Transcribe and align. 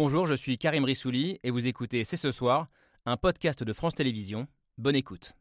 Bonjour, 0.00 0.28
je 0.28 0.34
suis 0.34 0.58
Karim 0.58 0.84
Rissouli 0.84 1.40
et 1.42 1.50
vous 1.50 1.66
écoutez 1.66 2.04
C'est 2.04 2.16
ce 2.16 2.30
soir, 2.30 2.68
un 3.04 3.16
podcast 3.16 3.64
de 3.64 3.72
France 3.72 3.96
Télévisions. 3.96 4.46
Bonne 4.76 4.94
écoute. 4.94 5.32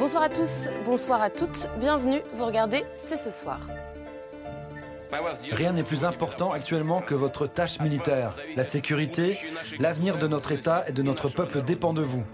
Bonsoir 0.00 0.24
à 0.24 0.28
tous, 0.28 0.68
bonsoir 0.84 1.22
à 1.22 1.30
toutes, 1.30 1.68
bienvenue, 1.78 2.20
vous 2.34 2.46
regardez 2.46 2.82
C'est 2.96 3.16
ce 3.16 3.30
soir. 3.30 3.60
Rien 5.50 5.72
n'est 5.72 5.82
plus 5.82 6.04
important 6.04 6.52
actuellement 6.52 7.00
que 7.00 7.14
votre 7.14 7.46
tâche 7.46 7.80
militaire. 7.80 8.34
La 8.56 8.64
sécurité, 8.64 9.38
l'avenir 9.78 10.18
de 10.18 10.26
notre 10.26 10.52
État 10.52 10.84
et 10.88 10.92
de 10.92 11.02
notre 11.02 11.28
peuple 11.28 11.62
dépend 11.62 11.92
de 11.92 12.02
vous. 12.02 12.24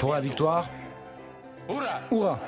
Pour 0.00 0.12
la 0.12 0.20
victoire, 0.20 0.68
hurrah 2.10 2.40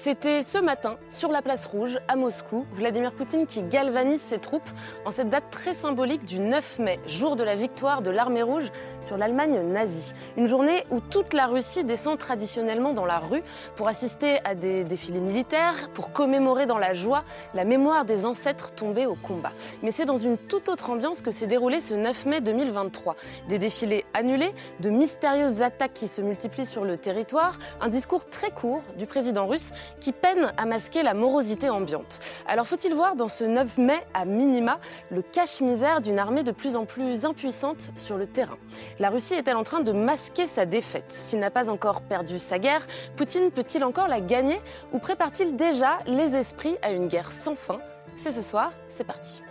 C'était 0.00 0.44
ce 0.44 0.58
matin, 0.58 0.96
sur 1.08 1.32
la 1.32 1.42
place 1.42 1.66
rouge, 1.66 1.98
à 2.06 2.14
Moscou, 2.14 2.66
Vladimir 2.70 3.10
Poutine 3.10 3.48
qui 3.48 3.62
galvanise 3.62 4.20
ses 4.20 4.38
troupes 4.38 4.70
en 5.04 5.10
cette 5.10 5.28
date 5.28 5.50
très 5.50 5.74
symbolique 5.74 6.24
du 6.24 6.38
9 6.38 6.78
mai, 6.78 7.00
jour 7.08 7.34
de 7.34 7.42
la 7.42 7.56
victoire 7.56 8.00
de 8.00 8.12
l'armée 8.12 8.42
rouge 8.42 8.70
sur 9.00 9.16
l'Allemagne 9.16 9.60
nazie. 9.60 10.12
Une 10.36 10.46
journée 10.46 10.84
où 10.90 11.00
toute 11.00 11.32
la 11.32 11.48
Russie 11.48 11.82
descend 11.82 12.16
traditionnellement 12.16 12.92
dans 12.92 13.06
la 13.06 13.18
rue 13.18 13.42
pour 13.74 13.88
assister 13.88 14.38
à 14.44 14.54
des 14.54 14.84
défilés 14.84 15.18
militaires, 15.18 15.90
pour 15.94 16.12
commémorer 16.12 16.66
dans 16.66 16.78
la 16.78 16.94
joie 16.94 17.24
la 17.52 17.64
mémoire 17.64 18.04
des 18.04 18.24
ancêtres 18.24 18.70
tombés 18.76 19.06
au 19.06 19.16
combat. 19.16 19.50
Mais 19.82 19.90
c'est 19.90 20.06
dans 20.06 20.16
une 20.16 20.38
toute 20.38 20.68
autre 20.68 20.90
ambiance 20.90 21.22
que 21.22 21.32
s'est 21.32 21.48
déroulé 21.48 21.80
ce 21.80 21.94
9 21.94 22.26
mai 22.26 22.40
2023. 22.40 23.16
Des 23.48 23.58
défilés 23.58 24.04
annulés, 24.14 24.54
de 24.78 24.90
mystérieuses 24.90 25.60
attaques 25.60 25.94
qui 25.94 26.06
se 26.06 26.22
multiplient 26.22 26.66
sur 26.66 26.84
le 26.84 26.96
territoire, 26.98 27.58
un 27.80 27.88
discours 27.88 28.26
très 28.26 28.52
court 28.52 28.82
du 28.96 29.06
président 29.06 29.48
russe 29.48 29.72
qui 30.00 30.12
peine 30.12 30.52
à 30.56 30.66
masquer 30.66 31.02
la 31.02 31.14
morosité 31.14 31.70
ambiante. 31.70 32.20
Alors 32.46 32.66
faut-il 32.66 32.94
voir 32.94 33.16
dans 33.16 33.28
ce 33.28 33.44
9 33.44 33.78
mai, 33.78 33.98
à 34.14 34.24
minima, 34.24 34.78
le 35.10 35.22
cache-misère 35.22 36.00
d'une 36.00 36.18
armée 36.18 36.42
de 36.42 36.52
plus 36.52 36.76
en 36.76 36.84
plus 36.84 37.24
impuissante 37.24 37.90
sur 37.96 38.16
le 38.16 38.26
terrain? 38.26 38.58
La 38.98 39.10
Russie 39.10 39.34
est-elle 39.34 39.56
en 39.56 39.64
train 39.64 39.80
de 39.80 39.92
masquer 39.92 40.46
sa 40.46 40.64
défaite? 40.64 41.06
S'il 41.08 41.40
n'a 41.40 41.50
pas 41.50 41.70
encore 41.70 42.02
perdu 42.02 42.38
sa 42.38 42.58
guerre, 42.58 42.86
Poutine 43.16 43.50
peut-il 43.50 43.84
encore 43.84 44.08
la 44.08 44.20
gagner? 44.20 44.60
Ou 44.92 44.98
prépare-t-il 44.98 45.56
déjà 45.56 45.98
les 46.06 46.34
esprits 46.34 46.76
à 46.82 46.90
une 46.90 47.06
guerre 47.06 47.32
sans 47.32 47.56
fin? 47.56 47.78
C'est 48.16 48.32
ce 48.32 48.42
soir, 48.42 48.72
c'est 48.86 49.04
parti. 49.04 49.42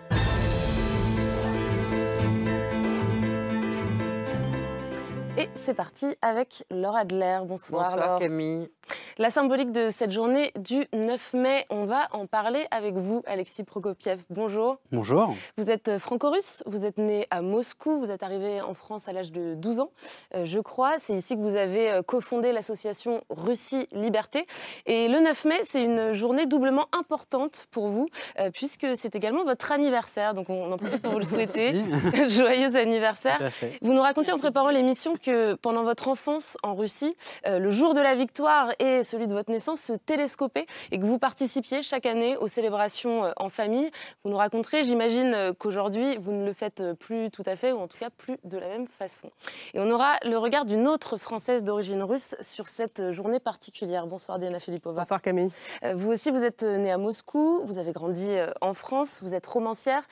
Et 5.37 5.49
c'est 5.53 5.75
parti 5.75 6.17
avec 6.23 6.65
Laura 6.71 7.01
Adler. 7.01 7.39
Bonsoir. 7.45 7.91
Bonsoir 7.91 8.19
Camille. 8.19 8.69
La 9.17 9.31
symbolique 9.31 9.71
de 9.71 9.89
cette 9.89 10.11
journée 10.11 10.51
du 10.59 10.85
9 10.93 11.33
mai, 11.33 11.65
on 11.71 11.85
va 11.85 12.07
en 12.11 12.27
parler 12.27 12.67
avec 12.69 12.93
vous, 12.95 13.23
Alexis 13.25 13.63
Prokopiev. 13.63 14.19
Bonjour. 14.29 14.77
Bonjour. 14.91 15.33
Vous 15.57 15.71
êtes 15.71 15.97
franco-russe, 15.97 16.61
vous 16.67 16.85
êtes 16.85 16.99
né 16.99 17.25
à 17.31 17.41
Moscou, 17.41 17.97
vous 17.97 18.11
êtes 18.11 18.21
arrivé 18.21 18.61
en 18.61 18.75
France 18.75 19.07
à 19.07 19.13
l'âge 19.13 19.31
de 19.31 19.55
12 19.55 19.79
ans, 19.79 19.91
euh, 20.35 20.45
je 20.45 20.59
crois. 20.59 20.99
C'est 20.99 21.13
ici 21.13 21.35
que 21.35 21.41
vous 21.41 21.55
avez 21.55 21.89
euh, 21.89 22.01
cofondé 22.03 22.51
l'association 22.51 23.23
Russie 23.29 23.87
Liberté. 23.91 24.45
Et 24.85 25.07
le 25.07 25.19
9 25.19 25.45
mai, 25.45 25.59
c'est 25.63 25.83
une 25.83 26.13
journée 26.13 26.45
doublement 26.45 26.87
importante 26.91 27.65
pour 27.71 27.87
vous, 27.87 28.07
euh, 28.39 28.51
puisque 28.51 28.85
c'est 28.95 29.15
également 29.15 29.43
votre 29.43 29.71
anniversaire. 29.71 30.35
Donc 30.35 30.49
on 30.49 30.71
en 30.71 30.77
profite 30.77 31.01
pour 31.01 31.13
vous 31.13 31.19
le 31.19 31.25
souhaiter. 31.33 31.73
Joyeux 32.29 32.75
anniversaire. 32.75 33.39
Vous 33.81 33.93
nous 33.93 34.01
racontiez 34.01 34.33
en 34.33 34.39
préparant 34.39 34.69
l'émission 34.69 35.15
que 35.15 35.55
pendant 35.55 35.83
votre 35.83 36.07
enfance 36.07 36.55
en 36.61 36.75
Russie, 36.75 37.15
le 37.45 37.71
jour 37.71 37.95
de 37.95 38.01
la 38.01 38.13
victoire 38.13 38.69
et 38.79 39.03
celui 39.03 39.27
de 39.27 39.33
votre 39.33 39.51
naissance 39.51 39.81
se 39.81 39.93
télescoper 39.93 40.65
et 40.91 40.99
que 40.99 41.05
vous 41.05 41.19
participiez 41.19 41.83
chaque 41.83 42.05
année 42.05 42.37
aux 42.37 42.47
célébrations 42.47 43.25
euh, 43.25 43.31
en 43.37 43.49
famille. 43.49 43.89
Vous 44.23 44.29
nous 44.29 44.37
raconterez, 44.37 44.83
j'imagine 44.83 45.33
euh, 45.33 45.53
qu'aujourd'hui, 45.53 46.17
vous 46.17 46.31
ne 46.31 46.45
le 46.45 46.53
faites 46.53 46.81
euh, 46.81 46.93
plus 46.93 47.29
tout 47.31 47.43
à 47.45 47.55
fait, 47.55 47.71
ou 47.71 47.79
en 47.79 47.87
tout 47.87 47.97
cas 47.97 48.09
plus 48.09 48.37
de 48.43 48.57
la 48.57 48.67
même 48.67 48.87
façon. 48.87 49.29
Et 49.73 49.79
on 49.79 49.89
aura 49.89 50.17
le 50.23 50.37
regard 50.37 50.65
d'une 50.65 50.87
autre 50.87 51.17
Française 51.17 51.63
d'origine 51.63 52.03
russe 52.03 52.35
sur 52.41 52.67
cette 52.67 53.11
journée 53.11 53.39
particulière. 53.39 54.07
Bonsoir 54.07 54.39
Diana 54.39 54.59
Filipova. 54.59 55.01
Bonsoir 55.01 55.21
Camille. 55.21 55.49
Vous 55.95 56.11
aussi, 56.11 56.31
vous 56.31 56.43
êtes 56.43 56.63
née 56.63 56.91
à 56.91 56.97
Moscou, 56.97 57.61
vous 57.65 57.79
avez 57.79 57.91
grandi 57.91 58.29
en 58.61 58.73
France, 58.73 59.21
vous 59.21 59.35
êtes 59.35 59.45
romancière 59.45 60.03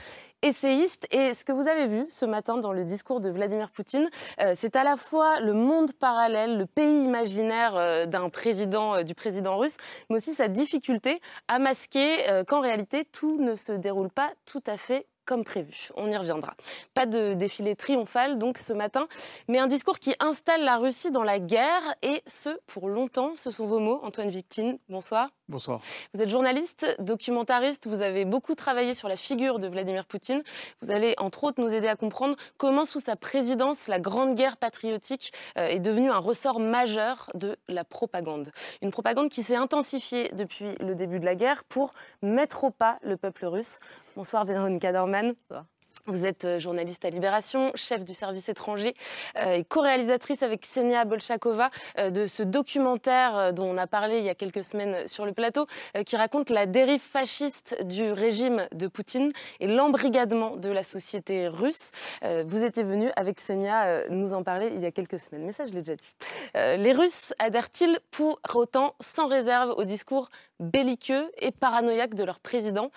essayiste. 0.46 1.08
Et 1.12 1.34
ce 1.34 1.44
que 1.44 1.52
vous 1.52 1.68
avez 1.68 1.88
vu 1.88 2.06
ce 2.10 2.26
matin 2.26 2.58
dans 2.58 2.74
le 2.74 2.84
discours 2.84 3.20
de 3.20 3.30
Vladimir 3.30 3.70
Poutine, 3.72 4.10
c'est 4.56 4.76
à 4.76 4.84
la 4.84 4.98
fois 4.98 5.40
le 5.40 5.54
monde 5.54 5.94
parallèle, 5.94 6.58
le 6.58 6.66
pays 6.66 7.04
imaginaire 7.04 8.08
d'un 8.08 8.30
président 8.30 8.96
euh, 8.96 9.04
du 9.04 9.16
président 9.16 9.58
russe, 9.58 9.78
mais 10.10 10.18
aussi 10.18 10.34
sa 10.34 10.48
difficulté 10.48 11.22
à 11.48 11.60
masquer 11.60 12.30
euh, 12.30 12.44
qu'en 12.44 12.62
réalité 12.62 13.06
tout 13.06 13.40
ne 13.40 13.56
se 13.56 13.72
déroule 13.72 14.10
pas 14.10 14.32
tout 14.46 14.64
à 14.68 14.78
fait 14.78 15.08
comme 15.26 15.44
prévu. 15.44 15.90
On 15.96 16.10
y 16.12 16.18
reviendra. 16.18 16.56
Pas 16.94 17.06
de 17.06 17.34
défilé 17.34 17.76
triomphal 17.76 18.38
donc 18.38 18.58
ce 18.58 18.74
matin, 18.74 19.08
mais 19.48 19.60
un 19.60 19.68
discours 19.68 20.00
qui 20.00 20.16
installe 20.20 20.64
la 20.64 20.78
Russie 20.78 21.12
dans 21.12 21.24
la 21.24 21.40
guerre 21.40 21.96
et 22.02 22.22
ce 22.28 22.50
pour 22.68 22.90
longtemps. 22.90 23.36
Ce 23.36 23.52
sont 23.52 23.66
vos 23.66 23.80
mots, 23.80 24.00
Antoine 24.04 24.30
Victine. 24.30 24.78
Bonsoir. 24.90 25.30
Bonsoir. 25.48 25.80
Vous 26.14 26.24
êtes 26.24 26.30
journaliste, 26.30 26.88
documentariste, 26.98 27.88
vous 27.88 28.02
avez 28.02 28.26
beaucoup 28.26 28.56
travaillé 28.56 28.96
sur 28.96 29.08
la 29.08 29.16
figure 29.16 29.60
de 29.60 29.68
Vladimir 29.68 30.06
Poutine. 30.06 30.42
Vous 30.82 30.90
allez 30.90 31.14
entre 31.20 31.44
autres 31.44 31.62
nous 31.62 31.72
aider 31.72 31.88
à 31.88 31.96
comprendre 31.96 32.36
comment 32.58 32.84
sous 32.84 33.00
sa 33.00 33.16
présidence 33.16 33.88
la 33.88 34.00
grande 34.00 34.34
guerre 34.34 34.58
patriotique 34.58 35.34
euh, 35.60 35.68
est 35.68 35.80
devenue 35.80 36.10
un 36.10 36.18
ressort 36.18 36.60
majeur 36.60 37.30
de 37.36 37.58
la 37.68 37.84
propagande. 37.84 38.52
Une 38.82 38.90
propagande 38.90 39.30
qui 39.30 39.44
s'est 39.44 39.56
intensifiée 39.56 40.32
depuis 40.34 40.76
le 40.80 40.96
début 40.96 41.20
de 41.20 41.26
la 41.26 41.36
guerre 41.36 41.64
pour 41.64 41.94
mettre 42.24 42.64
au 42.64 42.72
pas 42.72 42.98
le 43.04 43.16
peuple 43.16 43.46
russe. 43.46 43.80
Bonsoir 44.16 44.46
Véronica 44.46 44.94
Dorman. 44.94 45.34
Bonsoir. 45.50 45.66
Vous 46.08 46.26
êtes 46.28 46.46
euh, 46.46 46.60
journaliste 46.60 47.04
à 47.04 47.10
Libération, 47.10 47.72
chef 47.74 48.06
du 48.06 48.14
service 48.14 48.48
étranger 48.48 48.94
euh, 49.38 49.54
et 49.54 49.64
co-réalisatrice 49.64 50.44
avec 50.44 50.62
Ksenia 50.62 51.04
Bolchakova 51.04 51.72
euh, 51.98 52.12
de 52.12 52.28
ce 52.28 52.44
documentaire 52.44 53.54
dont 53.54 53.66
on 53.66 53.78
a 53.78 53.88
parlé 53.88 54.20
il 54.20 54.24
y 54.24 54.30
a 54.30 54.36
quelques 54.36 54.64
semaines 54.64 55.08
sur 55.08 55.26
le 55.26 55.34
plateau, 55.34 55.66
qui 56.06 56.16
raconte 56.16 56.50
la 56.50 56.68
dérive 56.68 57.02
fasciste 57.02 57.84
du 57.84 58.12
régime 58.12 58.68
de 58.74 58.88
Poutine 58.88 59.32
et 59.60 59.68
l'embrigadement 59.68 60.58
de 60.58 60.70
la 60.70 60.84
société 60.84 61.48
russe. 61.48 61.92
Vous 62.22 62.64
étiez 62.64 62.84
venu 62.84 63.10
avec 63.16 63.38
Ksenia 63.38 64.10
nous 64.10 64.34
en 64.34 64.44
parler 64.44 64.72
il 64.74 64.82
y 64.82 64.86
a 64.86 64.92
quelques 64.92 65.20
semaines, 65.20 65.46
mais 65.46 65.52
ça 65.52 65.66
je 65.66 65.74
l'ai 65.74 65.82
déjà 65.82 65.96
dit. 65.96 66.14
Les 66.54 66.94
Russes 66.94 67.34
adhèrent-ils 67.40 68.00
pour 68.12 68.40
autant 68.54 68.96
sans 69.00 69.28
réserve 69.28 69.74
au 69.78 69.84
discours 69.84 70.30
belliqueux 70.60 71.32
et 71.40 71.52
paranoïaque 71.52 72.16
de 72.16 72.24
leur 72.24 72.40
président 72.40 72.92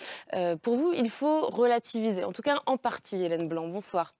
Pour 0.62 0.76
vous, 0.76 0.92
il 0.92 1.10
faut 1.10 1.46
relativiser, 1.48 2.24
en 2.24 2.32
tout 2.32 2.42
cas 2.42 2.62
en 2.66 2.76
partie 2.76 3.22
Hélène 3.22 3.48
Blanc. 3.48 3.68
Bonsoir. 3.68 4.14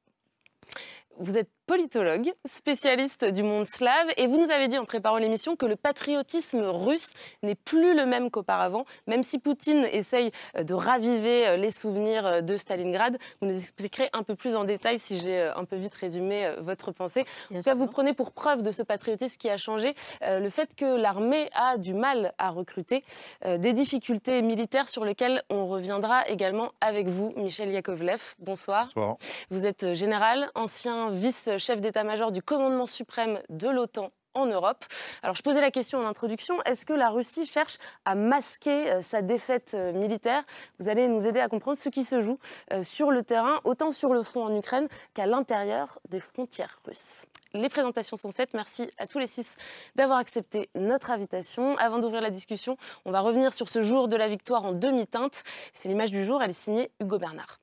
Vous 1.19 1.37
êtes 1.37 1.51
politologue, 1.69 2.33
spécialiste 2.47 3.27
du 3.27 3.43
monde 3.43 3.67
slave, 3.67 4.07
et 4.17 4.27
vous 4.27 4.39
nous 4.39 4.51
avez 4.51 4.69
dit 4.69 4.79
en 4.79 4.87
préparant 4.87 5.19
l'émission 5.19 5.55
que 5.55 5.67
le 5.67 5.77
patriotisme 5.77 6.63
russe 6.63 7.13
n'est 7.43 7.55
plus 7.55 7.95
le 7.95 8.07
même 8.07 8.31
qu'auparavant, 8.31 8.87
même 9.07 9.23
si 9.23 9.39
Poutine 9.39 9.85
essaye 9.93 10.31
euh, 10.57 10.63
de 10.63 10.73
raviver 10.73 11.47
euh, 11.47 11.57
les 11.59 11.71
souvenirs 11.71 12.25
euh, 12.27 12.41
de 12.41 12.57
Stalingrad. 12.57 13.19
Vous 13.43 13.49
nous 13.49 13.55
expliquerez 13.55 14.09
un 14.15 14.23
peu 14.23 14.35
plus 14.35 14.57
en 14.57 14.65
détail 14.65 14.99
si 14.99 15.21
j'ai 15.21 15.43
un 15.43 15.67
peu 15.67 15.77
vite 15.77 15.95
résumé 15.95 16.51
votre 16.59 16.91
pensée. 16.91 17.27
En 17.53 17.59
tout 17.59 17.63
cas, 17.63 17.75
vous 17.75 17.87
prenez 17.87 18.15
pour 18.15 18.33
preuve 18.33 18.63
de 18.63 18.71
ce 18.71 18.83
patriotisme 18.83 19.37
qui 19.37 19.51
a 19.51 19.59
changé 19.59 19.95
le 20.23 20.49
fait 20.49 20.75
que 20.75 20.97
l'armée 20.97 21.51
a 21.53 21.77
du 21.77 21.93
mal 21.93 22.33
à 22.39 22.49
recruter, 22.49 23.05
des 23.45 23.73
difficultés 23.75 24.41
militaires 24.41 24.89
sur 24.89 25.05
lesquelles 25.05 25.43
on 25.51 25.67
reviendra 25.67 26.27
également 26.29 26.73
avec 26.81 27.09
vous, 27.09 27.35
Michel 27.37 27.71
Yakovlev. 27.71 28.23
Bonsoir. 28.39 28.87
Bonsoir. 28.87 29.17
Vous 29.51 29.67
êtes 29.67 29.95
général, 29.95 30.51
ancien 30.55 31.11
vice 31.11 31.51
chef 31.59 31.81
d'état-major 31.81 32.33
du 32.33 32.43
commandement 32.43 32.87
suprême 32.87 33.41
de 33.49 33.69
l'OTAN 33.69 34.11
en 34.35 34.47
Europe. 34.47 34.85
Alors 35.23 35.35
je 35.35 35.43
posais 35.43 35.61
la 35.61 35.71
question 35.71 35.99
en 35.99 36.07
introduction, 36.07 36.63
est-ce 36.63 36.87
que 36.87 36.93
la 36.93 37.11
Russie 37.11 37.47
cherche 37.47 37.79
à 38.05 38.15
masquer 38.15 38.91
euh, 38.91 39.01
sa 39.01 39.23
défaite 39.23 39.73
euh, 39.75 39.93
militaire? 39.93 40.45
Vous 40.79 40.89
allez 40.89 41.09
nous 41.09 41.27
aider 41.27 41.41
à 41.41 41.49
comprendre 41.49 41.77
ce 41.77 41.89
qui 41.89 42.05
se 42.05 42.23
joue 42.23 42.39
euh, 42.73 42.83
sur 42.83 43.11
le 43.11 43.23
terrain, 43.23 43.61
autant 43.65 43.91
sur 43.91 44.15
le 44.15 44.23
front 44.23 44.45
en 44.45 44.55
Ukraine 44.55 44.89
qu'à 45.15 45.27
l'intérieur 45.27 45.99
des 46.09 46.21
frontières 46.21 46.81
russes. 46.87 47.25
Les 47.55 47.69
présentations 47.69 48.17
sont 48.17 48.31
faites. 48.31 48.53
Merci 48.53 48.91
à 48.99 49.07
tous 49.07 49.19
les 49.19 49.27
six 49.27 49.57
d'avoir 49.97 50.19
accepté 50.19 50.69
notre 50.75 51.11
invitation. 51.11 51.77
Avant 51.79 51.99
d'ouvrir 51.99 52.21
la 52.21 52.31
discussion, 52.31 52.77
on 53.07 53.11
va 53.11 53.21
revenir 53.21 53.55
sur 53.55 53.69
ce 53.69 53.83
jour 53.83 54.09
de 54.09 54.17
la 54.17 54.29
victoire 54.29 54.65
en 54.65 54.73
demi-teinte. 54.73 55.45
C'est 55.73 55.89
l'image 55.89 56.11
du 56.11 56.25
jour, 56.25 56.43
elle 56.43 56.51
est 56.51 56.53
signée 56.53 56.91
Hugo 57.01 57.19
Bernard. 57.19 57.59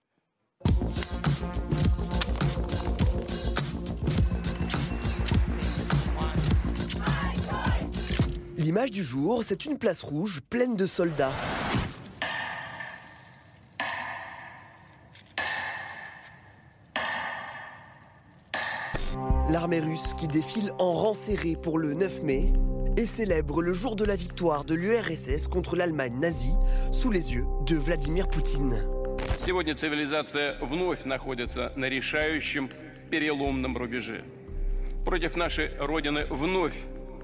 L'image 8.65 8.91
du 8.91 9.03
jour, 9.03 9.43
c'est 9.45 9.65
une 9.65 9.79
place 9.79 10.03
rouge 10.03 10.41
pleine 10.51 10.77
de 10.77 10.87
soldats. 10.87 11.33
L'armée 19.51 19.81
russe 19.81 20.15
qui 20.17 20.29
défile 20.29 20.73
en 20.79 20.93
rang 20.93 21.15
serré 21.15 21.57
pour 21.61 21.79
le 21.79 21.95
9 21.95 22.23
mai 22.23 22.53
et 22.97 23.07
célèbre 23.07 23.63
le 23.63 23.73
jour 23.73 23.97
de 23.97 24.05
la 24.05 24.15
victoire 24.15 24.65
de 24.65 24.75
l'URSS 24.75 25.49
contre 25.49 25.75
l'Allemagne 25.75 26.15
nazie 26.21 26.55
sous 26.93 27.11
les 27.11 27.33
yeux 27.33 27.47
de 27.67 27.77
Vladimir 27.77 28.29
Poutine. 28.29 28.85
Сегодня 29.45 29.75
цивилизация 29.75 30.59
вновь 30.61 31.05
находится 31.05 31.73
на 31.75 31.87
решающем 31.87 32.71
переломном 33.11 33.77
рубеже. 33.77 34.23
Против 35.05 35.35
нашей 35.35 35.71
Родины 35.79 36.27
вновь 36.29 36.77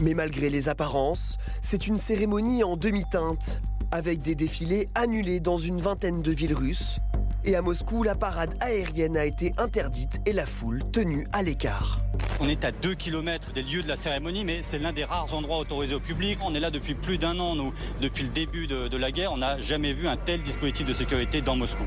Mais 0.00 0.14
malgré 0.14 0.50
les 0.50 0.68
apparences, 0.68 1.38
c'est 1.60 1.86
une 1.86 1.98
cérémonie 1.98 2.64
en 2.64 2.76
demi-teinte, 2.76 3.60
avec 3.90 4.22
des 4.22 4.34
défilés 4.34 4.88
annulés 4.94 5.40
dans 5.40 5.58
une 5.58 5.80
vingtaine 5.80 6.22
de 6.22 6.32
villes 6.32 6.54
russes. 6.54 6.98
Et 7.44 7.56
à 7.56 7.62
Moscou, 7.62 8.04
la 8.04 8.14
parade 8.14 8.54
aérienne 8.60 9.16
a 9.16 9.24
été 9.24 9.52
interdite 9.58 10.20
et 10.26 10.32
la 10.32 10.46
foule 10.46 10.80
tenue 10.92 11.26
à 11.32 11.42
l'écart. 11.42 12.00
On 12.38 12.48
est 12.48 12.64
à 12.64 12.70
2 12.70 12.94
km 12.94 13.52
des 13.52 13.64
lieux 13.64 13.82
de 13.82 13.88
la 13.88 13.96
cérémonie, 13.96 14.44
mais 14.44 14.62
c'est 14.62 14.78
l'un 14.78 14.92
des 14.92 15.02
rares 15.04 15.34
endroits 15.34 15.58
autorisés 15.58 15.96
au 15.96 16.00
public. 16.00 16.38
On 16.42 16.54
est 16.54 16.60
là 16.60 16.70
depuis 16.70 16.94
plus 16.94 17.18
d'un 17.18 17.40
an, 17.40 17.56
nous. 17.56 17.72
Depuis 18.00 18.22
le 18.22 18.30
début 18.30 18.68
de, 18.68 18.86
de 18.86 18.96
la 18.96 19.10
guerre, 19.10 19.32
on 19.32 19.38
n'a 19.38 19.58
jamais 19.58 19.92
vu 19.92 20.06
un 20.06 20.16
tel 20.16 20.42
dispositif 20.42 20.86
de 20.86 20.92
sécurité 20.92 21.40
dans 21.40 21.56
Moscou. 21.56 21.82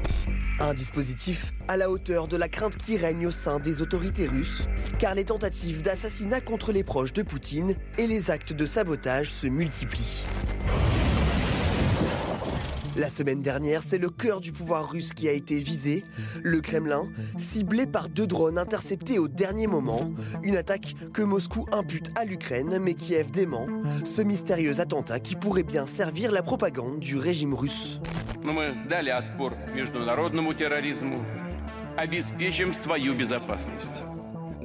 Un 0.59 0.73
dispositif 0.73 1.53
à 1.69 1.77
la 1.77 1.89
hauteur 1.89 2.27
de 2.27 2.35
la 2.35 2.49
crainte 2.49 2.75
qui 2.77 2.97
règne 2.97 3.27
au 3.27 3.31
sein 3.31 3.59
des 3.59 3.81
autorités 3.81 4.27
russes, 4.27 4.63
car 4.99 5.15
les 5.15 5.25
tentatives 5.25 5.81
d'assassinat 5.81 6.41
contre 6.41 6.73
les 6.73 6.83
proches 6.83 7.13
de 7.13 7.23
Poutine 7.23 7.75
et 7.97 8.07
les 8.07 8.29
actes 8.29 8.53
de 8.53 8.65
sabotage 8.65 9.31
se 9.31 9.47
multiplient. 9.47 10.23
La 12.97 13.09
semaine 13.09 13.41
dernière, 13.41 13.83
c'est 13.83 13.97
le 13.97 14.09
cœur 14.09 14.39
du 14.39 14.53
pouvoir 14.53 14.89
russe 14.89 15.13
qui 15.13 15.27
a 15.27 15.33
été 15.33 15.59
visé, 15.59 16.05
le 16.43 16.61
Kremlin, 16.61 17.09
ciblé 17.37 17.85
par 17.85 18.07
deux 18.07 18.25
drones 18.25 18.57
interceptés 18.57 19.19
au 19.19 19.27
dernier 19.27 19.67
moment, 19.67 19.99
une 20.43 20.55
attaque 20.55 20.95
que 21.13 21.21
Moscou 21.21 21.65
impute 21.73 22.11
à 22.17 22.23
l'Ukraine 22.23 22.79
mais 22.79 22.93
Kiev 22.93 23.31
dément, 23.31 23.67
ce 24.05 24.21
mystérieux 24.21 24.79
attentat 24.79 25.19
qui 25.19 25.35
pourrait 25.35 25.63
bien 25.63 25.85
servir 25.87 26.31
la 26.31 26.41
propagande 26.41 26.99
du 26.99 27.17
régime 27.17 27.53
russe. 27.53 27.99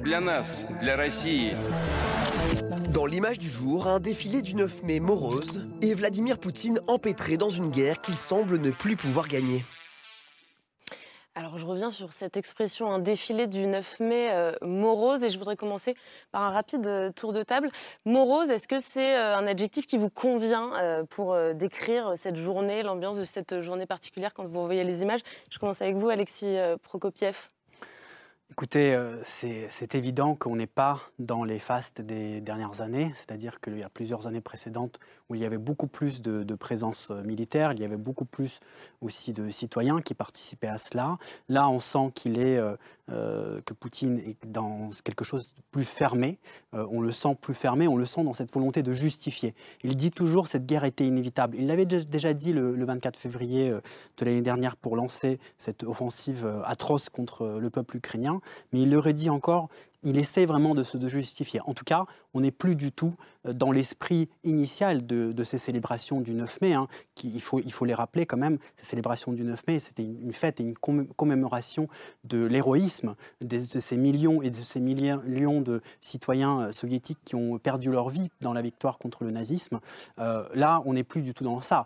безопасность. 0.00 0.02
Для 0.02 0.20
нас, 0.20 0.66
для 0.80 0.96
России, 0.96 1.56
Dans 2.92 3.06
l'image 3.06 3.38
du 3.38 3.48
jour, 3.48 3.88
un 3.88 4.00
défilé 4.00 4.40
du 4.40 4.54
9 4.54 4.82
mai 4.82 5.00
morose 5.00 5.66
et 5.82 5.92
Vladimir 5.94 6.38
Poutine 6.38 6.80
empêtré 6.86 7.36
dans 7.36 7.50
une 7.50 7.70
guerre 7.70 8.00
qu'il 8.00 8.16
semble 8.16 8.58
ne 8.58 8.70
plus 8.70 8.96
pouvoir 8.96 9.28
gagner. 9.28 9.64
Alors 11.34 11.58
je 11.58 11.66
reviens 11.66 11.90
sur 11.90 12.14
cette 12.14 12.38
expression, 12.38 12.90
un 12.90 12.98
défilé 12.98 13.46
du 13.46 13.66
9 13.66 14.00
mai 14.00 14.30
euh, 14.32 14.52
morose, 14.62 15.22
et 15.22 15.28
je 15.28 15.36
voudrais 15.36 15.56
commencer 15.56 15.94
par 16.32 16.40
un 16.40 16.50
rapide 16.50 16.86
euh, 16.86 17.10
tour 17.12 17.34
de 17.34 17.42
table. 17.42 17.68
Morose, 18.06 18.48
est-ce 18.48 18.66
que 18.66 18.80
c'est 18.80 19.14
euh, 19.14 19.36
un 19.36 19.46
adjectif 19.46 19.84
qui 19.84 19.98
vous 19.98 20.08
convient 20.08 20.72
euh, 20.76 21.04
pour 21.04 21.34
euh, 21.34 21.52
décrire 21.52 22.12
cette 22.16 22.36
journée, 22.36 22.82
l'ambiance 22.82 23.18
de 23.18 23.24
cette 23.24 23.60
journée 23.60 23.84
particulière 23.84 24.32
quand 24.32 24.46
vous 24.46 24.64
voyez 24.64 24.84
les 24.84 25.02
images 25.02 25.20
Je 25.50 25.58
commence 25.58 25.82
avec 25.82 25.96
vous, 25.96 26.08
Alexis 26.08 26.56
euh, 26.56 26.78
Prokopiev. 26.78 27.50
Écoutez, 28.61 28.93
euh, 28.93 29.19
c'est 29.23 29.71
c'est 29.71 29.95
évident 29.95 30.35
qu'on 30.35 30.55
n'est 30.55 30.67
pas 30.67 30.99
dans 31.17 31.43
les 31.43 31.57
fastes 31.57 31.99
des 31.99 32.41
dernières 32.41 32.81
années, 32.81 33.11
c'est-à-dire 33.15 33.59
qu'il 33.59 33.75
y 33.79 33.81
a 33.81 33.89
plusieurs 33.89 34.27
années 34.27 34.39
précédentes 34.39 34.99
où 35.31 35.35
il 35.35 35.41
y 35.41 35.45
avait 35.45 35.57
beaucoup 35.57 35.87
plus 35.87 36.21
de, 36.21 36.55
présence 36.55 37.09
euh, 37.09 37.23
militaire, 37.23 37.71
il 37.71 37.79
y 37.79 37.85
avait 37.85 37.95
beaucoup 37.95 38.25
plus 38.25 38.59
aussi 38.99 39.31
de 39.31 39.49
citoyens 39.49 40.01
qui 40.01 40.13
participaient 40.13 40.67
à 40.67 40.77
cela. 40.77 41.17
Là, 41.47 41.69
on 41.69 41.79
sent 41.79 42.11
qu'il 42.13 42.37
est 42.37 42.57
euh, 42.57 42.75
euh, 43.09 43.61
que 43.61 43.73
Poutine 43.73 44.19
est 44.19 44.45
dans 44.45 44.89
quelque 45.05 45.23
chose 45.23 45.53
de 45.53 45.61
plus 45.71 45.85
fermé. 45.85 46.37
On 46.73 46.99
le 46.99 47.11
sent 47.11 47.35
plus 47.39 47.53
fermé, 47.53 47.87
on 47.87 47.95
le 47.95 48.05
sent 48.05 48.23
dans 48.23 48.33
cette 48.33 48.53
volonté 48.53 48.83
de 48.83 48.91
justifier. 48.91 49.55
Il 49.83 49.95
dit 49.95 50.11
toujours 50.11 50.47
cette 50.47 50.65
guerre 50.65 50.83
était 50.83 51.05
inévitable. 51.05 51.57
Il 51.57 51.67
l'avait 51.67 51.85
déjà- 51.85 52.33
dit 52.33 52.53
le, 52.53 52.75
le 52.75 52.85
24 52.85 53.17
février 53.17 53.71
de 53.71 54.25
l'année 54.25 54.41
dernière 54.41 54.75
pour 54.75 54.95
lancer 54.95 55.39
cette 55.57 55.83
offensive 55.83 56.47
atroce 56.63 57.09
contre 57.09 57.57
le 57.59 57.69
peuple 57.69 57.97
ukrainien, 57.97 58.39
mais 58.71 58.81
il 58.81 58.89
le 58.89 58.99
redit 58.99 59.29
encore. 59.29 59.69
Il 60.03 60.17
essaie 60.17 60.45
vraiment 60.45 60.75
de 60.75 60.83
se 60.83 60.97
justifier. 61.07 61.61
En 61.65 61.73
tout 61.73 61.83
cas, 61.83 62.05
on 62.33 62.41
n'est 62.41 62.51
plus 62.51 62.75
du 62.75 62.91
tout 62.91 63.13
euh, 63.45 63.53
dans 63.53 63.71
l'esprit 63.71 64.29
initial 64.43 65.05
de, 65.05 65.43
ces 65.43 65.57
célébrations 65.57 66.21
du 66.21 66.33
9 66.33 66.61
mai. 66.61 66.73
hein, 66.73 66.87
il, 67.23 67.41
faut, 67.41 67.85
les 67.85 67.93
rappeler 67.93 68.25
quand 68.25 68.37
même. 68.37 68.57
Ces 68.77 68.85
célébrations 68.85 69.33
du 69.33 69.43
9 69.43 69.67
mai, 69.67 69.79
c'était 69.79 70.03
une, 70.03 70.33
fête 70.33 70.59
et 70.59 70.63
une 70.63 70.73
commé- 70.73 71.07
commémoration 71.15 71.87
de 72.23 72.45
l'héroïsme 72.45 73.15
de 73.41 73.79
ces 73.79 73.97
millions 73.97 74.41
et 74.41 74.49
de 74.49 74.55
ces 74.55 74.79
millions 74.79 75.61
de 75.61 75.81
citoyens 75.99 76.61
euh, 76.61 76.71
soviétiques 76.71 77.19
qui 77.25 77.35
ont 77.35 77.57
perdu 77.57 77.91
leur 77.91 78.09
vie 78.09 78.29
dans 78.41 78.53
la 78.53 78.61
victoire 78.61 78.97
contre 78.97 79.23
le 79.23 79.31
nazisme. 79.31 79.79
Euh, 80.19 80.47
là, 80.53 80.81
on 80.85 80.93
n'est 80.93 81.03
plus 81.03 81.21
du 81.21 81.33
tout 81.33 81.43
dans 81.43 81.61
ça. 81.61 81.85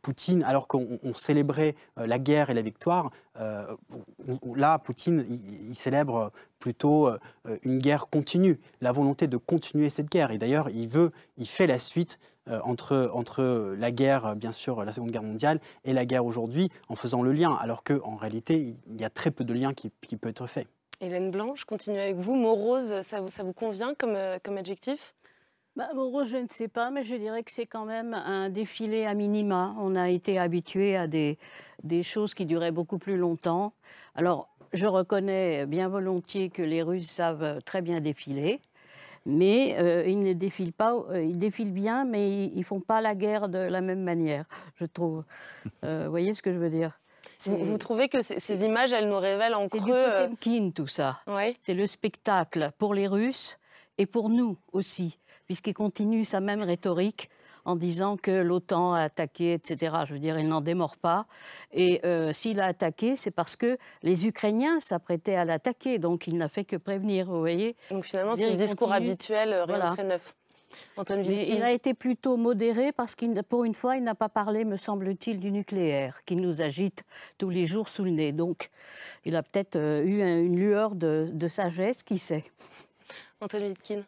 Poutine, 0.00 0.42
alors 0.44 0.66
qu'on 0.66 0.98
on 1.02 1.12
célébrait 1.12 1.74
la 1.96 2.18
guerre 2.18 2.48
et 2.48 2.54
la 2.54 2.62
victoire, 2.62 3.10
là, 3.34 4.78
Poutine, 4.78 5.26
il 5.28 5.74
célèbre 5.74 6.32
plutôt 6.58 7.08
euh, 7.08 7.18
une 7.62 7.78
guerre 7.78 8.08
continue, 8.08 8.58
la 8.80 8.92
volonté 8.92 9.26
de 9.26 9.36
continuer 9.36 9.90
cette 9.90 10.10
guerre. 10.10 10.30
Et 10.30 10.38
d'ailleurs, 10.38 10.68
il 10.70 10.88
veut, 10.88 11.12
il 11.36 11.46
fait 11.46 11.66
la 11.66 11.78
suite 11.78 12.18
euh, 12.48 12.60
entre, 12.64 13.10
entre 13.12 13.74
la 13.78 13.90
guerre, 13.90 14.26
euh, 14.26 14.34
bien 14.34 14.52
sûr, 14.52 14.84
la 14.84 14.92
Seconde 14.92 15.10
Guerre 15.10 15.22
mondiale, 15.22 15.60
et 15.84 15.92
la 15.92 16.04
guerre 16.04 16.24
aujourd'hui, 16.24 16.70
en 16.88 16.94
faisant 16.94 17.22
le 17.22 17.32
lien, 17.32 17.54
alors 17.54 17.84
qu'en 17.84 18.16
réalité, 18.16 18.74
il 18.86 19.00
y 19.00 19.04
a 19.04 19.10
très 19.10 19.30
peu 19.30 19.44
de 19.44 19.52
liens 19.52 19.74
qui, 19.74 19.92
qui 20.00 20.16
peut 20.16 20.28
être 20.28 20.46
fait. 20.46 20.66
Hélène 21.00 21.30
Blanc, 21.30 21.54
je 21.54 21.64
continue 21.64 21.98
avec 21.98 22.16
vous. 22.16 22.34
Morose, 22.34 23.02
ça 23.02 23.20
vous, 23.20 23.28
ça 23.28 23.42
vous 23.42 23.52
convient 23.52 23.94
comme, 23.94 24.16
euh, 24.16 24.38
comme 24.42 24.56
adjectif? 24.56 25.14
Bah, 25.76 25.88
morose, 25.94 26.28
je 26.30 26.38
ne 26.38 26.48
sais 26.48 26.66
pas, 26.66 26.90
mais 26.90 27.04
je 27.04 27.14
dirais 27.14 27.44
que 27.44 27.52
c'est 27.52 27.66
quand 27.66 27.84
même 27.84 28.12
un 28.14 28.48
défilé 28.48 29.04
à 29.04 29.14
minima. 29.14 29.76
On 29.78 29.94
a 29.94 30.08
été 30.08 30.36
habitué 30.36 30.96
à 30.96 31.06
des, 31.06 31.38
des 31.84 32.02
choses 32.02 32.34
qui 32.34 32.46
duraient 32.46 32.72
beaucoup 32.72 32.98
plus 32.98 33.16
longtemps. 33.16 33.72
Alors, 34.16 34.48
je 34.72 34.86
reconnais 34.86 35.66
bien 35.66 35.88
volontiers 35.88 36.50
que 36.50 36.62
les 36.62 36.82
Russes 36.82 37.08
savent 37.10 37.60
très 37.64 37.82
bien 37.82 38.00
défiler, 38.00 38.60
mais 39.26 39.76
euh, 39.78 40.04
ils 40.06 40.20
ne 40.22 40.32
défilent 40.32 40.72
pas. 40.72 40.94
euh, 41.10 41.22
ils 41.22 41.36
défilent 41.38 41.72
bien, 41.72 42.04
mais 42.04 42.44
ils 42.46 42.58
ne 42.58 42.62
font 42.64 42.80
pas 42.80 43.00
la 43.00 43.14
guerre 43.14 43.48
de 43.48 43.58
la 43.58 43.80
même 43.80 44.02
manière, 44.02 44.44
je 44.76 44.84
trouve. 44.86 45.24
Euh, 45.84 46.04
vous 46.04 46.10
voyez 46.10 46.32
ce 46.32 46.42
que 46.42 46.52
je 46.52 46.58
veux 46.58 46.70
dire? 46.70 46.98
Vous, 47.46 47.56
C'est- 47.72 47.78
trouvez 47.78 48.08
que 48.08 48.20
ces, 48.20 48.40
c'est- 48.40 48.56
images, 48.66 48.92
elles 48.92 49.08
nous 49.08 49.18
révèlent 49.18 49.54
en 49.54 49.68
C'est 49.68 49.78
du 49.78 49.84
creux 49.84 50.04
Potemkin, 50.28 50.70
tout 50.74 50.86
ça. 50.88 51.20
ouais. 51.28 51.56
C'est 51.60 51.74
le 51.74 51.86
spectacle 51.86 52.70
pour 52.78 52.94
les 52.94 53.06
Russes 53.06 53.58
et 53.96 54.06
pour 54.06 54.28
nous 54.28 54.56
aussi, 54.72 55.14
puisqu'il 55.46 55.74
continue 55.74 56.24
sa 56.24 56.40
même 56.40 56.62
rhétorique 56.62 57.30
en 57.68 57.76
disant 57.76 58.16
que 58.16 58.30
l'OTAN 58.30 58.94
a 58.94 59.02
attaqué, 59.02 59.52
etc. 59.52 59.94
Je 60.06 60.14
veux 60.14 60.18
dire, 60.18 60.38
il 60.38 60.48
n'en 60.48 60.62
démord 60.62 60.96
pas. 60.96 61.26
Et 61.72 62.00
euh, 62.06 62.32
s'il 62.32 62.60
a 62.60 62.64
attaqué, 62.64 63.14
c'est 63.14 63.30
parce 63.30 63.56
que 63.56 63.76
les 64.02 64.26
Ukrainiens 64.26 64.80
s'apprêtaient 64.80 65.34
à 65.34 65.44
l'attaquer, 65.44 65.98
donc 65.98 66.26
il 66.26 66.38
n'a 66.38 66.48
fait 66.48 66.64
que 66.64 66.76
prévenir, 66.76 67.26
vous 67.26 67.40
voyez. 67.40 67.76
Donc 67.90 68.04
finalement, 68.06 68.34
c'est 68.36 68.48
le 68.48 68.56
discours 68.56 68.88
continue. 68.88 69.10
habituel, 69.10 69.52
euh, 69.52 69.64
rien 69.64 69.76
Voilà. 69.76 69.90
de 69.90 69.94
très 69.96 70.04
neuf. 70.04 70.34
Antoine 70.96 71.24
il 71.24 71.62
a 71.62 71.72
été 71.72 71.92
plutôt 71.94 72.36
modéré 72.36 72.92
parce 72.92 73.14
qu'il, 73.14 73.34
pour 73.42 73.64
une 73.64 73.74
fois, 73.74 73.96
il 73.96 74.02
n'a 74.02 74.14
pas 74.14 74.28
parlé, 74.30 74.64
me 74.64 74.76
semble-t-il, 74.78 75.38
du 75.38 75.50
nucléaire 75.50 76.20
qui 76.24 76.36
nous 76.36 76.60
agite 76.62 77.04
tous 77.38 77.50
les 77.50 77.64
jours 77.66 77.88
sous 77.88 78.04
le 78.04 78.10
nez. 78.10 78.32
Donc, 78.32 78.68
il 79.26 79.34
a 79.36 79.42
peut-être 79.42 79.76
euh, 79.76 80.02
eu 80.04 80.22
un- 80.22 80.40
une 80.40 80.56
lueur 80.58 80.94
de, 80.94 81.28
de 81.32 81.48
sagesse, 81.48 82.02
qui 82.02 82.16
sait. 82.18 82.44
Antoine 83.40 83.62
Wilkin. 83.64 84.02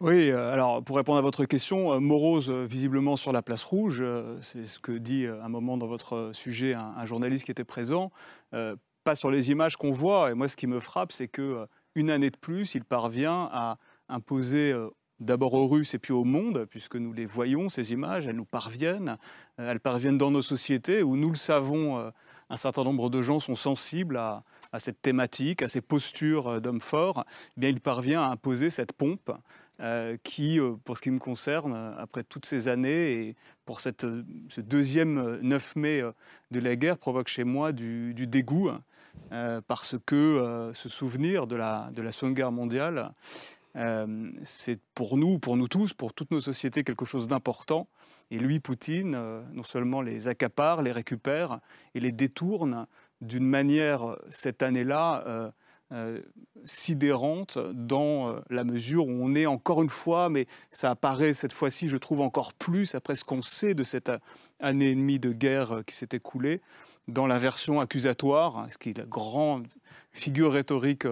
Oui, 0.00 0.30
euh, 0.30 0.50
alors 0.50 0.82
pour 0.82 0.96
répondre 0.96 1.18
à 1.18 1.20
votre 1.20 1.44
question, 1.44 1.92
euh, 1.92 1.98
morose 2.00 2.48
euh, 2.48 2.64
visiblement 2.64 3.16
sur 3.16 3.32
la 3.32 3.42
place 3.42 3.62
rouge, 3.62 4.02
c'est 4.40 4.64
ce 4.64 4.80
que 4.80 4.92
dit 4.92 5.26
un 5.26 5.48
moment 5.50 5.76
dans 5.76 5.86
votre 5.86 6.30
sujet 6.32 6.72
un, 6.72 7.04
journaliste 7.04 7.44
qui 7.44 7.50
était 7.50 7.64
présent, 7.64 8.10
pas 9.04 9.14
sur 9.14 9.30
les 9.30 9.50
images 9.50 9.76
qu'on 9.76 9.92
voit. 9.92 10.30
Et 10.30 10.34
moi, 10.34 10.48
ce 10.48 10.56
qui 10.56 10.66
me 10.66 10.80
frappe, 10.80 11.12
c'est 11.12 11.28
que 11.28 11.66
une 11.94 12.10
année 12.10 12.30
de 12.30 12.36
plus, 12.36 12.74
il 12.74 12.84
parvient 12.84 13.50
à 13.52 13.76
imposer 14.08 14.74
d'abord 15.18 15.52
aux 15.52 15.66
Russes 15.68 15.92
et 15.92 15.98
puis 15.98 16.12
au 16.12 16.24
monde, 16.24 16.66
puisque 16.70 16.96
nous 16.96 17.12
les 17.12 17.26
voyons, 17.26 17.68
ces 17.68 17.92
images, 17.92 18.26
elles 18.26 18.36
nous 18.36 18.46
parviennent, 18.46 19.18
elles 19.58 19.80
parviennent 19.80 20.18
dans 20.18 20.30
nos 20.30 20.42
sociétés 20.42 21.02
où 21.02 21.16
nous 21.16 21.30
le 21.30 21.36
savons, 21.36 22.10
un 22.48 22.56
certain 22.56 22.84
nombre 22.84 23.10
de 23.10 23.20
gens 23.20 23.40
sont 23.40 23.54
sensibles 23.54 24.16
à, 24.16 24.42
cette 24.78 25.02
thématique, 25.02 25.62
à 25.62 25.68
ces 25.68 25.80
postures 25.80 26.60
d'hommes 26.60 26.80
forts, 26.80 27.24
eh 27.56 27.60
bien 27.60 27.70
il 27.70 27.80
parvient 27.80 28.22
à 28.22 28.28
imposer 28.28 28.70
cette 28.70 28.92
pompe 28.92 29.30
euh, 29.82 30.18
qui, 30.22 30.60
euh, 30.60 30.74
pour 30.84 30.98
ce 30.98 31.02
qui 31.02 31.10
me 31.10 31.18
concerne, 31.18 31.94
après 31.98 32.22
toutes 32.22 32.44
ces 32.44 32.68
années 32.68 33.12
et 33.12 33.36
pour 33.64 33.80
ce 33.80 34.60
deuxième 34.60 35.38
9 35.40 35.76
mai 35.76 36.02
de 36.50 36.60
la 36.60 36.76
guerre, 36.76 36.98
provoque 36.98 37.28
chez 37.28 37.44
moi 37.44 37.72
du, 37.72 38.12
dégoût, 38.26 38.70
euh, 39.32 39.62
parce 39.66 39.96
que 40.04 40.70
ce 40.74 40.88
souvenir 40.90 41.46
de 41.46 41.56
la 41.56 42.12
Seconde 42.12 42.34
Guerre 42.34 42.52
mondiale, 42.52 43.12
c'est 44.42 44.80
pour 44.94 45.16
nous, 45.16 45.38
pour 45.38 45.56
nous 45.56 45.68
tous, 45.68 45.94
pour 45.94 46.12
toutes 46.12 46.30
nos 46.30 46.40
sociétés, 46.40 46.84
quelque 46.84 47.06
chose 47.06 47.26
d'important. 47.26 47.88
Et 48.30 48.38
lui, 48.38 48.60
Poutine, 48.60 49.12
non 49.52 49.62
seulement 49.62 50.02
les 50.02 50.28
accapare, 50.28 50.82
les 50.82 50.92
récupère 50.92 51.60
et 51.94 52.00
les 52.00 52.12
détourne 52.12 52.86
d'une 53.22 53.46
manière, 53.46 54.16
cette 54.28 54.62
année-là, 54.62 55.52
euh, 55.92 56.20
sidérante 56.64 57.58
dans 57.58 58.28
euh, 58.28 58.40
la 58.48 58.62
mesure 58.62 59.06
où 59.06 59.10
on 59.10 59.34
est 59.34 59.46
encore 59.46 59.82
une 59.82 59.88
fois, 59.88 60.28
mais 60.28 60.46
ça 60.70 60.90
apparaît 60.90 61.34
cette 61.34 61.52
fois-ci, 61.52 61.88
je 61.88 61.96
trouve 61.96 62.20
encore 62.20 62.52
plus 62.54 62.94
après 62.94 63.16
ce 63.16 63.24
qu'on 63.24 63.42
sait 63.42 63.74
de 63.74 63.82
cette 63.82 64.12
année 64.60 64.90
et 64.90 64.94
demie 64.94 65.18
de 65.18 65.32
guerre 65.32 65.72
euh, 65.72 65.82
qui 65.82 65.96
s'est 65.96 66.10
écoulée, 66.12 66.60
dans 67.08 67.26
la 67.26 67.38
version 67.38 67.80
accusatoire, 67.80 68.68
ce 68.70 68.78
qui 68.78 68.90
est 68.90 68.98
la 68.98 69.04
grande 69.04 69.66
figure 70.12 70.52
rhétorique 70.52 71.06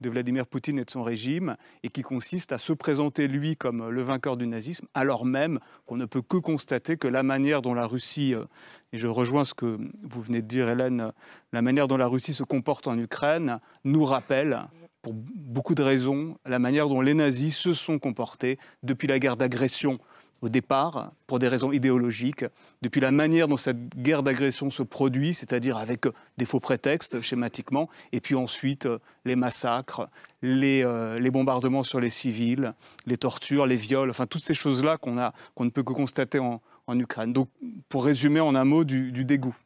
de 0.00 0.10
Vladimir 0.10 0.46
Poutine 0.46 0.78
et 0.78 0.84
de 0.84 0.90
son 0.90 1.02
régime, 1.02 1.56
et 1.82 1.88
qui 1.88 2.02
consiste 2.02 2.52
à 2.52 2.58
se 2.58 2.72
présenter 2.72 3.28
lui 3.28 3.56
comme 3.56 3.88
le 3.88 4.02
vainqueur 4.02 4.36
du 4.36 4.46
nazisme, 4.46 4.86
alors 4.94 5.24
même 5.24 5.58
qu'on 5.86 5.96
ne 5.96 6.04
peut 6.04 6.22
que 6.22 6.36
constater 6.36 6.96
que 6.96 7.08
la 7.08 7.22
manière 7.22 7.62
dont 7.62 7.74
la 7.74 7.86
Russie, 7.86 8.34
euh, 8.34 8.44
et 8.92 8.98
je 8.98 9.06
rejoins 9.06 9.44
ce 9.44 9.54
que 9.54 9.78
vous 10.02 10.22
venez 10.22 10.42
de 10.42 10.46
dire 10.46 10.68
Hélène, 10.68 11.12
la 11.52 11.62
manière 11.62 11.88
dont 11.88 11.96
la 11.96 12.06
Russie 12.06 12.34
se 12.34 12.44
comporte 12.44 12.86
en 12.86 12.98
Ukraine 12.98 13.60
nous 13.84 14.04
rappelle 14.04 14.66
pour 15.02 15.12
beaucoup 15.12 15.74
de 15.74 15.82
raisons, 15.82 16.38
la 16.46 16.58
manière 16.58 16.88
dont 16.88 17.02
les 17.02 17.12
nazis 17.12 17.54
se 17.54 17.74
sont 17.74 17.98
comportés 17.98 18.58
depuis 18.82 19.06
la 19.06 19.18
guerre 19.18 19.36
d'agression 19.36 19.98
au 20.44 20.50
départ, 20.50 21.12
pour 21.26 21.38
des 21.38 21.48
raisons 21.48 21.72
idéologiques, 21.72 22.44
depuis 22.82 23.00
la 23.00 23.10
manière 23.10 23.48
dont 23.48 23.56
cette 23.56 23.96
guerre 23.96 24.22
d'agression 24.22 24.68
se 24.68 24.82
produit, 24.82 25.32
c'est-à-dire 25.32 25.78
avec 25.78 26.06
euh, 26.06 26.12
des 26.36 26.44
faux 26.44 26.60
prétextes 26.60 27.22
schématiquement, 27.22 27.88
et 28.12 28.20
puis 28.20 28.34
ensuite 28.34 28.84
euh, 28.84 28.98
les 29.24 29.36
massacres, 29.36 30.06
euh, 30.44 31.18
les, 31.18 31.30
bombardements 31.30 31.82
sur 31.82 31.98
les 31.98 32.10
civils, 32.10 32.74
les 33.06 33.16
tortures, 33.16 33.64
les 33.64 33.76
viols, 33.76 34.10
enfin 34.10 34.26
toutes 34.26 34.44
ces 34.44 34.52
choses-là 34.52 34.98
qu'on 34.98 35.14
ne 35.64 35.70
peut 35.70 35.82
que 35.82 35.94
constater 35.94 36.38
en, 36.38 36.60
Ukraine. 36.90 37.32
Donc, 37.32 37.48
pour 37.88 38.04
résumer 38.04 38.40
en 38.40 38.54
un 38.54 38.66
mot, 38.66 38.84
du, 38.84 39.24
dégoût. 39.24 39.56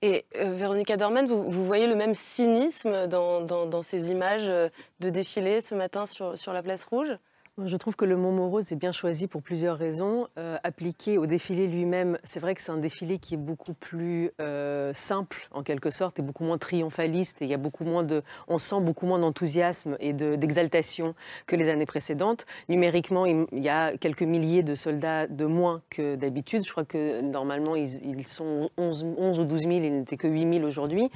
Et 0.00 0.24
Véronica 0.34 0.96
Dorman, 0.96 1.26
vous, 1.26 1.66
voyez 1.66 1.86
le 1.86 1.94
même 1.94 2.14
cynisme 2.14 3.06
dans, 3.06 3.82
ces 3.82 4.10
images 4.10 4.46
de 4.46 5.10
défilé 5.10 5.60
ce 5.60 5.74
matin 5.74 6.06
sur 6.06 6.52
la 6.54 6.62
place 6.62 6.84
rouge? 6.84 7.18
Je 7.58 7.76
trouve 7.76 7.96
que 7.96 8.06
le 8.06 8.16
mot 8.16 8.30
morose 8.30 8.72
est 8.72 8.76
bien 8.76 8.92
choisi 8.92 9.26
pour 9.26 9.42
plusieurs 9.42 9.76
raisons. 9.76 10.26
Euh, 10.38 10.56
appliqué 10.64 11.18
au 11.18 11.26
défilé 11.26 11.66
lui-même, 11.66 12.16
c'est 12.24 12.40
vrai 12.40 12.54
que 12.54 12.62
c'est 12.62 12.72
un 12.72 12.78
défilé 12.78 13.18
qui 13.18 13.34
est 13.34 13.38
beaucoup 13.38 13.74
plus 13.74 14.30
euh, 14.40 14.94
simple 14.94 15.48
en 15.50 15.62
quelque 15.62 15.90
sorte 15.90 16.18
et 16.18 16.22
beaucoup 16.22 16.44
moins 16.44 16.56
triomphaliste. 16.56 17.42
Et 17.42 17.44
il 17.44 17.50
y 17.50 17.54
a 17.54 17.58
beaucoup 17.58 17.84
moins 17.84 18.04
de, 18.04 18.22
on 18.48 18.56
sent 18.56 18.80
beaucoup 18.80 19.04
moins 19.04 19.18
d'enthousiasme 19.18 19.98
et 20.00 20.14
d'exaltation 20.14 21.14
que 21.46 21.54
les 21.54 21.68
années 21.68 21.84
précédentes. 21.84 22.46
Numériquement, 22.70 23.26
il, 23.26 23.46
y 23.52 23.68
a 23.68 23.98
quelques 23.98 24.22
milliers 24.22 24.62
de 24.62 24.74
soldats 24.74 25.26
de 25.26 25.44
moins 25.44 25.82
que 25.90 26.14
d'habitude. 26.14 26.64
Je 26.64 26.70
crois 26.70 26.86
que 26.86 27.20
normalement 27.20 27.76
ils, 27.76 28.26
sont 28.26 28.70
11, 28.78 29.06
11, 29.18 29.40
ou 29.40 29.44
12 29.44 29.60
000, 29.60 29.72
il 29.72 29.98
n'était 29.98 30.16
que 30.16 30.26
8 30.26 30.54
000 30.54 30.66
aujourd'hui. 30.66 31.10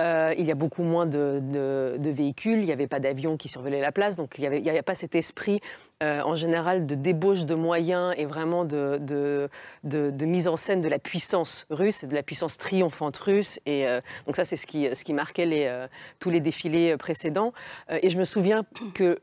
Euh, 0.00 0.34
il 0.36 0.46
y 0.46 0.50
a 0.50 0.54
beaucoup 0.54 0.82
moins 0.82 1.06
de, 1.06 1.98
véhicules, 1.98 2.58
il 2.58 2.64
n'y 2.64 2.72
avait 2.72 2.86
pas 2.86 3.00
d'avions 3.00 3.36
qui 3.36 3.48
survolaient 3.48 3.80
la 3.80 3.92
place, 3.92 4.16
donc 4.16 4.34
il 4.38 4.48
n'y 4.48 4.68
avait, 4.68 4.82
pas 4.82 4.94
cet 4.94 5.14
esprit 5.14 5.60
euh, 6.02 6.20
en 6.22 6.34
général 6.34 6.86
de 6.86 6.94
débauche 6.94 7.44
de 7.44 7.54
moyens 7.54 8.14
et 8.16 8.26
vraiment 8.26 8.64
de, 8.64 8.98
de, 9.84 10.24
mise 10.24 10.48
en 10.48 10.56
scène 10.56 10.80
de 10.80 10.88
la 10.88 10.98
puissance 10.98 11.66
russe 11.70 12.04
de 12.04 12.14
la 12.14 12.22
puissance 12.22 12.58
triomphante 12.58 13.16
russe. 13.18 13.60
Et 13.66 13.86
euh, 13.86 14.00
donc 14.26 14.36
ça, 14.36 14.44
c'est 14.44 14.56
ce 14.56 14.66
qui, 14.66 14.94
ce 14.94 15.04
qui 15.04 15.12
marquait 15.12 15.46
les, 15.46 15.86
tous 16.18 16.30
les 16.30 16.40
défilés 16.40 16.96
précédents. 16.96 17.52
et 17.90 18.10
je 18.10 18.18
me 18.18 18.24
souviens 18.24 18.62
que 18.94 19.20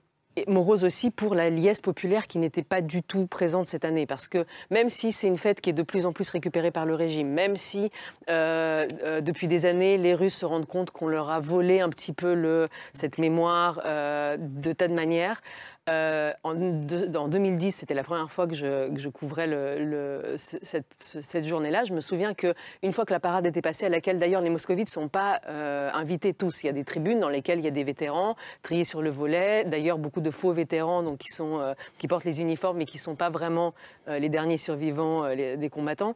morose 0.47 0.83
aussi 0.83 1.11
pour 1.11 1.35
la 1.35 1.49
liesse 1.49 1.81
populaire 1.81 2.27
qui 2.27 2.39
n'était 2.39 2.63
pas 2.63 2.81
du 2.81 3.03
tout 3.03 3.27
présente 3.27 3.67
cette 3.67 3.85
année. 3.85 4.05
Parce 4.05 4.27
que 4.27 4.45
même 4.69 4.89
si 4.89 5.11
c'est 5.11 5.27
une 5.27 5.37
fête 5.37 5.61
qui 5.61 5.69
est 5.69 5.73
de 5.73 5.83
plus 5.83 6.05
en 6.05 6.13
plus 6.13 6.29
récupérée 6.29 6.71
par 6.71 6.85
le 6.85 6.95
régime, 6.95 7.29
même 7.29 7.57
si 7.57 7.91
euh, 8.29 8.87
euh, 9.03 9.21
depuis 9.21 9.47
des 9.47 9.65
années 9.65 9.97
les 9.97 10.15
Russes 10.15 10.35
se 10.37 10.45
rendent 10.45 10.65
compte 10.65 10.91
qu'on 10.91 11.07
leur 11.07 11.29
a 11.29 11.39
volé 11.39 11.81
un 11.81 11.89
petit 11.89 12.13
peu 12.13 12.67
cette 12.93 13.17
mémoire 13.17 13.81
euh, 13.85 14.37
de 14.39 14.71
tas 14.73 14.87
de 14.87 14.93
manières, 14.93 15.41
euh, 15.89 16.31
en, 16.43 16.53
2010, 16.53 17.71
c'était 17.71 17.95
la 17.95 18.03
première 18.03 18.29
fois 18.29 18.45
que 18.45 18.53
je, 18.53 19.09
couvrais 19.09 19.47
cette, 20.37 21.47
journée-là. 21.47 21.85
Je 21.85 21.93
me 21.93 22.01
souviens 22.01 22.35
qu'une 22.35 22.91
fois 22.91 23.03
que 23.05 23.13
la 23.13 23.19
parade 23.19 23.47
était 23.47 23.63
passée, 23.63 23.87
à 23.87 23.89
laquelle 23.89 24.19
d'ailleurs 24.19 24.41
les 24.41 24.51
moscovites 24.51 24.87
ne 24.87 24.91
sont 24.91 25.07
pas 25.07 25.41
euh, 25.47 25.89
invités 25.93 26.33
tous, 26.33 26.63
il 26.63 26.67
y 26.67 26.69
a 26.69 26.73
des 26.73 26.83
tribunes 26.83 27.19
dans 27.19 27.29
lesquelles 27.29 27.59
il 27.59 27.65
y 27.65 27.67
a 27.67 27.71
des 27.71 27.83
vétérans 27.83 28.35
triés 28.61 28.85
sur 28.85 29.01
le 29.01 29.09
volet, 29.09 29.63
d'ailleurs 29.65 29.97
beaucoup 29.97 30.21
de 30.21 30.29
faux 30.29 30.53
vétérans 30.53 31.01
donc, 31.01 31.17
qui, 31.17 31.29
euh, 31.39 31.73
qui 31.97 32.07
portent 32.07 32.25
les 32.25 32.41
uniformes 32.41 32.77
mais 32.77 32.85
qui 32.85 32.97
ne 32.97 33.01
sont 33.01 33.15
pas 33.15 33.29
vraiment 33.29 33.73
les 34.07 34.29
derniers 34.29 34.57
survivants 34.57 35.33
des 35.35 35.69
combattants. 35.69 36.15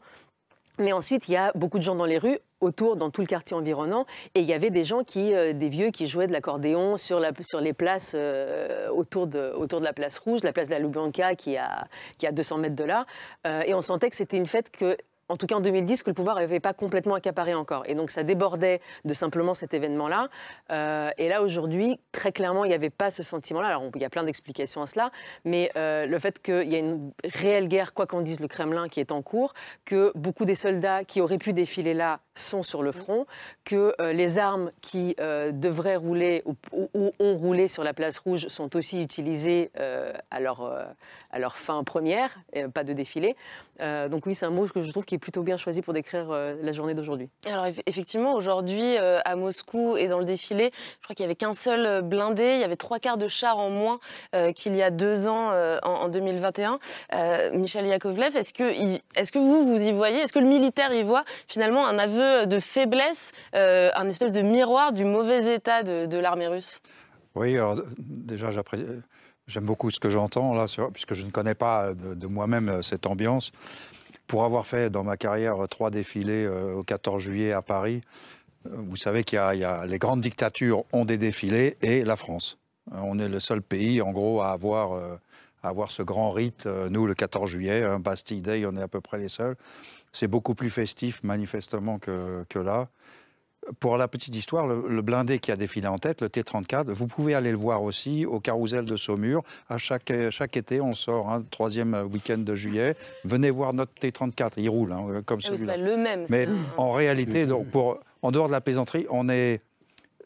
Mais 0.77 0.93
ensuite, 0.93 1.27
il 1.27 1.33
y 1.33 1.37
a 1.37 1.51
beaucoup 1.55 1.77
de 1.77 1.83
gens 1.83 1.95
dans 1.95 2.05
les 2.05 2.17
rues, 2.17 2.39
autour, 2.61 2.95
dans 2.95 3.09
tout 3.09 3.21
le 3.21 3.27
quartier 3.27 3.55
environnant, 3.55 4.05
et 4.33 4.41
il 4.41 4.45
y 4.45 4.53
avait 4.53 4.69
des 4.69 4.85
gens 4.85 5.03
qui, 5.03 5.33
euh, 5.33 5.53
des 5.53 5.69
vieux, 5.69 5.91
qui 5.91 6.07
jouaient 6.07 6.27
de 6.27 6.31
l'accordéon 6.31 6.97
sur, 6.97 7.19
les 7.19 7.73
places 7.73 8.13
euh, 8.15 8.89
autour, 8.89 9.27
de, 9.27 9.53
la 9.79 9.93
place 9.93 10.17
rouge, 10.17 10.41
la 10.43 10.53
place 10.53 10.67
de 10.67 10.73
la 10.73 10.79
Lubyanka 10.79 11.35
qui 11.35 11.57
a, 11.57 11.87
qui 12.17 12.27
a 12.27 12.31
200 12.31 12.57
mètres 12.57 12.75
de 12.75 12.83
là, 12.83 13.05
euh, 13.45 13.61
et 13.65 13.73
on 13.73 13.81
sentait 13.81 14.09
que 14.09 14.15
c'était 14.15 14.37
une 14.37 14.45
fête 14.45 14.71
que 14.71 14.97
en 15.29 15.37
tout 15.37 15.47
cas 15.47 15.55
en 15.55 15.59
2010, 15.59 16.03
que 16.03 16.09
le 16.09 16.13
pouvoir 16.13 16.35
n'avait 16.35 16.59
pas 16.59 16.73
complètement 16.73 17.15
accaparé 17.15 17.53
encore. 17.53 17.83
Et 17.87 17.95
donc 17.95 18.11
ça 18.11 18.23
débordait 18.23 18.81
de 19.05 19.13
simplement 19.13 19.53
cet 19.53 19.73
événement-là. 19.73 20.29
Euh, 20.71 21.09
et 21.17 21.29
là, 21.29 21.41
aujourd'hui, 21.41 21.99
très 22.11 22.31
clairement, 22.31 22.65
il 22.65 22.69
n'y 22.69 22.73
avait 22.73 22.89
pas 22.89 23.11
ce 23.11 23.23
sentiment-là. 23.23 23.69
Alors 23.69 23.83
il 23.95 24.01
y 24.01 24.05
a 24.05 24.09
plein 24.09 24.23
d'explications 24.23 24.81
à 24.81 24.87
cela, 24.87 25.11
mais 25.43 25.69
euh, 25.75 26.05
le 26.05 26.19
fait 26.19 26.41
qu'il 26.41 26.71
y 26.71 26.75
a 26.75 26.79
une 26.79 27.11
réelle 27.23 27.67
guerre, 27.67 27.93
quoi 27.93 28.05
qu'en 28.05 28.21
dise 28.21 28.39
le 28.39 28.47
Kremlin, 28.47 28.87
qui 28.87 28.99
est 28.99 29.11
en 29.11 29.21
cours, 29.21 29.53
que 29.85 30.11
beaucoup 30.15 30.45
des 30.45 30.55
soldats 30.55 31.03
qui 31.03 31.21
auraient 31.21 31.37
pu 31.37 31.53
défiler 31.53 31.93
là 31.93 32.19
sont 32.35 32.63
sur 32.63 32.83
le 32.83 32.91
front, 32.91 33.25
que 33.63 33.93
euh, 33.99 34.13
les 34.13 34.37
armes 34.37 34.71
qui 34.81 35.15
devraient 35.17 35.95
rouler 35.95 36.43
ou, 36.71 37.11
ont 37.19 37.35
roulé 37.35 37.67
sur 37.67 37.83
la 37.83 37.93
place 37.93 38.17
rouge 38.17 38.47
sont 38.47 38.75
aussi 38.75 39.01
utilisées 39.01 39.71
à, 40.31 40.39
leur, 40.39 40.87
à 41.31 41.39
leur 41.39 41.55
fin 41.55 41.83
première, 41.83 42.35
pas 42.73 42.83
de 42.83 42.93
défilé. 42.93 43.35
donc 43.79 44.25
oui, 44.25 44.35
c'est 44.35 44.45
un 44.45 44.51
mot 44.51 44.67
que 44.67 44.81
je 44.81 44.91
trouve 44.91 45.05
qui 45.05 45.17
plutôt 45.17 45.43
bien 45.43 45.57
choisi 45.57 45.81
pour 45.81 45.93
décrire 45.93 46.31
euh, 46.31 46.55
la 46.61 46.71
journée 46.71 46.93
d'aujourd'hui. 46.93 47.29
Alors 47.47 47.65
effectivement, 47.85 48.33
aujourd'hui, 48.33 48.97
euh, 48.97 49.19
à 49.25 49.35
Moscou 49.35 49.97
et 49.97 50.07
dans 50.07 50.19
le 50.19 50.25
défilé, 50.25 50.71
je 50.73 51.03
crois 51.03 51.15
qu'il 51.15 51.23
n'y 51.23 51.27
avait 51.27 51.35
qu'un 51.35 51.53
seul 51.53 51.85
euh, 51.85 52.01
blindé. 52.01 52.53
Il 52.55 52.59
y 52.59 52.63
avait 52.63 52.75
trois 52.75 52.99
quarts 52.99 53.17
de 53.17 53.27
chars 53.27 53.57
en 53.57 53.69
moins 53.69 53.99
qu'il 54.55 54.75
y 54.75 54.81
a 54.81 54.91
deux 54.91 55.27
ans, 55.27 55.51
en, 55.83 56.09
2021. 56.09 56.79
Michel 57.53 57.85
Yakovlev, 57.85 58.35
est-ce 58.35 58.53
que, 58.53 58.63
est 58.63 59.31
que 59.31 59.39
vous, 59.39 59.65
vous 59.65 59.81
y 59.81 59.91
voyez, 59.91 60.19
est-ce 60.19 60.33
que 60.33 60.39
le 60.39 60.47
militaire 60.47 60.93
y 60.93 61.03
voit 61.03 61.23
finalement 61.47 61.87
un 61.87 61.97
aveu 61.97 62.24
de 62.45 62.59
faiblesse, 62.59 63.31
un 63.53 64.07
espèce 64.07 64.31
de 64.31 64.41
miroir 64.41 64.93
du 64.93 65.05
mauvais 65.05 65.53
état 65.53 65.83
de, 65.83 66.17
l'armée 66.17 66.47
russe 66.47 66.81
Oui, 67.35 67.55
alors, 67.55 67.81
déjà, 67.97 68.51
J'aime 69.47 69.65
beaucoup 69.65 69.91
ce 69.91 69.99
que 69.99 70.09
j'entends 70.09 70.55
là, 70.55 70.65
puisque 70.91 71.13
je 71.13 71.23
ne 71.23 71.29
connais 71.29 71.53
pas 71.53 71.93
de 71.93 72.27
moi-même 72.27 72.81
cette 72.81 73.05
ambiance. 73.05 73.51
Pour 74.27 74.43
avoir 74.43 74.65
fait 74.65 74.89
dans 74.89 75.03
ma 75.03 75.17
carrière 75.17 75.57
trois 75.69 75.91
défilés 75.91 76.45
euh, 76.45 76.73
au 76.73 76.83
14 76.83 77.21
juillet 77.21 77.51
à 77.51 77.61
Paris, 77.61 78.01
euh, 78.65 78.69
vous 78.75 78.95
savez 78.95 79.23
qu'il 79.23 79.37
y, 79.37 79.63
a 79.63 79.85
les 79.85 79.99
grandes 79.99 80.21
dictatures 80.21 80.83
ont 80.93 81.05
des 81.05 81.17
défilés 81.17 81.77
et 81.81 82.03
la 82.03 82.15
France. 82.15 82.57
Euh, 82.91 82.97
on 83.03 83.19
est 83.19 83.29
le 83.29 83.39
seul 83.39 83.61
pays, 83.61 84.01
en 84.01 84.11
gros, 84.11 84.41
à 84.41 84.49
avoir, 84.49 84.99
avoir 85.61 85.91
ce 85.91 86.01
grand 86.01 86.31
rite. 86.31 86.65
Nous, 86.65 87.05
le 87.05 87.13
14 87.13 87.49
juillet, 87.49 87.83
hein, 87.83 87.99
Bastille 87.99 88.41
Day, 88.41 88.65
on 88.65 88.75
est 88.75 88.81
à 88.81 88.87
peu 88.87 89.01
près 89.01 89.19
les 89.19 89.27
seuls. 89.27 89.55
C'est 90.15 90.29
beaucoup 90.29 90.55
plus 90.55 90.69
festif, 90.69 91.21
manifestement, 91.23 91.99
que, 91.99 92.45
que 92.47 92.57
là. 92.57 92.87
Pour 93.81 93.97
la 93.97 94.07
petite 94.07 94.33
histoire, 94.33 94.65
le, 94.65 95.01
blindé 95.01 95.39
qui 95.39 95.51
a 95.51 95.57
défilé 95.57 95.87
en 95.87 95.97
tête, 95.97 96.21
le 96.21 96.29
T-34, 96.29 96.89
vous 96.91 97.07
pouvez 97.07 97.35
aller 97.35 97.51
le 97.51 97.57
voir 97.57 97.83
aussi 97.83 98.25
au 98.25 98.39
carrousel 98.39 98.85
de 98.85 98.95
Saumur. 98.95 99.43
À 99.67 99.77
chaque, 99.77 100.13
chaque 100.29 100.55
été, 100.55 100.79
on 100.79 100.93
sort 100.93 101.31
un 101.31 101.41
troisième 101.41 101.95
week-end 102.13 102.37
de 102.37 102.55
juillet. 102.55 102.95
Venez 103.25 103.49
voir 103.49 103.73
notre 103.73 103.93
T-34, 103.95 104.53
il 104.55 104.69
roule 104.69 104.93
hein, 104.93 105.21
comme 105.25 105.41
ah 105.43 105.47
celui-là. 105.47 105.75
le 105.75 105.97
même. 105.97 106.25
Mais 106.29 106.47
en 106.77 106.93
réalité, 106.93 107.45
donc, 107.45 107.69
pour, 107.71 107.99
en 108.21 108.31
dehors 108.31 108.47
de 108.47 108.53
la 108.53 108.61
plaisanterie, 108.61 109.07
on 109.09 109.27
est, 109.27 109.59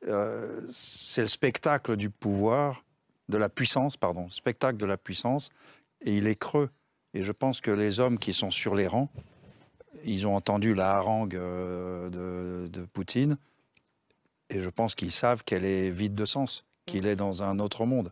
euh, 0.07 0.61
c'est 0.71 1.21
le 1.21 1.27
spectacle 1.27 1.95
du 1.95 2.11
pouvoir, 2.11 2.83
de 3.27 3.37
la 3.37 3.49
puissance, 3.49 3.97
pardon, 3.97 4.29
spectacle 4.29 4.77
de 4.77 4.85
la 4.85 4.97
puissance 4.97 5.49
et 6.01 6.15
il 6.15 6.27
est 6.27 6.35
creux. 6.35 6.69
Et 7.15 7.23
je 7.23 7.31
pense 7.31 7.59
que 7.59 7.71
les 7.71 7.99
hommes 7.99 8.19
qui 8.19 8.33
sont 8.33 8.51
sur 8.51 8.75
les 8.75 8.85
rangs, 8.85 9.09
ils 10.03 10.27
ont 10.27 10.35
entendu 10.35 10.73
la 10.73 10.95
harangue 10.97 11.35
euh, 11.35 12.09
de, 12.09 12.67
de 12.67 12.85
Poutine, 12.85 13.37
et 14.49 14.61
je 14.61 14.69
pense 14.69 14.95
qu'ils 14.95 15.11
savent 15.11 15.43
qu'elle 15.43 15.65
est 15.65 15.89
vide 15.89 16.15
de 16.15 16.25
sens, 16.25 16.65
qu'il 16.85 17.05
est 17.07 17.15
dans 17.15 17.43
un 17.43 17.59
autre 17.59 17.85
monde. 17.85 18.11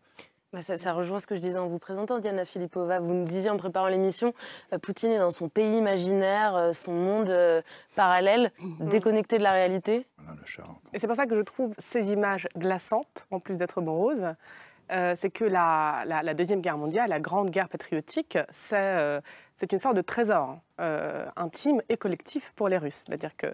Bah, 0.53 0.61
ça, 0.63 0.77
ça 0.77 0.93
rejoint 0.93 1.19
ce 1.19 1.27
que 1.27 1.35
je 1.35 1.41
disais 1.41 1.57
en 1.57 1.67
vous 1.67 1.77
présentant, 1.79 2.19
Diana 2.19 2.45
Filipova. 2.45 2.99
Vous 2.99 3.13
me 3.13 3.25
disiez 3.25 3.49
en 3.49 3.57
préparant 3.57 3.87
l'émission, 3.87 4.33
euh, 4.71 4.77
Poutine 4.77 5.11
est 5.11 5.17
dans 5.19 5.31
son 5.31 5.49
pays 5.49 5.77
imaginaire, 5.77 6.55
euh, 6.55 6.73
son 6.73 6.93
monde 6.93 7.29
euh, 7.29 7.61
parallèle, 7.95 8.51
déconnecté 8.79 9.39
de 9.39 9.43
la 9.43 9.51
réalité. 9.51 10.07
Voilà, 10.17 10.39
le 10.39 10.45
char. 10.45 10.75
Et 10.93 10.99
c'est 10.99 11.07
pour 11.07 11.17
ça 11.17 11.25
que 11.25 11.35
je 11.35 11.41
trouve 11.41 11.73
ces 11.77 12.11
images 12.11 12.47
glaçantes, 12.57 13.27
en 13.31 13.39
plus 13.39 13.57
d'être 13.57 13.81
moroses. 13.81 14.33
Euh, 14.93 15.15
c'est 15.17 15.29
que 15.29 15.43
la, 15.43 16.03
la- 16.05 16.23
la 16.23 16.33
Deuxième 16.33 16.61
Guerre 16.61 16.77
mondiale, 16.77 17.09
la 17.09 17.19
Grande 17.19 17.49
Guerre 17.49 17.67
patriotique, 17.67 18.37
c'est 18.49 18.77
euh, 18.77 19.19
c'est 19.57 19.71
une 19.73 19.79
sorte 19.79 19.95
de 19.95 20.01
trésor 20.01 20.59
euh, 20.79 21.25
intime 21.35 21.81
et 21.89 21.97
collectif 21.97 22.53
pour 22.55 22.69
les 22.69 22.77
Russes. 22.77 23.03
C'est-à-dire 23.05 23.35
que, 23.35 23.47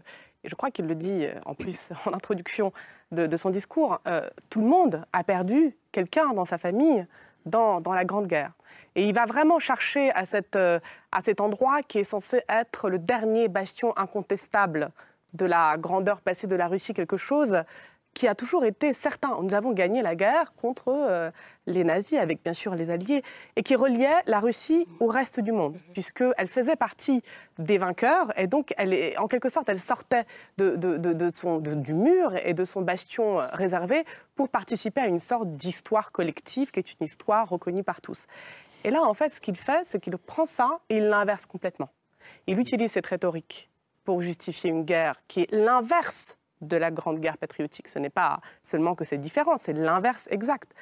je 0.44 0.54
crois 0.56 0.70
qu'il 0.70 0.86
le 0.86 0.96
dit 0.96 1.26
euh, 1.26 1.34
en 1.46 1.56
plus 1.56 1.92
en 2.06 2.14
introduction 2.14 2.74
de, 3.12 3.38
son 3.38 3.50
discours, 3.50 4.02
euh, 4.08 4.28
tout 4.50 4.60
le 4.60 4.68
monde 4.68 5.06
a 5.14 5.24
perdu 5.24 5.76
quelqu'un 5.92 6.34
dans 6.34 6.46
sa 6.46 6.58
famille 6.58 7.06
dans, 7.46 7.80
la 7.86 8.06
Grande 8.06 8.28
Guerre. 8.28 8.52
Et 8.96 9.06
il 9.08 9.14
va 9.14 9.26
vraiment 9.26 9.60
chercher 9.60 10.12
à 10.12 10.26
cet 10.26 11.42
endroit 11.42 11.82
qui 11.84 12.00
est 12.00 12.04
censé 12.04 12.42
être 12.48 12.90
le 12.90 13.00
dernier 13.00 13.48
bastion 13.48 13.96
incontestable 13.98 14.90
de 15.34 15.46
la 15.46 15.78
grandeur 15.78 16.22
passée 16.22 16.48
de 16.48 16.56
la 16.56 16.68
Russie, 16.68 16.94
quelque 16.94 17.18
chose 17.18 17.64
qui 18.14 18.28
a 18.28 18.36
toujours 18.36 18.64
été 18.66 18.94
certain. 18.94 19.40
Nous 19.42 19.54
avons 19.56 19.72
gagné 19.72 20.02
la 20.02 20.16
guerre 20.16 20.54
contre 20.56 20.90
euh, 20.90 21.32
les 21.66 21.84
nazis, 21.84 22.20
avec 22.20 22.44
bien 22.44 22.54
sûr 22.54 22.76
les 22.76 22.90
alliés, 22.90 23.24
et 23.56 23.64
qui 23.64 23.76
reliait 23.76 24.22
la 24.28 24.40
Russie 24.40 24.88
au 25.00 25.08
reste 25.08 25.40
du 25.40 25.52
monde, 25.52 25.78
puisqu'elle 25.94 26.48
faisait 26.48 26.76
partie 26.76 27.22
des 27.58 27.78
vainqueurs, 27.78 28.38
et 28.38 28.48
donc 28.48 28.74
elle 28.78 28.94
en 29.18 29.28
quelque 29.28 29.50
sorte, 29.50 29.70
elle 29.70 29.80
sortait 29.80 30.26
de, 30.58 30.76
de- 30.76 30.98
de- 30.98 31.32
son- 31.36 31.58
du 31.60 31.94
mur 31.94 32.36
et 32.46 32.54
de 32.54 32.66
son 32.66 32.82
bastion 32.82 33.40
euh, 33.40 33.48
réservé 33.54 34.04
pour 34.36 34.50
participer 34.50 35.02
à 35.02 35.08
une 35.08 35.20
sorte 35.20 35.50
d'histoire 35.56 36.12
collective, 36.12 36.72
qui 36.72 36.80
est 36.80 36.94
une 37.00 37.06
histoire 37.06 37.50
reconnue 37.50 37.84
par 37.84 38.02
tous. 38.02 38.26
Et 38.84 38.92
là, 38.92 39.02
en 39.02 39.14
fait, 39.14 39.30
ce 39.30 39.40
qu'il 39.42 39.56
fait, 39.56 39.82
c'est 39.86 40.00
qu'il 40.00 40.18
prend 40.18 40.46
ça 40.46 40.80
et 40.90 40.98
il 40.98 41.06
l'inverse 41.06 41.46
complètement. 41.46 41.90
Il 42.48 42.60
utilise 42.60 42.92
cette 42.92 43.08
rhétorique 43.08 43.70
pour 44.04 44.22
justifier 44.22 44.70
une 44.70 44.84
guerre 44.84 45.16
qui 45.28 45.42
est 45.42 45.52
l'inverse 45.52 46.38
de 46.68 46.78
la 46.78 46.92
Grande 46.92 47.20
Guerre 47.20 47.38
patriotique. 47.38 47.88
Ce 47.88 48.00
n'est 48.00 48.10
pas 48.10 48.40
seulement 48.62 48.96
que 48.96 49.04
c'est 49.04 49.18
différent, 49.18 49.58
c'est 49.58 49.74
l'inverse 49.74 50.28
exact. 50.32 50.74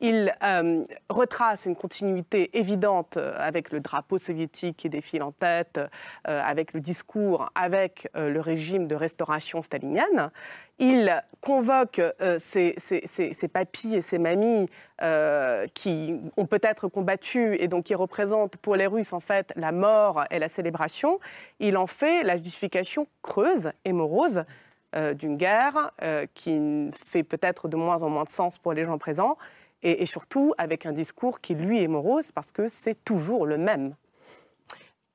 Il 0.00 0.34
euh, 0.42 0.84
retrace 1.08 1.66
une 1.66 1.76
continuité 1.76 2.58
évidente 2.58 3.16
euh, 3.16 3.32
avec 3.38 3.70
le 3.70 3.80
drapeau 3.80 4.18
soviétique 4.18 4.76
qui 4.76 4.88
défile 4.88 5.22
en 5.22 5.32
tête, 5.32 5.80
euh, 6.28 6.42
avec 6.44 6.74
le 6.74 6.80
discours, 6.80 7.48
avec 7.54 8.08
le 8.14 8.40
régime 8.40 8.86
de 8.86 8.94
restauration 8.94 9.62
stalinienne. 9.62 10.30
Il 10.78 11.22
convoque 11.40 12.00
ses 12.38 12.74
papis 13.52 13.94
et 13.94 14.02
ses 14.02 14.18
mamies 14.18 14.68
qui 15.74 16.20
ont 16.36 16.46
peut-être 16.46 16.88
combattu 16.88 17.56
et 17.60 17.68
donc 17.68 17.84
qui 17.84 17.94
représentent 17.94 18.56
pour 18.56 18.76
les 18.76 18.86
Russes 18.86 19.12
en 19.12 19.20
fait 19.20 19.52
la 19.56 19.72
mort 19.72 20.24
et 20.30 20.38
la 20.38 20.48
célébration. 20.48 21.20
Il 21.60 21.76
en 21.76 21.86
fait 21.86 22.24
la 22.24 22.36
justification 22.36 23.06
creuse 23.22 23.72
et 23.84 23.92
morose 23.92 24.44
euh, 24.94 25.14
d'une 25.14 25.36
guerre 25.36 25.92
euh, 26.02 26.26
qui 26.34 26.90
fait 26.92 27.22
peut-être 27.22 27.68
de 27.68 27.76
moins 27.76 28.02
en 28.02 28.10
moins 28.10 28.24
de 28.24 28.28
sens 28.28 28.58
pour 28.58 28.72
les 28.72 28.84
gens 28.84 28.98
présents 28.98 29.36
et, 29.82 30.02
et 30.02 30.06
surtout 30.06 30.54
avec 30.58 30.86
un 30.86 30.92
discours 30.92 31.40
qui 31.40 31.54
lui 31.54 31.82
est 31.82 31.88
morose 31.88 32.32
parce 32.32 32.52
que 32.52 32.68
c'est 32.68 33.04
toujours 33.04 33.46
le 33.46 33.58
même. 33.58 33.94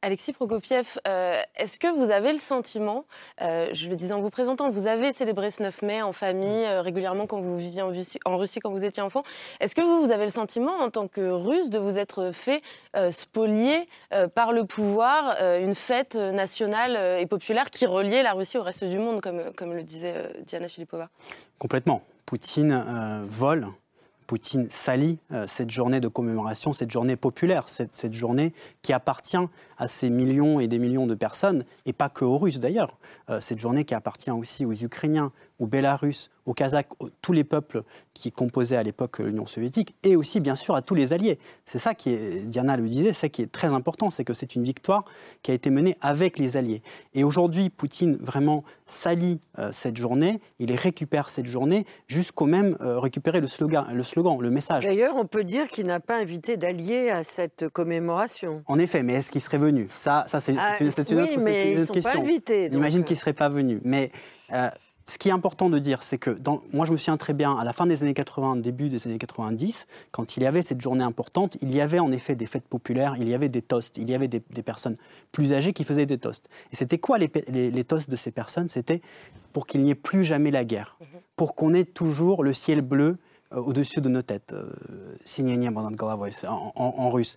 Alexis 0.01 0.31
Prokopiev, 0.31 0.97
euh, 1.07 1.41
est-ce 1.57 1.77
que 1.77 1.87
vous 1.87 2.09
avez 2.09 2.31
le 2.31 2.37
sentiment, 2.37 3.03
euh, 3.41 3.67
je 3.73 3.89
le 3.89 3.97
disais 3.97 4.13
en 4.13 4.21
vous 4.21 4.29
présentant, 4.29 4.69
vous 4.69 4.87
avez 4.87 5.11
célébré 5.11 5.51
ce 5.51 5.62
9 5.62 5.81
mai 5.81 6.01
en 6.01 6.13
famille 6.13 6.65
euh, 6.65 6.81
régulièrement 6.81 7.27
quand 7.27 7.41
vous 7.41 7.57
viviez 7.57 7.81
en 7.81 7.89
Russie, 8.38 8.59
quand 8.62 8.71
vous 8.71 8.85
étiez 8.85 9.03
enfant? 9.03 9.23
Est-ce 9.59 9.75
que 9.75 9.81
vous, 9.81 10.05
vous 10.05 10.12
avez 10.12 10.23
le 10.23 10.29
sentiment 10.29 10.77
en 10.79 10.89
tant 10.89 11.09
que 11.09 11.29
russe 11.29 11.69
de 11.69 11.77
vous 11.77 11.97
être 11.97 12.31
fait 12.33 12.62
euh, 12.95 13.12
spolier 13.12 13.89
par 14.35 14.53
le 14.53 14.65
pouvoir 14.65 15.38
une 15.59 15.75
fête 15.75 16.15
nationale 16.15 17.19
et 17.19 17.25
populaire 17.25 17.69
qui 17.69 17.85
reliait 17.85 18.23
la 18.23 18.33
Russie 18.33 18.57
au 18.57 18.63
reste 18.63 18.83
du 18.83 18.97
monde, 18.97 19.21
comme, 19.21 19.53
comme 19.55 19.73
le 19.73 19.83
disait 19.83 20.33
Diana 20.45 20.67
Filipova? 20.67 21.09
Complètement. 21.57 22.01
Poutine 22.25 23.23
vole, 23.25 23.67
Poutine 24.29 24.69
salit 24.69 25.17
euh, 25.31 25.45
cette 25.47 25.71
journée 25.71 25.99
de 25.99 26.07
commémoration, 26.07 26.71
cette 26.71 26.91
journée 26.91 27.15
populaire, 27.15 27.63
cette, 27.67 28.13
journée 28.13 28.53
qui 28.83 28.93
appartient 28.93 29.35
à 29.79 29.87
ces 29.87 30.11
millions 30.11 30.59
et 30.59 30.67
des 30.67 30.77
millions 30.77 31.07
de 31.07 31.15
personnes, 31.15 31.65
et 31.87 31.93
pas 31.93 32.09
que 32.09 32.25
aux 32.25 32.37
Russes 32.37 32.59
d'ailleurs. 32.59 32.99
Euh, 33.31 33.41
cette 33.41 33.57
journée 33.57 33.85
qui 33.85 33.95
appartient 33.95 34.29
aussi 34.29 34.65
aux 34.65 34.73
Ukrainiens, 34.73 35.31
aux 35.57 35.65
Bélarusses, 35.65 36.29
aux 36.49 36.53
Kazakhs, 36.53 36.89
tous 37.21 37.31
les 37.31 37.43
peuples 37.43 37.83
qui 38.15 38.31
composaient 38.31 38.75
à 38.75 38.81
l'époque 38.83 39.19
l'Union 39.19 39.45
soviétique, 39.45 39.95
et 40.03 40.15
aussi 40.15 40.39
bien 40.39 40.55
sûr 40.55 40.75
à 40.75 40.81
tous 40.81 40.95
les 40.95 41.13
alliés. 41.13 41.38
C'est 41.63 41.77
ça 41.77 41.93
qui 41.93 42.09
est, 42.09 42.47
Diana 42.47 42.75
le 42.75 42.88
disait, 42.88 43.13
c'est 43.13 43.29
qui 43.29 43.43
est 43.43 43.51
très 43.51 43.67
important, 43.67 44.09
c'est 44.09 44.23
que 44.23 44.33
c'est 44.33 44.55
une 44.55 44.63
victoire 44.63 45.05
qui 45.43 45.51
a 45.51 45.53
été 45.53 45.69
menée 45.69 45.95
avec 46.01 46.39
les 46.39 46.57
alliés. 46.57 46.81
Et 47.13 47.23
aujourd'hui, 47.23 47.69
Poutine 47.69 48.17
vraiment 48.19 48.63
salit 48.88 49.39
euh, 49.59 49.69
cette 49.71 49.97
journée, 49.97 50.41
il 50.57 50.73
récupère 50.73 51.29
cette 51.29 51.45
journée 51.45 51.85
jusqu'au 52.07 52.47
même 52.47 52.75
euh, 52.81 52.99
récupérer 52.99 53.41
le 53.41 53.47
slogan, 53.47 53.85
le 53.93 54.03
slogan, 54.03 54.39
le 54.41 54.49
message. 54.49 54.83
D'ailleurs, 54.83 55.15
on 55.17 55.25
peut 55.25 55.43
dire 55.43 55.67
qu'il 55.67 55.85
n'a 55.85 55.99
pas 55.99 56.17
invité 56.17 56.57
d'alliés 56.57 57.12
à 57.12 57.21
cette 57.21 57.69
commémoration. 57.69 58.63
En 58.65 58.79
effet, 58.79 59.03
mais 59.03 59.13
est-ce 59.13 59.31
qu'il 59.31 59.41
serait 59.41 59.59
venu? 59.59 59.88
Ça, 59.95 60.25
ça 60.27 60.39
c'est 60.39 60.55
Ah, 60.57 60.77
une, 60.81 60.89
c'est 60.89 61.12
une 61.12 61.19
oui, 61.19 61.23
autre, 61.25 61.43
mais 61.43 61.71
une 61.71 61.77
ils 61.77 61.77
autre 61.81 61.88
sont 61.88 61.93
question. 61.93 62.12
pas 62.13 62.19
invités, 62.19 62.65
On 62.65 62.73
donc, 62.73 62.79
imagine 62.79 63.01
euh. 63.01 63.03
qu'il 63.03 63.15
ne 63.15 63.19
serait 63.19 63.33
pas 63.33 63.49
venu. 63.49 63.79
Mais 63.83 64.12
euh, 64.51 64.69
ce 65.10 65.17
qui 65.17 65.30
est 65.30 65.32
important 65.32 65.72
de 65.72 65.80
dire, 65.80 66.04
c'est 66.04 66.19
que 66.19 66.38
moi 66.72 66.86
je 66.86 66.91
me 66.91 66.98
souviens 66.98 67.17
très 67.17 67.34
bien, 67.34 67.58
à 67.58 67.63
la 67.63 67.74
fin 67.74 67.88
des 67.88 68.04
années 68.04 68.13
80, 68.13 68.58
début 68.58 68.89
des 68.89 69.08
années 69.08 69.17
90, 69.17 69.88
quand 70.12 70.38
il 70.38 70.43
y 70.43 70.45
avait 70.45 70.62
cette 70.62 70.82
journée 70.82 71.04
importante, 71.04 71.58
il 71.63 71.74
y 71.74 71.82
avait 71.82 71.98
en 71.98 72.12
effet 72.12 72.36
des 72.36 72.45
fêtes 72.45 72.67
populaires, 72.67 73.15
il 73.17 73.28
y 73.28 73.34
avait 73.34 73.50
des 73.50 73.63
toasts, 73.63 73.98
il 73.98 74.08
y 74.08 74.13
avait 74.13 74.28
des, 74.28 74.39
personnes 74.39 74.98
plus 75.32 75.54
âgées 75.54 75.74
qui 75.74 75.84
faisaient 75.84 76.06
des 76.06 76.19
toasts. 76.19 76.48
Et 76.72 76.76
c'était 76.76 77.00
quoi 77.00 77.17
les, 77.17 77.84
toasts 77.84 78.10
de 78.10 78.15
ces 78.15 78.30
personnes? 78.30 78.67
C'était 78.67 79.02
pour 79.52 79.65
qu'il 79.65 79.82
n'y 79.82 79.89
ait 79.89 79.95
plus 79.95 80.24
jamais 80.24 80.52
la 80.52 80.63
guerre, 80.63 80.95
mhm. 81.02 81.08
pour 81.36 81.56
qu'on 81.56 81.74
ait 81.74 81.86
toujours 81.86 82.43
le 82.43 82.54
ciel 82.54 82.82
bleu 82.82 83.17
euh, 83.52 83.58
au-dessus 83.58 84.02
de 84.02 84.10
nos 84.10 84.22
têtes, 84.22 84.54
euh, 84.54 84.69
en, 86.48 86.72
en, 86.76 86.93
en 86.98 87.10
russe. 87.10 87.36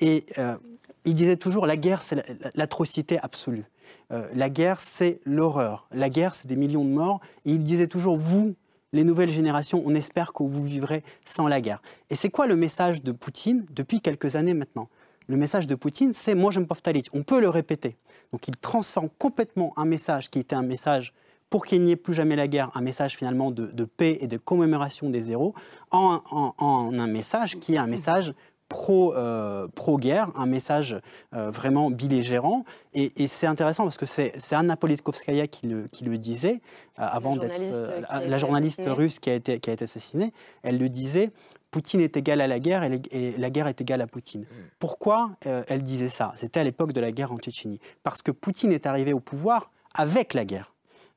Et 0.00 0.26
euh, 0.38 0.56
il 1.04 1.14
disait 1.14 1.36
toujours 1.36 1.66
la 1.66 1.76
guerre, 1.76 2.02
c'est 2.02 2.20
l'atrocité 2.56 3.20
absolue. 3.20 3.64
Euh, 4.12 4.28
la 4.34 4.50
guerre, 4.50 4.80
c'est 4.80 5.20
l'horreur. 5.24 5.86
La 5.92 6.08
guerre, 6.08 6.34
c'est 6.34 6.48
des 6.48 6.56
millions 6.56 6.84
de 6.84 6.90
morts. 6.90 7.20
Et 7.44 7.52
il 7.52 7.62
disait 7.62 7.86
toujours, 7.86 8.16
vous, 8.16 8.54
les 8.92 9.04
nouvelles 9.04 9.30
générations, 9.30 9.82
on 9.84 9.94
espère 9.94 10.32
que 10.32 10.42
vous 10.42 10.64
vivrez 10.64 11.02
sans 11.24 11.48
la 11.48 11.60
guerre. 11.60 11.80
Et 12.10 12.16
c'est 12.16 12.30
quoi 12.30 12.46
le 12.46 12.56
message 12.56 13.02
de 13.02 13.12
Poutine 13.12 13.64
depuis 13.70 14.00
quelques 14.00 14.36
années 14.36 14.54
maintenant? 14.54 14.88
Le 15.28 15.36
message 15.36 15.66
de 15.66 15.74
Poutine, 15.74 16.12
c'est 16.12 16.34
moi 16.34 16.50
j'aime 16.50 16.66
Poftalit. 16.66 17.04
On 17.12 17.22
peut 17.22 17.40
le 17.40 17.48
répéter. 17.48 17.96
Donc 18.32 18.48
il 18.48 18.56
transforme 18.56 19.08
complètement 19.18 19.72
un 19.76 19.84
message 19.84 20.30
qui 20.30 20.38
était 20.38 20.56
un 20.56 20.62
message 20.62 21.14
pour 21.48 21.66
qu'il 21.66 21.82
n'y 21.82 21.92
ait 21.92 21.96
plus 21.96 22.14
jamais 22.14 22.34
la 22.34 22.48
guerre, 22.48 22.70
un 22.74 22.80
message 22.80 23.16
finalement 23.16 23.50
de, 23.50 23.84
paix 23.84 24.16
et 24.20 24.26
de 24.26 24.38
commémoration 24.38 25.10
des 25.10 25.30
héros, 25.30 25.54
en, 25.90 26.22
un 26.58 27.06
message 27.06 27.58
qui 27.60 27.74
est 27.74 27.78
un 27.78 27.86
message 27.86 28.32
pro, 28.72 29.14
euh, 29.14 29.68
pro-guerre, 29.74 30.28
un 30.34 30.46
message 30.46 30.96
euh, 31.34 31.50
vraiment 31.50 31.90
belligérant. 31.90 32.64
Et, 32.94 33.12
et 33.22 33.26
c'est 33.28 33.46
intéressant 33.46 33.84
parce 33.84 33.98
que 33.98 34.06
c'est 34.06 34.32
c'est 34.38 34.56
Anna 34.56 34.76
Politkovskaya 34.76 35.46
qui 35.46 35.66
le, 35.68 35.86
qui 35.88 36.04
le 36.04 36.18
disait 36.18 36.60
euh, 36.98 37.06
avant 37.18 37.36
d'être 37.36 37.62
euh, 37.62 38.00
la 38.26 38.38
journaliste 38.38 38.80
assassinée. 38.80 38.96
russe 39.04 39.18
qui 39.20 39.30
a 39.30 39.34
été, 39.34 39.60
qui 39.60 39.70
a 39.70 39.72
été 39.74 39.84
assassinée. 39.84 40.32
Elle 40.62 40.78
le 40.78 40.88
disait. 40.88 41.30
Poutine 41.70 42.00
est 42.02 42.18
égal 42.18 42.42
à 42.42 42.46
la 42.46 42.58
guerre 42.58 42.82
et, 42.82 42.90
les- 42.90 43.00
et 43.12 43.38
la 43.38 43.48
guerre 43.48 43.66
est 43.66 43.80
égale 43.80 44.02
à 44.02 44.06
Poutine. 44.06 44.44
Pourquoi 44.78 45.30
euh, 45.46 45.62
elle 45.68 45.82
disait 45.82 46.10
ça? 46.10 46.34
C'était 46.36 46.60
à 46.60 46.64
l'époque 46.64 46.92
de 46.92 47.00
la 47.00 47.12
guerre 47.12 47.32
en 47.32 47.38
Tchétchénie. 47.38 47.80
Parce 48.02 48.20
que 48.20 48.30
Poutine 48.30 48.72
est 48.72 48.84
arrivé 48.84 49.14
au 49.14 49.20
pouvoir 49.20 49.70
avec 49.94 50.34
la 50.34 50.44
guerre 50.44 50.71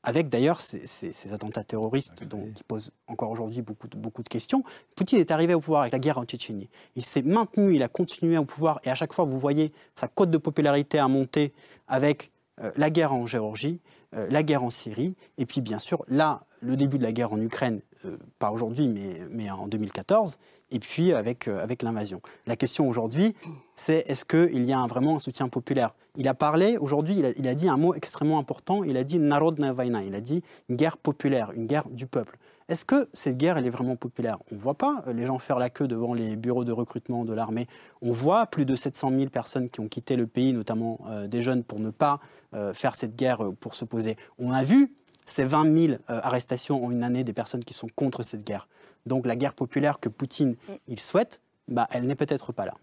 avec 0.06 0.30
d'ailleurs 0.30 0.62
ces, 0.62 0.86
ces- 0.88 1.12
ces 1.12 1.34
attentats 1.34 1.64
terroristes 1.64 2.24
dont- 2.24 2.50
qui 2.54 2.64
posent 2.64 2.92
encore 3.08 3.32
aujourd'hui 3.32 3.62
beaucoup, 3.62 3.88
de- 3.88 3.98
beaucoup 3.98 4.24
de 4.24 4.30
questions. 4.30 4.64
Poutine 4.96 5.20
est 5.20 5.32
arrivé 5.32 5.54
au 5.54 5.60
pouvoir 5.60 5.82
avec 5.82 5.94
la 5.94 6.00
guerre 6.00 6.18
en 6.20 6.24
Tchétchénie. 6.26 6.70
Il 6.96 7.04
s'est 7.04 7.24
maintenu, 7.24 7.76
il 7.76 7.84
a 7.84 7.88
continué 7.90 8.38
au 8.38 8.46
pouvoir, 8.46 8.80
et 8.86 8.90
à 8.90 8.96
chaque 8.96 9.12
fois, 9.14 9.26
vous 9.26 9.40
voyez 9.40 9.72
sa 9.96 10.08
cote 10.08 10.30
de 10.32 10.38
popularité 10.38 11.00
a 11.00 11.08
monté 11.08 11.54
avec 11.88 12.32
euh, 12.62 12.72
la 12.78 12.90
guerre 12.90 13.12
en 13.14 13.26
Géorgie, 13.26 13.82
euh, 14.16 14.28
la 14.30 14.44
guerre 14.44 14.64
en 14.64 14.70
Syrie, 14.70 15.16
et 15.38 15.46
puis 15.46 15.62
bien 15.62 15.78
sûr, 15.78 16.06
là, 16.08 16.42
le 16.62 16.76
début 16.78 16.98
de 16.98 17.04
la 17.04 17.12
guerre 17.12 17.34
en 17.34 17.42
Ukraine, 17.42 17.82
euh, 18.06 18.18
pas 18.40 18.52
aujourd'hui, 18.52 18.88
mais, 18.88 19.20
mais, 19.32 19.50
en 19.50 19.68
2014, 19.68 20.38
et 20.72 20.80
puis 20.80 21.12
avec, 21.14 21.48
euh, 21.48 21.62
avec 21.62 21.84
l'invasion. 21.84 22.22
La 22.48 22.56
question 22.56 22.88
aujourd'hui, 22.88 23.36
c'est 23.76 24.04
est-ce 24.08 24.24
qu'il 24.24 24.66
y 24.66 24.74
a 24.74 24.86
vraiment 24.88 25.18
un 25.18 25.20
soutien 25.20 25.50
populaire? 25.50 25.96
Il 26.16 26.28
a 26.30 26.34
parlé, 26.34 26.78
aujourd'hui, 26.78 27.22
il, 27.38 27.48
a, 27.48 27.56
dit 27.56 27.68
un 27.68 27.78
mot 27.78 27.94
extrêmement 27.94 28.40
important, 28.40 28.84
il 28.84 28.96
a 28.96 29.04
dit 29.04 29.20
narodna 29.20 29.74
vaina, 29.74 30.04
il 30.04 30.16
a 30.16 30.22
dit 30.22 30.44
une 30.70 30.78
guerre 30.78 30.98
populaire, 30.98 31.52
une 31.52 31.68
guerre 31.68 31.90
du 31.90 32.08
peuple. 32.08 32.38
Est-ce 32.68 32.86
que 32.86 33.10
cette 33.14 33.38
guerre, 33.38 33.58
elle 33.58 33.68
est 33.68 33.72
vraiment 33.72 33.96
populaire? 33.96 34.40
On 34.52 34.56
ne 34.56 34.60
voit 34.60 34.74
pas 34.74 35.04
les 35.14 35.26
gens 35.26 35.38
faire 35.38 35.60
la 35.60 35.70
queue 35.70 35.88
devant 35.88 36.16
les 36.16 36.36
bureaux 36.36 36.64
de 36.64 36.72
recrutement 36.72 37.24
de 37.24 37.34
l'armée. 37.34 37.68
On 38.02 38.12
voit 38.12 38.48
plus 38.48 38.66
de 38.66 38.76
700 38.76 39.12
000 39.12 39.30
personnes 39.30 39.70
qui 39.70 39.82
ont 39.82 39.88
quitté 39.88 40.16
le 40.16 40.26
pays, 40.26 40.52
notamment 40.52 41.00
des 41.28 41.44
jeunes, 41.44 41.64
pour 41.64 41.80
ne 41.80 41.92
pas 41.92 42.20
faire 42.74 42.96
cette 42.96 43.16
guerre, 43.16 43.44
euh, 43.44 43.52
pour 43.60 43.74
s'opposer. 43.76 44.16
On 44.40 44.52
a 44.52 44.64
vu 44.64 44.92
ces 45.26 45.44
20 45.44 45.88
000 45.88 45.94
arrestations 46.08 46.84
en 46.86 46.92
une 46.92 47.04
année 47.04 47.24
des 47.24 47.34
personnes 47.34 47.64
qui 47.64 47.74
sont 47.74 47.88
contre 47.96 48.22
cette 48.24 48.44
guerre. 48.44 48.68
Donc 49.06 49.26
la 49.26 49.36
guerre 49.36 49.54
populaire 49.54 50.00
que 50.00 50.10
Poutine, 50.10 50.56
Mm. 50.70 50.74
il 50.88 51.00
souhaite, 51.00 51.42
bah, 51.68 51.88
elle 51.92 52.06
n'est 52.06 52.16
peut-être 52.16 52.52
pas 52.54 52.66
là. 52.66 52.74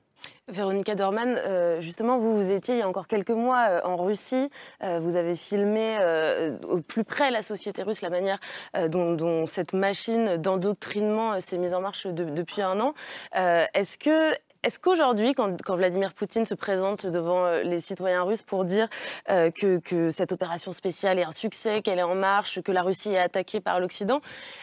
Véronica 0.48 0.94
Dorman, 0.94 1.36
euh, 1.36 1.80
justement, 1.80 2.18
vous, 2.18 2.36
vous 2.36 2.50
étiez 2.50 2.74
il 2.76 2.78
y 2.78 2.82
a 2.82 2.88
encore 2.88 3.06
quelques 3.08 3.30
mois 3.30 3.66
euh, 3.70 3.80
en 3.84 3.96
Russie. 3.96 4.50
Euh, 4.82 4.98
vous 5.00 5.16
avez 5.16 5.34
filmé 5.36 5.96
euh, 6.00 6.56
au 6.68 6.80
plus 6.80 7.02
près 7.04 7.30
la 7.30 7.42
société 7.42 7.82
russe, 7.82 8.02
la 8.02 8.10
manière 8.10 8.38
euh, 8.76 8.88
dont, 8.88 9.14
dont 9.14 9.46
cette 9.46 9.72
machine 9.72 10.36
d'endoctrinement 10.36 11.34
euh, 11.34 11.40
s'est 11.40 11.58
mise 11.58 11.74
en 11.74 11.80
marche 11.80 12.06
de- 12.06 12.24
depuis 12.24 12.62
un 12.62 12.78
an. 12.80 12.94
Euh, 13.36 13.64
Est-ce 13.74 13.98
que 13.98 14.32
est-ce 14.62 14.78
qu'aujourd'hui, 14.78 15.34
quand, 15.34 15.56
Vladimir 15.74 16.14
Poutine 16.14 16.44
se 16.44 16.54
présente 16.54 17.06
devant 17.06 17.44
euh, 17.46 17.62
les 17.62 17.80
citoyens 17.80 18.22
russes 18.22 18.42
pour 18.42 18.64
dire 18.64 18.88
euh, 19.28 19.50
que, 19.50 20.10
cette 20.10 20.32
opération 20.32 20.72
spéciale 20.72 21.18
est 21.18 21.24
un 21.24 21.32
succès, 21.32 21.82
qu'elle 21.82 21.98
est 21.98 22.04
en 22.04 22.14
marche, 22.14 22.60
que 22.62 22.70
la 22.72 22.82
Russie 22.82 23.10
est 23.10 23.18
attaquée 23.18 23.60
par 23.60 23.80
l'Occident, 23.80 24.20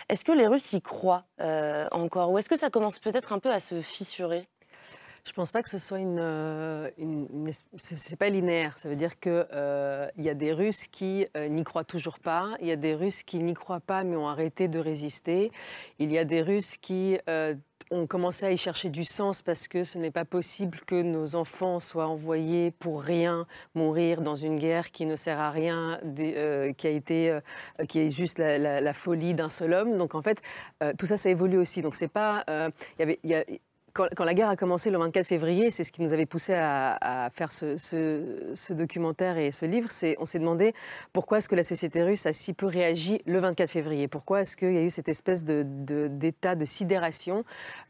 est-ce 0.07 0.23
que 0.23 0.31
les 0.31 0.47
Russes 0.47 0.73
y 0.73 0.81
croient 0.81 1.25
euh, 1.41 1.87
encore? 1.91 2.31
Ou 2.31 2.37
est-ce 2.37 2.49
que 2.49 2.57
ça 2.57 2.69
commence 2.69 2.99
peut-être 2.99 3.33
un 3.33 3.39
peu 3.39 3.51
à 3.51 3.59
se 3.59 3.81
fissurer? 3.81 4.47
Je 5.25 5.33
pense 5.33 5.51
pas 5.51 5.61
que 5.61 5.69
ce 5.69 5.77
soit 5.77 5.99
une. 5.99 6.17
une- 6.97 7.27
une 7.33 7.47
es- 7.49 7.63
c'est 7.75 8.15
pas 8.17 8.29
linéaire. 8.29 8.77
Ça 8.77 8.87
veut 8.87 8.95
dire 8.95 9.19
qu'il 9.19 9.45
il 10.17 10.23
y 10.23 10.29
a 10.29 10.33
des 10.33 10.53
Russes 10.53 10.87
qui 10.87 11.27
n'y 11.35 11.63
croient 11.65 11.83
toujours 11.83 12.19
pas. 12.19 12.47
Il 12.61 12.67
y 12.67 12.71
a 12.71 12.77
des 12.77 12.95
Russes 12.95 13.23
qui 13.23 13.39
n'y 13.39 13.53
croient 13.53 13.81
pas 13.81 14.03
mais 14.05 14.15
ont 14.15 14.29
arrêté 14.29 14.69
de 14.69 14.79
résister. 14.79 15.51
Il 15.99 16.11
y 16.11 16.17
a 16.17 16.23
des 16.23 16.41
Russes 16.41 16.77
qui. 16.77 17.19
Ont 17.91 18.07
commencé 18.07 18.45
à 18.45 18.51
y 18.51 18.57
chercher 18.57 18.89
du 18.89 19.03
sens 19.03 19.41
parce 19.41 19.67
que 19.67 19.83
ce 19.83 19.97
n'est 19.97 20.11
pas 20.11 20.25
possible 20.25 20.79
que 20.85 21.01
nos 21.01 21.35
enfants 21.35 21.79
soient 21.79 22.07
envoyés 22.07 22.71
pour 22.71 23.01
rien 23.01 23.45
mourir 23.75 24.21
dans 24.21 24.35
une 24.35 24.59
guerre 24.59 24.91
qui 24.91 25.05
ne 25.05 25.15
sert 25.15 25.39
à 25.39 25.51
rien, 25.51 25.99
euh, 26.19 26.73
qui 26.73 26.87
a 26.87 26.91
été, 26.91 27.31
euh, 27.31 27.41
qui 27.87 27.99
est 27.99 28.09
juste 28.09 28.39
la, 28.39 28.93
folie 28.93 29.33
d'un 29.33 29.49
seul 29.49 29.73
homme. 29.73 29.97
Donc 29.97 30.15
en 30.15 30.21
fait, 30.21 30.41
euh, 30.83 30.93
tout 30.97 31.05
ça, 31.05 31.17
ça 31.17 31.29
évolue 31.29 31.57
aussi. 31.57 31.81
Donc 31.81 31.95
c'est 31.95 32.07
pas, 32.07 32.43
y 32.99 33.01
avait, 33.01 33.19
quand, 33.93 34.23
la 34.23 34.33
guerre 34.33 34.49
a 34.49 34.55
commencé 34.55 34.89
le 34.89 34.97
24 34.97 35.25
février, 35.25 35.71
c'est 35.71 35.83
ce 35.83 35.91
qui 35.91 36.01
nous 36.01 36.13
avait 36.13 36.25
poussé 36.25 36.53
à, 36.55 37.29
faire 37.31 37.51
ce, 37.51 38.73
documentaire 38.73 39.37
et 39.37 39.51
ce 39.51 39.65
livre. 39.65 39.89
On 40.19 40.25
s'est 40.25 40.39
demandé 40.39 40.73
pourquoi 41.13 41.39
est-ce 41.39 41.49
que 41.49 41.55
la 41.55 41.63
société 41.63 42.03
russe 42.03 42.25
a 42.25 42.33
si 42.33 42.53
peu 42.53 42.65
réagi 42.65 43.21
le 43.25 43.39
24 43.39 43.69
février? 43.69 44.07
Pourquoi 44.07 44.41
est-ce 44.41 44.55
qu'il 44.55 44.73
y 44.73 44.77
a 44.77 44.81
eu 44.81 44.89
cette 44.89 45.09
espèce 45.09 45.45
d'état 45.45 46.55
de 46.55 46.65
sidération 46.65 47.43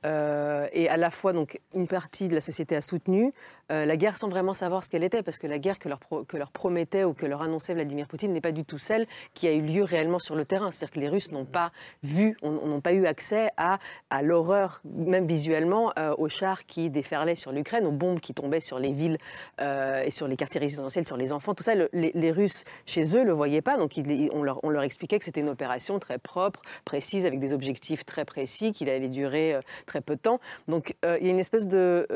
euh, 0.06 0.68
et 0.74 0.90
à 0.90 0.98
la 0.98 1.10
fois 1.10 1.34
donc 1.34 1.60
une 1.74 1.88
partie 1.88 2.28
de 2.28 2.34
la 2.34 2.42
société 2.42 2.76
a 2.76 2.82
soutenu 2.82 3.34
euh, 3.72 3.86
la 3.86 3.98
guerre 3.98 4.18
sans 4.18 4.30
vraiment 4.30 4.54
savoir 4.54 4.84
ce 4.84 4.90
qu'elle 4.90 5.04
était, 5.04 5.22
parce 5.22 5.38
que 5.38 5.48
la 5.48 5.60
guerre 5.60 5.78
que 5.78 5.90
leur, 5.90 6.52
promettait 6.52 7.04
ou 7.04 7.14
que 7.14 7.26
leur 7.26 7.42
annonçait 7.42 7.74
Vladimir 7.74 8.08
Poutine 8.08 8.34
n'est 8.34 8.42
pas 8.42 8.52
du 8.52 8.66
tout 8.66 8.80
celle 8.80 9.06
qui 9.34 9.48
a 9.48 9.54
eu 9.54 9.62
lieu 9.62 9.84
réellement 9.84 10.20
sur 10.20 10.36
le 10.36 10.46
terrain. 10.46 10.72
C'est-à-dire 10.72 10.94
que 10.94 11.00
les 11.00 11.10
Russes 11.10 11.32
n'ont 11.32 11.46
pas 11.46 11.72
vu, 12.02 12.36
on- 12.42 12.52
n'ont 12.52 12.82
pas 12.82 12.94
eu 12.94 13.06
accès 13.06 13.50
à 13.58 13.80
l'horreur, 14.22 14.82
même 14.86 15.28
visuellement, 15.28 15.94
euh, 16.00 16.16
aux 16.18 16.30
chars 16.30 16.66
qui 16.66 16.90
déferlaient 16.90 17.36
sur 17.36 17.52
l'Ukraine, 17.52 17.86
aux 17.86 17.92
bombes 17.92 18.20
qui 18.20 18.34
tombaient 18.34 18.62
sur 18.62 18.80
les 18.80 18.92
villes 18.94 19.18
euh, 19.62 20.02
et 20.04 20.12
sur 20.12 20.28
les 20.28 20.36
quartiers 20.36 20.60
résidentiels, 20.60 21.06
sur 21.06 21.18
les 21.18 21.32
enfants. 21.32 21.54
Tout 21.54 21.64
ça, 21.64 21.76
le- 21.76 21.90
les, 21.94 22.32
Russes, 22.32 22.64
chez 22.86 23.16
eux, 23.18 23.24
le 23.24 23.32
voyaient 23.34 23.62
pas. 23.62 23.78
Donc, 23.78 23.94
on, 24.34 24.44
leur, 24.44 24.84
expliquait 24.84 25.20
que 25.20 25.26
c'était 25.26 25.42
une 25.42 25.50
opération 25.50 26.00
très 26.00 26.18
propre, 26.18 26.62
précise, 26.86 27.26
avec 27.26 27.40
des 27.40 27.54
objectifs 27.54 28.06
très 28.06 28.26
précis, 28.26 28.72
qu'il 28.72 28.90
allait 28.90 29.10
durer 29.10 29.54
euh, 29.56 29.62
très 29.86 30.02
peu 30.02 30.16
de 30.16 30.22
temps. 30.22 30.40
Donc, 30.68 30.96
il 31.04 31.26
y 31.26 31.30
a 31.30 31.32
une 31.32 31.40
espèce 31.40 31.68
de... 31.68 32.08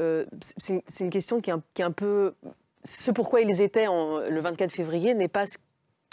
c'est 0.58 0.82
une- 1.02 1.10
question 1.10 1.42
qui 1.42 1.50
est, 1.50 1.84
un, 1.84 1.92
peu... 1.92 2.34
Ce 2.86 3.12
pourquoi 3.12 3.42
ils 3.42 3.62
étaient 3.62 3.88
en- 3.88 4.20
le 4.20 4.40
24 4.40 4.72
février 4.72 5.14
n'est 5.14 5.28
pas 5.28 5.46
ce 5.46 5.58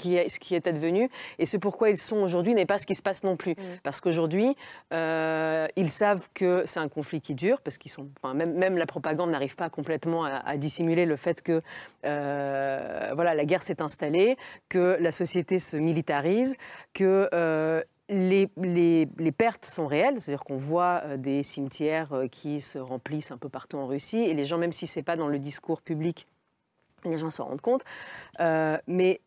qui 0.01 0.17
est, 0.17 0.29
ce 0.29 0.39
qui 0.41 0.55
est 0.55 0.67
advenu 0.67 1.09
et 1.39 1.47
ce 1.47 1.57
pourquoi 1.59 1.91
ils 1.91 1.99
sont 2.11 2.21
aujourd'hui 2.27 2.55
n'est 2.55 2.67
pas 2.67 2.79
ce 2.79 2.87
qui 2.87 2.95
se 2.95 3.03
passe 3.03 3.23
non 3.23 3.37
plus. 3.37 3.55
Parce 3.83 4.01
qu'aujourd'hui, 4.01 4.57
euh, 4.93 5.67
ils 5.77 5.91
savent 5.91 6.29
que 6.35 6.65
c'est 6.67 6.81
un 6.81 6.89
conflit 6.89 7.21
qui 7.21 7.35
dure, 7.35 7.61
parce 7.61 7.77
qu'ils 7.79 7.91
sont, 7.91 8.09
enfin, 8.23 8.35
même, 8.35 8.55
même 8.55 8.77
la 8.79 8.87
propagande 8.87 9.31
n'arrive 9.31 9.57
pas 9.57 9.69
complètement 9.71 10.25
à, 10.25 10.37
à 10.53 10.57
dissimuler 10.57 11.05
le 11.07 11.17
fait 11.17 11.43
que 11.43 11.61
euh, 12.07 13.11
voilà, 13.15 13.35
la 13.35 13.45
guerre 13.45 13.63
s'est 13.63 13.83
installée, 13.83 14.37
que 14.69 14.97
la 15.01 15.13
société 15.13 15.59
se 15.59 15.77
militarise, 15.77 16.57
que 16.95 17.29
euh, 17.35 17.83
les, 18.09 18.49
les- 18.57 19.09
les 19.19 19.33
pertes 19.33 19.65
sont 19.67 19.87
réelles, 19.87 20.21
c'est-à-dire 20.21 20.45
qu'on 20.45 20.57
voit 20.57 21.17
des 21.17 21.43
cimetières 21.43 22.13
qui 22.33 22.61
se 22.61 22.79
remplissent 22.79 23.31
un 23.31 23.39
peu 23.39 23.49
partout 23.49 23.77
en 23.79 23.87
Russie, 23.87 24.23
et 24.23 24.35
les 24.35 24.47
gens, 24.47 24.59
même 24.59 24.73
si 24.73 24.87
c'est 24.87 25.03
pas 25.05 25.17
dans 25.17 25.29
le 25.29 25.39
discours 25.39 25.81
public, 25.83 26.27
les 27.05 27.19
gens 27.19 27.31
s'en 27.31 27.45
rendent 27.47 27.61
compte. 27.61 27.85
Euh, 28.41 28.77
mais 28.87 29.21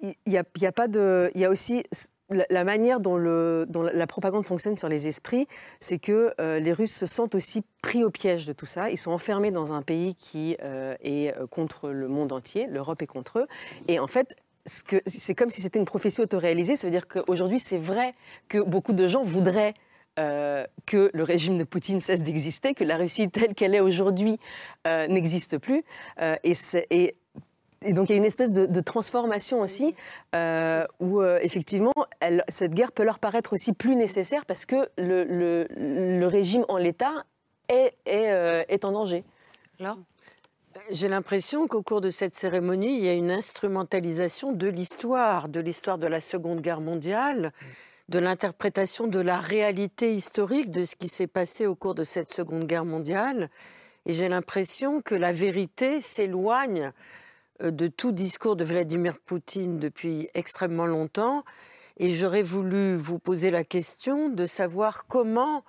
il 0.00 0.14
y, 0.26 0.36
a, 0.36 0.72
pas 0.72 0.88
de, 0.88 1.30
il 1.34 1.40
y 1.40 1.44
a 1.44 1.50
aussi 1.50 1.82
la, 2.30 2.64
manière 2.64 3.00
dont, 3.00 3.16
le, 3.16 3.66
dont 3.68 3.82
la- 3.82 4.06
propagande 4.06 4.44
fonctionne 4.44 4.76
sur 4.76 4.88
les 4.88 5.06
esprits, 5.06 5.46
c'est 5.80 5.98
que 5.98 6.32
euh, 6.40 6.60
les 6.60 6.72
Russes 6.72 6.94
se 6.94 7.06
sentent 7.06 7.34
aussi 7.34 7.62
pris 7.82 8.04
au 8.04 8.10
piège 8.10 8.46
de 8.46 8.52
tout 8.52 8.66
ça. 8.66 8.90
Ils 8.90 8.98
sont 8.98 9.10
enfermés 9.10 9.50
dans 9.50 9.72
un 9.72 9.82
pays 9.82 10.14
qui 10.14 10.56
euh, 10.62 10.94
est 11.00 11.36
euh, 11.36 11.46
contre 11.46 11.90
le 11.90 12.08
monde 12.08 12.32
entier, 12.32 12.66
l'Europe 12.66 13.02
est 13.02 13.06
contre 13.06 13.40
eux, 13.40 13.46
et 13.88 13.98
en 13.98 14.06
fait. 14.06 14.36
C'est 15.06 15.34
comme 15.34 15.48
si 15.48 15.62
c'était 15.62 15.78
une 15.78 15.86
prophétie 15.86 16.20
autoréalisée. 16.20 16.76
Ça 16.76 16.86
veut 16.86 16.90
dire 16.90 17.08
qu'aujourd'hui, 17.08 17.58
c'est 17.58 17.78
vrai 17.78 18.14
que 18.50 18.58
beaucoup 18.58 18.92
de 18.92 19.08
gens 19.08 19.22
voudraient 19.22 19.72
que 20.16 21.10
le 21.14 21.22
régime 21.22 21.56
de 21.56 21.64
Poutine 21.64 22.00
cesse 22.00 22.22
d'exister, 22.22 22.74
que 22.74 22.84
la 22.84 22.98
Russie 22.98 23.30
telle 23.30 23.54
qu'elle 23.54 23.74
est 23.74 23.80
aujourd'hui 23.80 24.38
n'existe 24.84 25.56
plus. 25.56 25.84
Et- 26.44 27.14
et 27.82 27.92
donc 27.92 28.08
il 28.08 28.12
y 28.12 28.14
a 28.14 28.18
une 28.18 28.24
espèce 28.24 28.52
de, 28.52 28.66
de 28.66 28.80
transformation 28.80 29.60
aussi, 29.60 29.94
euh, 30.34 30.84
où 31.00 31.20
euh, 31.20 31.38
effectivement 31.42 31.92
elle- 32.20 32.44
cette 32.48 32.74
guerre 32.74 32.92
peut 32.92 33.04
leur 33.04 33.18
paraître 33.18 33.52
aussi 33.52 33.72
plus 33.72 33.96
nécessaire 33.96 34.44
parce 34.46 34.66
que 34.66 34.88
le, 34.98 35.24
le- 35.24 35.66
le 35.76 36.26
régime 36.26 36.64
en 36.68 36.76
l'état 36.78 37.24
est, 37.68 37.94
est, 38.06 38.30
euh, 38.32 38.64
est 38.68 38.84
en 38.84 38.92
danger. 38.92 39.24
Là 39.78 39.96
J'ai 40.90 41.08
l'impression 41.08 41.66
qu'au 41.66 41.82
cours 41.82 42.00
de 42.00 42.10
cette 42.10 42.34
cérémonie, 42.34 42.96
il 42.98 43.04
y 43.04 43.08
a 43.08 43.14
une 43.14 43.30
instrumentalisation 43.30 44.52
de 44.52 44.68
l'histoire, 44.68 45.48
de 45.48 45.60
l'histoire 45.60 45.98
de 45.98 46.06
la 46.06 46.20
Seconde 46.20 46.60
Guerre 46.60 46.80
mondiale, 46.80 47.52
de 48.08 48.18
l'interprétation 48.18 49.06
de 49.06 49.20
la 49.20 49.36
réalité 49.36 50.14
historique 50.14 50.70
de 50.70 50.84
ce 50.84 50.96
qui 50.96 51.08
s'est 51.08 51.26
passé 51.26 51.66
au 51.66 51.74
cours 51.74 51.94
de 51.94 52.04
cette 52.04 52.32
Seconde 52.32 52.64
Guerre 52.64 52.84
mondiale. 52.86 53.50
Et 54.06 54.12
j'ai 54.14 54.28
l'impression 54.28 55.02
que 55.02 55.14
la 55.14 55.32
vérité 55.32 56.00
s'éloigne 56.00 56.92
de 57.60 57.86
tout 57.86 58.12
discours 58.12 58.56
de 58.56 58.64
Vladimir 58.64 59.18
Poutine 59.18 59.78
depuis 59.78 60.28
extrêmement 60.34 60.86
longtemps. 60.86 61.44
Et 61.98 62.10
j'aurais 62.10 62.42
voulu 62.42 62.94
vous 62.94 63.18
poser 63.18 63.50
la 63.50 63.64
question 63.64 64.28
de 64.28 64.46
savoir 64.46 65.06
comment 65.06 65.64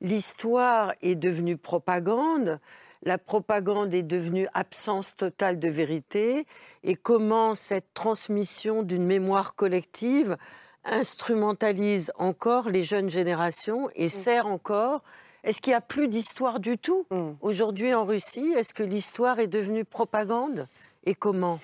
l'histoire 0.00 0.94
est 1.02 1.14
devenue 1.14 1.56
propagande, 1.56 2.58
la 3.02 3.18
propagande 3.18 3.92
est 3.92 4.02
devenue 4.02 4.48
absence 4.54 5.14
totale 5.14 5.58
de 5.58 5.68
vérité, 5.68 6.46
et 6.82 6.94
comment 6.94 7.54
cette 7.54 7.92
transmission 7.92 8.82
d'une 8.82 9.04
mémoire 9.04 9.54
collective 9.54 10.36
instrumentalise 10.84 12.12
encore 12.18 12.70
les 12.70 12.82
jeunes 12.82 13.10
générations 13.10 13.88
et 13.94 14.08
sert 14.08 14.46
encore. 14.46 15.02
Est-ce 15.42 15.60
qu'il 15.60 15.72
n'y 15.72 15.76
a 15.76 15.82
plus 15.82 16.08
d'histoire 16.08 16.60
du 16.60 16.78
tout 16.78 17.06
aujourd'hui 17.42 17.92
en 17.92 18.04
Russie? 18.04 18.54
Est-ce 18.56 18.72
que 18.72 18.82
l'histoire 18.82 19.38
est 19.38 19.46
devenue 19.46 19.84
propagande? 19.84 20.66
Et 21.06 21.14
comment 21.14 21.58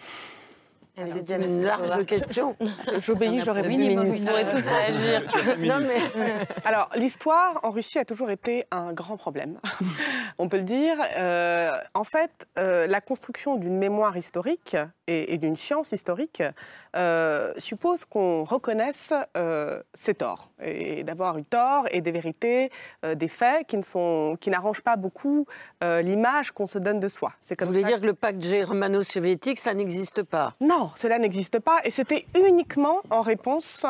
C'est 0.95 1.31
une 1.31 1.63
large 1.63 2.05
question. 2.05 2.57
J'obéis, 3.07 3.41
j'aurais 3.45 3.63
vous 3.63 4.27
pourrez 4.27 4.49
tous 4.49 4.67
réagir. 4.67 5.23
Non, 5.59 5.81
mais... 5.81 5.97
Alors, 6.65 6.91
l'histoire 6.97 7.61
en 7.63 7.71
Russie 7.71 7.99
a 7.99 8.05
toujours 8.05 8.31
été 8.31 8.67
un 8.71 8.93
grand 8.93 9.17
problème. 9.17 9.59
On 10.39 10.49
peut 10.49 10.59
le 10.59 10.65
dire. 10.65 10.97
Euh, 11.17 11.71
en 11.95 12.05
fait, 12.05 12.47
euh, 12.59 12.87
la 12.87 13.01
construction 13.01 13.57
d'une 13.57 13.79
mémoire 13.79 14.17
historique 14.17 14.77
et, 15.07 15.33
et 15.33 15.39
d'une 15.39 15.57
science 15.57 15.93
historique 15.93 16.43
euh, 16.97 17.53
suppose 17.59 18.05
qu'on 18.05 18.45
reconnaisse 18.45 19.13
euh, 19.37 19.83
ses 19.95 20.15
torts 20.15 20.51
et 20.63 21.05
d'avoir 21.05 21.39
eu 21.39 21.45
tort 21.45 21.87
et 21.91 22.01
des 22.01 22.11
vérités, 22.11 22.71
euh, 23.05 23.15
des 23.15 23.29
faits 23.29 23.67
qui 23.67 23.77
ne 23.77 23.83
sont, 23.83 24.37
qui 24.41 24.51
n'arrangent 24.51 24.83
pas 24.83 24.97
beaucoup 24.97 25.47
l'image 25.83 26.53
qu'on 26.53 26.67
se 26.67 26.79
donne 26.79 27.01
de 27.01 27.09
soi. 27.09 27.33
C'est 27.41 27.61
Vous 27.61 27.67
voulez 27.69 27.83
ça 27.83 27.89
dire 27.89 28.01
que 28.01 28.07
le 28.07 28.15
pacte 28.15 28.43
germano-soviétique, 28.43 29.59
ça 29.59 29.75
n'existe 29.75 30.23
pas? 30.23 30.55
Non, 30.61 30.91
cela 30.97 31.19
n'existe 31.19 31.59
pas. 31.59 31.79
Et 31.85 31.91
c'était 31.91 32.27
uniquement 32.35 33.01
en 33.11 33.23
réponse 33.23 33.87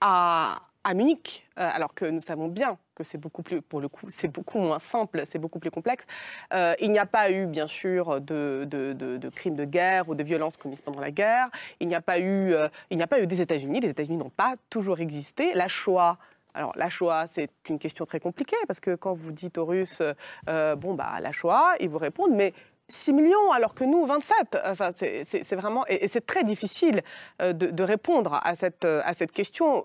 à, 0.00 0.60
à 0.84 0.94
Munich. 0.94 1.46
Euh, 1.58 1.68
alors 1.72 1.94
que 1.94 2.04
nous 2.04 2.20
savons 2.20 2.48
bien 2.48 2.78
que 2.94 3.02
c'est 3.02 3.18
beaucoup 3.18 3.42
plus, 3.42 3.60
pour 3.62 3.80
le 3.80 3.88
coup, 3.88 4.06
c'est 4.08 4.28
beaucoup 4.28 4.58
moins 4.58 4.78
simple, 4.78 5.22
c'est 5.26 5.38
beaucoup 5.38 5.58
plus 5.58 5.70
complexe. 5.70 6.04
Euh, 6.52 6.74
il 6.80 6.90
n'y 6.90 6.98
a 6.98 7.06
pas 7.06 7.30
eu, 7.30 7.46
bien 7.46 7.66
sûr, 7.66 8.20
de, 8.20 8.66
de- 8.68 8.92
de- 8.92 9.28
crimes 9.30 9.56
de 9.56 9.64
guerre 9.64 10.08
ou 10.08 10.14
de 10.14 10.22
violences 10.22 10.56
commises 10.56 10.82
pendant 10.82 11.00
la 11.00 11.10
guerre. 11.10 11.48
Il 11.80 11.88
n'y 11.88 11.94
a 11.94 12.02
pas 12.02 12.18
eu, 12.18 12.52
euh, 12.52 12.68
il 12.90 12.96
n'y 12.98 13.02
a 13.02 13.06
pas 13.06 13.20
eu 13.20 13.26
des 13.26 13.40
États-Unis. 13.40 13.80
Les 13.80 13.90
États-Unis 13.90 14.18
n'ont 14.18 14.30
pas 14.30 14.54
toujours 14.70 15.00
existé. 15.00 15.54
La 15.54 15.66
Shoah 15.66 16.18
Alors 16.54 16.72
la 16.76 16.88
c'est 17.26 17.50
une 17.68 17.78
question 17.78 18.04
très 18.04 18.20
compliquée 18.20 18.56
parce 18.68 18.78
que 18.80 18.94
quand 18.94 19.14
vous 19.14 19.32
dites 19.32 19.58
aux 19.58 19.64
Russes, 19.64 20.02
bon 20.46 20.94
bah 20.94 21.18
la 21.20 21.32
Shoah, 21.32 21.74
ils 21.80 21.88
vous 21.88 21.98
répondent, 21.98 22.34
mais 22.34 22.52
6 22.88 23.12
millions 23.14 23.50
alors 23.52 23.74
que 23.74 23.82
nous 23.82 24.04
27. 24.06 24.58
Enfin, 24.66 24.90
c'est 24.96 25.54
vraiment 25.54 25.84
et, 25.88 26.06
c'est 26.06 26.26
très 26.26 26.44
difficile 26.44 27.02
de, 27.40 27.82
répondre 27.82 28.40
à 28.44 28.54
cette, 28.54 28.84
à 28.84 29.14
cette 29.14 29.32
question. 29.32 29.84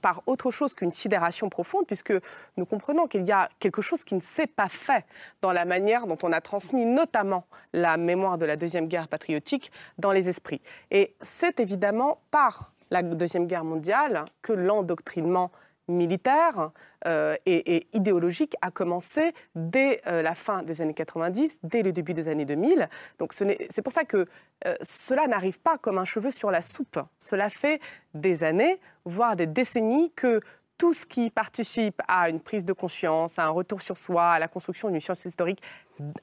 Par 0.00 0.22
autre 0.26 0.50
chose 0.50 0.74
qu'une 0.74 0.90
sidération 0.90 1.48
profonde, 1.48 1.86
puisque 1.86 2.12
nous 2.56 2.64
comprenons 2.64 3.06
qu'il 3.06 3.26
y 3.26 3.32
a 3.32 3.48
quelque 3.58 3.82
chose 3.82 4.04
qui 4.04 4.14
ne 4.14 4.20
s'est 4.20 4.46
pas 4.46 4.68
fait 4.68 5.04
dans 5.42 5.52
la 5.52 5.64
manière 5.64 6.06
dont 6.06 6.18
on 6.22 6.32
a 6.32 6.40
transmis 6.40 6.84
notamment 6.84 7.44
la 7.72 7.96
mémoire 7.96 8.38
de 8.38 8.46
la 8.46 8.56
Deuxième 8.56 8.86
Guerre 8.86 9.08
patriotique 9.08 9.72
dans 9.98 10.12
les 10.12 10.28
esprits. 10.28 10.62
Et 10.90 11.14
c'est 11.20 11.60
évidemment 11.60 12.20
par 12.30 12.72
la 12.90 13.02
Deuxième 13.02 13.46
Guerre 13.46 13.64
mondiale 13.64 14.24
que 14.42 14.52
l'endoctrinement 14.52 15.50
militaire 15.90 16.70
euh, 17.06 17.36
et, 17.46 17.86
idéologique 17.92 18.56
a 18.62 18.70
commencé 18.70 19.32
dès 19.54 20.00
euh, 20.06 20.22
la 20.22 20.34
fin 20.34 20.62
des 20.62 20.80
années 20.80 20.94
90, 20.94 21.60
dès 21.62 21.82
le 21.82 21.92
début 21.92 22.14
des 22.14 22.28
années 22.28 22.44
2000. 22.44 22.88
Donc 23.18 23.32
c'est 23.32 23.82
pour 23.82 23.92
ça 23.92 24.04
que 24.04 24.26
euh, 24.66 24.74
cela 24.82 25.26
n'arrive 25.26 25.60
pas 25.60 25.78
comme 25.78 25.98
un 25.98 26.04
cheveu 26.04 26.30
sur 26.30 26.50
la 26.50 26.62
soupe. 26.62 26.98
Cela 27.18 27.48
fait 27.48 27.80
des 28.14 28.44
années, 28.44 28.80
voire 29.04 29.36
des 29.36 29.46
décennies 29.46 30.12
que 30.12 30.40
tout 30.76 30.92
ce 30.92 31.04
qui 31.04 31.30
participe 31.30 32.00
à 32.08 32.30
une 32.30 32.40
prise 32.40 32.64
de 32.64 32.72
conscience, 32.72 33.38
à 33.38 33.44
un 33.44 33.50
retour 33.50 33.80
sur 33.80 33.98
soi, 33.98 34.30
à 34.30 34.38
la 34.38 34.48
construction 34.48 34.88
d'une 34.88 35.00
science 35.00 35.24
historique 35.24 35.62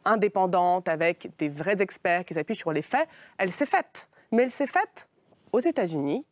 indépendante, 0.04 0.90
avec 0.90 1.30
des 1.38 1.48
vrais 1.48 1.80
experts 1.80 2.26
qui 2.26 2.34
s'appuient 2.34 2.56
sur 2.56 2.72
les 2.72 2.82
faits, 2.82 3.08
elle 3.38 3.52
s'est 3.52 3.68
faite. 3.68 4.10
Mais 4.32 4.44
elle 4.44 4.52
s'est 4.52 4.66
faite 4.66 5.08
aux 5.52 5.60
États-Unis, 5.60 6.26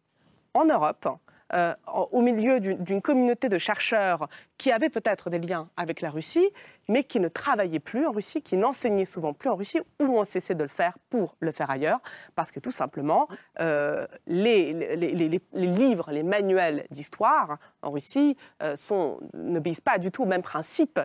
en 0.54 0.66
Europe, 0.66 1.08
euh, 1.54 1.74
au 2.12 2.22
milieu 2.22 2.60
d'une 2.60 3.04
communauté 3.04 3.50
de 3.50 3.60
chercheurs 3.60 4.28
qui 4.58 4.72
avaient 4.72 4.90
peut-être 4.90 5.30
des 5.30 5.38
liens 5.38 5.70
avec 5.78 6.02
la 6.02 6.10
Russie, 6.10 6.50
mais 6.88 7.04
qui 7.04 7.20
ne 7.20 7.28
travaillaient 7.28 7.80
plus 7.80 8.08
en 8.08 8.12
Russie, 8.12 8.42
qui 8.42 8.58
n'enseignaient 8.58 9.06
souvent 9.06 9.34
plus 9.34 9.50
en 9.50 9.56
Russie, 9.56 9.80
ou 10.00 10.06
ont 10.06 10.24
cessé 10.24 10.56
de 10.56 10.64
le 10.64 10.70
faire 10.70 10.98
pour 11.12 11.36
le 11.40 11.52
faire 11.52 11.70
ailleurs, 11.70 12.00
parce 12.34 12.52
que 12.52 12.60
tout 12.60 12.72
simplement, 12.72 13.28
euh, 13.60 14.08
les, 14.26 14.74
livres, 15.54 16.12
les 16.12 16.24
manuels 16.24 16.88
d'histoire 16.90 17.60
en 17.84 17.92
Russie 17.92 18.36
euh, 18.64 18.76
n'obéissent 19.36 19.82
pas 19.82 20.00
du 20.00 20.12
tout 20.12 20.24
aux 20.24 20.28
mêmes 20.28 20.42
principes 20.42 21.00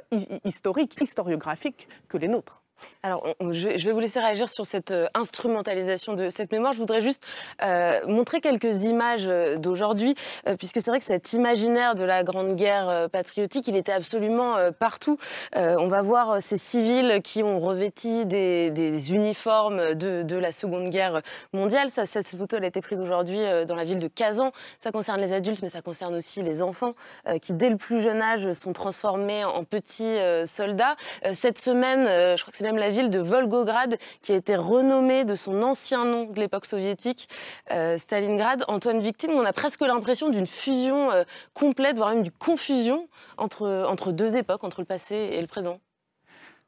historiques, 0.44 0.96
historiographiques 1.02 1.86
que 2.08 2.16
les 2.16 2.28
nôtres. 2.28 2.59
Alors, 3.02 3.34
je 3.40 3.68
vais 3.68 3.92
vous 3.92 4.00
laisser 4.00 4.20
réagir 4.20 4.48
sur 4.48 4.66
cette 4.66 4.90
euh, 4.90 5.06
instrumentalisation 5.14 6.12
de 6.14 6.28
cette 6.28 6.52
mémoire. 6.52 6.72
Je 6.74 6.78
voudrais 6.78 7.00
juste 7.00 7.24
euh, 7.62 8.00
montrer 8.06 8.40
quelques 8.40 8.84
images 8.84 9.26
euh, 9.26 9.56
d'aujourd'hui, 9.56 10.14
puisque 10.58 10.80
c'est 10.80 10.90
vrai 10.90 10.98
que 10.98 11.04
cet 11.04 11.32
imaginaire 11.32 11.94
de 11.94 12.04
la 12.04 12.24
Grande 12.24 12.56
Guerre 12.56 13.08
patriotique, 13.10 13.68
il 13.68 13.76
était 13.76 13.92
absolument 13.92 14.56
partout. 14.78 15.18
on 15.54 15.88
va 15.88 16.02
voir 16.02 16.40
ces 16.40 16.58
civils 16.58 17.20
qui 17.22 17.42
ont 17.42 17.60
revêti 17.60 18.26
des, 18.26 19.12
uniformes 19.12 19.94
de, 19.94 20.36
la 20.36 20.52
Seconde 20.52 20.90
Guerre 20.90 21.20
mondiale. 21.52 21.88
cette 21.90 22.28
photo, 22.28 22.56
elle 22.56 22.64
a 22.64 22.68
été 22.68 22.80
prise 22.80 23.00
aujourd'hui 23.00 23.38
dans 23.66 23.74
la 23.74 23.84
ville 23.84 23.98
de 23.98 24.08
Kazan. 24.08 24.52
Ça 24.78 24.92
concerne 24.92 25.20
les 25.20 25.32
adultes, 25.32 25.62
mais 25.62 25.68
ça 25.68 25.82
concerne 25.82 26.14
aussi 26.14 26.42
les 26.42 26.62
enfants, 26.62 26.94
qui 27.42 27.52
dès 27.52 27.70
le 27.70 27.76
plus 27.76 28.00
jeune 28.00 28.22
âge 28.22 28.52
sont 28.52 28.72
transformés 28.72 29.44
en 29.44 29.64
petits 29.64 30.16
soldats. 30.46 30.96
cette 31.32 31.58
semaine, 31.58 32.06
je 32.36 32.40
crois 32.40 32.50
que 32.50 32.58
c'est 32.58 32.64
la 32.76 32.90
ville 32.90 33.10
de 33.10 33.18
Volgograd, 33.18 33.96
qui 34.22 34.32
a 34.32 34.36
été 34.36 34.56
renommée 34.56 35.24
de 35.24 35.34
son 35.34 35.62
ancien 35.62 36.04
nom 36.04 36.24
de 36.24 36.40
l'époque 36.40 36.66
soviétique, 36.66 37.28
euh, 37.70 37.98
Stalingrad. 37.98 38.64
Antoine 38.68 39.00
Victime, 39.00 39.32
on 39.32 39.44
a 39.44 39.52
presque 39.52 39.80
l'impression 39.80 40.30
d'une 40.30 40.46
fusion 40.46 41.10
euh, 41.10 41.24
complète, 41.54 41.96
voire 41.96 42.10
même 42.10 42.22
d'une 42.22 42.32
confusion 42.32 43.08
entre, 43.36 43.86
entre 43.88 44.12
deux 44.12 44.36
époques, 44.36 44.64
entre 44.64 44.80
le 44.80 44.86
passé 44.86 45.14
et 45.14 45.40
le 45.40 45.46
présent. 45.46 45.80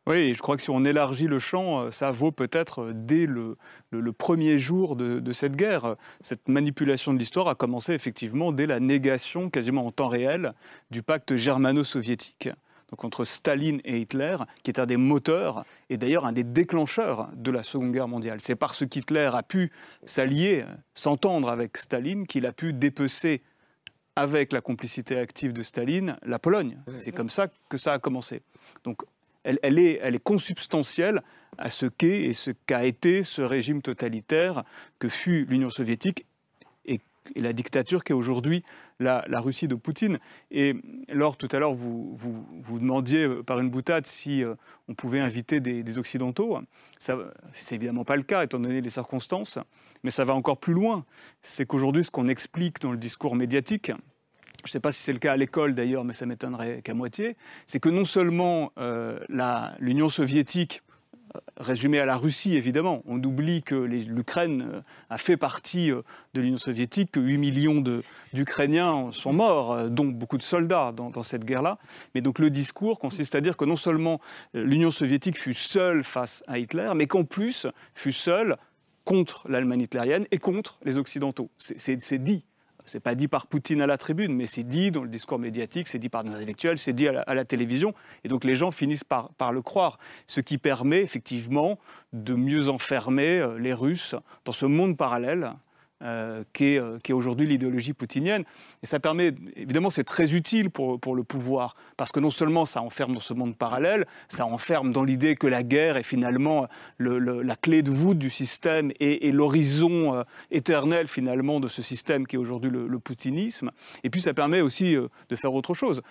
Oui, 0.08 0.34
je 0.34 0.38
crois 0.40 0.56
que 0.56 0.62
si 0.62 0.70
on 0.70 0.84
élargit 0.84 1.28
le 1.28 1.38
champ, 1.38 1.82
euh, 1.82 1.90
ça 1.92 2.10
vaut 2.10 2.32
peut-être 2.32 2.90
dès 2.92 3.26
le, 3.26 3.56
premier 4.18 4.58
jour 4.58 4.96
de, 4.96 5.20
de, 5.20 5.32
cette 5.32 5.54
guerre. 5.54 5.94
Cette 6.20 6.48
manipulation 6.48 7.14
de 7.14 7.18
l'histoire 7.18 7.46
a 7.46 7.54
commencé 7.54 7.92
effectivement 7.92 8.50
dès 8.50 8.66
la 8.66 8.80
négation, 8.80 9.48
quasiment 9.48 9.86
en 9.86 9.92
temps 9.92 10.08
réel, 10.08 10.54
du 10.90 11.04
pacte 11.04 11.36
germano-soviétique 11.36 12.48
donc 12.92 13.04
entre 13.04 13.24
Staline 13.24 13.80
et 13.84 13.98
Hitler, 13.98 14.36
qui 14.62 14.70
est 14.70 14.78
un 14.78 14.84
des 14.84 14.98
moteurs 14.98 15.64
et 15.88 15.96
d'ailleurs 15.96 16.26
un 16.26 16.32
des 16.32 16.44
déclencheurs 16.44 17.30
de 17.34 17.50
la 17.50 17.62
Seconde 17.62 17.90
Guerre 17.90 18.06
mondiale. 18.06 18.40
C'est 18.40 18.54
parce 18.54 18.86
qu'Hitler 18.86 19.30
a 19.32 19.42
pu 19.42 19.72
s'allier, 20.04 20.64
s'entendre 20.92 21.48
avec 21.48 21.78
Staline, 21.78 22.26
qu'il 22.26 22.44
a 22.44 22.52
pu 22.52 22.74
dépecer 22.74 23.42
avec 24.14 24.52
la 24.52 24.60
complicité 24.60 25.18
active 25.18 25.54
de 25.54 25.62
Staline 25.62 26.18
la 26.22 26.38
Pologne. 26.38 26.76
C'est 26.98 27.12
comme 27.12 27.30
ça 27.30 27.48
que 27.70 27.78
ça 27.78 27.94
a 27.94 27.98
commencé. 27.98 28.42
Donc 28.84 29.00
elle, 29.42 29.58
elle, 29.62 29.78
est, 29.78 29.98
elle 30.02 30.14
est 30.14 30.22
consubstantielle 30.22 31.22
à 31.56 31.70
ce 31.70 31.86
qu'est 31.86 32.24
et 32.24 32.34
ce 32.34 32.50
qu'a 32.50 32.84
été 32.84 33.22
ce 33.22 33.40
régime 33.40 33.80
totalitaire 33.80 34.64
que 34.98 35.08
fut 35.08 35.46
l'Union 35.46 35.70
soviétique 35.70 36.26
et 37.34 37.40
la 37.40 37.52
dictature 37.52 38.04
qu'est 38.04 38.14
aujourd'hui 38.14 38.62
la, 39.00 39.24
Russie 39.40 39.68
de 39.68 39.74
Poutine. 39.74 40.18
Et 40.50 40.74
Laure, 41.08 41.36
tout 41.36 41.48
à 41.52 41.58
l'heure, 41.58 41.74
vous, 41.74 42.14
vous, 42.14 42.78
demandiez 42.78 43.24
euh, 43.24 43.42
par 43.42 43.58
une 43.58 43.70
boutade 43.70 44.06
si 44.06 44.44
euh, 44.44 44.54
on 44.88 44.94
pouvait 44.94 45.20
inviter 45.20 45.60
des, 45.60 45.98
Occidentaux. 45.98 46.58
Ce 46.98 47.12
n'est 47.12 47.18
évidemment 47.72 48.04
pas 48.04 48.16
le 48.16 48.22
cas, 48.22 48.44
étant 48.44 48.58
donné 48.58 48.80
les 48.80 48.90
circonstances, 48.90 49.58
mais 50.04 50.10
ça 50.10 50.24
va 50.24 50.34
encore 50.34 50.58
plus 50.58 50.72
loin. 50.72 51.04
C'est 51.42 51.66
qu'aujourd'hui, 51.66 52.04
ce 52.04 52.10
qu'on 52.10 52.28
explique 52.28 52.80
dans 52.80 52.92
le 52.92 52.96
discours 52.96 53.36
médiatique, 53.36 53.92
je 54.64 54.68
ne 54.68 54.70
sais 54.70 54.80
pas 54.80 54.92
si 54.92 55.02
c'est 55.02 55.12
le 55.12 55.18
cas 55.18 55.32
à 55.32 55.36
l'école 55.36 55.74
d'ailleurs, 55.74 56.04
mais 56.04 56.12
ça 56.12 56.24
m'étonnerait 56.24 56.82
qu'à 56.82 56.94
moitié, 56.94 57.36
c'est 57.66 57.80
que 57.80 57.88
non 57.88 58.04
seulement 58.04 58.72
euh, 58.78 59.18
l'Union 59.80 60.08
soviétique 60.08 60.82
résumé 61.56 61.98
à 61.98 62.06
la 62.06 62.16
Russie, 62.16 62.56
évidemment. 62.56 63.02
On 63.06 63.22
oublie 63.22 63.62
que 63.62 63.74
l'Ukraine 63.74 64.68
euh, 64.74 64.80
a 65.10 65.18
fait 65.18 65.36
partie 65.36 65.90
euh, 65.90 66.02
de 66.34 66.40
l'Union 66.40 66.56
soviétique, 66.56 67.12
que 67.12 67.20
8 67.20 67.38
millions 67.38 67.82
d'Ukrainiens 68.32 69.10
sont 69.12 69.32
morts, 69.32 69.72
euh, 69.72 69.88
dont 69.88 70.06
beaucoup 70.06 70.38
de 70.38 70.42
soldats 70.42 70.92
dans, 70.92 71.22
cette 71.22 71.44
guerre-là. 71.44 71.78
Mais 72.14 72.20
donc 72.20 72.38
le 72.38 72.50
discours 72.50 72.98
consiste 72.98 73.34
à 73.34 73.40
dire 73.40 73.56
que 73.56 73.64
non 73.64 73.76
seulement 73.76 74.20
l'Union 74.54 74.90
soviétique 74.90 75.38
fut 75.38 75.54
seule 75.54 76.04
face 76.04 76.42
à 76.46 76.58
Hitler, 76.58 76.90
mais 76.96 77.06
qu'en 77.06 77.24
plus 77.24 77.66
fut 77.94 78.12
seule 78.12 78.56
contre 79.04 79.48
l'Allemagne 79.48 79.82
hitlérienne 79.82 80.26
et 80.30 80.38
contre 80.38 80.78
les 80.84 80.98
Occidentaux. 80.98 81.50
C'est 81.58 82.18
dit 82.18 82.44
c'est 82.92 83.00
pas 83.00 83.14
dit 83.14 83.26
par 83.26 83.46
Poutine 83.46 83.80
à 83.80 83.86
la 83.86 83.96
tribune, 83.96 84.34
mais 84.34 84.44
c'est 84.44 84.64
dit 84.64 84.90
dans 84.90 85.02
le 85.02 85.08
discours 85.08 85.38
médiatique, 85.38 85.88
c'est 85.88 85.98
dit 85.98 86.10
par 86.10 86.24
des 86.24 86.34
intellectuels, 86.34 86.76
c'est 86.76 86.92
dit 86.92 87.08
à 87.08 87.34
la, 87.34 87.44
télévision, 87.46 87.94
et 88.22 88.28
donc 88.28 88.44
les 88.44 88.54
gens 88.54 88.70
finissent 88.70 89.02
par, 89.02 89.30
le 89.50 89.62
croire, 89.62 89.98
ce 90.26 90.42
qui 90.42 90.58
permet 90.58 91.00
effectivement 91.00 91.78
de 92.12 92.34
mieux 92.34 92.68
enfermer 92.68 93.38
euh, 93.38 93.58
les 93.58 93.72
Russes 93.72 94.14
dans 94.44 94.52
ce 94.52 94.66
monde 94.66 94.98
parallèle 94.98 95.54
euh, 96.02 96.42
euh, 96.62 96.98
qui 97.02 97.10
est, 97.10 97.12
aujourd'hui 97.12 97.46
l'idéologie 97.46 97.92
poutinienne. 97.92 98.44
Et 98.82 98.86
ça 98.86 99.00
permet, 99.00 99.34
évidemment, 99.56 99.90
c'est 99.90 100.04
très 100.04 100.34
utile 100.34 100.70
pour, 100.70 101.00
pour 101.00 101.14
le 101.14 101.24
pouvoir, 101.24 101.74
parce 101.96 102.12
que 102.12 102.20
non 102.20 102.30
seulement 102.30 102.64
ça 102.64 102.80
enferme 102.80 103.12
dans 103.12 103.20
ce 103.20 103.34
monde 103.34 103.56
parallèle, 103.56 104.06
ça 104.28 104.46
enferme 104.46 104.92
dans 104.92 105.04
l'idée 105.04 105.34
que 105.36 105.46
la 105.46 105.62
guerre 105.62 105.96
est 105.96 106.02
finalement 106.02 106.68
la 106.98 107.56
clé 107.56 107.82
de 107.82 107.90
voûte 107.90 108.18
du 108.18 108.30
système 108.30 108.92
et, 109.00 109.32
l'horizon 109.32 110.14
euh, 110.14 110.22
éternel 110.50 111.08
finalement 111.08 111.60
de 111.60 111.68
ce 111.68 111.82
système 111.82 112.26
qui 112.26 112.36
est 112.36 112.38
aujourd'hui 112.38 112.70
le, 112.70 112.98
poutinisme. 112.98 113.70
Et 114.04 114.10
puis 114.10 114.20
ça 114.20 114.32
permet 114.32 114.60
aussi 114.60 114.94
de 114.94 115.36
faire 115.36 115.52
autre 115.52 115.74
chose. 115.74 116.02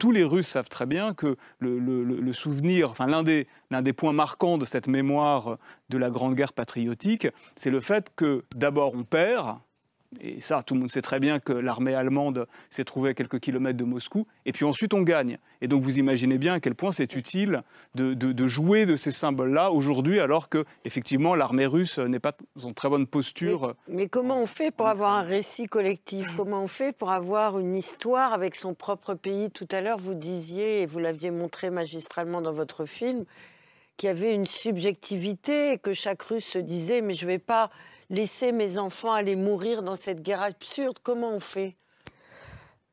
Tous 0.00 0.10
les 0.10 0.24
Russes 0.24 0.48
savent 0.48 0.68
très 0.68 0.86
bien 0.86 1.14
que 1.14 1.36
le, 1.60 1.78
le 1.78 2.32
souvenir, 2.32 2.90
enfin 2.90 3.06
l'un 3.06 3.22
des, 3.22 3.46
l'un 3.70 3.82
des 3.82 3.92
points 3.92 4.12
marquants 4.12 4.58
de 4.58 4.64
cette 4.64 4.88
mémoire 4.88 5.58
de 5.88 5.98
la 5.98 6.10
Grande 6.10 6.34
Guerre 6.34 6.52
patriotique, 6.52 7.28
c'est 7.56 7.70
le 7.70 7.80
fait 7.80 8.10
que 8.16 8.44
d'abord 8.54 8.94
on 8.94 9.04
perd, 9.04 9.58
et 10.20 10.40
ça, 10.40 10.62
tout 10.64 10.74
le 10.74 10.80
monde 10.80 10.90
sait 10.90 11.02
très 11.02 11.20
bien 11.20 11.38
que 11.38 11.52
l'armée 11.52 11.94
allemande 11.94 12.48
s'est 12.68 12.84
trouvée 12.84 13.10
à 13.10 13.14
quelques 13.14 13.38
kilomètres 13.38 13.78
de 13.78 13.84
Moscou. 13.84 14.26
Et 14.44 14.50
puis 14.50 14.64
ensuite, 14.64 14.92
on 14.92 15.02
gagne. 15.02 15.38
Et 15.60 15.68
donc, 15.68 15.82
vous 15.82 15.98
imaginez 15.98 16.36
bien 16.36 16.54
à 16.54 16.60
quel 16.60 16.74
point 16.74 16.90
c'est 16.90 17.14
utile 17.14 17.62
de, 17.94 18.48
jouer 18.48 18.86
de 18.86 18.96
ces 18.96 19.12
symboles-là 19.12 19.70
aujourd'hui, 19.70 20.18
alors 20.18 20.48
que, 20.48 20.64
effectivement, 20.84 21.36
l'armée 21.36 21.66
russe 21.66 21.98
n'est 21.98 22.18
pas 22.18 22.36
en 22.64 22.72
très 22.72 22.88
bonne 22.88 23.06
posture. 23.06 23.74
Mais, 23.86 24.08
comment 24.08 24.40
on 24.40 24.46
fait 24.46 24.72
pour 24.72 24.88
avoir 24.88 25.12
un 25.12 25.22
récit 25.22 25.66
collectif? 25.66 26.26
Comment 26.36 26.62
on 26.62 26.66
fait 26.66 26.96
pour 26.96 27.10
avoir 27.10 27.60
une 27.60 27.76
histoire 27.76 28.32
avec 28.32 28.56
son 28.56 28.74
propre 28.74 29.14
pays? 29.14 29.50
Tout 29.50 29.68
à 29.70 29.80
l'heure, 29.80 29.98
vous 29.98 30.14
disiez, 30.14 30.82
et 30.82 30.86
vous 30.86 30.98
l'aviez 30.98 31.30
montré 31.30 31.70
magistralement 31.70 32.40
dans 32.40 32.52
votre 32.52 32.84
film, 32.84 33.24
qu'il 34.00 34.06
y 34.06 34.10
avait 34.10 34.34
une 34.34 34.46
subjectivité, 34.46 35.76
que 35.76 35.92
chaque 35.92 36.22
Russe 36.22 36.46
se 36.46 36.58
disait, 36.58 37.02
mais 37.02 37.12
je 37.12 37.26
ne 37.26 37.32
vais 37.32 37.38
pas 37.38 37.70
laisser 38.08 38.50
mes 38.50 38.78
enfants 38.78 39.12
aller 39.12 39.36
mourir 39.36 39.82
dans 39.82 39.94
cette 39.94 40.22
guerre 40.22 40.40
absurde. 40.40 40.96
Comment 41.02 41.34
on 41.34 41.38
fait? 41.38 41.76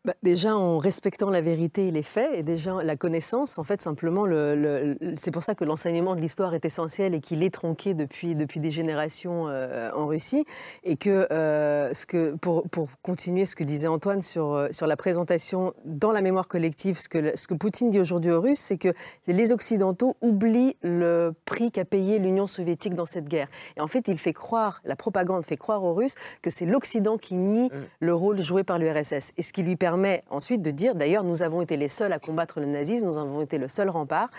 Bah, 0.07 0.13
déjà 0.23 0.55
en 0.55 0.77
respectant 0.77 1.29
la 1.29 1.41
vérité 1.41 1.89
et 1.89 1.91
les 1.91 2.01
faits, 2.01 2.29
et 2.33 2.41
déjà 2.41 2.81
la 2.81 2.95
connaissance, 2.95 3.59
en 3.59 3.65
fait, 3.65 3.81
simplement, 3.81 4.25
le, 4.25 4.95
c'est 5.17 5.31
pour 5.31 5.43
ça 5.43 5.53
que 5.53 5.65
l'enseignement 5.65 6.15
de 6.15 6.21
l'histoire 6.21 6.53
est 6.53 6.63
essentiel 6.63 7.13
et 7.13 7.19
qu'il 7.19 7.43
est 7.43 7.53
tronqué 7.53 7.93
depuis, 7.93 8.33
depuis 8.33 8.61
des 8.61 8.71
générations 8.71 9.49
euh, 9.49 9.91
en 9.93 10.07
Russie. 10.07 10.45
Et 10.85 10.95
que, 10.95 11.27
euh, 11.33 11.93
ce 11.93 12.05
que 12.05 12.35
pour, 12.35 12.69
pour, 12.69 12.87
continuer 13.01 13.43
ce 13.43 13.57
que 13.57 13.65
disait 13.65 13.89
Antoine 13.89 14.21
sur, 14.21 14.53
euh, 14.53 14.69
sur 14.71 14.87
la 14.87 14.95
présentation 14.95 15.73
dans 15.83 16.13
la 16.13 16.21
mémoire 16.21 16.47
collective, 16.47 16.97
ce 16.97 17.09
que, 17.09 17.35
ce 17.35 17.45
que 17.49 17.55
Poutine 17.55 17.89
dit 17.89 17.99
aujourd'hui 17.99 18.31
aux 18.31 18.39
Russes, 18.39 18.59
c'est 18.59 18.77
que 18.77 18.93
les 19.27 19.51
Occidentaux 19.51 20.15
oublient 20.21 20.77
le 20.83 21.33
prix 21.43 21.69
qu'a 21.69 21.83
payé 21.83 22.17
l'Union 22.17 22.47
soviétique 22.47 22.95
dans 22.95 23.05
cette 23.05 23.27
guerre. 23.27 23.49
Et 23.75 23.81
en 23.81 23.87
fait, 23.87 24.07
il 24.07 24.19
fait 24.19 24.31
croire, 24.31 24.79
la 24.85 24.95
propagande 24.95 25.43
fait 25.43 25.57
croire 25.57 25.83
aux 25.83 25.93
Russes 25.93 26.15
que 26.41 26.49
c'est 26.49 26.65
l'Occident 26.65 27.17
qui 27.17 27.35
nie 27.35 27.69
le 27.99 28.15
rôle 28.15 28.41
joué 28.41 28.63
par 28.63 28.79
l'URSS. 28.79 29.33
Et 29.35 29.41
ce 29.41 29.51
qui 29.51 29.63
lui 29.63 29.75
permet 29.75 29.96
permet 29.97 30.23
ensuite 30.29 30.61
de 30.61 30.69
dire, 30.69 30.93
d'ailleurs, 30.93 31.23
nous 31.23 31.41
avons 31.41 31.61
été 31.61 31.75
les 31.75 31.89
seuls 31.89 32.13
à 32.13 32.19
combattre 32.19 32.59
le 32.59 32.67
nazisme, 32.67 33.05
nous 33.05 33.17
avons 33.17 33.41
été 33.41 33.57
le 33.57 33.67
seul 33.67 33.89
rempart. 33.89 34.29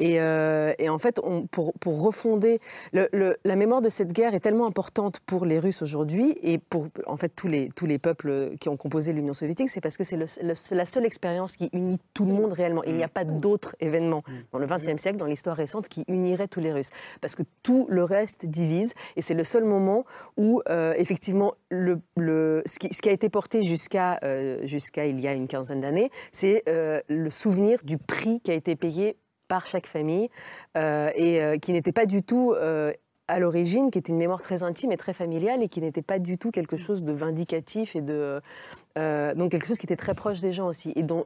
Et, 0.00 0.20
euh, 0.20 0.72
en 0.88 0.98
fait, 0.98 1.20
on, 1.22 1.46
pour, 1.46 1.72
pour, 1.74 2.02
refonder, 2.02 2.58
le, 2.92 3.36
la 3.44 3.56
mémoire 3.56 3.80
de 3.80 3.88
cette 3.88 4.12
guerre 4.12 4.34
est 4.34 4.40
tellement 4.40 4.66
importante 4.66 5.20
pour 5.20 5.46
les 5.46 5.60
Russes 5.60 5.82
aujourd'hui 5.82 6.36
et 6.42 6.58
pour 6.58 6.88
en 7.06 7.16
fait 7.16 7.28
tous 7.28 7.46
les, 7.46 7.70
tous 7.76 7.86
les 7.86 7.98
peuples 7.98 8.56
qui 8.58 8.68
ont 8.68 8.76
composé 8.76 9.12
l'Union 9.12 9.34
soviétique, 9.34 9.70
c'est 9.70 9.80
parce 9.80 9.96
que 9.96 10.04
c'est 10.04 10.18
la 10.18 10.84
seule 10.86 11.06
expérience 11.06 11.56
qui 11.56 11.70
unit 11.72 12.00
tout 12.12 12.24
le 12.24 12.32
monde 12.32 12.52
réellement. 12.52 12.82
Il 12.84 12.96
n'y 12.96 13.04
a 13.04 13.08
pas 13.08 13.24
d'autres 13.24 13.76
événements 13.78 14.24
dans 14.52 14.58
le 14.58 14.66
XXe 14.66 15.00
siècle, 15.00 15.18
dans 15.18 15.26
l'histoire 15.26 15.56
récente, 15.56 15.88
qui 15.88 16.04
unirait 16.08 16.48
tous 16.48 16.60
les 16.60 16.72
Russes. 16.72 16.90
Parce 17.20 17.36
que 17.36 17.42
tout 17.62 17.86
le 17.88 18.02
reste 18.02 18.46
divise 18.46 18.94
et 19.16 19.22
c'est 19.22 19.34
le 19.34 19.44
seul 19.44 19.64
moment 19.64 20.04
où, 20.36 20.60
euh, 20.68 20.92
effectivement, 20.96 21.54
le, 21.70 22.00
le, 22.16 22.62
ce, 22.66 22.78
qui, 22.80 22.92
ce, 22.92 23.00
qui, 23.00 23.08
a 23.08 23.12
été 23.12 23.28
porté 23.28 23.62
jusqu'à 23.62 24.18
euh, 24.24 24.60
il 25.06 25.20
y 25.20 25.28
a 25.28 25.34
une 25.34 25.48
quinzaine 25.48 25.80
d'années, 25.80 26.10
c'est 26.32 26.62
euh, 26.68 27.00
le 27.08 27.30
souvenir 27.30 27.78
du 27.84 27.98
prix 27.98 28.40
qui 28.40 28.50
a 28.50 28.54
été 28.54 28.76
payé 28.76 29.16
par 29.48 29.66
chaque 29.66 29.86
famille 29.86 30.30
euh, 30.76 31.10
et 31.14 31.42
euh, 31.42 31.56
qui 31.56 31.72
n'était 31.72 31.92
pas 31.92 32.06
du 32.06 32.22
tout 32.22 32.54
à 33.26 33.38
l'origine, 33.38 33.90
qui 33.90 33.98
était 33.98 34.12
une 34.12 34.18
mémoire 34.18 34.42
très 34.42 34.62
intime 34.62 34.92
et 34.92 34.98
très 34.98 35.14
familiale 35.14 35.62
et 35.62 35.68
qui 35.68 35.80
n'était 35.80 36.02
pas 36.02 36.18
du 36.18 36.36
tout 36.36 36.50
quelque 36.50 36.76
chose 36.76 37.04
de 37.04 37.12
vindicatif 37.12 37.96
et 37.96 38.02
de 38.02 38.40
donc 38.96 39.50
quelque 39.50 39.66
chose 39.66 39.78
qui 39.78 39.86
était 39.86 39.96
très 39.96 40.14
proche 40.14 40.40
des 40.40 40.52
gens 40.52 40.68
aussi 40.68 40.92
et 40.96 41.02
dont, 41.02 41.20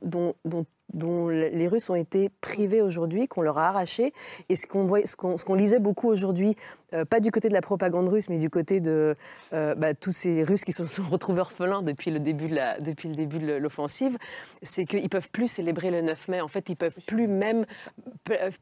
les 1.31 1.69
Russes 1.69 1.91
ont 1.91 1.95
été 1.95 2.31
privés 2.41 2.83
aujourd'hui, 2.83 3.29
qu'on 3.29 3.43
leur 3.43 3.59
a 3.59 3.69
arraché. 3.69 4.13
Et 4.49 4.57
ce 4.57 4.67
qu'on 4.67 5.55
lisait 5.55 5.79
beaucoup 5.79 6.09
aujourd'hui, 6.09 6.57
euh, 6.95 7.05
pas 7.05 7.21
du 7.21 7.31
côté 7.31 7.49
de 7.49 7.55
la 7.55 7.61
propagande 7.61 8.09
russe, 8.09 8.31
mais 8.31 8.39
du 8.39 8.49
côté 8.49 8.81
de 8.81 9.15
euh, 9.53 9.75
bah, 9.75 9.93
tous 9.93 10.13
ces 10.13 10.43
Russes 10.43 10.65
qui 10.65 10.73
se 10.73 10.87
sont 10.87 11.03
retrouvés 11.11 11.41
orphelins 11.41 11.83
depuis 11.83 12.11
le 12.11 12.19
début 12.19 12.49
de 12.49 13.57
l'offensive, 13.57 14.17
c'est 14.63 14.87
qu'ils 14.87 15.03
ne 15.03 15.09
peuvent 15.09 15.31
plus 15.31 15.49
célébrer 15.49 15.91
le 15.91 16.01
9 16.01 16.29
mai. 16.29 16.41
En 16.41 16.49
fait, 16.49 16.69
ils 16.69 16.73
ne 16.73 16.77
peuvent 16.77 16.99
plus 17.07 17.29
même 17.29 17.67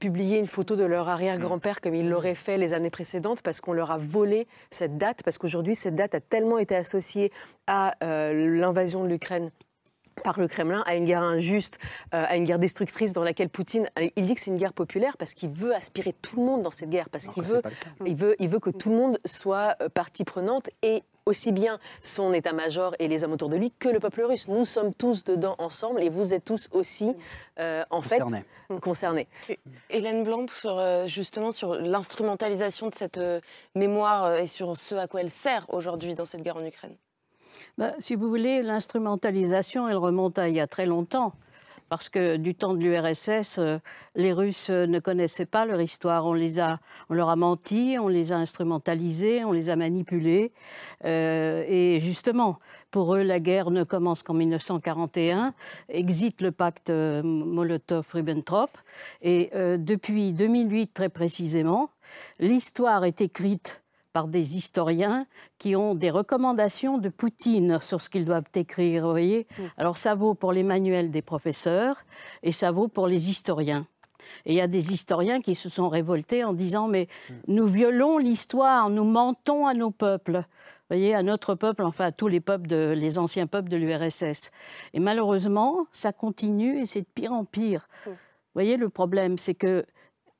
publier 0.01 0.39
une 0.39 0.49
photo 0.49 0.75
de 0.75 0.85
leur 0.85 1.09
arrière-grand-père 1.09 1.81
comme 1.81 1.95
ils 1.95 2.09
l'auraient 2.09 2.35
fait 2.35 2.59
les 2.59 2.73
années 2.73 2.91
précédentes 2.91 3.43
parce 3.43 3.61
qu'on 3.61 3.73
leur 3.73 3.91
a 3.91 3.97
volé 3.97 4.47
cette 4.71 4.99
date, 4.99 5.23
parce 5.23 5.39
qu'aujourd'hui, 5.39 5.77
cette 5.77 5.95
date 5.95 6.15
a 6.15 6.21
tellement 6.21 6.59
été 6.59 6.75
associée 6.75 7.31
à 7.67 7.95
euh, 8.03 8.33
de 9.05 9.09
l'Ukraine 9.09 9.51
par 10.23 10.41
le 10.41 10.49
Kremlin 10.49 10.83
à 10.87 10.97
une 10.97 11.05
guerre 11.05 11.23
injuste, 11.23 11.79
euh, 12.15 12.25
à 12.27 12.37
une 12.37 12.45
guerre 12.45 12.59
destructrice 12.59 13.13
dans 13.13 13.25
laquelle 13.25 13.49
Poutine, 13.49 13.91
il 14.17 14.27
dit 14.27 14.35
que 14.35 14.41
c'est 14.41 14.51
une 14.51 14.57
guerre 14.57 14.73
populaire 14.73 15.17
parce 15.17 15.35
qu'il 15.35 15.51
veut 15.51 15.75
aspirer 15.75 16.15
tout 16.23 16.37
le 16.37 16.43
monde 16.45 16.63
dans 16.63 16.71
cette 16.71 16.91
guerre, 16.91 17.09
parce 17.11 17.27
qu'il 17.27 17.43
veut, 17.43 17.63
il 18.05 18.17
veut, 18.17 18.37
il 18.39 18.49
veut 18.49 18.61
que 18.61 18.71
tout 18.71 18.91
le 18.91 18.97
monde 18.97 19.19
soit 19.25 19.77
euh, 19.81 19.89
partie 19.89 20.25
prenante 20.25 20.71
et 20.83 21.03
aussi 21.27 21.51
bien 21.51 21.81
son 22.03 22.33
état-major 22.33 22.95
et 23.01 23.09
les 23.09 23.25
hommes 23.25 23.33
autour 23.33 23.49
de 23.49 23.57
lui 23.57 23.73
que 23.73 23.89
le 23.89 23.99
peuple 23.99 24.23
russe. 24.23 24.47
Nous 24.47 24.65
sommes 24.65 24.95
tous 24.95 25.25
dedans 25.25 25.57
ensemble 25.59 26.03
et 26.03 26.09
vous 26.09 26.35
êtes 26.35 26.45
tous 26.45 26.69
aussi 26.71 27.17
euh, 27.59 27.83
en 27.91 28.01
fait 28.01 28.23
concernés. 28.81 29.27
Hélène 29.91 30.23
Blanc, 30.23 30.47
sur, 30.53 31.07
justement 31.09 31.51
sur 31.51 31.75
l'instrumentalisation 31.75 32.89
de 32.91 32.95
cette 32.95 33.21
mémoire 33.75 34.37
et 34.37 34.47
sur 34.47 34.77
ce 34.77 34.95
à 34.95 35.09
quoi 35.09 35.21
elle 35.21 35.31
sert 35.31 35.67
aujourd'hui 35.69 36.15
dans 36.15 36.27
cette 36.27 36.43
guerre 36.43 36.59
en 36.59 36.65
Ukraine. 36.65 36.97
Bah, 37.79 37.93
si 37.99 38.15
vous 38.15 38.29
voulez, 38.29 38.63
l'instrumentalisation, 38.63 39.89
elle 39.89 39.97
remonte 39.97 40.39
à 40.39 40.49
il 40.49 40.57
y 40.57 40.61
a 40.61 40.67
très 40.67 40.87
longtemps. 40.87 41.33
Parce 41.89 42.09
que 42.09 42.37
du 42.37 42.57
temps 42.57 42.75
de 42.75 42.83
l'URSS, 42.83 43.59
euh, 43.59 43.79
les 44.17 44.33
Russes 44.33 44.71
ne 44.71 44.99
connaissaient 44.99 45.47
pas 45.47 45.65
leur 45.67 45.81
histoire. 45.81 46.27
On, 46.27 46.33
les 46.33 46.59
a, 46.59 46.81
on 47.11 47.15
leur 47.15 47.29
a 47.29 47.37
menti, 47.37 47.97
on 48.01 48.09
les 48.09 48.33
a 48.33 48.39
instrumentalisés, 48.39 49.45
on 49.45 49.53
les 49.53 49.71
a 49.71 49.77
manipulés. 49.77 50.51
Euh, 51.05 51.65
et 51.69 52.01
justement, 52.01 52.59
pour 52.91 53.15
eux, 53.15 53.23
la 53.23 53.39
guerre 53.39 53.71
ne 53.71 53.85
commence 53.85 54.25
qu'en 54.25 54.35
1941, 54.35 55.55
exit 55.89 56.41
le 56.41 56.51
pacte 56.51 56.91
euh, 56.91 57.23
Molotov-Ribbentrop. 57.23 58.71
Et 59.23 59.51
depuis 59.79 60.33
2008, 60.33 60.93
très 60.93 61.09
précisément, 61.09 61.91
l'histoire 62.41 63.05
est 63.05 63.21
écrite 63.21 63.83
par 64.17 64.29
des 64.29 64.57
historiens 64.57 65.27
qui 65.59 65.77
ont 65.77 65.95
des 65.95 66.09
recommandations 66.09 66.97
de 66.97 67.11
Poutine 67.11 67.81
sur 67.83 68.01
ce 68.01 68.09
qu'ils 68.09 68.25
doivent 68.25 68.49
écrire. 68.55 69.07
Voyez 69.07 69.47
mm. 69.59 69.63
Alors 69.77 69.99
ça 69.99 70.15
vaut 70.15 70.33
pour 70.33 70.55
les 70.55 70.63
manuels 70.63 71.11
des 71.11 71.21
professeurs 71.21 71.99
et 72.43 72.51
ça 72.51 72.71
vaut 72.71 72.89
pour 72.89 73.09
les 73.09 73.29
historiens. 73.29 73.87
Et 74.47 74.55
il 74.55 74.57
y 74.57 74.63
a 74.63 74.69
des 74.69 74.91
historiens 74.91 75.43
qui 75.43 75.55
se 75.55 75.69
sont 75.69 75.91
révoltés 75.91 76.45
en 76.45 76.55
disant 76.55 76.89
mais 76.89 77.09
mm. 77.29 77.35
nous 77.49 77.67
violons 77.67 78.17
l'histoire, 78.17 78.89
nous 78.89 79.05
mentons 79.05 79.67
à 79.67 79.75
nos 79.75 79.91
peuples. 79.91 80.39
Vous 80.39 80.97
voyez, 80.97 81.15
à 81.15 81.23
notre 81.23 81.55
peuple, 81.55 81.83
enfin 81.83 82.07
à 82.07 82.13
tous 82.13 82.29
les 82.29 82.41
peuples, 82.41 82.69
de, 82.69 82.95
les 82.97 83.19
anciens 83.19 83.47
peuples 83.47 83.69
de 83.69 83.77
l'URSS. 83.77 84.51
Et 84.95 85.01
malheureusement, 85.01 85.87
ça 85.93 86.15
continue 86.15 86.81
et 86.81 86.87
c'est 86.87 87.03
de 87.03 87.13
pire 87.15 87.33
en 87.33 87.45
pire. 87.45 87.87
Mm. 88.07 88.11
Vous 88.11 88.17
voyez, 88.55 88.79
le 88.79 88.89
problème, 88.89 89.37
c'est 89.37 89.53
que 89.53 89.85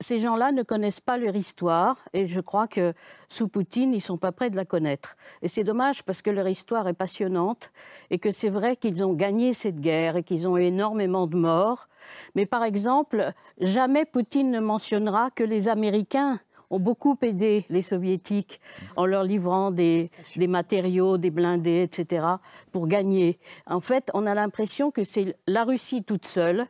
ces 0.01 0.19
gens-là 0.19 0.53
ne 0.53 0.63
connaissent 0.63 1.01
pas 1.01 1.17
leur 1.17 1.35
histoire 1.37 1.99
et 2.13 2.27
je 2.27 2.41
crois 2.41 2.69
que 2.69 2.93
sous 3.29 3.49
Poutine, 3.49 3.95
ils 3.95 4.01
sont 4.01 4.19
pas 4.19 4.33
prêts 4.33 4.51
de 4.51 4.57
la 4.57 4.65
connaître. 4.65 5.17
Et 5.43 5.49
c'est 5.49 5.65
dommage 5.65 6.03
parce 6.03 6.23
que 6.23 6.31
leur 6.31 6.49
histoire 6.49 6.87
est 6.87 6.95
passionnante 6.95 7.73
et 8.11 8.19
que 8.19 8.31
c'est 8.31 8.51
vrai 8.51 8.77
qu'ils 8.77 9.03
ont 9.03 9.15
gagné 9.15 9.53
cette 9.53 9.81
guerre 9.81 10.17
et 10.17 10.23
qu'ils 10.23 10.47
ont 10.47 10.59
eu 10.59 10.65
énormément 10.65 11.27
de 11.27 11.37
morts. 11.37 11.89
Mais 12.35 12.45
par 12.45 12.63
exemple, 12.63 13.33
jamais 13.59 14.05
Poutine 14.05 14.51
ne 14.51 14.61
mentionnera 14.61 15.31
que 15.31 15.45
les 15.45 15.69
Américains 15.69 16.41
ont 16.69 16.81
beaucoup 16.81 17.17
aidé 17.23 17.65
les 17.71 17.83
soviétiques 17.83 18.61
en 18.97 19.07
leur 19.07 19.23
livrant 19.23 19.71
des, 19.71 20.11
des, 20.35 20.49
matériaux, 20.49 21.17
des 21.17 21.31
blindés, 21.31 21.83
etc., 21.83 22.27
pour 22.73 22.89
gagner. 22.89 23.39
En 23.67 23.81
fait, 23.81 24.11
on 24.15 24.27
a 24.27 24.35
l'impression 24.35 24.91
que 24.91 25.05
c'est 25.05 25.37
la 25.47 25.65
Russie 25.65 26.03
toute 26.03 26.27
seule 26.27 26.67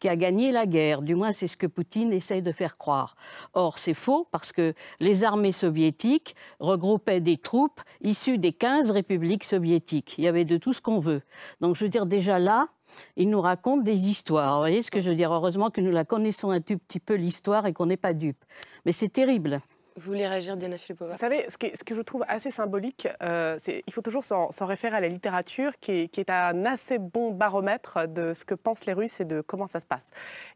qui 0.00 0.08
a 0.08 0.16
gagné 0.16 0.50
la 0.50 0.66
guerre. 0.66 1.02
Du 1.02 1.14
moins, 1.14 1.30
c'est 1.30 1.46
ce 1.46 1.56
que 1.56 1.66
Poutine 1.66 2.12
essaye 2.12 2.42
de 2.42 2.52
faire 2.52 2.78
croire. 2.78 3.14
Or, 3.52 3.78
c'est 3.78 3.94
faux 3.94 4.26
parce 4.32 4.50
que 4.50 4.74
les 4.98 5.22
armées 5.22 5.52
soviétiques 5.52 6.34
regroupaient 6.58 7.20
des 7.20 7.36
troupes 7.36 7.80
issues 8.00 8.38
des 8.38 8.52
15 8.52 8.90
républiques 8.90 9.44
soviétiques. 9.44 10.16
Il 10.18 10.24
y 10.24 10.28
avait 10.28 10.44
de 10.44 10.56
tout 10.56 10.72
ce 10.72 10.80
qu'on 10.80 10.98
veut. 10.98 11.22
Donc, 11.60 11.76
je 11.76 11.84
veux 11.84 11.90
dire, 11.90 12.06
déjà 12.06 12.38
là, 12.38 12.68
il 13.16 13.28
nous 13.30 13.40
raconte 13.40 13.84
des 13.84 14.08
histoires. 14.08 14.54
Vous 14.54 14.60
voyez 14.60 14.82
ce 14.82 14.90
que 14.90 15.00
je 15.00 15.10
veux 15.10 15.16
dire? 15.16 15.32
Heureusement 15.32 15.70
que 15.70 15.80
nous 15.80 15.92
la 15.92 16.04
connaissons 16.04 16.50
un 16.50 16.60
tout 16.60 16.78
petit 16.78 17.00
peu, 17.00 17.14
l'histoire, 17.14 17.66
et 17.66 17.72
qu'on 17.72 17.86
n'est 17.86 17.96
pas 17.96 18.14
dupe. 18.14 18.44
Mais 18.84 18.92
c'est 18.92 19.10
terrible. 19.10 19.60
Vous 20.00 20.12
voulez 20.12 20.26
réagir, 20.26 20.56
Diana 20.56 20.78
Filipova 20.78 21.12
Vous 21.12 21.18
savez, 21.18 21.44
ce, 21.48 21.56
ce, 21.74 21.84
que 21.84 21.94
je 21.94 22.00
trouve 22.00 22.24
assez 22.26 22.50
symbolique, 22.50 23.06
euh, 23.22 23.56
c'est 23.58 23.82
il 23.86 23.92
faut 23.92 24.00
toujours 24.00 24.24
s'en 24.24 24.48
référer 24.62 24.96
à 24.96 25.00
la 25.00 25.08
littérature, 25.08 25.72
qui 25.78 25.92
est, 25.92 26.08
qui 26.08 26.20
est, 26.20 26.30
un 26.30 26.64
assez 26.64 26.98
bon 26.98 27.32
baromètre 27.32 28.08
de 28.08 28.32
ce 28.32 28.46
que 28.46 28.54
pensent 28.54 28.86
les 28.86 28.94
Russes 28.94 29.20
et 29.20 29.26
de 29.26 29.42
comment 29.42 29.66
ça 29.66 29.78
se 29.78 29.84
passe. 29.84 30.08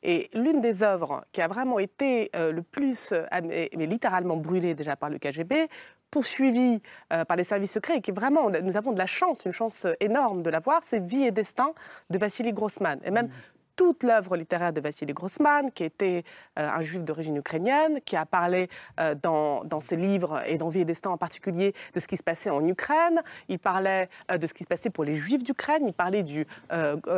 Et 0.02 0.30
l'une 0.32 0.62
des 0.62 0.82
œuvres 0.82 1.26
qui 1.32 1.42
a 1.42 1.48
vraiment 1.48 1.78
été 1.78 2.30
euh, 2.34 2.52
le 2.52 2.62
plus, 2.62 3.12
euh, 3.12 3.26
mais 3.42 3.68
littéralement 3.86 4.38
brûlée 4.38 4.74
déjà 4.74 4.96
par 4.96 5.10
le 5.10 5.18
KGB, 5.18 5.68
poursuivie 6.10 6.80
par 7.08 7.36
les 7.36 7.42
services 7.42 7.72
secrets 7.72 7.96
et 7.96 8.00
qui 8.00 8.12
vraiment, 8.12 8.48
nous 8.48 8.76
avons 8.76 8.92
de 8.92 8.98
la 8.98 9.06
chance, 9.06 9.44
une 9.46 9.52
chance 9.52 9.84
énorme 9.98 10.44
de 10.44 10.50
la 10.50 10.60
voir, 10.60 10.80
c'est 10.84 11.00
Vie 11.00 11.24
et 11.24 11.32
Destin 11.32 11.72
de 12.08 12.18
Vassili 12.18 12.52
Grossman. 12.52 13.00
Et 13.04 13.10
même 13.10 13.26
mmh 13.26 13.53
toute 13.76 14.02
l'œuvre 14.02 14.36
littéraire 14.36 14.72
de 14.72 14.80
Vassili 14.80 15.12
Grossman, 15.12 15.70
qui 15.72 15.84
était 15.84 16.24
euh, 16.58 16.68
un 16.68 16.80
juif 16.80 17.02
d'origine 17.02 17.36
ukrainienne, 17.36 18.00
qui 18.04 18.16
a 18.16 18.26
parlé 18.26 18.68
euh, 19.00 19.14
dans, 19.20 19.64
dans, 19.64 19.80
ses 19.80 19.96
livres 19.96 20.42
et 20.46 20.56
dans 20.56 20.68
Vie 20.68 20.80
et 20.80 20.84
Destin 20.84 21.10
en 21.10 21.16
particulier 21.16 21.74
de 21.92 22.00
ce 22.00 22.06
qui 22.06 22.16
se 22.16 22.22
passait 22.22 22.50
en 22.50 22.64
Ukraine. 22.66 23.22
Il 23.48 23.58
parlait 23.58 24.08
euh, 24.30 24.38
de 24.38 24.46
ce 24.46 24.54
qui 24.54 24.62
se 24.62 24.68
passait 24.68 24.90
pour 24.90 25.04
les 25.04 25.14
juifs 25.14 25.42
d'Ukraine. 25.42 25.84
Il 25.86 25.92
parlait 25.92 26.22
du, 26.22 26.46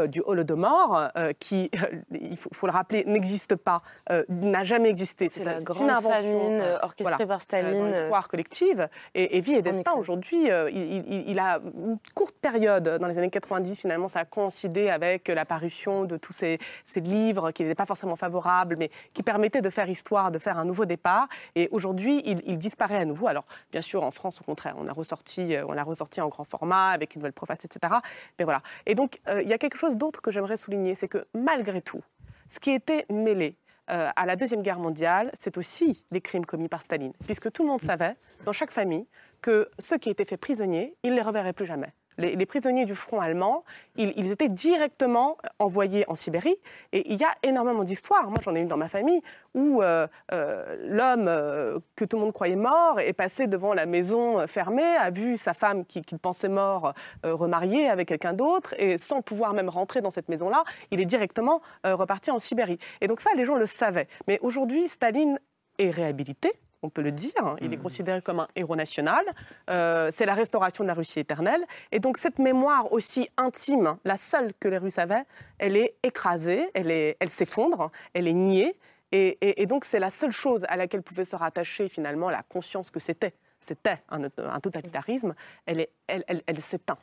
du 0.08 0.22
Holodomor, 0.24 1.10
qui, 1.38 1.70
il 2.10 2.36
faut, 2.36 2.66
le 2.66 2.72
rappeler, 2.72 3.04
n'existe 3.06 3.56
pas, 3.56 3.82
n'a 4.28 4.64
jamais 4.64 4.88
existé. 4.88 5.28
C'est 5.28 5.44
la 5.44 5.60
grande 5.60 5.90
famine 6.02 6.62
orchestrée 6.82 7.26
par 7.26 7.40
Staline. 7.40 7.90
l'histoire 7.90 8.28
collective. 8.28 8.88
Et, 9.14 9.40
Vie 9.40 9.54
et 9.54 9.62
Destin, 9.62 9.92
aujourd'hui, 9.92 10.48
il, 10.72 11.24
il, 11.28 11.38
a 11.38 11.60
une 11.74 11.98
courte 12.14 12.36
période, 12.36 12.98
dans 13.00 13.06
les 13.06 13.18
années 13.18 13.30
90, 13.30 13.80
finalement, 13.80 14.08
ça 14.08 14.20
a 14.20 14.24
coïncidé 14.24 14.88
avec 14.88 15.28
la 15.28 15.44
parution 15.44 16.04
de 16.04 16.16
tous 16.16 16.32
ces 16.32 16.45
ces, 16.86 17.00
livres 17.00 17.50
qui 17.50 17.62
n'étaient 17.62 17.74
pas 17.74 17.86
forcément 17.86 18.16
favorables, 18.16 18.76
mais 18.78 18.90
qui 19.12 19.22
permettaient 19.22 19.60
de 19.60 19.70
faire 19.70 19.88
histoire, 19.88 20.30
de 20.30 20.38
faire 20.38 20.58
un 20.58 20.64
nouveau 20.64 20.84
départ. 20.84 21.28
Et 21.54 21.68
aujourd'hui, 21.70 22.22
il, 22.24 22.58
disparaît 22.58 22.98
à 22.98 23.04
nouveau. 23.04 23.28
Alors, 23.28 23.44
bien 23.70 23.80
sûr, 23.80 24.02
en 24.02 24.10
France, 24.10 24.40
au 24.40 24.44
contraire, 24.44 24.74
on 24.78 24.88
a 24.88 24.92
ressorti, 24.92 25.54
on 25.68 25.72
l'a 25.72 25.84
ressorti 25.84 26.20
en 26.20 26.28
grand 26.28 26.44
format, 26.44 26.90
avec 26.90 27.14
une 27.14 27.20
nouvelle 27.20 27.32
préface, 27.32 27.64
etc. 27.64 27.94
Mais 28.38 28.44
voilà. 28.44 28.62
Et 28.86 28.94
donc, 28.94 29.20
il 29.28 29.48
y 29.48 29.52
a 29.52 29.58
quelque 29.58 29.76
chose 29.76 29.96
d'autre 29.96 30.22
que 30.22 30.30
j'aimerais 30.30 30.56
souligner, 30.56 30.94
c'est 30.94 31.08
que 31.08 31.26
malgré 31.34 31.82
tout, 31.82 32.02
ce 32.48 32.60
qui 32.60 32.70
était 32.70 33.06
mêlé 33.10 33.56
euh, 33.90 34.10
à 34.16 34.26
la 34.26 34.34
Deuxième 34.34 34.62
Guerre 34.62 34.80
mondiale, 34.80 35.30
c'est 35.32 35.56
aussi 35.58 36.04
les 36.10 36.20
crimes 36.20 36.44
commis 36.44 36.68
par 36.68 36.82
Staline, 36.82 37.12
puisque 37.24 37.52
tout 37.52 37.62
le 37.62 37.68
monde 37.68 37.82
savait, 37.82 38.16
dans 38.44 38.52
chaque 38.52 38.72
famille, 38.72 39.06
que 39.42 39.68
ceux 39.78 39.98
qui 39.98 40.10
étaient 40.10 40.24
faits 40.24 40.40
prisonniers, 40.40 40.96
ils 41.04 41.10
ne 41.10 41.16
les 41.16 41.22
reverraient 41.22 41.52
plus 41.52 41.66
jamais 41.66 41.92
les, 42.18 42.46
prisonniers 42.46 42.84
du 42.84 42.94
front 42.94 43.20
allemand, 43.20 43.64
ils, 43.96 44.30
étaient 44.30 44.48
directement 44.48 45.36
envoyés 45.58 46.04
en 46.08 46.14
Sibérie. 46.14 46.56
Et 46.92 47.12
il 47.12 47.18
y 47.18 47.24
a 47.24 47.34
énormément 47.42 47.84
d'histoires. 47.84 48.30
Moi, 48.30 48.40
j'en 48.42 48.54
ai 48.54 48.60
une 48.60 48.68
dans 48.68 48.76
ma 48.76 48.88
famille 48.88 49.20
où 49.54 49.82
euh, 49.82 50.06
euh, 50.32 50.64
l'homme 50.84 51.26
euh, 51.28 51.78
que 51.96 52.04
tout 52.04 52.16
le 52.16 52.22
monde 52.22 52.32
croyait 52.32 52.56
mort 52.56 53.00
est 53.00 53.12
passé 53.12 53.46
devant 53.46 53.74
la 53.74 53.86
maison 53.86 54.46
fermée, 54.46 54.82
a 54.82 55.10
vu 55.10 55.36
sa 55.36 55.54
femme 55.54 55.84
qu'il 55.84 56.18
pensait 56.18 56.48
mort 56.48 56.92
remariée 57.22 57.88
avec 57.88 58.08
quelqu'un 58.08 58.32
d'autre, 58.32 58.74
et 58.78 58.98
sans 58.98 59.22
pouvoir 59.22 59.54
même 59.54 59.68
rentrer 59.68 60.00
dans 60.00 60.10
cette 60.10 60.28
maison-là, 60.28 60.64
il 60.90 61.00
est 61.00 61.06
directement 61.06 61.60
reparti 61.84 62.30
en 62.30 62.38
Sibérie. 62.38 62.78
Et 63.00 63.06
donc 63.06 63.20
ça, 63.20 63.30
les 63.36 63.44
gens 63.44 63.56
le 63.56 63.66
savaient. 63.66 64.08
Mais 64.26 64.38
aujourd'hui, 64.42 64.88
Staline 64.88 65.38
est 65.78 65.90
réhabilité 65.90 66.52
on 66.86 66.88
peut 66.88 67.02
le 67.02 67.12
dire. 67.12 67.32
Hein. 67.38 67.56
Il 67.60 67.72
est 67.72 67.76
mmh. 67.76 67.82
considéré 67.82 68.22
comme 68.22 68.40
un 68.40 68.48
héros 68.54 68.76
national. 68.76 69.24
Euh, 69.68 70.10
c'est 70.12 70.24
la 70.24 70.34
restauration 70.34 70.84
de 70.84 70.88
la 70.88 70.94
Russie 70.94 71.20
éternelle. 71.20 71.64
Et 71.90 71.98
donc 71.98 72.16
cette 72.16 72.38
mémoire 72.38 72.92
aussi 72.92 73.28
intime, 73.36 73.96
la 74.04 74.16
seule 74.16 74.52
que 74.60 74.68
les 74.68 74.78
Russes 74.78 74.98
avaient, 74.98 75.24
elle 75.58 75.76
est 75.76 75.96
écrasée, 76.02 76.70
elle, 76.74 76.90
est, 76.90 77.16
elle 77.20 77.28
s'effondre, 77.28 77.90
elle 78.14 78.28
est 78.28 78.32
niée. 78.32 78.78
Et, 79.12 79.66
donc 79.66 79.84
c'est 79.84 79.98
la 79.98 80.10
seule 80.10 80.32
chose 80.32 80.64
à 80.68 80.76
laquelle 80.76 81.02
pouvait 81.02 81.24
se 81.24 81.36
rattacher 81.36 81.88
finalement 81.88 82.28
la 82.28 82.42
conscience 82.42 82.90
que 82.90 83.00
c'était. 83.00 83.34
C'était 83.60 84.02
un, 84.10 84.28
totalitarisme. 84.60 85.34
Elle, 85.64 85.80
est, 85.80 85.90
elle, 86.06 86.24
elle, 86.46 86.58
s'éteint, 86.58 86.98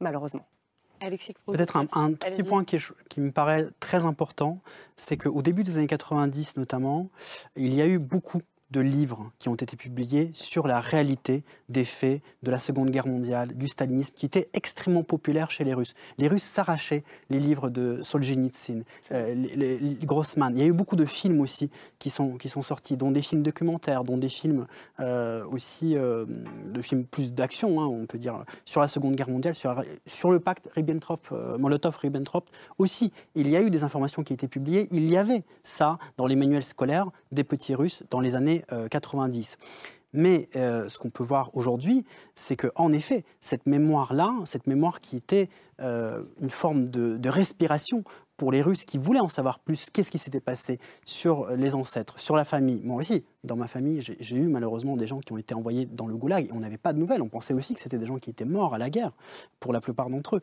malheureusement. 0.00 0.46
Peut-être 1.46 1.76
un, 1.76 1.86
un 1.92 2.12
petit 2.12 2.42
point 2.42 2.64
qui, 2.64 2.76
qui, 3.08 3.20
me 3.20 3.32
paraît 3.32 3.66
très 3.80 4.04
important, 4.06 4.60
c'est 4.96 5.16
qu'au 5.16 5.42
début 5.42 5.64
des 5.64 5.78
années 5.78 5.86
90 5.86 6.56
notamment, 6.56 7.08
il 7.56 7.74
y 7.74 7.82
a 7.82 7.86
eu 7.86 7.98
beaucoup 7.98 8.40
de 8.72 8.80
livres 8.80 9.30
qui 9.38 9.48
ont 9.48 9.54
été 9.54 9.76
publiés 9.76 10.30
sur 10.32 10.66
la 10.66 10.80
réalité 10.80 11.44
des 11.68 11.84
faits 11.84 12.22
de 12.42 12.50
la 12.50 12.58
Seconde 12.58 12.90
Guerre 12.90 13.06
mondiale, 13.06 13.54
du 13.54 13.68
stalinisme, 13.68 14.14
qui 14.14 14.26
était 14.26 14.48
extrêmement 14.54 15.04
populaire 15.04 15.50
chez 15.50 15.62
les 15.64 15.74
Russes. 15.74 15.94
Les 16.18 16.26
Russes 16.26 16.42
s'arrachaient 16.42 17.04
les 17.30 17.38
livres 17.38 17.68
de 17.68 18.02
Solzhenitsyn, 18.02 18.82
euh, 19.12 19.34
Grossman. 20.02 20.52
Il 20.56 20.60
y 20.60 20.62
a 20.62 20.66
eu 20.66 20.72
beaucoup 20.72 20.96
de 20.96 21.04
films 21.04 21.40
aussi 21.40 21.70
qui 21.98 22.08
sont, 22.10 22.36
qui 22.36 22.48
sont 22.48 22.62
sortis, 22.62 22.96
dont 22.96 23.10
des 23.10 23.22
films 23.22 23.42
documentaires, 23.42 24.04
dont 24.04 24.16
des 24.16 24.30
films 24.30 24.66
euh, 25.00 25.44
aussi, 25.46 25.96
euh, 25.96 26.24
de 26.72 26.82
films 26.82 27.04
plus 27.04 27.32
d'action, 27.32 27.80
hein, 27.80 27.86
on 27.86 28.06
peut 28.06 28.18
dire, 28.18 28.44
sur 28.64 28.80
la 28.80 28.88
Seconde 28.88 29.14
Guerre 29.16 29.30
mondiale, 29.30 29.54
sur, 29.54 29.82
sur 30.06 30.30
le 30.30 30.40
pacte 30.40 30.68
Molotov-Ribbentrop 30.76 32.46
aussi. 32.78 33.12
Il 33.34 33.48
y 33.48 33.56
a 33.56 33.60
eu 33.60 33.70
des 33.70 33.84
informations 33.84 34.22
qui 34.22 34.32
étaient 34.32 34.48
publiées. 34.48 34.88
Il 34.90 35.08
y 35.08 35.16
avait 35.18 35.44
ça 35.62 35.98
dans 36.16 36.26
les 36.26 36.36
manuels 36.36 36.64
scolaires 36.64 37.10
des 37.32 37.44
petits 37.44 37.74
Russes 37.74 38.04
dans 38.10 38.20
les 38.20 38.34
années 38.34 38.61
90. 38.90 39.56
Euh, 39.60 39.64
Mais 40.14 40.48
euh, 40.56 40.88
ce 40.88 40.98
qu'on 40.98 41.10
peut 41.10 41.24
voir 41.24 41.50
aujourd'hui, 41.54 42.04
c'est 42.34 42.56
qu'en 42.56 42.92
effet, 42.92 43.24
cette 43.40 43.66
mémoire-là, 43.66 44.32
cette 44.44 44.66
mémoire 44.66 45.00
qui 45.00 45.16
était 45.16 45.48
euh, 45.80 46.22
une 46.40 46.50
forme 46.50 46.88
de, 46.88 47.28
respiration 47.28 48.04
pour 48.36 48.52
les 48.52 48.60
Russes 48.60 48.84
qui 48.84 48.98
voulaient 48.98 49.20
en 49.20 49.28
savoir 49.28 49.58
plus, 49.60 49.88
qu'est-ce 49.90 50.10
qui 50.10 50.18
s'était 50.18 50.40
passé 50.40 50.80
sur 51.04 51.46
les 51.48 51.74
ancêtres, 51.74 52.18
sur 52.18 52.34
la 52.34 52.44
famille. 52.44 52.80
Moi 52.82 52.96
aussi, 52.96 53.24
dans 53.44 53.56
ma 53.56 53.68
famille, 53.68 54.00
j'ai 54.00 54.36
eu 54.36 54.48
malheureusement 54.48 54.96
des 54.96 55.06
gens 55.06 55.20
qui 55.20 55.32
ont 55.32 55.38
été 55.38 55.54
envoyés 55.54 55.86
dans 55.86 56.06
le 56.06 56.16
goulag 56.16 56.46
et 56.46 56.52
on 56.52 56.60
n'avait 56.60 56.78
pas 56.78 56.92
de 56.92 56.98
nouvelles. 56.98 57.22
On 57.22 57.28
pensait 57.28 57.54
aussi 57.54 57.74
que 57.74 57.80
c'était 57.80 57.98
des 57.98 58.06
gens 58.06 58.18
qui 58.18 58.30
étaient 58.30 58.44
morts 58.44 58.74
à 58.74 58.78
la 58.78 58.90
guerre, 58.90 59.12
pour 59.60 59.72
la 59.72 59.80
plupart 59.80 60.10
d'entre 60.10 60.36
eux. 60.36 60.40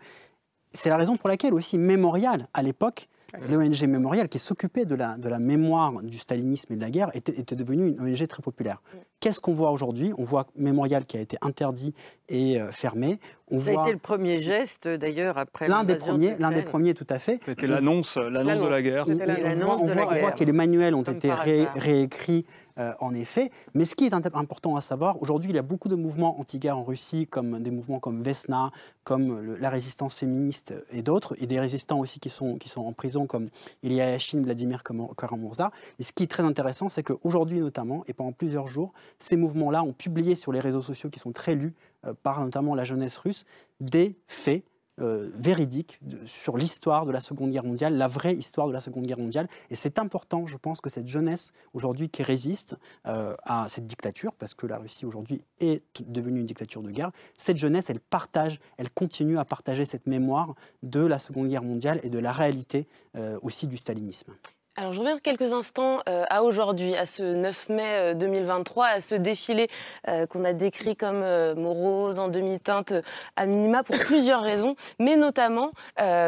C'est 0.72 0.90
la 0.90 0.98
raison 0.98 1.18
pour 1.18 1.30
laquelle 1.30 1.54
aussi 1.54 1.78
Mémorial, 1.78 2.48
à 2.54 2.64
l'époque, 2.64 3.10
L'ONG 3.50 3.84
Mémorial, 3.84 4.28
qui 4.28 4.40
s'occupait 4.40 4.86
de 4.86 4.96
la, 4.96 5.18
de 5.18 5.30
la 5.30 5.40
mémoire 5.40 6.02
du 6.02 6.18
stalinisme 6.18 6.74
et 6.74 6.76
de 6.76 6.82
la 6.82 6.90
guerre, 6.90 7.10
était, 7.14 7.38
était 7.40 7.56
devenue 7.56 7.90
une 7.90 8.02
ONG 8.02 8.28
très 8.28 8.42
populaire. 8.42 8.82
Mm. 8.94 8.98
Qu'est-ce 9.20 9.42
qu'on 9.42 9.54
voit 9.54 9.72
aujourd'hui? 9.72 10.14
On 10.18 10.24
voit 10.24 10.48
Mémorial 10.56 11.06
qui 11.06 11.18
a 11.18 11.20
été 11.20 11.38
interdit 11.42 11.94
et 12.30 12.60
euh, 12.60 12.72
fermé. 12.72 13.20
On 13.52 13.60
Ça 13.60 13.72
a 13.72 13.74
été 13.82 13.92
le 13.92 14.00
premier 14.00 14.38
geste, 14.38 14.88
d'ailleurs, 14.88 15.38
après 15.38 15.68
l'un 15.68 15.84
des 15.84 15.96
premiers, 15.96 16.36
L'un 16.40 16.52
des 16.52 16.62
premiers, 16.62 16.94
tout 16.94 17.08
à 17.10 17.20
fait. 17.20 17.40
C'était 17.46 17.68
l'annonce, 17.68 18.18
l'annonce 18.18 18.62
de 18.62 18.68
la 18.68 18.82
guerre. 18.82 19.06
On, 19.08 19.86
voit, 19.86 20.32
que 20.32 20.44
les 20.44 20.52
manuels 20.52 20.96
ont 20.96 21.04
été 21.04 21.32
réécrits 21.32 22.46
euh, 22.80 22.94
en 23.00 23.14
effet. 23.14 23.52
Mais 23.74 23.86
ce 23.86 23.96
qui 23.96 24.06
est 24.06 24.14
important 24.14 24.76
à 24.76 24.82
savoir, 24.82 25.22
aujourd'hui, 25.22 25.50
il 25.50 25.56
y 25.56 25.60
a 25.60 25.64
beaucoup 25.64 25.90
de 25.90 25.96
mouvements 25.96 26.40
anti-guerre 26.40 26.78
en 26.78 26.84
Russie, 26.84 27.28
comme 27.28 27.62
des 27.62 27.72
mouvements 27.72 28.00
comme 28.00 28.24
Vesna, 28.24 28.72
comme 29.04 29.56
la 29.60 29.70
résistance 29.70 30.16
féministe 30.16 30.74
et 30.92 31.02
d'autres, 31.02 31.36
et 31.42 31.48
des 31.48 31.60
résistants 31.60 32.00
aussi 32.00 32.20
qui 32.20 32.30
sont, 32.30 32.58
qui 32.58 32.70
sont 32.70 32.82
en 32.82 32.94
prison, 32.94 33.28
comme 33.28 33.50
Ilya 33.84 34.12
Yashin, 34.12 34.42
Vladimir 34.44 34.84
Karamurza. 35.18 35.72
Et 36.00 36.04
ce 36.04 36.14
qui 36.14 36.24
est 36.24 36.28
très 36.28 36.44
intéressant, 36.44 36.90
c'est 36.90 37.04
qu'aujourd'hui, 37.04 37.60
notamment, 37.60 38.04
et 38.08 38.14
pendant 38.14 38.32
plusieurs 38.32 38.68
jours, 38.68 38.94
ces 39.18 39.36
mouvements-là 39.36 39.84
ont 39.84 39.94
publié 39.94 40.36
sur 40.36 40.52
les 40.52 40.60
réseaux 40.60 40.82
sociaux 40.82 41.10
qui 41.10 41.20
sont 41.20 41.32
très 41.32 41.56
lus 41.56 41.74
euh, 42.06 42.14
par 42.24 42.40
notamment 42.40 42.76
la 42.76 42.86
jeunesse 42.86 43.18
russe 43.18 43.46
des 43.82 44.16
faits 44.28 44.64
euh, 45.02 45.30
véridique 45.34 46.00
sur 46.26 46.58
l'histoire 46.58 47.06
de 47.06 47.12
la 47.12 47.22
Seconde 47.22 47.52
Guerre 47.52 47.64
mondiale, 47.64 47.98
la 47.98 48.08
vraie 48.08 48.34
histoire 48.34 48.68
de 48.68 48.74
la 48.74 48.82
Seconde 48.82 49.06
Guerre 49.06 49.20
mondiale. 49.20 49.48
Et 49.70 49.76
c'est 49.76 50.00
important, 50.00 50.46
je 50.46 50.58
pense, 50.58 50.82
que 50.82 50.90
cette 50.90 51.08
jeunesse 51.08 51.52
aujourd'hui 51.74 52.10
qui 52.10 52.24
résiste 52.24 52.76
euh, 53.08 53.36
à 53.44 53.68
cette 53.70 53.88
dictature, 53.88 54.34
parce 54.34 54.54
que 54.54 54.68
la 54.68 54.78
Russie 54.78 55.06
aujourd'hui 55.06 55.44
est 55.60 55.84
devenue 56.06 56.40
une 56.40 56.46
dictature 56.46 56.82
de 56.82 56.92
guerre, 56.92 57.12
cette 57.38 57.58
jeunesse, 57.58 57.90
elle 57.90 58.00
partage, 58.00 58.60
elle 58.78 58.90
continue 58.90 59.38
à 59.38 59.46
partager 59.46 59.86
cette 59.86 60.08
mémoire 60.08 60.56
de 60.84 61.02
la 61.06 61.20
Seconde 61.20 61.50
Guerre 61.50 61.64
mondiale 61.64 62.00
et 62.04 62.10
de 62.10 62.20
la 62.20 62.32
réalité 62.32 62.88
euh, 63.16 63.40
aussi 63.42 63.68
du 63.68 63.78
stalinisme. 63.78 64.34
Alors 64.76 64.94
je 64.94 65.00
reviens 65.00 65.18
quelques 65.18 65.52
instants 65.52 66.00
euh, 66.08 66.24
à 66.30 66.44
aujourd'hui, 66.44 66.96
à 66.96 67.06
ce 67.06 67.24
9 67.24 67.70
mai 67.70 68.16
2023, 68.16 68.86
euh, 68.86 68.96
à 68.96 69.00
ce 69.00 69.16
défilé 69.16 69.68
euh, 70.08 70.26
qu'on 70.28 70.46
a 70.46 70.54
décrit 70.54 70.96
comme 70.96 71.20
morose, 71.56 72.20
en 72.20 72.30
demi-teinte, 72.30 72.94
à 73.36 73.46
minima, 73.46 73.84
pour 73.84 73.98
plusieurs 73.98 74.42
raisons, 74.42 74.76
mais 75.00 75.16
notamment 75.16 75.72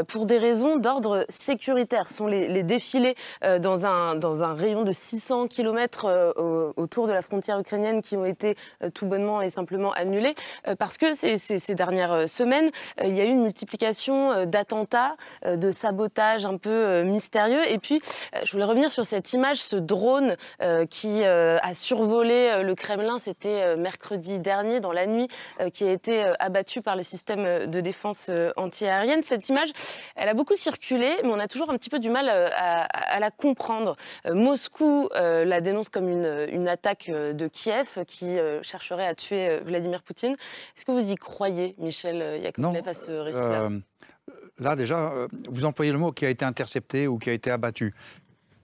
pour 0.08 0.26
des 0.26 0.38
raisons 0.38 0.78
d'ordre 0.78 1.26
sécuritaire. 1.30 2.08
Ce 2.08 2.16
sont 2.16 2.28
les, 2.28 2.64
défilés 2.64 3.16
dans, 3.60 3.86
un, 3.86 4.16
dans 4.16 4.44
un 4.44 4.54
rayon 4.54 4.84
de 4.84 4.92
600 4.92 5.48
km 5.48 6.34
autour 6.76 7.08
de 7.08 7.14
la 7.14 7.22
frontière 7.22 7.60
ukrainienne 7.60 8.02
qui 8.02 8.18
ont 8.18 8.26
été 8.26 8.56
tout 8.94 9.06
bonnement 9.06 9.42
et 9.42 9.50
simplement 9.50 9.92
annulés, 9.94 10.36
parce 10.78 10.98
que 10.98 11.14
ces, 11.14 11.38
ces, 11.38 11.76
dernières 11.76 12.28
semaines, 12.28 12.72
il 13.04 13.16
y 13.16 13.22
a 13.22 13.26
eu 13.26 13.30
une 13.30 13.44
multiplication 13.44 14.46
d'attentats, 14.46 15.16
de 15.46 15.72
sabotages 15.72 16.46
un 16.46 16.58
peu 16.58 17.04
mystérieux, 17.04 17.70
et 17.70 17.78
puis 17.78 18.02
je 18.44 18.52
voulais 18.52 18.66
revenir 18.66 18.92
sur 18.92 19.06
cette 19.06 19.34
image, 19.34 19.58
ce 19.58 19.76
drone 19.76 20.36
euh, 20.62 20.86
qui 20.86 21.24
euh, 21.24 21.58
a 21.62 21.74
survolé 21.74 22.50
euh, 22.52 22.64
le 22.64 22.76
Kremlin. 22.76 23.20
C'était 23.20 23.76
mercredi 23.76 24.40
dernier, 24.40 24.80
dans 24.80 24.92
la 24.92 25.06
nuit, 25.06 25.28
qui 25.74 25.84
a 25.84 25.92
été 25.92 26.24
abattu 26.40 26.82
par 26.82 26.96
le 26.96 27.04
système 27.04 27.68
de 27.68 27.82
défense 27.82 28.32
antiaérienne. 28.56 29.24
Cette 29.24 29.48
image, 29.50 29.70
elle 30.16 30.30
a 30.30 30.34
beaucoup 30.34 30.56
circulé, 30.56 31.16
mais 31.24 31.30
on 31.30 31.40
a 31.40 31.48
toujours 31.48 31.70
un 31.70 31.78
petit 31.78 31.90
peu 31.90 32.00
du 32.00 32.10
mal 32.10 32.30
à, 32.30 33.20
la 33.20 33.32
comprendre. 33.32 33.96
Moscou 34.26 35.10
la 35.14 35.62
dénonce 35.62 35.90
comme 35.90 36.10
une, 36.10 36.48
une 36.52 36.68
attaque 36.68 37.10
de 37.10 37.48
Kiev 37.48 38.04
qui 38.08 38.38
chercherait 38.62 39.08
à 39.08 39.16
tuer 39.16 39.60
Vladimir 39.60 40.02
Poutine. 40.04 40.34
Est-ce 40.78 40.86
que 40.86 40.92
vous 40.92 41.12
y 41.12 41.16
croyez, 41.16 41.76
Michel 41.78 42.42
Yakovlev, 42.42 42.88
à 42.88 42.94
ce 42.94 43.12
récit-là 43.12 43.70
Là, 44.60 44.76
déjà, 44.76 45.14
vous 45.50 45.66
employez 45.66 45.92
le 45.92 45.98
mot 45.98 46.12
qui 46.12 46.26
a 46.26 46.30
été 46.30 46.46
intercepté 46.46 47.08
ou 47.08 47.18
qui 47.18 47.30
a 47.30 47.34
été 47.34 47.52
abattu 47.52 47.94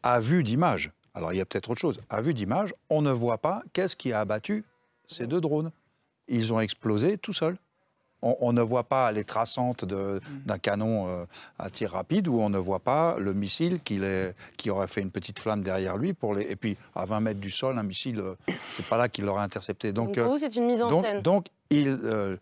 à 0.03 0.19
vue 0.19 0.43
d'image, 0.43 0.91
alors 1.13 1.33
il 1.33 1.37
y 1.37 1.41
a 1.41 1.45
peut-être 1.45 1.69
autre 1.69 1.81
chose, 1.81 1.99
à 2.09 2.21
vue 2.21 2.33
d'image, 2.33 2.73
on 2.89 3.01
ne 3.01 3.11
voit 3.11 3.39
pas 3.39 3.63
qu'est-ce 3.73 3.95
qui 3.95 4.13
a 4.13 4.19
abattu 4.19 4.63
ces 5.07 5.27
deux 5.27 5.41
drones. 5.41 5.71
Ils 6.27 6.53
ont 6.53 6.59
explosé 6.59 7.17
tout 7.17 7.33
seuls. 7.33 7.57
On, 8.23 8.51
ne 8.51 8.63
voit 8.63 8.85
pas 8.85 9.11
les 9.11 9.23
traçantes 9.23 9.85
d'un 9.85 10.57
canon 10.57 11.07
euh, 11.07 11.25
à 11.59 11.69
tir 11.69 11.91
rapide 11.91 12.27
ou 12.27 12.39
on 12.39 12.49
ne 12.49 12.57
voit 12.57 12.79
pas 12.79 13.15
le 13.19 13.31
missile 13.31 13.79
qui, 13.83 14.01
qui, 14.57 14.71
aurait 14.71 14.87
fait 14.87 15.01
une 15.01 15.11
petite 15.11 15.37
flamme 15.37 15.61
derrière 15.61 15.97
lui. 15.97 16.13
Pour 16.13 16.33
les, 16.33 16.41
et 16.51 16.55
puis, 16.55 16.77
à 16.95 17.05
20 17.05 17.19
mètres 17.19 17.39
du 17.39 17.51
sol, 17.51 17.77
un 17.77 17.83
missile, 17.83 18.19
euh, 18.19 18.33
c'est 18.71 18.87
pas 18.87 18.97
là 18.97 19.07
qu'il 19.07 19.25
l'aurait 19.25 19.43
intercepté. 19.43 19.93
Donc, 19.93 20.15
donc 20.15 20.25
pour 20.25 20.33
vous, 20.33 20.39
c'est 20.39 20.55
une 20.55 20.65
mise 20.65 20.81
en 20.81 20.99
scène. 21.03 21.21
Donc, 21.21 21.45
il, 21.69 21.87
euh, 21.87 22.37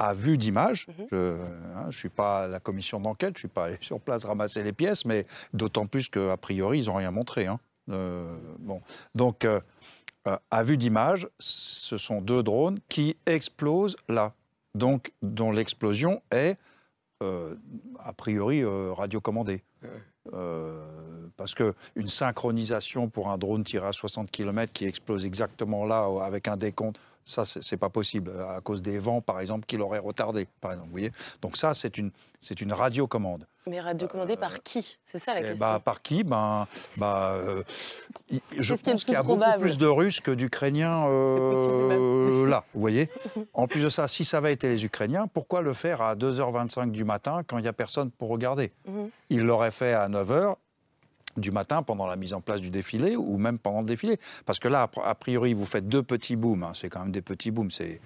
à 0.00 0.14
vue 0.14 0.38
d'image. 0.38 0.86
Mhm. 0.88 1.06
Je 1.12 1.16
ne 1.16 1.36
hein, 1.76 1.90
suis 1.90 2.08
pas 2.08 2.44
à 2.44 2.48
la 2.48 2.58
commission 2.58 2.98
d'enquête, 3.00 3.34
je 3.34 3.38
ne 3.38 3.38
suis 3.40 3.48
pas 3.48 3.66
allé 3.66 3.76
sur 3.80 4.00
place 4.00 4.24
ramasser 4.24 4.64
les 4.64 4.72
pièces, 4.72 5.04
mais 5.04 5.26
d'autant 5.52 5.86
plus 5.86 6.08
qu'a 6.08 6.36
priori, 6.36 6.80
ils 6.80 6.86
n'ont 6.86 6.96
rien 6.96 7.10
montré. 7.10 7.46
Hein. 7.46 7.60
Euh, 7.90 8.36
bon. 8.58 8.80
Donc, 9.14 9.44
euh, 9.44 9.60
euh, 10.26 10.36
à 10.50 10.62
vue 10.62 10.78
d'image, 10.78 11.28
ce 11.38 11.96
sont 11.96 12.20
deux 12.20 12.42
drones 12.42 12.78
qui 12.88 13.16
explosent 13.26 13.96
là, 14.08 14.32
donc 14.74 15.12
dont 15.22 15.52
l'explosion 15.52 16.22
est 16.30 16.56
a 17.22 18.14
priori 18.14 18.64
radiocommandée. 18.64 19.62
Euh, 20.34 20.78
parce 21.38 21.54
qu'une 21.54 22.08
synchronisation 22.08 23.08
pour 23.08 23.30
un 23.30 23.38
drone 23.38 23.64
tiré 23.64 23.86
à 23.86 23.92
60 23.92 24.30
km 24.30 24.70
qui 24.72 24.84
explose 24.84 25.24
exactement 25.24 25.86
là 25.86 26.06
avec 26.22 26.46
un 26.46 26.58
décompte, 26.58 27.00
ça, 27.24 27.44
c'est 27.44 27.76
pas 27.76 27.90
possible 27.90 28.32
à 28.56 28.60
cause 28.60 28.82
des 28.82 28.98
vents, 28.98 29.20
par 29.20 29.40
exemple, 29.40 29.66
qui 29.66 29.76
l'auraient 29.76 29.98
retardé, 29.98 30.48
par 30.60 30.72
exemple. 30.72 30.88
Vous 30.88 30.92
voyez 30.94 31.12
Donc 31.42 31.56
ça, 31.56 31.74
c'est 31.74 31.96
une, 31.98 32.10
c'est 32.40 32.60
une 32.60 32.72
radiocommande. 32.72 33.46
Mais 33.66 33.78
radiocommandée 33.78 34.36
par 34.36 34.54
Euh, 34.54 34.58
qui? 34.64 34.98
C'est 35.04 35.18
ça 35.18 35.34
la 35.34 35.40
Eh 35.40 35.42
question. 35.44 35.58
bah, 35.60 35.80
par 35.84 36.02
qui? 36.02 36.24
Ben, 36.24 36.66
bah, 36.96 37.34
euh, 37.34 37.62
Je 38.58 38.74
pense 38.74 39.04
qu'il 39.04 39.12
y 39.12 39.16
a 39.16 39.22
beaucoup 39.22 39.44
plus 39.60 39.76
de 39.78 39.86
Russes 39.86 40.20
que 40.20 40.30
d'Ukrainiens 40.30 41.06
euh, 41.08 42.46
là, 42.48 42.64
vous 42.74 42.80
voyez 42.80 43.08
En 43.52 43.66
plus 43.68 43.82
de 43.82 43.88
ça, 43.90 44.08
si 44.08 44.24
ça 44.24 44.38
avait 44.38 44.52
été 44.52 44.68
les 44.68 44.84
Ukrainiens, 44.84 45.26
pourquoi 45.32 45.62
le 45.62 45.72
faire 45.74 46.00
à 46.02 46.16
2h25 46.16 46.90
du 46.90 47.04
matin 47.04 47.42
quand 47.46 47.58
il 47.58 47.62
n'y 47.62 47.68
a 47.68 47.72
personne 47.72 48.10
pour 48.10 48.28
regarder? 48.30 48.72
Mhm. 48.86 49.10
Il 49.28 49.40
l'aurait 49.42 49.70
fait 49.70 49.92
à 49.92 50.08
9h 50.08 50.56
du 51.36 51.50
matin 51.50 51.82
pendant 51.82 52.06
la 52.06 52.16
mise 52.16 52.34
en 52.34 52.40
place 52.40 52.60
du 52.60 52.70
défilé 52.70 53.16
ou 53.16 53.36
même 53.38 53.58
pendant 53.58 53.80
le 53.80 53.86
défilé. 53.86 54.18
Parce 54.46 54.58
que 54.58 54.68
là, 54.68 54.88
a 55.04 55.14
priori, 55.14 55.54
vous 55.54 55.66
faites 55.66 55.88
deux 55.88 56.02
petits 56.02 56.36
booms, 56.36 56.62
hein, 56.64 56.72
c'est 56.74 56.88
quand 56.88 57.00
même 57.00 57.12
des 57.12 57.22
petits 57.22 57.50
booms, 57.50 57.70
c'est 57.70 58.00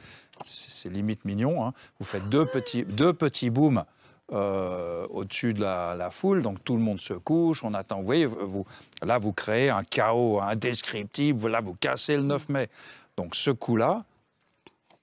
limite 0.90 1.24
mignon. 1.24 1.64
hein. 1.64 1.72
Vous 1.98 2.04
faites 2.06 2.28
deux 2.28 2.44
petits, 2.46 2.84
deux 2.84 3.12
petits 3.12 3.50
booms 3.50 3.84
euh, 4.32 5.06
au-dessus 5.10 5.52
de 5.54 5.60
la, 5.60 5.94
la 5.94 6.10
foule, 6.10 6.42
donc 6.42 6.62
tout 6.64 6.74
le 6.76 6.82
monde 6.82 6.98
se 7.00 7.12
couche, 7.14 7.62
on 7.62 7.74
attend. 7.74 7.98
Vous 8.00 8.06
voyez, 8.06 8.26
vous, 8.26 8.64
là, 9.02 9.18
vous 9.18 9.32
créez 9.32 9.68
un 9.70 9.84
chaos 9.84 10.40
indescriptible, 10.40 11.48
là, 11.48 11.60
vous 11.60 11.74
cassez 11.74 12.16
le 12.16 12.22
9 12.22 12.48
mai. 12.48 12.68
Donc 13.16 13.34
ce 13.36 13.50
coup-là, 13.50 14.04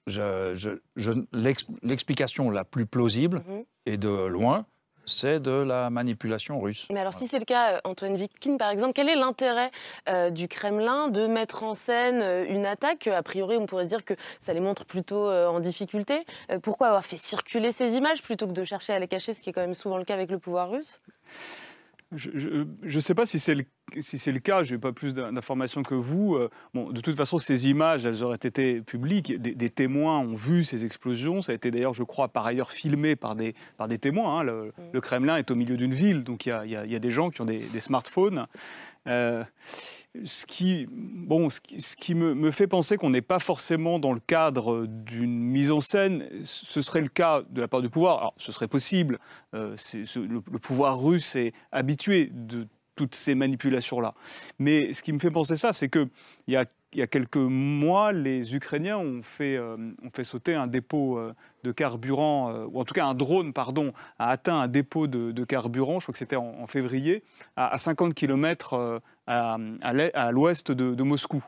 je- 0.06 0.54
je- 0.54 0.80
je- 0.96 1.12
l'ex- 1.32 1.66
l'explication 1.82 2.50
la 2.50 2.64
plus 2.64 2.86
plausible, 2.86 3.42
Mhm. 3.46 3.64
et 3.86 3.96
de 3.96 4.08
loin, 4.08 4.66
c'est 5.04 5.40
de 5.40 5.50
la 5.50 5.90
manipulation 5.90 6.60
russe. 6.60 6.86
Mais 6.92 7.00
alors, 7.00 7.14
si 7.14 7.26
c'est 7.26 7.38
le 7.38 7.44
cas, 7.44 7.74
euh, 7.74 7.80
Antoine 7.84 8.16
Vitkin, 8.16 8.56
par 8.56 8.70
exemple, 8.70 8.92
quel 8.94 9.08
est 9.08 9.16
l'intérêt 9.16 9.70
euh, 10.08 10.30
du 10.30 10.48
Kremlin 10.48 11.08
de 11.08 11.26
mettre 11.26 11.62
en 11.64 11.74
scène 11.74 12.22
euh, 12.22 12.44
une 12.48 12.66
attaque? 12.66 13.06
A 13.06 13.22
priori, 13.22 13.56
on 13.56 13.66
pourrait 13.66 13.84
se 13.84 13.88
dire 13.88 14.04
que 14.04 14.14
ça 14.40 14.52
les 14.52 14.60
montre 14.60 14.84
plutôt 14.84 15.28
euh, 15.28 15.46
en 15.46 15.60
difficulté. 15.60 16.24
Euh, 16.50 16.58
pourquoi 16.58 16.88
avoir 16.88 17.04
fait 17.04 17.16
circuler 17.16 17.72
ces 17.72 17.96
images 17.96 18.22
plutôt 18.22 18.46
que 18.46 18.52
de 18.52 18.64
chercher 18.64 18.92
à 18.92 18.98
les 18.98 19.08
cacher, 19.08 19.34
ce 19.34 19.42
qui 19.42 19.50
est 19.50 19.52
quand 19.52 19.60
même 19.60 19.74
souvent 19.74 19.98
le 19.98 20.04
cas 20.04 20.14
avec 20.14 20.30
le 20.30 20.38
pouvoir 20.38 20.70
russe? 20.70 20.98
Je 22.14 22.66
ne 22.82 23.00
sais 23.00 23.14
pas 23.14 23.24
si 23.24 23.38
c'est 23.38 23.54
le, 23.54 23.64
si 24.00 24.18
c'est 24.18 24.32
le 24.32 24.38
cas, 24.38 24.64
je 24.64 24.72
n'ai 24.74 24.78
pas 24.80 24.92
plus 24.92 25.12
d'in- 25.14 25.32
d'informations 25.32 25.82
que 25.82 25.94
vous. 25.94 26.36
Euh, 26.36 26.48
Bon, 26.74 26.90
de 26.90 27.00
toute 27.00 27.16
façon, 27.16 27.38
ces 27.38 27.68
images, 27.68 28.06
elles 28.06 28.22
auraient 28.22 28.36
été 28.36 28.80
publiques. 28.80 29.40
Des, 29.40 29.54
des 29.54 29.70
témoins 29.70 30.18
ont 30.20 30.34
vu 30.34 30.64
ces 30.64 30.84
explosions. 30.84 31.42
Ça 31.42 31.52
a 31.52 31.54
été 31.54 31.70
d'ailleurs, 31.70 31.94
je 31.94 32.02
crois, 32.02 32.28
par 32.28 32.46
ailleurs 32.46 32.72
filmé 32.72 33.14
par 33.16 33.36
des, 33.36 33.54
par 33.76 33.88
des 33.88 33.98
témoins. 33.98 34.40
hein. 34.40 34.42
Le, 34.42 34.72
le 34.92 35.00
Kremlin 35.00 35.36
est 35.36 35.50
au 35.50 35.54
milieu 35.54 35.76
d'une 35.76 35.94
ville, 35.94 36.24
donc 36.24 36.46
il 36.46 36.52
y 36.66 36.68
y 36.70 36.90
y 36.92 36.96
a 36.96 36.98
des 36.98 37.10
gens 37.10 37.30
qui 37.30 37.40
ont 37.42 37.44
des, 37.46 37.58
des 37.58 37.80
smartphones. 37.80 38.46
Euh, 39.08 39.42
ce 40.24 40.44
qui, 40.46 40.86
bon, 40.90 41.48
ce 41.50 41.60
qui, 41.60 41.80
ce 41.80 41.96
qui 41.96 42.14
me, 42.14 42.34
me 42.34 42.50
fait 42.50 42.66
penser 42.66 42.96
qu'on 42.98 43.10
n'est 43.10 43.22
pas 43.22 43.38
forcément 43.38 43.98
dans 43.98 44.12
le 44.12 44.20
cadre 44.20 44.86
d'une 44.86 45.40
mise 45.42 45.70
en 45.72 45.80
scène, 45.80 46.28
ce 46.44 46.82
serait 46.82 47.00
le 47.00 47.08
cas 47.08 47.42
de 47.50 47.60
la 47.62 47.68
part 47.68 47.80
du 47.80 47.88
pouvoir. 47.88 48.18
Alors, 48.18 48.34
ce 48.36 48.52
serait 48.52 48.68
possible. 48.68 49.18
Euh, 49.54 49.72
c'est- 49.76 50.04
ce- 50.04 50.18
le, 50.20 50.42
le 50.50 50.58
pouvoir 50.58 51.02
russe 51.02 51.34
est 51.36 51.52
habitué 51.72 52.30
de 52.32 52.68
toutes 52.94 53.14
ces 53.14 53.34
manipulations-là. 53.34 54.14
Mais 54.58 54.92
ce 54.92 55.02
qui 55.02 55.12
me 55.12 55.18
fait 55.18 55.30
penser 55.30 55.56
ça, 55.56 55.72
c'est 55.72 55.88
qu'il 55.88 56.08
y 56.48 56.56
a, 56.56 56.64
y 56.94 57.02
a 57.02 57.06
quelques 57.06 57.36
mois, 57.36 58.12
les 58.12 58.54
Ukrainiens 58.54 58.98
ont 58.98 59.22
fait, 59.22 59.56
euh, 59.56 59.76
ont 59.76 60.10
fait 60.14 60.24
sauter 60.24 60.54
un 60.54 60.66
dépôt 60.66 61.18
euh, 61.18 61.34
de 61.64 61.72
carburant, 61.72 62.50
euh, 62.50 62.66
ou 62.70 62.80
en 62.80 62.84
tout 62.84 62.94
cas 62.94 63.06
un 63.06 63.14
drone, 63.14 63.52
pardon, 63.52 63.92
a 64.18 64.30
atteint 64.30 64.60
un 64.60 64.68
dépôt 64.68 65.06
de, 65.06 65.32
de 65.32 65.44
carburant, 65.44 66.00
je 66.00 66.06
crois 66.06 66.12
que 66.12 66.18
c'était 66.18 66.36
en, 66.36 66.60
en 66.60 66.66
février, 66.66 67.22
à, 67.56 67.72
à 67.72 67.78
50 67.78 68.14
km 68.14 69.00
à, 69.26 69.56
l'ouest 70.32 70.72
de, 70.72 70.94
de 70.94 71.02
Moscou. 71.02 71.44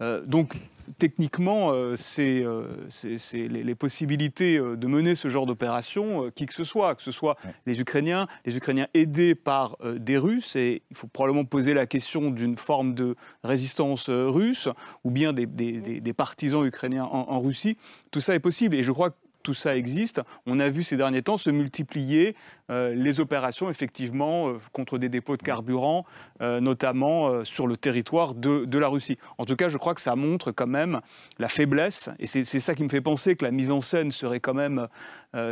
Euh, 0.00 0.22
donc, 0.26 0.54
techniquement, 0.98 1.70
euh, 1.72 1.96
c'est 1.96 2.44
euh, 2.44 2.66
c'est- 2.88 3.48
les, 3.48 3.62
les 3.64 3.74
possibilités 3.74 4.58
de 4.58 4.86
mener 4.86 5.14
ce 5.14 5.28
genre 5.28 5.46
d'opération, 5.46 6.30
qui 6.34 6.46
que 6.46 6.54
ce 6.54 6.64
soit, 6.64 6.94
que 6.94 7.02
ce 7.02 7.10
soit 7.10 7.36
les 7.66 7.80
Ukrainiens, 7.80 8.26
les 8.44 8.56
Ukrainiens 8.56 8.86
aidés 8.94 9.34
par 9.34 9.76
des 9.84 10.18
Russes, 10.18 10.54
et 10.56 10.82
il 10.90 10.96
faut 10.96 11.08
probablement 11.08 11.44
poser 11.44 11.74
la 11.74 11.86
question 11.86 12.30
d'une 12.30 12.56
forme 12.56 12.94
de 12.94 13.16
résistance 13.42 14.08
russe, 14.08 14.68
ou 15.04 15.10
bien 15.10 15.32
des, 15.32 15.46
des- 15.46 15.80
des- 15.80 16.00
des 16.00 16.12
partisans 16.12 16.64
ukrainiens 16.64 17.04
en, 17.04 17.28
en 17.30 17.40
Russie. 17.40 17.76
Tout 18.10 18.20
ça 18.20 18.34
est 18.34 18.40
possible, 18.40 18.76
et 18.76 18.82
je 18.82 18.92
crois 18.92 19.10
que 19.10 19.16
tout 19.42 19.54
ça 19.54 19.76
existe. 19.76 20.20
On 20.46 20.58
a 20.58 20.68
vu 20.68 20.82
ces 20.82 20.96
derniers 20.96 21.22
temps 21.22 21.36
se 21.36 21.50
multiplier 21.50 22.34
euh, 22.70 22.94
les 22.94 23.20
opérations, 23.20 23.70
effectivement, 23.70 24.48
euh, 24.48 24.58
contre 24.72 24.98
des 24.98 25.08
dépôts 25.08 25.36
de 25.36 25.42
carburant, 25.42 26.04
euh, 26.40 26.60
notamment 26.60 27.44
sur 27.44 27.66
le 27.66 27.76
territoire 27.76 28.34
de, 28.34 28.78
la 28.78 28.88
Russie. 28.88 29.18
En 29.38 29.44
tout 29.44 29.56
cas, 29.56 29.68
je 29.68 29.78
crois 29.78 29.94
que 29.94 30.00
ça 30.00 30.16
montre 30.16 30.52
quand 30.52 30.66
même 30.66 31.00
la 31.38 31.48
faiblesse, 31.48 32.10
et 32.18 32.26
c'est 32.26 32.44
ça 32.44 32.74
qui 32.74 32.82
me 32.82 32.88
fait 32.88 33.00
penser 33.00 33.36
que 33.36 33.44
la 33.44 33.50
mise 33.50 33.70
en 33.70 33.80
scène 33.80 34.10
serait 34.10 34.40
quand 34.40 34.52
même, 34.52 34.86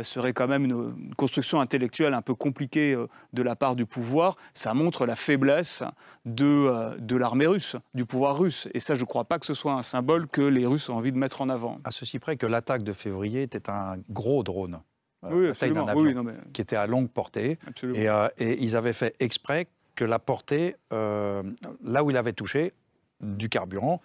serait 0.03 0.33
quand 0.33 0.47
même 0.47 0.65
une, 0.65 0.95
une 0.97 1.15
construction 1.15 1.59
intellectuelle 1.59 2.13
un 2.13 2.21
peu 2.21 2.35
compliquée 2.35 2.95
de 3.33 3.41
la 3.41 3.55
part 3.55 3.75
du 3.75 3.85
pouvoir. 3.85 4.35
Ça 4.53 4.73
montre 4.75 5.07
la 5.07 5.15
faiblesse 5.15 5.83
de, 6.25 6.95
de 6.99 7.15
l'armée 7.15 7.47
russe, 7.47 7.75
du 7.95 8.05
pouvoir 8.05 8.37
russe. 8.37 8.67
Et 8.73 8.79
ça, 8.79 8.93
je 8.93 9.01
ne 9.01 9.05
crois 9.05 9.25
pas 9.25 9.39
que 9.39 9.45
ce 9.45 9.55
soit 9.55 9.73
un 9.73 9.81
symbole 9.81 10.27
que 10.27 10.41
les 10.41 10.65
Russes 10.65 10.89
ont 10.89 10.95
envie 10.95 11.11
de 11.11 11.17
mettre 11.17 11.41
en 11.41 11.49
avant. 11.49 11.79
À 11.83 11.91
ceci 11.91 12.19
près 12.19 12.37
que 12.37 12.45
l'attaque 12.45 12.83
de 12.83 12.93
février 12.93 13.41
était 13.41 13.69
un 13.69 13.97
gros 14.09 14.43
drone. 14.43 14.79
Euh, 15.25 15.29
Oui, 15.33 15.47
la 15.47 15.53
taille 15.55 15.71
d'un 15.73 15.87
avion, 15.87 16.01
Oui, 16.01 16.13
non, 16.13 16.23
mais- 16.23 16.33
qui 16.53 16.61
était 16.61 16.75
à 16.75 16.87
longue 16.87 17.09
portée. 17.09 17.57
Et, 17.93 18.07
euh, 18.09 18.27
et 18.37 18.61
ils 18.63 18.75
avaient 18.75 18.93
fait 18.93 19.15
exprès 19.19 19.67
que 19.95 20.05
la 20.05 20.19
portée, 20.19 20.75
euh, 20.93 21.43
là 21.83 22.03
où 22.03 22.11
il 22.11 22.17
avait 22.17 22.33
touché, 22.33 22.73
du 23.21 23.47
carburant, 23.49 24.01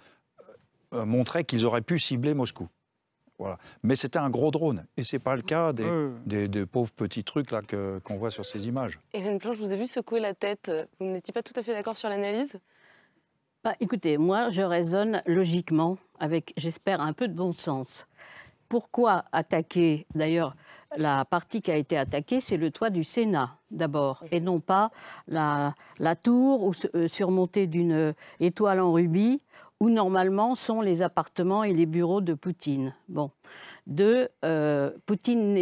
euh, 0.94 1.04
montrait 1.04 1.44
qu'ils 1.44 1.64
auraient 1.64 1.80
pu 1.82 1.98
cibler 1.98 2.32
Moscou. 2.34 2.68
Voilà. 3.38 3.58
Mais 3.82 3.96
c'était 3.96 4.18
un 4.18 4.28
gros 4.30 4.50
drone. 4.50 4.84
Et 4.96 5.02
ce 5.02 5.16
n'est 5.16 5.20
pas 5.20 5.34
le 5.34 5.42
cas 5.42 5.72
des, 5.72 5.88
des- 6.26 6.46
des 6.48 6.66
pauvres 6.66 6.92
petits 6.92 7.24
trucs 7.24 7.50
là 7.50 7.62
que- 7.62 7.98
qu'on 8.04 8.16
voit 8.16 8.30
sur 8.30 8.44
ces 8.44 8.68
images. 8.68 8.98
Hélène 9.14 9.38
Planche, 9.38 9.56
je 9.56 9.62
vous 9.62 9.72
ai 9.72 9.76
vu 9.76 9.86
secouer 9.86 10.20
la 10.20 10.34
tête. 10.34 10.70
Vous 11.00 11.06
n'étiez 11.06 11.32
pas 11.32 11.42
tout 11.42 11.54
à 11.58 11.62
fait 11.62 11.72
d'accord 11.72 11.96
sur 11.96 12.08
l'analyse? 12.10 12.58
Bah, 13.64 13.74
écoutez, 13.80 14.16
moi, 14.18 14.48
je 14.50 14.62
raisonne 14.62 15.22
logiquement, 15.26 15.98
avec, 16.18 16.52
j'espère, 16.56 17.00
un 17.00 17.12
peu 17.14 17.28
de 17.28 17.34
bon 17.34 17.52
sens. 17.52 18.06
Pourquoi 18.68 19.24
attaquer 19.32 20.06
D'ailleurs, 20.14 20.54
la 20.96 21.24
partie 21.24 21.62
qui 21.62 21.70
a 21.70 21.76
été 21.76 21.96
attaquée, 21.96 22.40
c'est 22.40 22.56
le 22.56 22.70
toit 22.70 22.90
du 22.90 23.04
Sénat, 23.04 23.56
d'abord, 23.70 24.24
et 24.30 24.40
non 24.40 24.60
pas 24.60 24.90
la, 25.28 25.74
tour 26.22 26.64
ou, 26.64 26.72
euh, 26.94 27.08
surmontée 27.08 27.66
d'une 27.66 27.92
euh, 27.92 28.12
étoile 28.40 28.80
en 28.80 28.92
rubis, 28.92 29.38
où 29.80 29.88
normalement 29.88 30.54
sont 30.54 30.80
les 30.80 31.02
appartements 31.02 31.64
et 31.64 31.72
les 31.72 31.86
bureaux 31.86 32.20
de 32.20 32.34
Poutine. 32.34 32.94
Bon. 33.08 33.30
Deux, 33.86 34.28
euh, 34.44 34.90
Poutine 35.06 35.54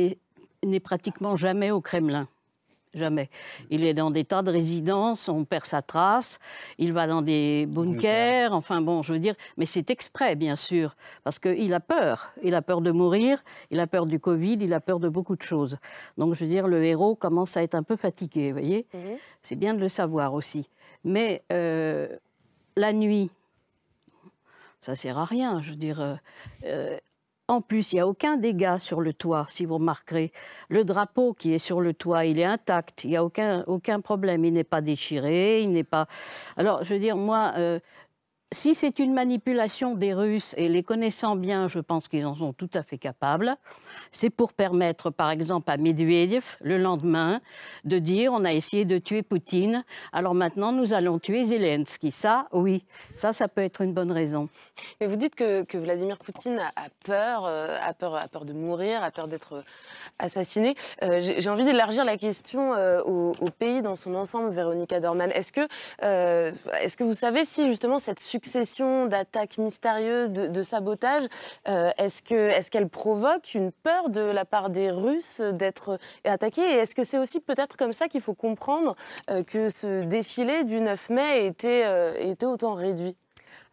n'est 0.64 0.80
pratiquement 0.80 1.36
jamais 1.36 1.70
au 1.70 1.80
Kremlin. 1.80 2.26
Jamais. 2.94 3.28
Il 3.70 3.84
est 3.84 3.92
dans 3.94 4.10
des 4.10 4.24
tas 4.24 4.42
de 4.42 4.50
résidences, 4.50 5.28
on 5.28 5.44
perd 5.44 5.66
sa 5.66 5.82
trace, 5.82 6.38
il 6.78 6.92
va 6.92 7.06
dans 7.06 7.20
des 7.20 7.66
bunkers, 7.66 8.52
enfin 8.52 8.80
bon, 8.80 9.02
je 9.02 9.12
veux 9.12 9.18
dire, 9.18 9.34
mais 9.58 9.66
c'est 9.66 9.90
exprès, 9.90 10.36
bien 10.36 10.56
sûr, 10.56 10.96
parce 11.22 11.38
qu'il 11.38 11.72
a 11.74 11.80
peur. 11.80 12.32
Il 12.42 12.54
a 12.54 12.62
peur 12.62 12.80
de 12.80 12.90
mourir, 12.90 13.42
il 13.70 13.78
a 13.80 13.86
peur 13.86 14.06
du 14.06 14.18
Covid, 14.18 14.58
il 14.60 14.72
a 14.72 14.80
peur 14.80 15.00
de 15.00 15.08
beaucoup 15.08 15.36
de 15.36 15.42
choses. 15.42 15.76
Donc, 16.16 16.34
je 16.34 16.44
veux 16.44 16.50
dire, 16.50 16.66
le 16.66 16.82
héros 16.82 17.14
commence 17.14 17.56
à 17.56 17.62
être 17.62 17.74
un 17.74 17.82
peu 17.82 17.96
fatigué, 17.96 18.52
vous 18.52 18.58
voyez 18.60 18.86
C'est 19.42 19.56
bien 19.56 19.74
de 19.74 19.80
le 19.80 19.88
savoir 19.88 20.32
aussi. 20.34 20.70
Mais 21.04 21.42
euh, 21.52 22.08
la 22.76 22.92
nuit, 22.92 23.30
ça 24.80 24.96
sert 24.96 25.18
à 25.18 25.24
rien, 25.24 25.60
je 25.60 25.70
veux 25.70 25.76
dire. 25.76 26.00
euh, 26.00 26.14
euh, 26.64 26.98
en 27.48 27.62
plus, 27.62 27.92
il 27.92 27.96
n'y 27.96 28.00
a 28.00 28.06
aucun 28.06 28.36
dégât 28.36 28.78
sur 28.78 29.00
le 29.00 29.14
toit, 29.14 29.46
si 29.48 29.64
vous 29.64 29.74
remarquerez. 29.74 30.32
Le 30.68 30.84
drapeau 30.84 31.32
qui 31.32 31.54
est 31.54 31.58
sur 31.58 31.80
le 31.80 31.94
toit, 31.94 32.26
il 32.26 32.38
est 32.38 32.44
intact. 32.44 33.04
Il 33.04 33.10
n'y 33.10 33.16
a 33.16 33.24
aucun, 33.24 33.64
aucun 33.66 34.00
problème. 34.00 34.44
Il 34.44 34.52
n'est 34.52 34.64
pas 34.64 34.82
déchiré, 34.82 35.62
il 35.62 35.72
n'est 35.72 35.84
pas... 35.84 36.06
Alors, 36.58 36.84
je 36.84 36.92
veux 36.92 37.00
dire, 37.00 37.16
moi, 37.16 37.54
euh, 37.56 37.80
si 38.52 38.74
c'est 38.74 38.98
une 38.98 39.14
manipulation 39.14 39.94
des 39.94 40.12
Russes, 40.12 40.54
et 40.58 40.68
les 40.68 40.82
connaissant 40.82 41.36
bien, 41.36 41.68
je 41.68 41.80
pense 41.80 42.08
qu'ils 42.08 42.26
en 42.26 42.34
sont 42.34 42.52
tout 42.52 42.70
à 42.74 42.82
fait 42.82 42.98
capables, 42.98 43.56
c'est 44.10 44.30
pour 44.30 44.52
permettre, 44.52 45.10
par 45.10 45.30
exemple, 45.30 45.70
à 45.70 45.76
Medvedev, 45.76 46.44
le 46.60 46.78
lendemain, 46.78 47.40
de 47.84 47.98
dire 47.98 48.32
on 48.32 48.44
a 48.44 48.52
essayé 48.52 48.84
de 48.84 48.98
tuer 48.98 49.22
Poutine, 49.22 49.84
alors 50.12 50.34
maintenant 50.34 50.72
nous 50.72 50.92
allons 50.92 51.18
tuer 51.18 51.44
Zelensky. 51.44 52.10
Ça, 52.10 52.48
oui, 52.52 52.84
ça, 53.14 53.32
ça 53.32 53.48
peut 53.48 53.62
être 53.62 53.80
une 53.80 53.92
bonne 53.94 54.12
raison. 54.12 54.48
Mais 55.00 55.06
vous 55.06 55.16
dites 55.16 55.34
que, 55.34 55.64
Vladimir 55.76 56.18
Poutine 56.18 56.58
a, 56.58 56.88
peur, 57.04 57.44
euh, 57.46 57.76
a 57.82 57.94
peur, 57.94 58.14
a 58.16 58.28
peur 58.28 58.44
de 58.44 58.52
mourir, 58.52 59.02
a 59.02 59.10
peur 59.10 59.28
d'être 59.28 59.64
assassiné. 60.18 60.74
Euh, 61.02 61.20
J'ai 61.20 61.50
envie 61.50 61.64
d'élargir 61.64 62.04
la 62.04 62.16
question 62.16 62.74
euh, 62.74 63.02
au, 63.02 63.34
pays 63.58 63.82
dans 63.82 63.96
son 63.96 64.14
ensemble, 64.14 64.50
Véronica 64.50 65.00
Dorman. 65.00 65.30
Est-ce 65.32 65.52
que, 65.52 65.68
est-ce 66.00 66.96
que 66.96 67.04
vous 67.04 67.14
savez 67.14 67.44
si 67.44 67.66
justement 67.66 67.98
cette 67.98 68.20
succession 68.20 69.06
d'attaques 69.06 69.58
mystérieuses, 69.58 70.30
de, 70.30 70.46
de 70.46 70.62
sabotage, 70.62 71.24
euh, 71.68 71.90
est-ce 71.98 72.22
que 72.22 72.34
est-ce 72.34 72.70
qu'elle 72.70 72.88
provoque 72.88 73.54
une 73.54 73.72
peur 73.72 73.87
de 74.08 74.20
la 74.20 74.44
part 74.44 74.70
des 74.70 74.90
Russes 74.90 75.40
d'être 75.40 75.98
attaqués 76.24 76.62
Et 76.62 76.74
est-ce 76.76 76.94
que 76.94 77.04
c'est 77.04 77.18
aussi 77.18 77.40
peut-être 77.40 77.76
comme 77.76 77.92
ça 77.92 78.08
qu'il 78.08 78.20
faut 78.20 78.34
comprendre 78.34 78.94
euh, 79.30 79.42
que 79.42 79.70
ce 79.70 80.04
défilé 80.04 80.64
du 80.64 80.80
9 80.80 81.10
mai 81.10 81.46
était, 81.46 81.84
euh, 81.86 82.14
était 82.18 82.46
autant 82.46 82.74
réduit? 82.74 83.16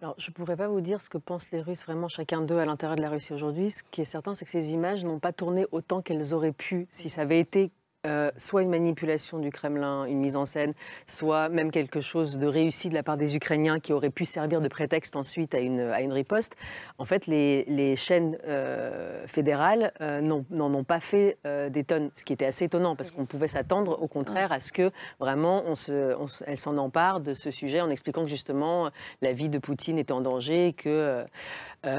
Alors, 0.02 0.16
je 0.18 0.30
ne 0.30 0.34
pourrais 0.34 0.58
pas 0.58 0.68
vous 0.68 0.82
dire 0.82 1.02
ce 1.02 1.10
que 1.10 1.18
pensent 1.18 1.52
les 1.52 1.62
Russes, 1.62 1.86
vraiment 1.86 2.08
chacun 2.08 2.42
d'eux 2.42 2.60
à 2.60 2.66
l'intérieur 2.66 2.96
de 2.96 3.02
la 3.02 3.10
Russie 3.10 3.34
aujourd'hui. 3.34 3.72
Ce 3.72 3.84
qui 3.92 4.02
est 4.02 4.06
certain, 4.06 4.36
c'est 4.36 4.46
que 4.46 4.52
ces 4.52 4.74
images 4.74 5.04
n'ont 5.04 5.20
pas 5.20 5.34
tourné 5.34 5.66
autant 5.72 6.02
qu'elles 6.02 6.34
auraient 6.34 6.52
pu 6.52 6.88
si 6.92 7.10
ça 7.10 7.22
avait 7.22 7.40
été 7.40 7.72
euh, 8.06 8.32
soit 8.38 8.62
une 8.62 8.70
manipulation 8.70 9.40
du 9.40 9.52
Kremlin, 9.52 10.06
une 10.06 10.20
mise 10.20 10.36
en 10.36 10.46
scène, 10.46 10.74
soit 11.08 11.50
même 11.50 11.72
quelque 11.72 12.02
chose 12.02 12.38
de 12.38 12.48
réussi 12.48 12.90
de 12.90 12.94
la 12.94 13.04
part 13.04 13.18
des 13.18 13.36
Ukrainiens 13.36 13.80
qui 13.80 13.94
aurait 13.94 14.10
pu 14.10 14.26
servir 14.26 14.62
de 14.62 14.68
prétexte 14.68 15.16
ensuite 15.16 15.56
à 15.56 15.60
une, 15.60 15.80
à 15.80 16.02
une 16.02 16.14
riposte. 16.14 16.56
En 16.98 17.06
fait, 17.06 17.28
les, 17.28 17.96
chaînes 17.96 18.38
euh, 18.48 19.26
fédérales 19.28 19.94
euh, 20.02 20.22
n'en 20.22 20.74
ont 20.74 20.84
pas 20.84 21.00
fait 21.00 21.38
des 21.70 21.84
tonnes, 21.84 22.10
ce 22.14 22.26
qui 22.26 22.34
était 22.34 22.46
assez 22.46 22.66
étonnant 22.66 22.96
parce 22.96 23.12
qu'on 23.12 23.26
pouvait 23.26 23.48
s'attendre 23.48 24.02
au 24.02 24.08
contraire 24.08 24.52
à 24.52 24.60
ce 24.60 24.72
que 24.72 24.92
vraiment 25.20 25.64
on 25.66 25.76
se, 25.76 26.16
elle 26.46 26.58
s'en 26.58 26.78
empare 26.78 27.20
de 27.20 27.34
ce 27.34 27.52
sujet 27.52 27.82
en 27.82 27.90
expliquant 27.90 28.24
que 28.24 28.30
justement 28.30 28.90
la 29.22 29.34
vie 29.34 29.50
de 29.50 29.58
Poutine 29.58 29.98
était 29.98 30.12
en 30.12 30.22
danger, 30.22 30.74
que 30.74 31.26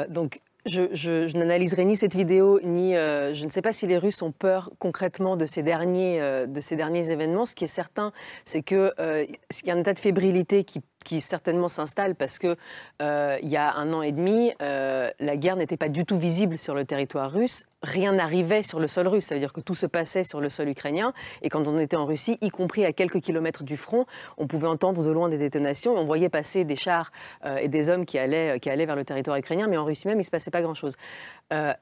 donc 0.08 0.40
je, 0.66 1.36
n'analyserai 1.36 1.84
ni 1.84 1.96
cette 1.96 2.14
vidéo, 2.14 2.60
ni 2.62 2.96
euh, 2.96 3.34
je 3.34 3.44
ne 3.44 3.50
sais 3.50 3.62
pas 3.62 3.72
si 3.72 3.86
les 3.86 3.98
Russes 3.98 4.22
ont 4.22 4.32
peur 4.32 4.70
concrètement 4.78 5.36
de 5.36 5.46
ces 5.46 5.62
derniers, 5.62 6.20
euh, 6.20 6.46
de 6.46 6.60
ces 6.60 6.76
derniers 6.76 7.10
événements. 7.10 7.46
Ce 7.46 7.54
qui 7.54 7.64
est 7.64 7.68
certain, 7.68 8.12
c'est 8.44 8.62
qu'il 8.62 8.92
euh, 8.98 9.26
y 9.64 9.70
a 9.70 9.74
un 9.74 9.78
état 9.78 9.94
de 9.94 9.98
fébrilité 9.98 10.64
qui 10.64 10.80
qui 11.06 11.20
certainement 11.20 11.68
s'installe 11.68 12.16
parce 12.16 12.38
que 12.38 12.56
euh, 13.00 13.38
il 13.40 13.48
y 13.48 13.56
a 13.56 13.74
un 13.76 13.92
an 13.92 14.02
et 14.02 14.10
demi, 14.10 14.52
euh, 14.60 15.08
la 15.20 15.36
guerre 15.36 15.56
n'était 15.56 15.76
pas 15.76 15.88
du 15.88 16.04
tout 16.04 16.18
visible 16.18 16.58
sur 16.58 16.74
le 16.74 16.84
territoire 16.84 17.30
russe. 17.30 17.64
Rien 17.82 18.12
n'arrivait 18.12 18.64
sur 18.64 18.80
le 18.80 18.88
sol 18.88 19.06
russe, 19.06 19.26
ça 19.26 19.36
veut 19.36 19.40
dire 19.40 19.52
que 19.52 19.60
tout 19.60 19.76
se 19.76 19.86
passait 19.86 20.24
sur 20.24 20.40
le 20.40 20.50
sol 20.50 20.68
ukrainien. 20.68 21.12
Et 21.42 21.48
quand 21.48 21.68
on 21.68 21.78
était 21.78 21.96
en 21.96 22.06
Russie, 22.06 22.36
y 22.40 22.50
compris 22.50 22.84
à 22.84 22.92
quelques 22.92 23.20
kilomètres 23.20 23.62
du 23.62 23.76
front, 23.76 24.06
on 24.36 24.48
pouvait 24.48 24.66
entendre 24.66 25.04
de 25.04 25.10
loin 25.10 25.28
des 25.28 25.38
détonations 25.38 25.96
et 25.96 26.00
on 26.00 26.04
voyait 26.04 26.28
passer 26.28 26.64
des 26.64 26.74
chars 26.74 27.12
euh, 27.44 27.58
et 27.58 27.68
des 27.68 27.88
hommes 27.88 28.04
qui 28.04 28.18
allaient, 28.18 28.58
qui 28.58 28.68
allaient 28.68 28.86
vers 28.86 28.96
le 28.96 29.04
territoire 29.04 29.36
ukrainien. 29.36 29.68
Mais 29.68 29.76
en 29.76 29.84
Russie 29.84 30.08
même, 30.08 30.16
il 30.16 30.22
ne 30.22 30.24
se 30.24 30.30
passait 30.30 30.50
pas 30.50 30.62
grand-chose. 30.62 30.96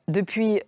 Depuis 0.08 0.60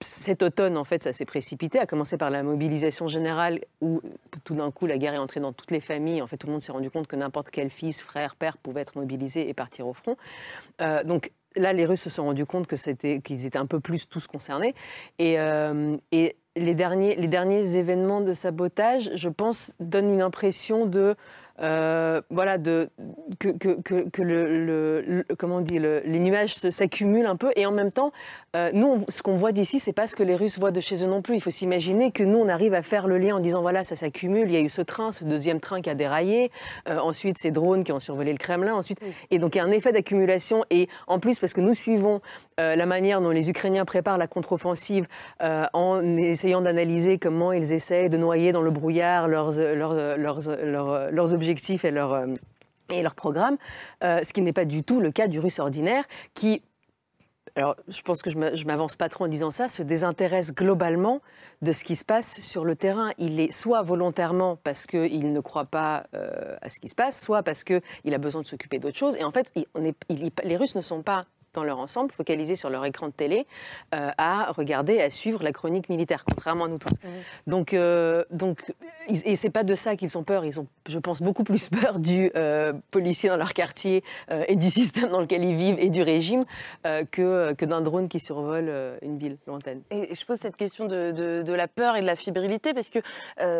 cet 0.00 0.42
automne, 0.42 0.76
en 0.76 0.84
fait, 0.84 1.02
ça 1.02 1.12
s'est 1.12 1.24
précipité, 1.24 1.78
à 1.78 1.86
commencer 1.86 2.16
par 2.16 2.30
la 2.30 2.42
mobilisation 2.42 3.06
générale 3.06 3.60
où 3.80 4.00
tout 4.44 4.54
d'un 4.54 4.70
coup 4.70 4.86
la 4.86 4.98
guerre 4.98 5.14
est 5.14 5.18
entrée 5.18 5.40
dans 5.40 5.52
toutes 5.52 5.70
les 5.70 5.80
familles. 5.80 6.22
En 6.22 6.26
fait, 6.26 6.36
tout 6.36 6.46
le 6.46 6.52
monde 6.52 6.62
s'est 6.62 6.72
rendu 6.72 6.90
compte 6.90 7.06
que 7.06 7.16
n'importe 7.16 7.50
quel 7.50 7.70
fils, 7.70 8.00
frère, 8.00 8.36
père 8.36 8.56
pouvait 8.56 8.82
être 8.82 8.96
mobilisé 8.96 9.48
et 9.48 9.54
partir 9.54 9.86
au 9.86 9.92
front. 9.92 10.16
Euh, 10.80 11.02
donc 11.04 11.30
là, 11.56 11.72
les 11.72 11.84
Russes 11.84 12.02
se 12.02 12.10
sont 12.10 12.24
rendus 12.24 12.46
compte 12.46 12.66
que 12.66 12.76
c'était, 12.76 13.20
qu'ils 13.20 13.46
étaient 13.46 13.58
un 13.58 13.66
peu 13.66 13.80
plus 13.80 14.08
tous 14.08 14.26
concernés. 14.26 14.74
Et, 15.18 15.38
euh, 15.38 15.96
et 16.10 16.36
les, 16.56 16.74
derniers, 16.74 17.16
les 17.16 17.28
derniers 17.28 17.76
événements 17.76 18.20
de 18.20 18.32
sabotage, 18.32 19.10
je 19.14 19.28
pense, 19.28 19.72
donnent 19.80 20.12
une 20.12 20.22
impression 20.22 20.86
de 20.86 21.14
euh, 21.60 22.22
voilà, 22.30 22.58
de, 22.58 22.88
que, 23.38 23.48
que, 23.48 24.08
que, 24.08 24.22
le, 24.22 25.24
comment 25.38 25.56
on 25.56 25.60
dit, 25.60 25.78
les 25.78 26.18
nuages 26.18 26.54
s'accumulent 26.54 27.26
un 27.26 27.36
peu. 27.36 27.52
Et 27.56 27.66
en 27.66 27.72
même 27.72 27.92
temps, 27.92 28.12
euh, 28.56 28.70
nous, 28.72 29.04
ce 29.08 29.22
qu'on 29.22 29.36
voit 29.36 29.52
d'ici, 29.52 29.78
c'est 29.78 29.92
pas 29.92 30.06
ce 30.06 30.16
que 30.16 30.22
les 30.22 30.34
Russes 30.34 30.58
voient 30.58 30.70
de 30.70 30.80
chez 30.80 31.04
eux 31.04 31.08
non 31.08 31.22
plus. 31.22 31.34
Il 31.34 31.40
faut 31.40 31.50
s'imaginer 31.50 32.10
que 32.10 32.22
nous, 32.22 32.38
on 32.38 32.48
arrive 32.48 32.74
à 32.74 32.82
faire 32.82 33.06
le 33.06 33.18
lien 33.18 33.36
en 33.36 33.40
disant 33.40 33.62
voilà, 33.62 33.82
ça 33.82 33.96
s'accumule. 33.96 34.48
Il 34.48 34.54
y 34.54 34.56
a 34.56 34.60
eu 34.60 34.70
ce 34.70 34.82
train, 34.82 35.12
ce 35.12 35.24
deuxième 35.24 35.60
train 35.60 35.80
qui 35.82 35.90
a 35.90 35.94
déraillé. 35.94 36.50
Euh, 36.88 36.98
ensuite, 36.98 37.38
ces 37.38 37.50
drones 37.50 37.84
qui 37.84 37.92
ont 37.92 38.00
survolé 38.00 38.32
le 38.32 38.38
Kremlin. 38.38 38.74
Ensuite, 38.74 39.00
et 39.30 39.38
donc 39.38 39.54
il 39.54 39.58
y 39.58 39.60
a 39.60 39.64
un 39.64 39.70
effet 39.70 39.92
d'accumulation. 39.92 40.64
Et 40.70 40.88
en 41.06 41.18
plus, 41.18 41.38
parce 41.38 41.52
que 41.52 41.60
nous 41.60 41.74
suivons 41.74 42.20
la 42.58 42.86
manière 42.86 43.20
dont 43.20 43.30
les 43.30 43.50
Ukrainiens 43.50 43.84
préparent 43.84 44.18
la 44.18 44.28
contre-offensive 44.28 45.08
en 45.40 46.16
essayant 46.16 46.60
d'analyser 46.60 47.18
comment 47.18 47.50
ils 47.50 47.72
essaient 47.72 48.08
de 48.08 48.16
noyer 48.16 48.52
dans 48.52 48.62
le 48.62 48.70
brouillard 48.70 49.26
leurs, 49.26 49.50
leurs, 49.50 50.16
leurs, 50.16 51.10
leurs 51.10 51.34
objectifs 51.34 51.41
objectifs 51.42 51.84
et 51.84 51.90
leur, 51.90 52.12
euh, 52.12 52.26
et 52.92 53.02
leur 53.02 53.14
programme, 53.14 53.56
euh, 54.04 54.20
ce 54.22 54.32
qui 54.32 54.42
n'est 54.42 54.52
pas 54.52 54.64
du 54.64 54.84
tout 54.84 55.00
le 55.00 55.10
cas 55.10 55.26
du 55.26 55.40
russe 55.40 55.58
ordinaire 55.58 56.04
qui, 56.34 56.62
alors 57.56 57.74
je 57.88 58.00
pense 58.02 58.22
que 58.22 58.30
je 58.30 58.66
m'avance 58.66 58.94
pas 58.94 59.08
trop 59.08 59.24
en 59.24 59.28
disant 59.28 59.50
ça, 59.50 59.66
se 59.66 59.82
désintéresse 59.82 60.52
globalement 60.54 61.20
de 61.60 61.72
ce 61.72 61.82
qui 61.84 61.96
se 61.96 62.04
passe 62.04 62.40
sur 62.40 62.64
le 62.64 62.76
terrain. 62.76 63.10
Il 63.18 63.40
est 63.40 63.52
soit 63.52 63.82
volontairement 63.82 64.56
parce 64.62 64.86
qu'il 64.86 65.32
ne 65.32 65.40
croit 65.40 65.64
pas 65.64 66.04
euh, 66.14 66.56
à 66.62 66.68
ce 66.68 66.78
qui 66.78 66.88
se 66.88 66.94
passe, 66.94 67.20
soit 67.20 67.42
parce 67.42 67.64
qu'il 67.64 68.14
a 68.14 68.18
besoin 68.18 68.42
de 68.42 68.46
s'occuper 68.46 68.78
d'autre 68.78 68.98
chose. 68.98 69.16
Et 69.16 69.24
en 69.24 69.32
fait, 69.32 69.52
les 69.76 70.56
Russes 70.56 70.76
ne 70.76 70.82
sont 70.82 71.02
pas 71.02 71.26
dans 71.54 71.64
leur 71.64 71.78
ensemble, 71.78 72.10
focalisés 72.12 72.56
sur 72.56 72.70
leur 72.70 72.84
écran 72.84 73.08
de 73.08 73.12
télé, 73.12 73.46
euh, 73.94 74.10
à 74.18 74.52
regarder, 74.52 75.00
à 75.00 75.10
suivre 75.10 75.42
la 75.42 75.52
chronique 75.52 75.88
militaire, 75.88 76.24
contrairement 76.24 76.64
à 76.64 76.68
nous 76.68 76.78
tous. 76.78 76.92
Donc, 77.46 77.74
euh, 77.74 78.24
donc, 78.30 78.72
et 79.08 79.36
c'est 79.36 79.50
pas 79.50 79.64
de 79.64 79.74
ça 79.74 79.96
qu'ils 79.96 80.16
ont 80.16 80.22
peur. 80.22 80.44
Ils 80.44 80.60
ont, 80.60 80.66
je 80.88 80.98
pense, 80.98 81.20
beaucoup 81.20 81.44
plus 81.44 81.68
peur 81.82 81.98
du 81.98 82.30
euh, 82.36 82.72
policier 82.90 83.28
dans 83.28 83.36
leur 83.36 83.52
quartier 83.52 84.02
et 84.48 84.56
du 84.56 84.70
système 84.70 85.10
dans 85.10 85.20
lequel 85.20 85.44
ils 85.44 85.56
vivent 85.56 85.78
et 85.78 85.90
du 85.90 86.02
régime 86.02 86.42
que, 86.84 87.52
que 87.52 87.64
d'un 87.64 87.80
drone 87.80 88.08
qui 88.08 88.20
survole 88.20 88.72
une 89.02 89.18
ville 89.18 89.36
lointaine. 89.46 89.82
Et 89.90 90.14
je 90.14 90.24
pose 90.24 90.38
cette 90.38 90.56
question 90.56 90.86
de, 90.86 91.12
de, 91.12 91.52
la 91.52 91.68
peur 91.68 91.96
et 91.96 92.00
de 92.00 92.06
la 92.06 92.16
fébrilité 92.16 92.74
parce 92.74 92.88
que 92.88 92.98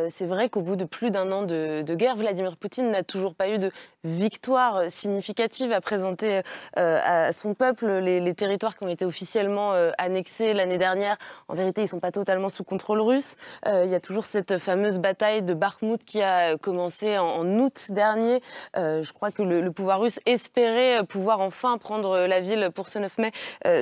c'est 0.08 0.26
vrai 0.26 0.48
qu'au 0.48 0.62
bout 0.62 0.76
de 0.76 0.84
plus 0.84 1.10
d'un 1.10 1.30
an 1.32 1.42
de, 1.42 1.82
de, 1.82 1.94
guerre, 1.94 2.16
Vladimir 2.16 2.56
Poutine 2.56 2.90
n'a 2.90 3.02
toujours 3.02 3.34
pas 3.34 3.48
eu 3.48 3.58
de 3.58 3.70
victoire 4.04 4.82
significative 4.88 5.72
à 5.72 5.80
présenter 5.80 6.42
à 6.76 7.32
son 7.32 7.54
peuple 7.54 7.86
les, 7.86 8.34
territoires 8.34 8.76
qui 8.76 8.84
ont 8.84 8.88
été 8.88 9.04
officiellement 9.04 9.74
euh, 9.74 9.90
annexés 9.98 10.52
l'année 10.54 10.78
dernière, 10.78 11.16
en 11.48 11.54
vérité, 11.54 11.82
ils 11.82 11.84
ne 11.84 11.88
sont 11.88 12.00
pas 12.00 12.10
totalement 12.10 12.48
sous 12.48 12.64
contrôle 12.64 13.00
russe. 13.00 13.36
Euh, 13.66 13.84
il 13.84 13.90
y 13.90 13.94
a 13.94 14.00
toujours 14.00 14.26
cette 14.26 14.58
fameuse 14.58 14.98
bataille 14.98 15.42
de 15.42 15.54
Bakhmut 15.54 16.02
qui 16.04 16.22
a 16.22 16.56
commencé 16.56 17.18
en, 17.18 17.46
août 17.58 17.88
dernier. 17.90 18.40
Euh, 18.76 19.02
je 19.02 19.12
crois 19.12 19.30
que 19.30 19.42
le, 19.42 19.70
pouvoir 19.70 20.00
russe 20.00 20.20
espérait 20.26 21.04
pouvoir 21.04 21.40
enfin 21.40 21.78
prendre 21.78 22.18
la 22.26 22.40
ville 22.40 22.70
pour 22.74 22.88
ce 22.88 22.98
9 22.98 23.18
mai. 23.18 23.32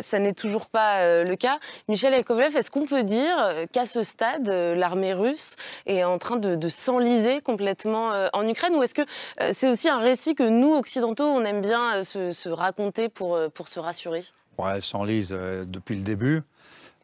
ça 0.01 0.18
n'est 0.18 0.35
toujours 0.35 0.68
pas 0.68 1.25
le 1.25 1.35
cas. 1.35 1.59
Michel 1.89 2.12
Yakovlev, 2.12 2.57
est-ce 2.57 2.71
qu'on 2.71 2.87
peut 2.87 3.03
dire 3.03 3.37
qu'à 3.73 3.87
ce 3.87 4.03
stade, 4.03 4.49
l'armée 4.49 5.12
russe 5.12 5.57
est 5.87 6.05
en 6.05 6.18
train 6.18 6.37
de, 6.37 6.68
s'enliser 6.68 7.41
complètement 7.41 8.12
en 8.33 8.47
Ukraine 8.47 8.77
Ou 8.77 8.83
est-ce 8.85 8.95
que 8.95 9.03
c'est 9.53 9.68
aussi 9.68 9.89
un 9.89 9.99
récit 10.11 10.35
que 10.35 10.49
nous, 10.49 10.75
occidentaux, 10.75 11.25
on 11.25 11.45
aime 11.45 11.61
bien 11.61 12.03
se, 12.03 12.33
se 12.33 12.49
raconter 12.49 13.09
pour, 13.09 13.39
pour 13.55 13.69
se 13.69 13.79
rassurer 13.79 14.25
rassurer 14.61 14.77
Elle 14.77 14.83
s'enlise 14.83 15.31
euh, 15.33 15.65
depuis 15.65 15.97
le 15.97 16.03
début. 16.03 16.43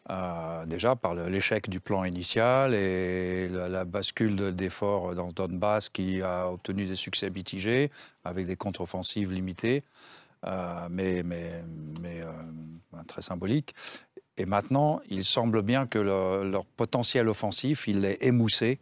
Euh, 0.08 0.64
déjà 0.66 0.94
par 0.94 1.14
l'échec 1.14 1.68
du 1.68 1.80
plan 1.80 2.04
initial 2.04 2.74
et 2.74 3.48
la, 3.48 3.84
bascule 3.84 4.54
d'efforts 4.54 5.14
dans 5.16 5.32
Donbass 5.32 5.88
qui 5.88 6.22
a 6.22 6.48
obtenu 6.48 6.86
des 6.86 6.94
succès 6.94 7.28
mitigés 7.28 7.90
avec 8.24 8.46
des 8.46 8.54
contre-offensives 8.54 9.32
limitées, 9.32 9.82
euh, 10.46 10.86
mais, 10.90 11.24
mais, 11.24 11.50
mais 12.00 12.22
très 13.08 13.22
symboliques. 13.22 13.74
Et 14.36 14.46
maintenant, 14.46 15.00
il 15.08 15.24
semble 15.24 15.62
bien 15.62 15.86
que 15.86 15.98
leur 15.98 16.66
potentiel 16.66 17.28
offensif, 17.28 17.88
il 17.88 18.04
est 18.04 18.18
émoussé 18.20 18.78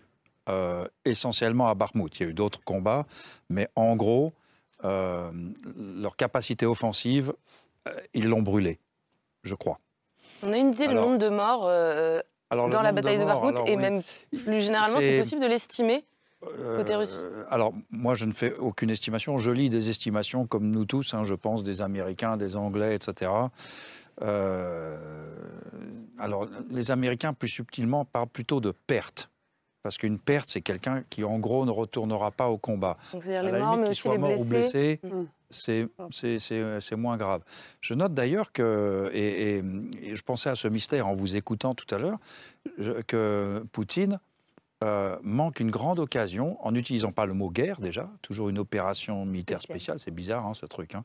essentiellement 1.04 1.68
à 1.68 1.74
Bakhmut. 1.74 2.18
Il 2.18 2.22
y 2.22 2.26
a 2.26 2.30
eu 2.30 2.34
d'autres 2.34 2.62
combats, 2.62 3.06
mais 3.48 3.68
en 3.76 3.96
gros, 3.96 4.32
leur 4.82 6.16
capacité 6.16 6.66
offensive 6.66 7.32
euh, 7.88 7.92
ils 8.14 8.28
l'ont 8.28 8.42
brûlé, 8.42 8.78
je 9.42 9.54
crois. 9.54 9.78
On 10.42 10.52
a 10.52 10.56
une 10.56 10.72
idée 10.72 10.88
du 10.88 10.94
nombre 10.94 11.18
de 11.18 11.28
morts 11.28 11.66
euh, 11.66 12.20
dans 12.50 12.82
la 12.82 12.92
bataille 12.92 13.18
de, 13.18 13.24
Bakhmut 13.24 13.56
et 13.66 13.76
même 13.76 14.02
plus 14.30 14.62
généralement, 14.62 14.98
c'est 14.98 15.18
possible 15.18 15.42
de 15.42 15.46
l'estimer 15.46 16.04
côté 16.76 16.94
russe? 16.94 17.14
euh, 17.14 17.44
Alors, 17.50 17.72
moi, 17.90 18.14
je 18.14 18.26
ne 18.26 18.32
fais 18.32 18.52
aucune 18.54 18.90
estimation. 18.90 19.38
Je 19.38 19.50
lis 19.50 19.70
des 19.70 19.88
estimations, 19.88 20.46
comme 20.46 20.70
nous 20.70 20.84
tous, 20.84 21.14
hein, 21.14 21.24
je 21.24 21.32
pense, 21.34 21.62
des 21.62 21.80
Américains, 21.80 22.36
des 22.36 22.56
Anglais, 22.56 22.94
etc. 22.94 23.30
alors, 26.18 26.48
les 26.70 26.90
Américains, 26.90 27.32
plus 27.32 27.48
subtilement, 27.48 28.04
parlent 28.04 28.28
plutôt 28.28 28.60
de 28.60 28.72
pertes. 28.72 29.30
Parce 29.84 29.98
qu'une 29.98 30.18
perte, 30.18 30.48
c'est 30.48 30.62
quelqu'un 30.62 31.04
qui, 31.10 31.22
en 31.22 31.38
gros, 31.38 31.64
ne 31.66 31.70
retournera 31.70 32.30
pas 32.30 32.48
au 32.48 32.56
combat. 32.58 32.96
Donc, 33.12 33.22
c'est-à-dire 33.22 33.52
les 33.52 33.60
morts, 33.60 33.76
mais 33.76 33.90
aussi 33.90 34.08
les 34.08 34.18
blessés. 34.18 34.40
Ou 34.40 34.48
blessé, 34.48 35.00
mm 35.04 35.24
c'est 36.10 36.96
moins 36.96 37.16
grave. 37.16 37.42
Je 37.80 37.94
note 37.94 38.14
d'ailleurs 38.14 38.52
que, 38.52 39.10
et, 39.12 39.62
je 40.14 40.22
pensais 40.22 40.50
à 40.50 40.54
ce 40.54 40.68
mystère 40.68 41.06
en 41.06 41.12
vous 41.12 41.36
écoutant 41.36 41.74
tout 41.74 41.92
à 41.94 41.98
l'heure, 41.98 42.18
que 43.06 43.64
Poutine 43.72 44.18
euh, 44.82 45.16
manque 45.22 45.60
une 45.60 45.70
grande 45.70 45.98
occasion, 45.98 46.58
en 46.66 46.72
n'utilisant 46.72 47.12
pas 47.12 47.26
le 47.26 47.34
mot 47.34 47.50
guerre 47.50 47.80
déjà, 47.80 48.10
toujours 48.22 48.48
une 48.48 48.58
opération 48.58 49.24
militaire 49.24 49.60
spéciale, 49.60 50.00
c'est 50.00 50.10
bizarre 50.10 50.46
hein, 50.46 50.54
ce 50.54 50.66
truc, 50.66 50.94
hein. 50.94 51.04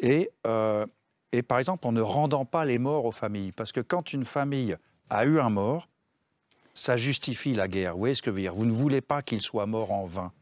et, 0.00 0.30
euh, 0.46 0.86
et 1.32 1.42
par 1.42 1.58
exemple 1.58 1.86
en 1.86 1.92
ne 1.92 2.00
rendant 2.00 2.44
pas 2.44 2.64
les 2.64 2.78
morts 2.78 3.06
aux 3.06 3.12
familles. 3.12 3.52
Parce 3.52 3.72
que 3.72 3.80
quand 3.80 4.12
une 4.12 4.24
famille 4.24 4.76
a 5.08 5.24
eu 5.24 5.40
un 5.40 5.50
mort, 5.50 5.88
ça 6.74 6.96
justifie 6.96 7.52
la 7.52 7.68
guerre. 7.68 7.92
Vous 7.92 8.00
voyez 8.00 8.14
ce 8.14 8.22
que 8.22 8.30
je 8.30 8.36
veux 8.36 8.40
dire? 8.40 8.54
Vous 8.54 8.66
ne 8.66 8.72
voulez 8.72 9.00
pas 9.00 9.22
qu'il 9.22 9.42
soit 9.42 9.66
mort 9.66 9.92
en 9.92 10.04
vain. 10.04 10.32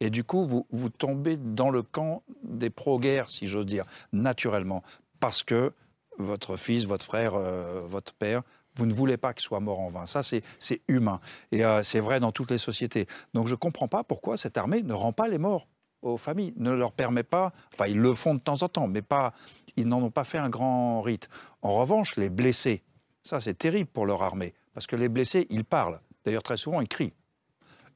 Et 0.00 0.10
du 0.10 0.24
coup, 0.24 0.46
vous, 0.46 0.66
vous 0.70 0.88
tombez 0.88 1.36
dans 1.36 1.70
le 1.70 1.82
camp 1.82 2.22
des 2.42 2.70
pro-guerres, 2.70 3.28
si 3.28 3.46
j'ose 3.46 3.66
dire, 3.66 3.84
naturellement. 4.12 4.82
Parce 5.20 5.42
que 5.42 5.72
votre 6.18 6.56
fils, 6.56 6.84
votre 6.84 7.04
frère, 7.04 7.34
euh, 7.34 7.82
votre 7.86 8.14
père, 8.14 8.42
vous 8.76 8.86
ne 8.86 8.94
voulez 8.94 9.16
pas 9.16 9.34
qu'il 9.34 9.42
soit 9.42 9.60
mort 9.60 9.80
en 9.80 9.88
vain. 9.88 10.06
Ça, 10.06 10.22
c'est 10.22 10.42
c'est 10.58 10.80
humain. 10.88 11.20
Et 11.52 11.64
euh, 11.64 11.82
c'est 11.82 12.00
vrai 12.00 12.20
dans 12.20 12.32
toutes 12.32 12.50
les 12.50 12.58
sociétés. 12.58 13.06
Donc 13.34 13.46
je 13.46 13.52
ne 13.52 13.58
comprends 13.58 13.88
pas 13.88 14.04
pourquoi 14.04 14.36
cette 14.36 14.56
armée 14.56 14.82
ne 14.82 14.94
rend 14.94 15.12
pas 15.12 15.28
les 15.28 15.38
morts 15.38 15.66
aux 16.02 16.16
familles, 16.16 16.54
ne 16.56 16.72
leur 16.72 16.92
permet 16.92 17.22
pas, 17.22 17.52
enfin 17.74 17.86
ils 17.86 17.98
le 17.98 18.14
font 18.14 18.34
de 18.34 18.40
temps 18.40 18.62
en 18.62 18.68
temps, 18.68 18.88
mais 18.88 19.02
pas, 19.02 19.34
ils 19.76 19.86
n'en 19.86 20.02
ont 20.02 20.10
pas 20.10 20.24
fait 20.24 20.38
un 20.38 20.48
grand 20.48 21.02
rite. 21.02 21.28
En 21.62 21.74
revanche, 21.74 22.16
les 22.16 22.30
blessés, 22.30 22.82
ça 23.22 23.40
c'est 23.40 23.54
terrible 23.54 23.90
pour 23.90 24.06
leur 24.06 24.22
armée, 24.22 24.54
parce 24.74 24.86
que 24.86 24.96
les 24.96 25.08
blessés, 25.08 25.46
ils 25.50 25.64
parlent. 25.64 26.00
D'ailleurs, 26.24 26.42
très 26.42 26.56
souvent, 26.56 26.80
ils 26.80 26.88
crient. 26.88 27.12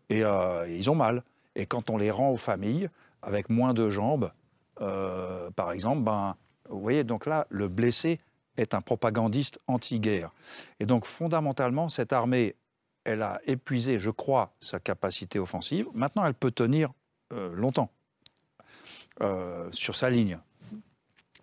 Et 0.09 0.25
euh, 0.25 0.69
ils 0.69 0.91
ont 0.91 0.95
mal. 0.95 1.23
Et 1.55 1.67
quand 1.67 1.91
on 1.91 1.97
les 1.97 2.11
rend 2.11 2.31
aux 2.31 2.37
familles, 2.37 2.89
avec 3.23 3.49
moins 3.49 3.75
de 3.75 3.89
jambes, 3.91 4.33
euh, 4.81 5.51
par 5.53 5.73
exemple, 5.73 6.03
ben, 6.03 6.37
vous 6.69 6.81
voyez, 6.81 7.05
donc 7.05 7.27
là, 7.27 7.47
le 7.51 7.69
blessé 7.69 8.21
est 8.57 8.75
un 8.75 8.81
propagandiste 8.81 9.61
anti-guerre. 9.67 10.31
Et 10.81 10.87
donc, 10.87 11.05
fondamentalement, 11.05 11.89
cette 11.89 12.13
armée, 12.13 12.57
elle 13.05 13.23
a 13.23 13.41
épuisé, 13.47 13.99
je 13.99 14.11
crois, 14.11 14.55
sa 14.61 14.81
capacité 14.81 15.39
offensive. 15.39 15.87
Maintenant, 15.95 16.25
elle 16.25 16.35
peut 16.35 16.51
tenir 16.51 16.93
euh, 17.33 17.55
longtemps 17.55 17.91
sur 19.71 19.95
sa 19.95 20.11
ligne. 20.11 20.41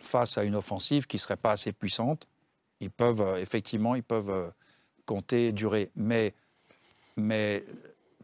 Face 0.02 0.38
à 0.38 0.44
une 0.44 0.56
offensive 0.56 1.08
qui 1.08 1.16
ne 1.16 1.22
serait 1.22 1.38
pas 1.38 1.52
assez 1.52 1.72
puissante, 1.72 2.28
ils 2.82 2.92
peuvent, 2.92 3.38
effectivement, 3.40 3.96
ils 3.96 4.04
peuvent 4.04 4.52
compter, 5.06 5.52
durer. 5.52 5.92
Mais, 5.96 6.34
mais 7.18 7.64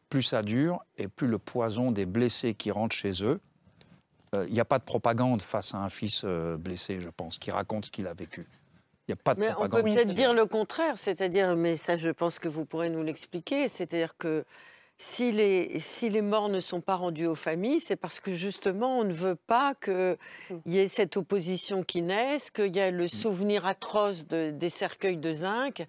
plus 0.09 0.23
ça 0.23 0.41
dure 0.43 0.83
et 0.97 1.07
plus 1.07 1.27
le 1.27 1.37
poison 1.37 1.91
des 1.91 2.05
blessés 2.05 2.53
qui 2.53 2.71
rentrent 2.71 2.95
chez 2.95 3.23
eux, 3.23 3.39
euh, 4.35 4.45
il 4.47 4.53
n'y 4.53 4.59
a 4.59 4.65
pas 4.65 4.79
de 4.79 4.83
propagande 4.83 5.41
face 5.41 5.73
à 5.73 5.77
un 5.79 5.89
fils 5.89 6.21
euh, 6.25 6.57
blessé, 6.57 6.99
je 7.01 7.09
pense, 7.09 7.37
qui 7.39 7.51
raconte 7.51 7.85
ce 7.85 7.91
qu'il 7.91 8.07
a 8.07 8.13
vécu. 8.13 8.45
Il 9.07 9.11
n'y 9.11 9.13
a 9.13 9.15
pas 9.23 9.33
de 9.35 9.39
Mais 9.39 9.47
on 9.51 9.61
peut 9.63 9.69
propagande. 9.69 9.93
peut-être 9.93 10.13
dire 10.13 10.33
le 10.33 10.45
contraire, 10.45 10.97
c'est-à-dire, 10.97 11.55
mais 11.55 11.75
ça 11.77 11.95
je 11.95 12.09
pense 12.11 12.39
que 12.39 12.49
vous 12.49 12.65
pourrez 12.65 12.89
nous 12.89 13.03
l'expliquer, 13.03 13.69
c'est-à-dire 13.69 14.15
que 14.17 14.43
si 14.99 15.31
les, 15.31 15.79
si 15.79 16.09
les 16.09 16.21
morts 16.23 16.49
ne 16.49 16.59
sont 16.59 16.81
pas 16.81 16.95
rendus 16.95 17.27
aux 17.27 17.35
familles, 17.35 17.79
c'est 17.79 17.95
parce 17.95 18.19
que 18.19 18.33
justement 18.33 18.99
on 18.99 19.03
ne 19.05 19.13
veut 19.13 19.35
pas 19.35 19.75
qu'il 19.75 20.17
y 20.65 20.79
ait 20.79 20.87
cette 20.89 21.15
opposition 21.15 21.83
qui 21.83 22.01
naisse, 22.01 22.49
qu'il 22.49 22.75
y 22.75 22.79
ait 22.79 22.91
le 22.91 23.07
souvenir 23.07 23.65
atroce 23.65 24.25
de- 24.27 24.49
des 24.51 24.69
cercueils 24.69 25.17
de 25.17 25.31
zinc 25.31 25.85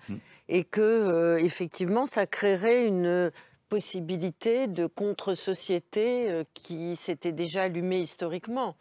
et 0.48 0.64
que 0.64 0.80
euh, 0.80 1.38
effectivement 1.38 2.06
ça 2.06 2.26
créerait 2.26 2.86
une 2.86 3.30
possibilité 3.68 4.66
de 4.66 4.86
contre-société 4.86 6.26
euh, 6.30 6.44
qui 6.54 6.96
s'était 6.96 7.32
déjà 7.32 7.62
allumée 7.62 8.00
historiquement. 8.00 8.74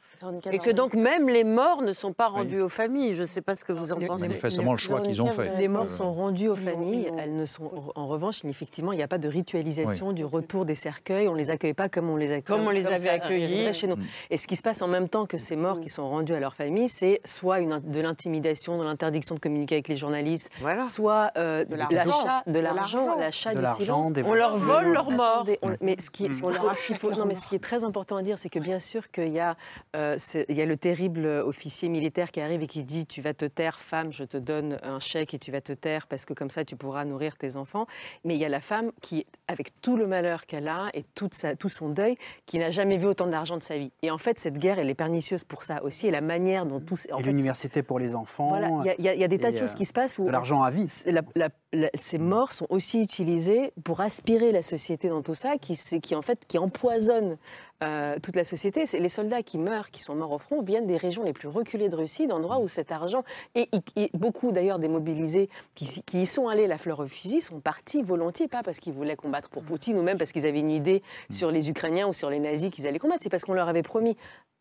Et 0.51 0.57
que 0.57 0.71
donc 0.71 0.93
même 0.95 1.29
les 1.29 1.43
morts 1.43 1.81
ne 1.83 1.93
sont 1.93 2.13
pas 2.13 2.27
rendus 2.27 2.59
aux 2.61 2.69
familles. 2.69 3.13
Je 3.13 3.21
ne 3.21 3.27
sais 3.27 3.41
pas 3.41 3.53
ce 3.55 3.63
que 3.63 3.73
vous 3.73 3.91
en 3.91 3.97
pensez. 3.99 4.27
Manifestement, 4.29 4.71
le 4.71 4.77
choix 4.77 5.01
qu'ils 5.01 5.21
ont 5.21 5.27
fait. 5.27 5.57
Les 5.57 5.67
morts 5.67 5.87
Euh, 5.91 5.95
sont 5.95 6.11
rendus 6.13 6.47
aux 6.47 6.55
familles. 6.55 7.11
Elles 7.17 7.35
ne 7.35 7.45
sont, 7.45 7.69
en 7.95 8.07
revanche, 8.07 8.43
effectivement, 8.45 8.91
il 8.93 8.97
n'y 8.97 9.03
a 9.03 9.07
pas 9.07 9.19
de 9.19 9.27
ritualisation 9.27 10.07
Oui. 10.09 10.13
du 10.15 10.25
retour 10.25 10.65
des 10.65 10.75
cercueils. 10.75 11.27
On 11.27 11.33
les 11.35 11.49
accueille 11.51 11.73
pas 11.73 11.87
comme 11.89 12.09
on 12.09 12.15
les 12.15 12.31
accueille. 12.31 12.57
Comme 12.57 12.65
on 12.67 12.71
les 12.71 12.87
avait 12.87 13.09
accueillis. 13.09 13.43
arriverait 13.45 13.73
chez 13.73 13.87
nous. 13.87 13.97
Et 14.29 14.37
ce 14.37 14.47
qui 14.47 14.55
se 14.55 14.63
passe 14.63 14.81
en 14.81 14.87
même 14.87 15.07
temps 15.09 15.25
que 15.25 15.37
ces 15.37 15.55
morts 15.55 15.79
qui 15.81 15.89
sont 15.89 16.07
rendus 16.09 16.33
à 16.33 16.39
leur 16.39 16.55
famille, 16.55 16.89
c'est 16.89 17.21
soit 17.25 17.59
une, 17.59 17.79
de 17.83 17.99
l'intimidation, 17.99 18.77
de 18.79 18.83
l'interdiction 18.83 19.35
de 19.35 19.39
communiquer 19.39 19.75
avec 19.75 19.87
les 19.87 19.97
journalistes, 19.97 20.49
soit 20.87 21.31
euh, 21.37 21.63
de 21.65 21.75
l'argent. 21.75 21.95
l'achat, 22.25 22.43
de 22.47 22.59
l'argent, 22.59 23.15
l'achat 23.17 23.53
du 23.53 23.83
silence. 23.83 24.13
des 24.13 24.23
On 24.23 24.33
leur 24.33 24.57
vole 24.57 24.76
leurs 24.81 25.11
morts. 25.11 25.35
Attendez, 25.41 25.59
on- 25.61 25.73
mais 25.81 25.95
ce 25.99 26.09
qui, 26.09 26.25
ce 26.25 26.29
qu'il 26.29 26.45
On 26.45 26.49
leur 26.49 26.75
ce 26.75 26.85
qu'il 26.85 26.97
faut- 26.97 27.11
non, 27.11 27.25
mais 27.25 27.35
ce 27.35 27.47
qui 27.47 27.55
est 27.55 27.59
très 27.63 27.83
important 27.83 28.17
à 28.17 28.21
dire, 28.23 28.37
c'est 28.37 28.49
que 28.49 28.59
bien 28.59 28.79
sûr 28.79 29.11
qu'il 29.11 29.29
y 29.33 29.39
a, 29.39 29.55
euh, 29.95 30.17
y 30.49 30.61
a 30.61 30.65
le 30.65 30.77
terrible 30.77 31.25
officier 31.25 31.89
militaire 31.89 32.31
qui 32.31 32.41
arrive 32.41 32.61
et 32.63 32.67
qui 32.67 32.83
dit 32.83 33.05
tu 33.05 33.21
vas 33.21 33.33
te 33.33 33.45
taire, 33.45 33.79
femme, 33.79 34.11
je 34.11 34.23
te 34.23 34.37
donne 34.37 34.77
un 34.83 34.99
chèque 34.99 35.33
et 35.33 35.39
tu 35.39 35.51
vas 35.51 35.61
te 35.61 35.73
taire 35.73 36.07
parce 36.07 36.25
que 36.25 36.33
comme 36.33 36.49
ça 36.51 36.65
tu 36.65 36.75
pourras 36.75 37.05
nourrir 37.05 37.37
tes 37.37 37.55
enfants. 37.55 37.87
Mais 38.23 38.35
il 38.35 38.41
y 38.41 38.45
a 38.45 38.49
la 38.49 38.61
femme 38.61 38.91
qui, 39.01 39.25
avec 39.47 39.81
tout 39.81 39.97
le 39.97 40.07
malheur 40.07 40.45
qu'elle 40.45 40.67
a 40.67 40.89
et 40.93 41.03
toute 41.15 41.33
sa- 41.33 41.55
tout 41.55 41.69
son 41.69 41.89
deuil, 41.89 42.15
qui 42.45 42.59
n'a 42.59 42.71
jamais 42.71 42.97
vu 42.97 43.05
autant 43.07 43.27
d'argent 43.27 43.57
de 43.57 43.63
sa 43.63 43.77
vie. 43.77 43.91
Et 44.01 44.11
en 44.11 44.17
fait, 44.17 44.39
cette 44.39 44.57
guerre, 44.57 44.79
elle 44.79 44.89
est 44.89 44.93
pernicieuse 44.95 45.43
pour 45.43 45.63
ça 45.63 45.83
aussi 45.83 46.07
et 46.07 46.11
la 46.11 46.21
manière 46.21 46.65
dont 46.65 46.79
tout. 46.79 46.95
en 47.11 47.17
Et 47.19 47.23
l'université 47.23 47.83
pour 47.83 47.99
les 47.99 48.15
enfants. 48.15 48.49
voilà, 48.49 48.69
il 48.97 49.03
y 49.03 49.09
a- 49.09 49.15
y, 49.15 49.23
y 49.23 49.27
des 49.27 49.37
tas 49.39 49.51
de 49.51 49.57
choses 49.57 49.71
euh, 49.73 49.75
qui 49.75 49.85
se 49.85 49.93
passent 49.93 50.19
où 50.19 50.25
de 50.25 50.31
l'argent 50.31 50.61
à 50.63 50.69
vie. 50.71 50.87
c'est 50.87 51.11
la- 51.11 51.21
la- 51.35 51.49
la- 51.73 51.89
ces 51.95 52.17
morts 52.17 52.51
sont 52.53 52.67
aussi 52.69 53.01
utilisés 53.01 53.71
pour 53.83 54.01
aspirer 54.01 54.51
la 54.51 54.61
société 54.67 55.09
dans 55.09 55.21
tout 55.21 55.35
ça, 55.35 55.57
qui, 55.57 55.75
qui 56.01 56.15
en 56.15 56.21
fait 56.21 56.39
qui 56.47 56.57
empoisonne 56.57 57.37
euh, 57.83 58.17
toute 58.21 58.35
la 58.35 58.43
société. 58.43 58.85
Les 58.97 59.09
soldats 59.09 59.43
qui 59.43 59.57
meurent, 59.57 59.91
qui 59.91 60.01
sont 60.01 60.15
morts 60.15 60.31
au 60.31 60.37
front, 60.39 60.63
viennent 60.63 60.87
des 60.87 60.97
régions 60.97 61.23
les 61.23 61.33
plus 61.33 61.47
reculées 61.47 61.89
de 61.89 61.95
Russie, 61.95 62.25
d'endroits 62.25 62.59
où 62.59 62.67
cet 62.67 62.91
argent 62.91 63.23
et, 63.53 63.69
beaucoup 64.13 64.51
d'ailleurs 64.51 64.79
des 64.79 64.87
mobilisés 64.87 65.49
qui, 65.75 66.01
qui 66.03 66.23
y 66.23 66.25
sont 66.25 66.47
allés 66.47 66.67
la 66.67 66.77
fleur 66.77 66.99
au 66.99 67.07
fusil 67.07 67.39
sont 67.39 67.59
partis 67.59 68.01
volontiers, 68.01 68.47
pas 68.47 68.63
parce 68.63 68.79
qu'ils 68.79 68.93
voulaient 68.93 69.15
combattre 69.15 69.49
pour 69.49 69.63
Poutine 69.63 69.97
ou 69.99 70.01
même 70.01 70.17
parce 70.17 70.31
qu'ils 70.31 70.47
avaient 70.47 70.59
une 70.59 70.71
idée 70.71 71.03
sur 71.29 71.51
les 71.51 71.69
Ukrainiens 71.69 72.07
ou 72.07 72.13
sur 72.13 72.29
les 72.29 72.39
nazis 72.39 72.71
qu'ils 72.71 72.87
allaient 72.87 72.99
combattre. 72.99 73.21
C'est 73.21 73.29
parce 73.29 73.43
qu'on 73.43 73.53
leur 73.53 73.67
avait 73.67 73.83
promis 73.83 74.17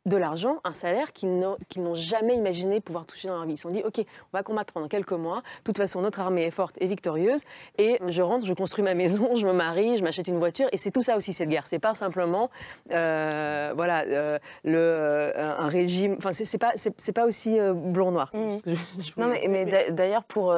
de 0.06 0.16
l'argent, 0.16 0.60
un 0.64 0.72
salaire 0.72 1.12
qu'ils 1.12 1.38
n'ont 1.38 1.94
jamais 1.94 2.34
imaginé 2.36 2.80
pouvoir 2.80 3.06
toucher 3.06 3.28
dans 3.28 3.34
leur 3.36 3.44
vie. 3.44 3.54
Ils 3.54 3.56
se 3.58 3.62
sont 3.64 3.70
dit, 3.70 3.82
OK, 3.84 3.98
on 3.98 4.36
va 4.36 4.42
combattre 4.42 4.72
pendant 4.72 4.86
quelques 4.88 5.12
mois. 5.12 5.38
De 5.38 5.64
toute 5.64 5.76
façon, 5.78 6.00
notre 6.00 6.20
armée 6.20 6.44
est 6.44 6.50
forte 6.52 6.76
et 6.80 6.86
victorieuse. 6.86 7.42
Et 7.78 7.98
je 8.06 8.22
rentre, 8.22 8.46
je 8.46 8.52
construis 8.54 8.84
ma 8.84 8.94
maison, 8.94 9.34
je 9.36 9.44
me 9.46 9.52
marie, 9.52 9.98
je 9.98 10.02
m'achète 10.04 10.28
une 10.28 10.38
voiture. 10.38 10.68
Et 10.72 10.78
c'est 10.78 10.92
tout 10.92 11.02
ça 11.02 11.16
aussi, 11.16 11.32
cette 11.32 11.48
guerre. 11.48 11.66
C'est 11.66 11.80
pas 11.80 11.92
simplement, 11.92 12.50
euh, 12.92 13.72
voilà, 13.74 14.04
euh, 14.06 14.38
le, 14.64 14.76
euh, 14.78 15.56
un 15.58 15.66
régime. 15.68 16.14
Enfin, 16.18 16.30
c'est 16.32 16.58
pas, 16.58 16.72
pas 17.14 17.26
aussi 17.26 17.58
blanc-noir. 17.74 18.30
Non, 19.16 19.26
mais, 19.28 19.46
mais 19.48 19.64
d'a- 19.64 19.90
d'ailleurs, 19.90 20.24
pour, 20.24 20.54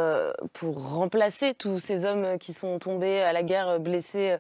pour 0.52 0.90
remplacer 0.92 1.54
tous 1.54 1.78
ces 1.78 2.04
hommes 2.04 2.38
qui 2.38 2.52
sont 2.52 2.78
tombés 2.78 3.20
à 3.22 3.32
la 3.32 3.42
guerre 3.42 3.80
blessés, 3.80 4.36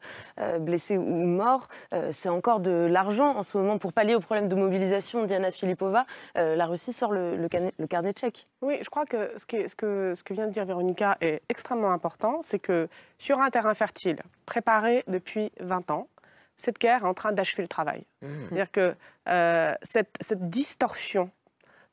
blessés 0.60 0.98
ou 0.98 1.02
morts, 1.26 1.68
c'est 2.10 2.28
encore 2.28 2.60
de 2.60 2.86
l'argent 2.90 3.36
en 3.36 3.42
ce 3.42 3.56
moment 3.56 3.78
pour 3.78 3.92
pallier 3.92 4.14
au 4.14 4.20
problème 4.20 4.48
de 4.48 4.54
mobilisation. 4.54 4.97
Diana 5.26 5.50
Filipova, 5.50 6.06
euh, 6.36 6.54
la 6.56 6.66
Russie 6.66 6.92
sort 6.92 7.12
le, 7.12 7.36
le, 7.36 7.48
carnet, 7.48 7.72
le 7.78 7.86
carnet 7.86 8.12
de 8.12 8.18
chèques. 8.18 8.48
Oui, 8.62 8.78
je 8.82 8.88
crois 8.90 9.04
que 9.04 9.32
ce, 9.36 9.46
qui 9.46 9.56
est- 9.56 9.68
ce 9.68 9.76
que 9.76 10.14
ce 10.14 10.22
que 10.22 10.34
vient 10.34 10.46
de 10.46 10.52
dire 10.52 10.64
Véronica 10.64 11.16
est 11.20 11.42
extrêmement 11.48 11.92
important. 11.92 12.40
C'est 12.42 12.58
que 12.58 12.88
sur 13.18 13.40
un 13.40 13.50
terrain 13.50 13.74
fertile, 13.74 14.18
préparé 14.46 15.04
depuis 15.08 15.52
20 15.60 15.90
ans, 15.90 16.08
cette 16.56 16.78
guerre 16.78 17.04
est 17.04 17.08
en 17.08 17.14
train 17.14 17.32
d'achever 17.32 17.62
le 17.62 17.68
travail. 17.68 18.04
C'est-à-dire 18.20 18.70
que 18.72 18.94
euh, 19.28 19.74
cette, 19.82 20.16
cette 20.20 20.48
distorsion 20.48 21.30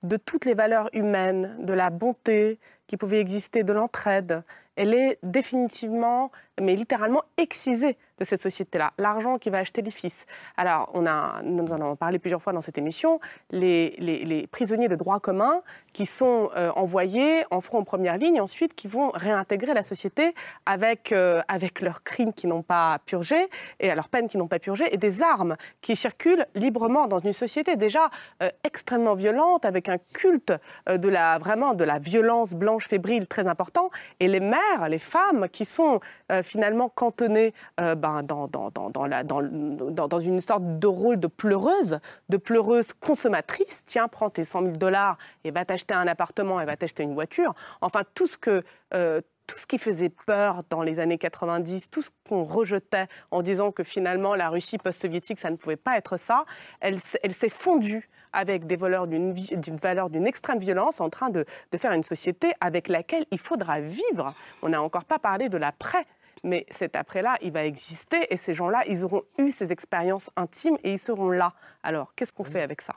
de 0.03 0.17
toutes 0.17 0.45
les 0.45 0.53
valeurs 0.53 0.89
humaines, 0.93 1.55
de 1.59 1.73
la 1.73 1.89
bonté 1.89 2.59
qui 2.87 2.97
pouvait 2.97 3.19
exister, 3.19 3.63
de 3.63 3.73
l'entraide, 3.73 4.43
elle 4.75 4.93
est 4.93 5.17
définitivement, 5.23 6.31
mais 6.59 6.75
littéralement 6.75 7.23
excisée 7.37 7.97
de 8.17 8.23
cette 8.23 8.41
société-là. 8.41 8.93
L'argent 8.97 9.37
qui 9.37 9.49
va 9.49 9.59
acheter 9.59 9.81
les 9.81 9.91
fils. 9.91 10.25
Alors, 10.55 10.89
on 10.93 11.05
a, 11.05 11.41
nous 11.43 11.73
en 11.73 11.81
avons 11.81 11.95
parlé 11.95 12.17
plusieurs 12.17 12.41
fois 12.41 12.53
dans 12.53 12.61
cette 12.61 12.77
émission, 12.77 13.19
les, 13.51 14.47
prisonniers 14.51 14.87
de 14.87 14.95
droit 14.95 15.19
commun 15.19 15.61
qui 15.91 16.05
sont 16.05 16.49
euh, 16.55 16.71
envoyés 16.75 17.43
en 17.51 17.59
front 17.59 17.79
en 17.79 17.83
première 17.83 18.17
ligne, 18.17 18.39
ensuite 18.39 18.73
qui 18.73 18.87
vont 18.87 19.11
réintégrer 19.13 19.73
la 19.73 19.83
société 19.83 20.33
avec, 20.65 21.11
euh, 21.11 21.41
avec 21.47 21.81
leurs 21.81 22.03
crimes 22.03 22.33
qui 22.33 22.47
n'ont 22.47 22.63
pas 22.63 22.99
purgés 23.05 23.47
et 23.79 23.93
leurs 23.93 24.09
peines 24.09 24.27
qui 24.27 24.37
n'ont 24.37 24.47
pas 24.47 24.59
purgées 24.59 24.93
et 24.93 24.97
des 24.97 25.21
armes 25.21 25.57
qui 25.81 25.95
circulent 25.95 26.45
librement 26.55 27.07
dans 27.07 27.19
une 27.19 27.33
société 27.33 27.75
déjà 27.75 28.09
euh, 28.41 28.49
extrêmement 28.63 29.15
violente 29.15 29.65
avec 29.65 29.89
un 29.89 29.97
culte 30.13 30.53
de 30.89 31.09
la 31.09 31.37
vraiment 31.37 31.73
de 31.73 31.83
la 31.83 31.99
violence 31.99 32.53
blanche 32.53 32.74
fébrile 32.79 33.27
très 33.27 33.47
important 33.47 33.89
et 34.19 34.27
les 34.27 34.39
mères, 34.39 34.89
les 34.89 34.99
femmes 34.99 35.47
qui 35.49 35.65
sont 35.65 35.99
euh, 36.31 36.43
finalement 36.43 36.89
cantonnées 36.89 37.53
euh, 37.79 37.95
ben, 37.95 38.21
dans, 38.23 38.47
dans, 38.47 38.69
dans, 38.69 39.05
la, 39.05 39.23
dans, 39.23 40.19
une 40.19 40.41
sorte 40.41 40.79
de 40.79 40.87
rôle 40.87 41.19
de 41.19 41.27
pleureuse, 41.27 41.99
de 42.29 42.37
pleureuse 42.37 42.93
consommatrice. 42.93 43.83
Tiens, 43.85 44.07
prends 44.07 44.29
tes 44.29 44.43
100 44.43 44.61
000 44.61 44.71
dollars 44.77 45.17
et 45.43 45.51
va 45.51 45.65
t'acheter 45.65 45.93
un 45.93 46.07
appartement 46.07 46.61
et 46.61 46.65
va 46.65 46.75
t'acheter 46.75 47.03
une 47.03 47.13
voiture. 47.13 47.53
Enfin, 47.81 48.01
tout 48.13 48.27
ce 48.27 48.37
que... 48.37 48.63
euh, 48.93 49.21
tout 49.47 49.57
ce 49.57 49.67
qui 49.67 49.77
faisait 49.77 50.09
peur 50.09 50.63
dans 50.71 50.81
les 50.81 50.99
années 50.99 51.19
90, 51.19 51.91
tout 51.91 52.01
ce 52.01 52.09
qu'on 52.27 52.43
rejetait 52.43 53.05
en 53.29 53.43
disant 53.43 53.71
que 53.71 53.83
finalement 53.83 54.33
la 54.33 54.49
Russie 54.49 54.79
post-soviétique, 54.79 55.37
ça 55.37 55.51
ne 55.51 55.55
pouvait 55.55 55.75
pas 55.75 55.97
être 55.97 56.17
ça, 56.17 56.45
elle, 56.79 56.97
elle 57.21 57.31
s'est 57.31 57.49
fondue 57.49 58.09
avec 58.35 58.67
des 58.67 58.75
valeurs 58.75 59.07
d'une 59.07 59.33
vi- 59.33 59.57
d'une 59.57 59.77
valeur 59.77 60.09
d'une 60.09 60.27
extrême 60.27 60.59
violence 60.59 61.01
en 61.01 61.09
train 61.09 61.29
de, 61.29 61.45
de 61.71 61.77
faire 61.77 61.93
une 61.93 62.03
société 62.03 62.51
avec 62.61 62.87
laquelle 62.89 63.25
il 63.31 63.39
faudra 63.39 63.79
vivre. 63.79 64.33
On 64.61 64.69
n'a 64.69 64.81
encore 64.81 65.05
pas 65.05 65.17
parlé 65.19 65.49
de 65.49 65.57
l'après. 65.57 66.05
Mais 66.43 66.67
cet 66.69 66.95
après-là, 66.95 67.37
il 67.41 67.51
va 67.51 67.65
exister 67.65 68.27
et 68.29 68.37
ces 68.37 68.53
gens-là, 68.53 68.83
ils 68.87 69.03
auront 69.03 69.23
eu 69.39 69.49
ces 69.49 69.71
expériences 69.71 70.29
intimes 70.35 70.77
et 70.83 70.91
ils 70.91 70.99
seront 70.99 71.31
là. 71.31 71.53
Alors, 71.81 72.13
qu'est-ce 72.15 72.33
qu'on 72.33 72.43
fait 72.43 72.61
avec 72.61 72.81
ça? 72.81 72.93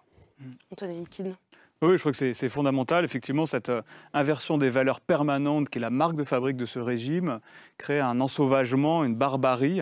Antoine 0.71 0.93
Liquide. 0.93 1.35
Oui, 1.81 1.93
je 1.95 1.99
crois 2.01 2.11
que 2.13 2.19
c'est- 2.19 2.35
c'est 2.35 2.49
fondamental. 2.49 3.05
Effectivement, 3.05 3.47
cette 3.47 3.71
euh, 3.71 3.83
inversion 4.13 4.59
des 4.59 4.69
valeurs 4.69 5.01
permanentes 5.01 5.69
qui 5.71 5.79
est 5.79 5.81
la 5.81 5.91
marque 5.91 6.17
de 6.17 6.25
fabrique 6.25 6.57
de 6.57 6.67
ce 6.67 6.79
régime 6.81 7.39
crée 7.79 8.01
un 8.01 8.21
ensauvagement, 8.21 9.05
une 9.05 9.15
barbarie 9.15 9.81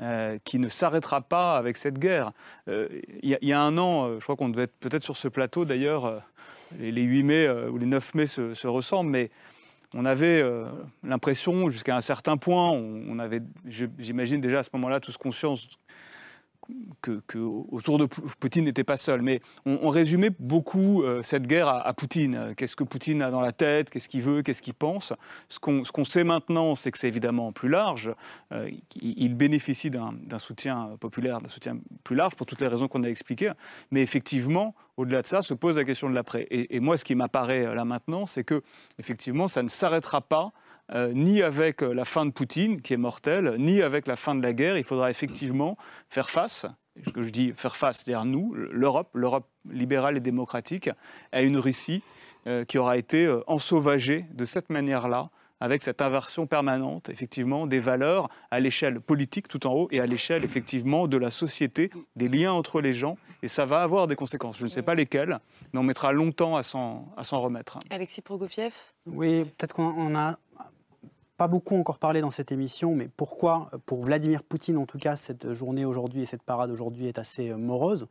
euh, 0.00 0.38
qui 0.44 0.58
ne 0.58 0.68
s'arrêtera 0.68 1.20
pas 1.20 1.56
avec 1.56 1.76
cette 1.76 1.98
guerre. 1.98 2.32
Euh, 2.68 2.88
il 3.22 3.38
y, 3.40 3.52
a 3.52 3.60
un 3.60 3.78
an, 3.78 4.18
je 4.18 4.22
crois 4.22 4.36
qu'on 4.36 4.48
devait 4.48 4.64
être 4.64 4.76
peut-être 4.78 5.02
sur 5.02 5.16
ce 5.16 5.28
plateau 5.28 5.64
d'ailleurs, 5.64 6.22
les, 6.78 7.02
8 7.02 7.22
mai 7.22 7.48
ou 7.48 7.78
les 7.78 7.86
9 7.86 8.14
mai 8.14 8.26
se, 8.26 8.66
ressemblent, 8.66 9.10
mais 9.10 9.30
on 9.94 10.04
avait 10.04 10.42
l'impression, 11.04 11.70
jusqu'à 11.70 11.96
un 11.96 12.00
certain 12.00 12.36
point, 12.36 12.70
on, 12.70 13.18
avait, 13.18 13.40
j'imagine 13.66 14.40
déjà 14.40 14.60
à 14.60 14.62
ce 14.64 14.70
moment-là, 14.72 14.98
tous 14.98 15.16
conscience 15.16 15.68
que, 17.00 17.38
autour 17.38 17.98
de 17.98 18.06
Poutine 18.06 18.64
n'était 18.64 18.84
pas 18.84 18.96
seul. 18.96 19.22
Mais 19.22 19.40
on, 19.66 19.90
résumait 19.90 20.30
beaucoup 20.38 21.02
euh, 21.02 21.22
cette 21.22 21.46
guerre 21.46 21.68
à, 21.68 21.92
Poutine. 21.94 22.54
Qu'est-ce 22.56 22.76
que 22.76 22.84
Poutine 22.84 23.22
a 23.22 23.30
dans 23.30 23.40
la 23.40 23.52
tête? 23.52 23.90
Qu'est-ce 23.90 24.08
qu'il 24.08 24.22
veut? 24.22 24.42
Qu'est-ce 24.42 24.62
qu'il 24.62 24.74
pense? 24.74 25.12
Ce 25.48 25.58
qu'on 25.58 26.04
sait 26.04 26.24
maintenant, 26.24 26.74
c'est 26.74 26.90
que 26.90 26.98
c'est 26.98 27.08
évidemment 27.08 27.52
plus 27.52 27.68
large. 27.68 28.14
Euh, 28.52 28.70
il, 29.00 29.34
bénéficie 29.34 29.90
d'un 29.90 30.38
soutien 30.38 30.96
populaire, 31.00 31.40
d'un 31.40 31.48
soutien 31.48 31.78
plus 32.02 32.16
large 32.16 32.34
pour 32.34 32.46
toutes 32.46 32.60
les 32.60 32.68
raisons 32.68 32.88
qu'on 32.88 33.02
a 33.04 33.08
expliquées. 33.08 33.52
Mais 33.90 34.02
effectivement, 34.02 34.74
au-delà 34.96 35.22
de 35.22 35.26
ça, 35.26 35.42
se 35.42 35.54
pose 35.54 35.76
la 35.76 35.84
question 35.84 36.08
de 36.08 36.14
l'après. 36.14 36.42
Et, 36.50 36.76
et, 36.76 36.80
moi, 36.80 36.96
ce 36.96 37.04
qui 37.04 37.14
m'apparaît 37.14 37.66
euh, 37.66 37.74
là 37.74 37.84
maintenant, 37.84 38.26
c'est 38.26 38.44
que 38.44 38.62
effectivement, 38.98 39.48
ça 39.48 39.62
ne 39.62 39.68
s'arrêtera 39.68 40.20
pas 40.20 40.52
euh, 40.92 41.12
ni 41.14 41.42
avec 41.42 41.82
euh, 41.82 41.94
la 41.94 42.04
fin 42.04 42.26
de 42.26 42.30
Poutine, 42.30 42.82
qui 42.82 42.92
est 42.92 42.98
mortelle, 42.98 43.54
ni 43.58 43.80
avec 43.80 44.06
la 44.06 44.16
fin 44.16 44.34
de 44.34 44.42
la 44.42 44.52
guerre. 44.52 44.76
Il 44.76 44.84
faudra 44.84 45.10
effectivement 45.10 45.78
faire 46.08 46.28
face, 46.28 46.66
ce 47.04 47.10
que 47.10 47.22
je 47.22 47.30
dis 47.30 47.52
faire 47.56 47.76
face, 47.76 48.02
c'est-à-dire 48.02 48.24
nous, 48.26 48.54
l'Europe, 48.54 49.08
l'Europe 49.14 49.48
libérale 49.70 50.16
et 50.16 50.20
démocratique, 50.20 50.90
à 51.32 51.42
une 51.42 51.56
Russie 51.56 52.02
euh, 52.46 52.64
qui 52.64 52.76
aura 52.76 52.98
été 52.98 53.32
ensauvagée 53.46 54.26
de 54.32 54.44
cette 54.44 54.68
manière-là, 54.68 55.30
avec 55.60 55.82
cette 55.82 56.02
inversion 56.02 56.46
permanente, 56.46 57.08
effectivement, 57.08 57.66
des 57.66 57.78
valeurs 57.78 58.28
à 58.50 58.60
l'échelle 58.60 59.00
politique 59.00 59.48
tout 59.48 59.66
en 59.66 59.72
haut 59.72 59.88
et 59.90 60.00
à 60.00 60.06
l'échelle, 60.06 60.44
effectivement, 60.44 61.06
de 61.08 61.16
la 61.16 61.30
société, 61.30 61.90
des 62.16 62.28
liens 62.28 62.52
entre 62.52 62.82
les 62.82 62.92
gens. 62.92 63.16
Et 63.42 63.48
ça 63.48 63.64
va 63.64 63.82
avoir 63.82 64.06
des 64.06 64.16
conséquences. 64.16 64.58
Je 64.58 64.64
ne 64.64 64.68
sais 64.68 64.82
pas 64.82 64.94
lesquelles, 64.94 65.38
mais 65.72 65.80
on 65.80 65.82
mettra 65.82 66.12
longtemps 66.12 66.56
à 66.56 66.62
s'en 66.62 67.14
remettre. 67.16 67.78
Alexis 67.88 68.20
Prokopiev? 68.20 68.74
Oui, 69.06 69.44
peut-être 69.44 69.74
qu'on 69.74 70.14
a 70.14 70.38
pas 71.36 71.48
beaucoup 71.48 71.76
encore 71.76 71.98
parlé 71.98 72.20
dans 72.20 72.30
cette 72.30 72.52
émission, 72.52 72.94
mais 72.94 73.08
pourquoi, 73.08 73.70
pour 73.86 74.02
Vladimir 74.02 74.42
Poutine 74.42 74.78
en 74.78 74.86
tout 74.86 74.98
cas, 74.98 75.16
cette 75.16 75.52
journée 75.52 75.84
aujourd'hui 75.84 76.22
et 76.22 76.26
cette 76.26 76.42
parade 76.42 76.70
aujourd'hui 76.70 77.06
est 77.06 77.18
assez 77.18 77.50
euh, 77.50 77.56
morose 77.56 78.06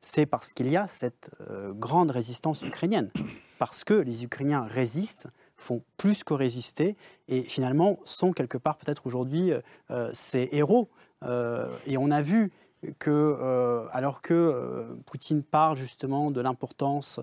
C'est 0.00 0.26
parce 0.26 0.52
qu'il 0.52 0.68
y 0.68 0.76
a 0.76 0.86
cette 0.86 1.30
euh, 1.50 1.72
grande 1.72 2.10
résistance 2.10 2.62
ukrainienne. 2.62 3.10
Parce 3.58 3.84
que 3.84 3.94
les 3.94 4.24
Ukrainiens 4.24 4.62
résistent, 4.62 5.28
font 5.56 5.82
plus 5.96 6.22
que 6.22 6.34
résister, 6.34 6.96
et 7.28 7.40
finalement 7.40 7.98
sont 8.04 8.32
quelque 8.32 8.58
part 8.58 8.76
peut-être 8.76 9.06
aujourd'hui 9.06 9.52
euh, 9.90 10.10
ces 10.12 10.50
héros. 10.52 10.90
et 11.86 11.96
on 11.96 12.10
a 12.10 12.20
vu 12.20 12.52
que, 12.98 13.86
alors 13.92 14.22
que 14.22 14.86
Poutine 15.06 15.42
parle 15.42 15.76
justement 15.76 16.30
de 16.30 16.40
l'importance 16.40 17.20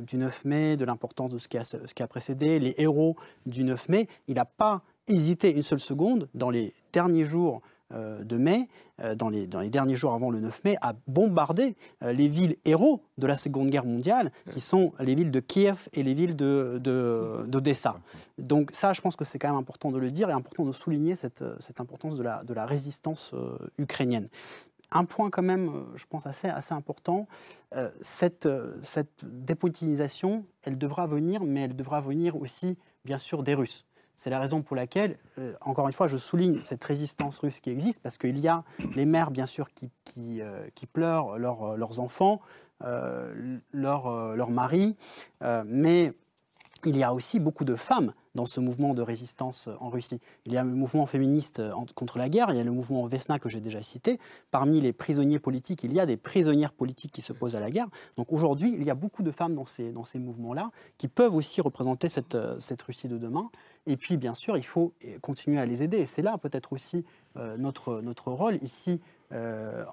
du 0.00 0.16
9 0.16 0.44
mai, 0.44 0.76
de 0.76 0.84
l'importance 0.84 1.30
de 1.30 1.38
ce 1.38 1.48
qui, 1.48 1.58
a, 1.58 1.64
ce 1.64 1.94
qui 1.94 2.02
a 2.02 2.08
précédé, 2.08 2.58
les 2.58 2.74
héros 2.78 3.16
du 3.46 3.64
9 3.64 3.88
mai, 3.88 4.08
il 4.28 4.34
n'a 4.34 4.44
pas 4.44 4.82
hésité 5.08 5.54
une 5.54 5.62
seule 5.62 5.80
seconde 5.80 6.28
dans 6.34 6.50
les 6.50 6.72
derniers 6.92 7.24
jours 7.24 7.62
de 7.92 8.36
mai, 8.38 8.68
dans, 9.16 9.28
les, 9.28 9.46
dans, 9.46 9.60
les, 9.60 9.68
derniers 9.68 9.96
jours 9.96 10.14
avant 10.14 10.30
le 10.30 10.40
9 10.40 10.64
mai, 10.64 10.76
à 10.80 10.94
bombarder 11.06 11.76
les 12.00 12.28
villes 12.28 12.56
héros 12.64 13.02
de 13.18 13.26
la 13.26 13.36
Seconde 13.36 13.68
Guerre 13.68 13.84
mondiale, 13.84 14.30
qui 14.50 14.60
sont 14.60 14.92
les 14.98 15.14
villes 15.14 15.30
de 15.30 15.40
Kiev 15.40 15.88
et 15.92 16.02
les 16.02 16.14
villes 16.14 16.34
d'Odessa. 16.36 18.00
De, 18.38 18.42
Donc 18.44 18.70
ça, 18.72 18.92
je 18.92 19.00
pense 19.00 19.16
que 19.16 19.24
c'est 19.24 19.38
quand 19.38 19.48
même 19.48 19.58
important 19.58 19.90
de 19.90 19.98
le 19.98 20.10
dire 20.10 20.30
et 20.30 20.32
important 20.32 20.64
de 20.64 20.72
souligner 20.72 21.16
cette, 21.16 21.44
cette 21.60 21.80
importance 21.80 22.16
de 22.16 22.22
la, 22.22 22.42
de 22.44 22.54
la 22.54 22.64
résistance 22.64 23.34
ukrainienne 23.78 24.28
un 24.92 25.04
point 25.04 25.30
quand 25.30 25.42
même, 25.42 25.68
euh, 25.68 25.96
je 25.96 26.04
pense, 26.06 26.26
assez, 26.26 26.48
important, 26.70 27.26
euh, 27.74 27.90
cette, 28.00 28.46
euh, 28.46 28.78
cette 28.82 29.24
dépoutinisation, 29.24 30.44
elle 30.62 30.78
devra 30.78 31.06
venir, 31.06 31.42
mais 31.44 31.62
elle 31.62 31.76
devra 31.76 32.00
venir 32.00 32.36
aussi, 32.36 32.76
bien 33.04 33.18
sûr, 33.18 33.42
des 33.42 33.54
Russes. 33.54 33.84
C'est 34.14 34.30
la 34.30 34.38
raison 34.38 34.62
pour 34.62 34.76
laquelle, 34.76 35.18
encore 35.62 35.88
une 35.88 35.94
fois, 35.94 36.06
je 36.06 36.18
souligne 36.18 36.60
cette 36.60 36.84
résistance 36.84 37.38
russe 37.38 37.60
qui 37.60 37.70
existe, 37.70 38.00
parce 38.02 38.18
qu'il 38.18 38.38
y 38.38 38.46
a 38.46 38.62
les 38.94 39.06
mères, 39.06 39.30
bien 39.30 39.46
sûr, 39.46 39.70
qui, 39.72 39.90
pleurent 40.92 41.38
leurs 41.38 41.98
enfants, 41.98 42.40
leurs 42.80 44.36
leur 44.36 44.50
maris, 44.50 44.96
mais 45.64 46.12
il 46.84 46.96
y 46.96 47.02
a 47.02 47.14
aussi 47.14 47.40
beaucoup 47.40 47.64
de 47.64 47.74
femmes 47.74 48.12
dans 48.34 48.46
ce 48.46 48.60
mouvement 48.60 48.94
de 48.94 49.02
résistance 49.02 49.68
en 49.80 49.90
Russie. 49.90 50.20
Il 50.46 50.52
y 50.52 50.56
a 50.56 50.64
le 50.64 50.74
mouvement 50.74 51.06
féministe 51.06 51.60
euh, 51.60 51.72
contre 51.94 52.18
la 52.18 52.28
guerre, 52.28 52.48
il 52.50 52.56
y 52.56 52.60
a 52.60 52.64
le 52.64 52.72
mouvement 52.72 53.06
Vesna 53.06 53.38
que 53.38 53.48
j'ai 53.48 53.60
déjà 53.60 53.82
cité. 53.82 54.18
Parmi 54.50 54.80
les 54.80 54.92
prisonniers 54.92 55.38
politiques, 55.38 55.84
il 55.84 55.92
y 55.92 56.00
a 56.00 56.06
des 56.06 56.16
prisonnières 56.16 56.72
politiques 56.72 57.12
qui 57.12 57.22
se 57.22 57.32
posent 57.32 57.56
à 57.56 57.60
la 57.60 57.70
guerre. 57.70 57.88
Donc 58.16 58.32
aujourd'hui, 58.32 58.74
il 58.74 58.84
y 58.84 58.90
a 58.90 58.94
beaucoup 58.94 59.22
de 59.22 59.30
femmes 59.30 59.54
dans 59.54 59.66
ces, 59.66 59.92
dans 59.92 60.04
ces 60.04 60.18
mouvements-là 60.18 60.70
qui 60.98 61.08
peuvent 61.08 61.34
aussi 61.34 61.60
représenter 61.60 62.08
cette, 62.08 62.34
euh, 62.34 62.56
cette 62.58 62.82
Russie 62.82 63.08
de 63.08 63.18
demain. 63.18 63.50
Et 63.86 63.96
puis, 63.96 64.16
bien 64.16 64.34
sûr, 64.34 64.56
il 64.56 64.64
faut 64.64 64.92
continuer 65.22 65.58
à 65.58 65.66
les 65.66 65.82
aider. 65.82 65.98
Et 65.98 66.06
c'est 66.06 66.22
là 66.22 66.38
peut-être 66.38 66.72
aussi 66.72 67.04
euh, 67.36 67.56
notre, 67.56 68.00
notre 68.00 68.30
rôle 68.30 68.58
ici 68.62 69.00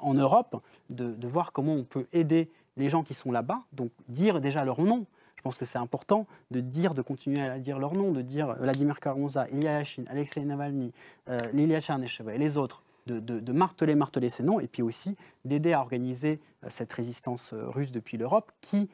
en 0.01 0.13
Europe, 0.15 0.61
de, 0.89 1.13
de 1.13 1.27
voir 1.29 1.53
comment 1.53 1.71
on 1.71 1.85
peut 1.85 2.07
aider 2.11 2.49
les 2.75 2.89
gens 2.89 3.03
qui 3.03 3.13
sont 3.13 3.31
là-bas, 3.31 3.59
donc 3.71 3.91
dire 4.07 4.41
déjà 4.41 4.65
leur 4.65 4.81
nom, 4.81 5.05
je 5.39 5.43
pense 5.43 5.57
que 5.57 5.63
c'est 5.63 5.77
important 5.77 6.27
de 6.51 6.59
dire, 6.59 6.93
de 6.93 7.01
continuer 7.01 7.41
à 7.41 7.59
dire 7.59 7.79
leur 7.79 7.93
nom, 7.93 8.11
de 8.11 8.21
dire 8.21 8.57
Vladimir 8.59 8.99
Karamza, 8.99 9.47
Ilya 9.47 9.79
Yashin, 9.79 10.03
Alexei 10.09 10.43
Navalny, 10.43 10.91
euh, 11.29 11.39
Lilia 11.53 11.79
et 11.79 12.37
les 12.37 12.57
autres, 12.57 12.83
de, 13.07 13.51
marteler, 13.53 13.95
marteler 13.95 14.27
ces 14.27 14.43
noms, 14.43 14.59
et 14.59 14.67
puis 14.67 14.81
aussi 14.81 15.15
d'aider 15.45 15.71
à 15.71 15.79
organiser 15.79 16.41
euh, 16.65 16.67
cette 16.69 16.91
résistance 16.91 17.53
euh, 17.53 17.69
russe 17.69 17.93
depuis 17.93 18.17
l'Europe, 18.17 18.51
qui, 18.59 18.89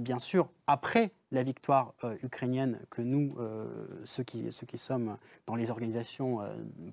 bien 0.00 0.18
sûr, 0.18 0.48
après 0.66 1.12
la 1.30 1.44
victoire 1.44 1.94
ukrainienne, 2.24 2.80
que 2.90 3.00
nous, 3.00 3.36
ceux, 4.02 4.24
qui, 4.24 4.50
ceux 4.50 4.66
qui 4.66 4.76
sommes 4.76 5.16
dans 5.46 5.54
les 5.54 5.70
organisations 5.70 6.40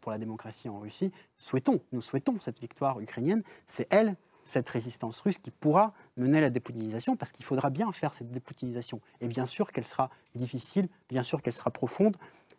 pour 0.01 0.11
la 0.11 0.19
démocratie 0.19 0.69
en 0.69 0.77
Russie, 0.77 1.11
souhaitons, 1.35 1.81
nous 1.93 2.01
souhaitons 2.01 2.35
cette 2.39 2.59
victoire 2.59 2.99
ukrainienne, 2.99 3.41
c'est 3.65 3.87
elle 3.91 4.15
cette 4.45 4.69
résistance 4.69 5.19
russe 5.19 5.37
qui 5.39 5.51
pourra 5.51 5.91
mener 6.15 6.37
à 6.37 6.41
la 6.41 6.49
dépoutinisation, 6.49 7.17
parce 7.17 7.31
qu'il 7.31 7.43
faudra 7.43 7.69
bien 7.69 7.91
faire 7.91 8.13
cette 8.13 8.31
dépoutinisation. 8.31 9.01
Et 9.19 9.27
bien 9.27 9.45
sûr 9.45 9.71
qu'elle 9.71 9.85
sera 9.85 10.09
difficile, 10.35 10.87
bien 11.09 11.23
sûr 11.23 11.41
qu'elle 11.41 11.53
sera 11.53 11.71
profonde, 11.71 12.15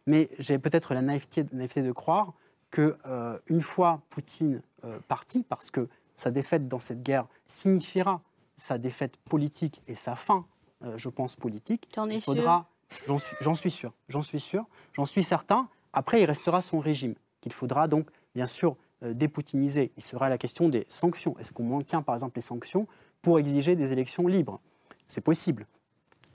mais 0.07 0.29
j'ai 0.39 0.59
peut-être 0.59 0.93
la 0.93 1.03
naïveté, 1.03 1.45
de 1.45 1.93
croire 1.93 2.35
que 2.71 2.99
euh, 3.07 3.39
une 3.47 3.63
fois 3.63 4.03
Poutine 4.11 4.61
euh, 4.85 4.99
parti, 5.09 5.45
parce 5.49 5.71
que 5.71 5.89
sa 6.17 6.31
défaite 6.31 6.69
dans 6.69 6.81
cette 6.81 7.03
guerre 7.03 7.27
signifiera 7.47 8.21
sa 8.57 8.79
défaite 8.79 9.17
politique 9.19 9.81
et 9.87 9.95
sa 9.95 10.17
fin, 10.17 10.45
euh, 10.85 10.99
je 10.99 11.09
pense, 11.09 11.37
politique, 11.37 11.89
il 12.11 12.21
faudra. 12.21 12.67
J'en 13.07 13.19
suis, 13.19 13.57
suis 13.57 13.71
sûr, 13.71 13.93
j'en 14.09 14.23
suis 14.23 14.41
sûr, 14.41 14.65
j'en 14.93 15.07
suis 15.07 15.25
certain. 15.25 15.69
Après, 15.93 16.23
il 16.23 16.25
restera 16.25 16.63
son 16.63 16.79
régime, 16.79 17.15
qu'il 17.41 17.53
faudra 17.53 17.89
donc, 17.89 18.09
bien 18.35 18.47
sûr, 18.47 18.77
euh, 19.03 19.15
dépoutiniser. 19.15 19.93
Il 19.97 20.03
sera 20.03 20.29
la 20.29 20.39
question 20.39 20.69
des 20.69 20.85
sanctions. 20.89 21.39
Est-ce 21.39 21.53
qu'on 21.53 21.65
maintient 21.65 22.03
par 22.03 22.15
exemple 22.15 22.37
les 22.37 22.43
sanctions 22.43 22.87
pour 23.23 23.39
exiger 23.39 23.77
des 23.77 23.93
élections 23.93 24.27
libres? 24.27 24.61
C'est 25.07 25.21
possible. 25.21 25.67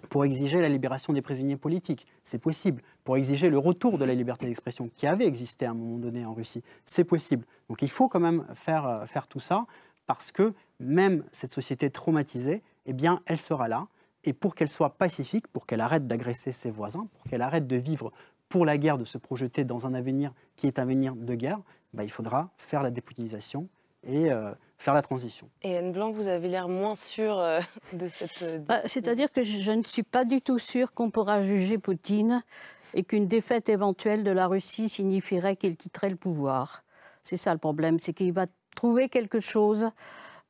Pour 0.10 0.26
exiger 0.26 0.62
la 0.62 0.70
libération 0.70 1.14
des 1.14 1.22
prisonniers 1.22 1.58
politiques, 1.58 2.06
c'est 2.24 2.40
possible. 2.40 2.82
Pour 3.04 3.18
exiger 3.18 3.50
le 3.50 3.58
retour 3.58 3.98
de 3.98 4.06
la 4.06 4.16
liberté 4.16 4.46
d'expression 4.46 4.90
qui 4.94 5.08
avait 5.08 5.26
existé 5.28 5.66
à 5.66 5.72
un 5.72 5.74
moment 5.74 5.98
donné 5.98 6.26
en 6.26 6.34
Russie, 6.34 6.64
c'est 6.86 7.04
possible. 7.04 7.46
Donc 7.70 7.82
il 7.82 7.90
faut 7.90 8.08
quand 8.08 8.20
même 8.20 8.46
faire, 8.54 8.86
euh, 8.86 9.06
faire 9.06 9.28
tout 9.28 9.40
ça 9.40 9.66
parce 10.08 10.32
que 10.32 10.54
même 10.80 11.24
cette 11.32 11.54
société 11.54 11.90
traumatisée, 11.90 12.64
eh 12.86 12.94
bien, 12.94 13.22
elle 13.26 13.38
sera 13.38 13.68
là. 13.68 13.88
Et 14.24 14.34
pour 14.34 14.56
qu'elle 14.56 14.68
soit 14.68 14.98
pacifique, 14.98 15.48
pour 15.48 15.66
qu'elle 15.66 15.82
arrête 15.82 16.06
d'agresser 16.06 16.52
ses 16.52 16.70
voisins, 16.70 17.08
pour 17.14 17.24
qu'elle 17.30 17.42
arrête 17.42 17.68
de 17.68 17.76
vivre 17.76 18.12
pour 18.50 18.66
la 18.66 18.78
guerre, 18.78 18.98
de 18.98 19.06
se 19.06 19.18
projeter 19.18 19.64
dans 19.64 19.88
un 19.88 19.94
avenir 19.94 20.34
qui 20.56 20.68
est 20.68 20.78
un 20.78 20.84
avenir 20.84 21.16
de 21.16 21.34
guerre, 21.34 21.62
bah, 21.94 22.04
il 22.04 22.12
faudra 22.12 22.50
faire 22.58 22.84
la 22.84 22.92
dépoutinisation 22.92 23.68
et 24.04 24.32
euh, 24.32 24.52
faire 24.78 24.94
la 24.94 25.02
transition. 25.02 25.50
Et 25.62 25.78
Anne 25.78 25.92
Blanc, 25.92 26.12
vous 26.12 26.28
avez 26.28 26.48
l'air 26.48 26.68
moins 26.68 26.96
sûre 26.96 27.38
euh, 27.38 27.62
de 27.94 28.08
cette... 28.08 28.42
Euh, 28.44 28.60
bah, 28.60 28.82
c'est-à-dire 28.86 29.32
que 29.32 29.44
je 29.44 29.72
ne 29.72 29.84
suis 29.84 30.04
pas 30.04 30.26
du 30.26 30.42
tout 30.42 30.60
sûre 30.60 30.92
qu'on 30.92 31.12
pourra 31.12 31.42
juger 31.42 31.78
Poutine 31.78 32.44
et 32.94 33.04
qu'une 33.04 33.28
défaite 33.28 33.70
éventuelle 33.70 34.24
de 34.24 34.32
la 34.32 34.48
Russie 34.48 34.90
signifierait 34.90 35.56
qu'il 35.56 35.78
quitterait 35.78 36.10
le 36.10 36.16
pouvoir. 36.16 36.84
C'est 37.24 37.38
ça 37.38 37.54
le 37.54 37.60
problème, 37.60 38.00
c'est 38.00 38.14
qu'il 38.14 38.34
va 38.34 38.46
trouver 38.76 39.10
quelque 39.10 39.40
chose 39.40 39.86
euh, 39.86 39.90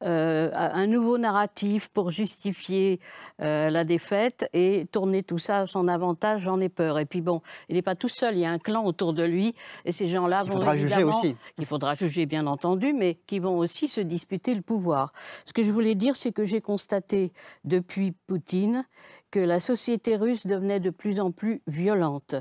un 0.01 0.87
nouveau 0.87 1.17
narratif 1.17 1.89
pour 1.89 2.09
justifier 2.09 2.99
euh, 3.41 3.69
la 3.69 3.83
défaite 3.83 4.49
et 4.53 4.85
tourner 4.91 5.23
tout 5.23 5.37
ça 5.37 5.59
à 5.59 5.65
son 5.65 5.87
avantage, 5.87 6.41
j'en 6.41 6.59
ai 6.59 6.69
peur. 6.69 6.99
Et 6.99 7.05
puis 7.05 7.21
bon, 7.21 7.41
il 7.69 7.75
n'est 7.75 7.81
pas 7.81 7.95
tout 7.95 8.09
seul, 8.09 8.35
il 8.35 8.41
y 8.41 8.45
a 8.45 8.51
un 8.51 8.59
clan 8.59 8.85
autour 8.85 9.13
de 9.13 9.23
lui 9.23 9.55
et 9.85 9.91
ces 9.91 10.07
gens-là 10.07 10.43
vont 10.43 10.53
faudra 10.53 10.75
juger 10.75 11.03
aussi. 11.03 11.35
Il 11.57 11.65
faudra 11.65 11.95
juger 11.95 12.25
bien 12.25 12.47
entendu, 12.47 12.93
mais 12.93 13.19
qui 13.27 13.39
vont 13.39 13.57
aussi 13.57 13.87
se 13.87 14.01
disputer 14.01 14.53
le 14.53 14.61
pouvoir. 14.61 15.13
Ce 15.45 15.53
que 15.53 15.63
je 15.63 15.71
voulais 15.71 15.95
dire, 15.95 16.15
c'est 16.15 16.31
que 16.31 16.45
j'ai 16.45 16.61
constaté 16.61 17.33
depuis 17.63 18.11
Poutine 18.27 18.85
que 19.31 19.39
la 19.39 19.59
société 19.59 20.17
russe 20.17 20.45
devenait 20.45 20.79
de 20.79 20.89
plus 20.89 21.19
en 21.19 21.31
plus 21.31 21.61
violente, 21.65 22.35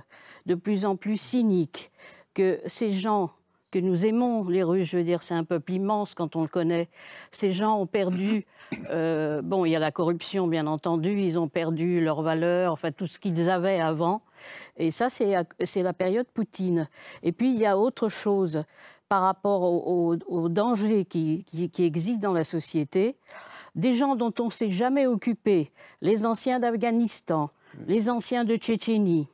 de 0.46 0.54
plus 0.54 0.84
en 0.84 0.96
plus 0.96 1.16
cynique, 1.16 1.92
que 2.34 2.61
ces 2.66 2.90
gens 2.90 3.30
que 3.70 3.78
nous 3.78 4.04
aimons 4.06 4.44
les 4.48 4.62
Russes. 4.62 4.88
Je 4.90 4.98
veux 4.98 5.04
dire, 5.04 5.22
c'est 5.22 5.34
un 5.34 5.44
peuple 5.44 5.72
immense 5.72 6.14
quand 6.14 6.36
on 6.36 6.42
le 6.42 6.48
connaît. 6.48 6.88
Ces 7.30 7.52
gens 7.52 7.78
ont 7.80 7.86
perdu. 7.86 8.46
euh, 8.90 9.42
bon, 9.42 9.64
il 9.64 9.70
y 9.70 9.76
a 9.76 9.78
la 9.78 9.90
corruption, 9.92 10.46
bien 10.46 10.66
entendu. 10.66 11.20
Ils 11.20 11.38
ont 11.38 11.48
perdu 11.48 12.00
leurs 12.00 12.22
valeurs, 12.22 12.72
enfin 12.72 12.92
tout 12.92 13.06
ce 13.06 13.18
qu'ils 13.18 13.48
avaient 13.50 13.80
avant. 13.80 14.22
Et 14.76 14.90
ça, 14.90 15.08
c'est 15.10 15.82
la 15.82 15.92
période 15.92 16.26
Poutine. 16.32 16.88
Et 17.22 17.32
puis, 17.32 17.52
il 17.52 17.58
y 17.58 17.66
a 17.66 17.76
autre 17.78 18.08
chose 18.08 18.64
par 19.08 19.22
rapport 19.22 19.62
au, 19.62 20.14
au- 20.14 20.18
au 20.42 20.48
danger 20.48 21.04
qui, 21.04 21.44
qui, 21.44 21.68
qui 21.68 21.84
existe 21.84 22.20
dans 22.22 22.32
la 22.32 22.44
société. 22.44 23.16
Des 23.74 23.92
gens 23.92 24.16
dont 24.16 24.32
on 24.40 24.46
ne 24.46 24.50
s'est 24.50 24.68
jamais 24.70 25.06
occupé, 25.06 25.70
les 26.00 26.26
anciens 26.26 26.58
d'Afghanistan, 26.58 27.50
les 27.86 28.10
anciens 28.10 28.44
de 28.44 28.56
Tchétchénie, 28.56 29.28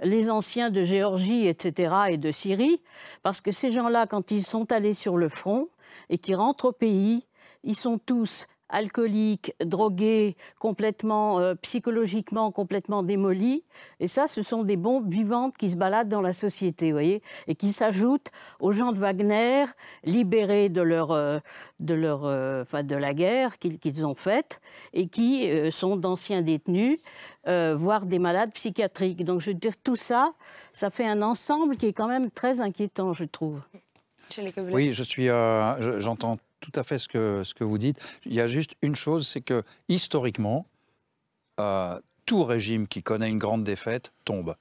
les 0.00 0.30
anciens 0.30 0.70
de 0.70 0.82
Géorgie, 0.82 1.46
etc., 1.46 1.94
et 2.10 2.16
de 2.16 2.30
Syrie, 2.32 2.80
parce 3.22 3.40
que 3.40 3.50
ces 3.50 3.70
gens-là, 3.70 4.06
quand 4.06 4.30
ils 4.30 4.44
sont 4.44 4.70
allés 4.72 4.94
sur 4.94 5.16
le 5.16 5.28
front 5.28 5.68
et 6.08 6.18
qu'ils 6.18 6.36
rentrent 6.36 6.66
au 6.66 6.72
pays, 6.72 7.26
ils 7.64 7.76
sont 7.76 7.98
tous 7.98 8.46
alcooliques, 8.68 9.52
drogués, 9.64 10.36
complètement, 10.58 11.40
euh, 11.40 11.54
psychologiquement 11.62 12.50
complètement 12.50 13.02
démolis. 13.02 13.64
Et 14.00 14.08
ça, 14.08 14.28
ce 14.28 14.42
sont 14.42 14.62
des 14.62 14.76
bombes 14.76 15.10
vivantes 15.12 15.56
qui 15.56 15.70
se 15.70 15.76
baladent 15.76 16.08
dans 16.08 16.20
la 16.20 16.32
société, 16.32 16.86
vous 16.86 16.92
voyez, 16.96 17.22
et 17.46 17.54
qui 17.54 17.68
s'ajoutent 17.70 18.30
aux 18.60 18.72
gens 18.72 18.92
de 18.92 18.98
Wagner, 18.98 19.64
libérés 20.04 20.68
de 20.68 20.80
leur, 20.82 21.12
euh, 21.12 21.38
de 21.80 21.94
leur, 21.94 22.24
euh, 22.24 22.62
enfin, 22.62 22.82
de 22.82 22.96
la 22.96 23.14
guerre 23.14 23.58
qu'ils 23.58 23.78
qu'ils 23.78 24.04
ont 24.04 24.14
faite, 24.14 24.60
et 24.92 25.08
qui 25.08 25.48
euh, 25.50 25.70
sont 25.70 25.96
d'anciens 25.96 26.42
détenus, 26.42 26.98
euh, 27.46 27.74
voire 27.78 28.06
des 28.06 28.18
malades 28.18 28.52
psychiatriques. 28.52 29.24
Donc, 29.24 29.40
je 29.40 29.50
veux 29.50 29.54
dire, 29.54 29.74
tout 29.82 29.96
ça, 29.96 30.32
ça 30.72 30.90
fait 30.90 31.06
un 31.06 31.22
ensemble 31.22 31.76
qui 31.76 31.86
est 31.86 31.92
quand 31.92 32.08
même 32.08 32.30
très 32.30 32.60
inquiétant, 32.60 33.12
je 33.12 33.24
trouve. 33.24 33.60
Oui, 34.74 34.92
je 34.92 35.02
suis, 35.02 35.28
euh, 35.28 35.80
je- 35.80 36.00
j'entends 36.00 36.38
tout 36.70 36.78
à 36.78 36.82
fait 36.82 36.98
ce 36.98 37.08
que, 37.08 37.42
ce 37.44 37.54
que 37.54 37.64
vous 37.64 37.78
dites. 37.78 37.98
Il 38.26 38.34
y 38.34 38.40
a 38.40 38.46
juste 38.46 38.74
une 38.82 38.94
chose, 38.94 39.26
c'est 39.26 39.40
que 39.40 39.62
historiquement, 39.88 40.66
euh, 41.60 41.98
tout 42.26 42.44
régime 42.44 42.86
qui 42.86 43.02
connaît 43.02 43.28
une 43.28 43.38
grande 43.38 43.64
défaite 43.64 44.12
tombe. 44.24 44.54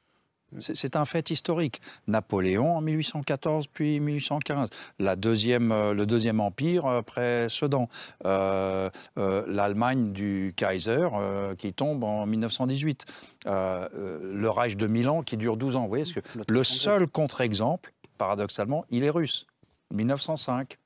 C'est 0.60 0.96
un 0.96 1.04
fait 1.04 1.30
historique. 1.30 1.82
Napoléon 2.08 2.78
en 2.78 2.82
1814 2.82 3.68
puis 3.68 4.00
1815. 4.00 4.70
La 4.98 5.18
deuxième, 5.18 5.74
euh, 5.74 5.94
le 5.94 6.06
deuxième 6.06 6.40
empire 6.40 6.86
après 6.86 7.50
Sedan. 7.50 7.90
Euh, 8.26 8.90
euh, 9.18 9.44
L'Allemagne 9.48 10.14
du 10.14 10.54
Kaiser 10.56 11.10
qui 11.58 11.74
tombe 11.74 12.06
en 12.06 12.26
1918. 12.26 13.06
Euh, 13.46 13.90
euh, 13.94 14.34
le 14.34 14.50
Reich 14.50 14.78
de 14.78 14.88
Milan 14.88 15.22
qui 15.22 15.36
dure 15.36 15.58
12 15.58 15.76
ans. 15.76 15.82
Vous 15.82 15.90
voyez, 15.90 16.06
parce 16.06 16.14
que 16.14 16.22
le 16.50 16.64
seul 16.64 17.08
contre-exemple, 17.08 17.92
paradoxalement, 18.18 18.86
il 18.90 19.04
est 19.04 19.10
russe. 19.10 19.48
1905. 19.94 20.78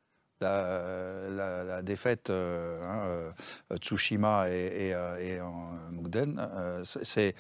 La, 0.42 1.30
la- 1.30 1.64
la 1.64 1.82
défaite 1.84 2.30
euh, 2.32 2.82
hein, 2.84 3.02
euh, 3.06 3.78
Tsushima 3.78 4.50
et, 4.50 4.88
et, 4.88 4.94
euh, 4.96 5.18
et 5.20 5.40
en 5.40 5.70
Mukden, 5.92 6.40
euh, 6.40 6.82
c'est- 6.84 7.36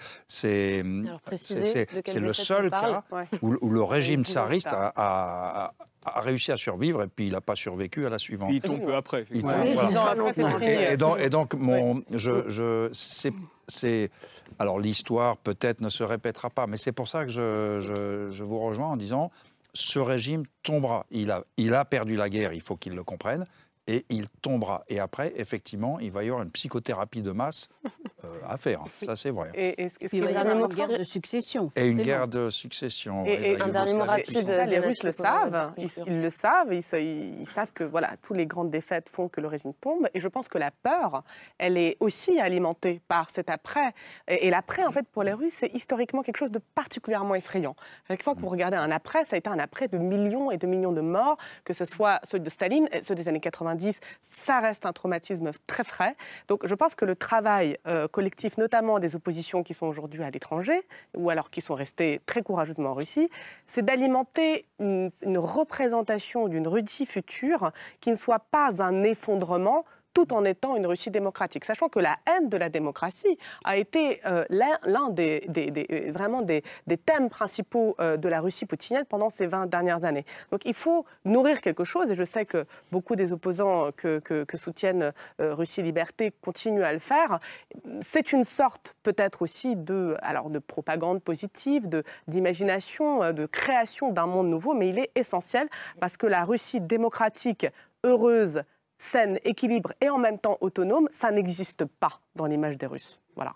le 2.19 2.33
seul 2.33 2.69
cas 2.69 3.03
Ouais. 3.11 3.23
où, 3.41 3.55
où 3.61 3.69
le 3.69 3.81
régime 3.81 4.23
tsariste 4.23 4.67
a, 4.71 4.93
a- 4.95 5.73
a 6.05 6.21
réussi 6.21 6.51
à 6.51 6.57
survivre 6.57 7.03
et 7.03 7.07
puis 7.07 7.27
il 7.27 7.31
n'a 7.33 7.41
pas 7.41 7.55
survécu 7.55 8.05
à 8.05 8.09
la 8.09 8.17
suivante. 8.19 8.49
Puis 8.49 8.57
il 8.57 8.61
tombe 8.61 8.85
peu 8.85 8.95
après. 8.95 9.25
Il 9.31 9.41
tombe, 9.41 9.51
voilà. 9.73 10.33
fini. 10.33 10.65
Et, 10.65 10.93
et 10.93 10.97
donc, 10.97 11.19
et 11.19 11.29
donc, 11.29 11.53
mon, 11.55 12.03
je, 12.11 12.47
je, 12.49 12.89
c'est, 12.91 13.33
c'est- 13.67 14.09
alors 14.59 14.79
l'histoire 14.79 15.37
peut-être 15.37 15.81
ne 15.81 15.89
se 15.89 16.03
répétera 16.03 16.49
pas, 16.49 16.67
mais 16.67 16.77
c'est 16.77 16.91
pour 16.91 17.07
ça 17.07 17.25
que 17.25 17.31
je, 17.31 17.79
je, 17.81 18.29
je 18.31 18.43
vous 18.43 18.59
rejoins 18.59 18.89
en 18.89 18.97
disant, 18.97 19.31
ce 19.74 19.99
régime 19.99 20.43
tombera. 20.63 21.05
Il 21.11 21.32
a, 21.32 21.86
perdu 21.86 22.15
la 22.15 22.30
guerre, 22.30 22.53
il 22.53 22.61
faut 22.61 22.76
qu'il 22.76 22.93
le 22.93 23.03
comprenne. 23.03 23.45
Et 23.88 24.05
il 24.09 24.29
tombera. 24.29 24.84
Et 24.89 24.99
après, 24.99 25.34
effectivement, 25.36 25.99
il 25.99 26.11
va 26.11 26.23
y 26.23 26.27
avoir 26.27 26.43
une 26.43 26.51
psychothérapie 26.51 27.23
de 27.23 27.32
masse 27.32 27.67
euh, 28.23 28.27
à 28.47 28.55
faire. 28.57 28.84
Ça, 29.03 29.15
c'est 29.15 29.32
vrai. 29.32 29.49
Et, 29.55 29.84
et 29.84 29.89
ce, 29.89 29.95
ce 29.95 29.99
Puis 29.99 30.09
qui 30.09 30.17
il 30.17 30.23
va 30.23 30.32
y 30.32 30.36
avoir 30.36 30.55
une 30.55 30.67
guerre 30.67 30.99
de 30.99 31.03
succession. 31.03 31.71
Et 31.75 31.88
une 31.88 32.01
guerre 32.01 32.27
de 32.27 32.49
succession. 32.49 33.25
Et, 33.25 33.59
un 33.59 33.67
dernier 33.69 33.95
mot 33.95 34.03
rapide, 34.03 34.47
les 34.67 34.79
Russes 34.79 35.03
le 35.03 35.11
savent, 35.11 35.73
ils, 35.77 36.21
le 36.21 36.29
savent, 36.29 36.71
ils, 36.71 36.84
sa- 36.84 36.99
ils 36.99 37.45
savent 37.47 37.73
que 37.73 37.84
voilà, 37.84 38.13
tous 38.21 38.36
les 38.36 38.45
grandes 38.45 38.69
défaites 38.69 39.09
font 39.09 39.27
que 39.29 39.41
le 39.41 39.47
régime 39.47 39.73
tombe. 39.73 40.07
Et 40.13 40.19
je 40.19 40.27
pense 40.27 40.47
que 40.47 40.59
la 40.59 40.69
peur, 40.69 41.23
elle 41.57 41.75
est 41.75 41.97
aussi 41.99 42.39
alimentée 42.39 43.01
par 43.07 43.32
cet 43.32 43.49
après. 43.49 43.93
Et, 44.27 44.47
et 44.47 44.49
l'après, 44.51 44.86
en 44.86 44.91
fait, 44.91 45.07
pour 45.07 45.23
les 45.23 45.34
Russes, 45.34 45.55
c'est 45.57 45.73
historiquement 45.73 46.21
quelque 46.21 46.38
chose 46.38 46.51
de 46.51 46.61
particulièrement 46.75 47.34
effrayant. 47.34 47.75
Chaque 48.07 48.21
fois 48.21 48.36
que 48.36 48.39
vous 48.41 48.49
regardez 48.49 48.77
un 48.77 48.91
après, 48.91 49.25
ça 49.25 49.36
a 49.36 49.39
été 49.39 49.49
un 49.49 49.59
après 49.59 49.88
de 49.88 49.97
millions 49.97 50.51
et 50.51 50.57
de 50.57 50.67
millions 50.67 50.91
de 50.93 51.01
morts, 51.01 51.38
que 51.65 51.73
ce 51.73 51.86
soit 51.86 52.19
ceux 52.23 52.39
de 52.39 52.49
Staline, 52.49 52.88
et 52.91 53.01
ceux 53.01 53.15
des 53.15 53.27
années 53.27 53.39
90, 53.78 53.99
ça 54.22 54.59
reste 54.59 54.86
un 54.86 54.93
traumatisme 54.93 55.51
très 55.67 55.84
frais. 55.84 56.15
Donc 56.47 56.65
je 56.65 56.76
pense 56.76 56.95
que 56.95 57.05
le 57.05 57.15
travail 57.15 57.78
euh, 57.88 58.07
collectif, 58.07 58.57
notamment 58.57 58.99
des 58.99 59.15
oppositions 59.15 59.63
qui 59.63 59.74
sont 59.74 59.88
aujourd'hui 59.88 60.24
à 60.24 60.30
l'étranger, 60.30 60.82
ou 61.15 61.30
alors 61.30 61.49
qui 61.49 61.61
sont 61.61 61.76
restées 61.76 62.22
très 62.26 62.41
courageusement 62.41 62.91
en 62.91 62.93
Russie, 62.93 63.30
c'est 63.67 63.84
d'alimenter 63.84 64.65
une, 64.80 65.11
une 65.22 65.38
représentation 65.38 66.47
d'une 66.47 66.67
Russie 66.67 67.05
future 67.05 67.72
qui 67.99 68.09
ne 68.11 68.15
soit 68.15 68.39
pas 68.39 68.82
un 68.82 69.03
effondrement 69.03 69.86
tout 70.14 70.34
en 70.34 70.43
étant 70.45 70.76
une 70.76 70.86
Russie 70.86 71.12
démocratique, 71.12 71.66
sachant 71.66 71.89
que 71.89 71.99
la 71.99 72.18
haine 72.28 72.49
de 72.49 72.57
la 72.57 72.70
démocratie 72.70 73.38
a 73.64 73.78
été 73.78 74.22
euh, 74.26 74.45
l'un 74.49 75.09
des, 75.09 75.47
euh, 75.57 76.12
vraiment 76.12 76.41
des, 76.41 76.64
thèmes 77.05 77.30
principaux 77.30 77.95
euh, 77.99 78.18
de 78.18 78.28
la 78.30 78.41
Russie 78.41 78.66
poutinienne 78.66 79.05
pendant 79.05 79.30
ces 79.30 79.47
20 79.47 79.68
dernières 79.68 80.05
années. 80.05 80.26
Donc 80.51 80.62
il 80.66 80.74
faut 80.74 81.05
nourrir 81.26 81.62
quelque 81.62 81.84
chose, 81.84 82.12
et 82.12 82.16
je 82.16 82.24
sais 82.24 82.45
que 82.45 82.66
beaucoup 82.91 83.16
des 83.16 83.32
opposants 83.32 83.91
que, 83.91 84.22
soutiennent 84.53 85.12
Russie 85.39 85.82
Liberté 85.82 86.32
continuent 86.41 86.84
à 86.84 86.93
le 86.93 86.99
faire. 86.99 87.39
C'est 88.01 88.32
une 88.32 88.43
sorte 88.43 88.95
peut-être 89.01 89.41
aussi 89.41 89.76
de, 89.76 90.16
alors, 90.22 90.51
de 90.51 90.59
propagande 90.59 91.22
positive, 91.22 91.89
d'imagination, 92.28 93.32
de 93.32 93.45
création 93.45 94.12
d'un 94.12 94.28
monde 94.28 94.49
nouveau, 94.49 94.74
mais 94.74 94.89
il 94.89 94.99
est 94.99 95.12
essentiel 95.16 95.68
parce 95.99 96.18
que 96.18 96.28
la 96.28 96.43
Russie 96.43 96.82
démocratique, 96.82 97.66
heureuse, 98.03 98.64
saine, 99.01 99.39
équilibre 99.43 99.93
et 100.01 100.09
en 100.09 100.17
même 100.17 100.37
temps 100.37 100.57
autonome, 100.61 101.07
ça 101.11 101.31
n'existe 101.31 101.85
pas 101.85 102.21
dans 102.35 102.45
l'image 102.45 102.77
des 102.77 102.85
Russes. 102.85 103.19
Voilà. 103.35 103.55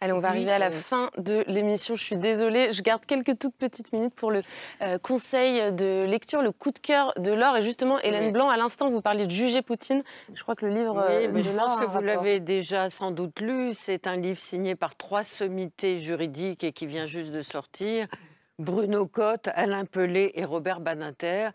Allez, 0.00 0.12
on 0.12 0.20
va 0.20 0.28
arriver 0.28 0.50
à 0.50 0.58
la 0.58 0.70
euh, 0.70 0.80
fin 0.80 1.10
de 1.18 1.44
l'émission. 1.46 1.94
Je 1.94 2.02
suis 2.02 2.16
désolée, 2.16 2.72
je 2.72 2.82
garde 2.82 3.04
quelques 3.04 3.38
toutes 3.38 3.54
petites 3.54 3.92
minutes 3.92 4.14
pour 4.14 4.30
le 4.30 4.42
euh, 4.80 4.98
conseil 4.98 5.72
de 5.72 6.04
lecture, 6.08 6.42
le 6.42 6.52
coup 6.52 6.70
de 6.70 6.78
cœur 6.78 7.12
de 7.18 7.30
l'or. 7.30 7.58
Et 7.58 7.62
justement, 7.62 7.98
Hélène 8.00 8.26
Oui. 8.26 8.32
Blanc, 8.32 8.48
à 8.48 8.56
l'instant, 8.56 8.88
vous 8.88 9.02
parliez 9.02 9.26
de 9.26 9.30
juger 9.30 9.62
Poutine. 9.62 10.02
Je 10.32 10.42
crois 10.42 10.56
que 10.56 10.64
le 10.64 10.72
livre 10.72 10.94
Oui, 10.94 11.26
euh, 11.26 11.30
mais 11.32 11.42
je 11.42 11.52
pense 11.52 11.76
que 11.76 11.84
vous 11.84 12.00
l'avez 12.00 12.40
déjà 12.40 12.88
sans 12.88 13.10
doute 13.10 13.40
lu. 13.40 13.74
C'est 13.74 14.06
un 14.06 14.16
livre 14.16 14.40
signé 14.40 14.74
par 14.74 14.96
trois 14.96 15.22
sommités 15.22 15.98
juridiques 15.98 16.64
et 16.64 16.72
qui 16.72 16.86
vient 16.86 17.06
juste 17.06 17.32
de 17.32 17.42
sortir. 17.42 18.06
Bruno 18.58 19.06
Cotte, 19.06 19.48
Alain 19.54 19.84
Pelé 19.84 20.32
et 20.34 20.44
Robert 20.44 20.80
Badinter, 20.80 21.50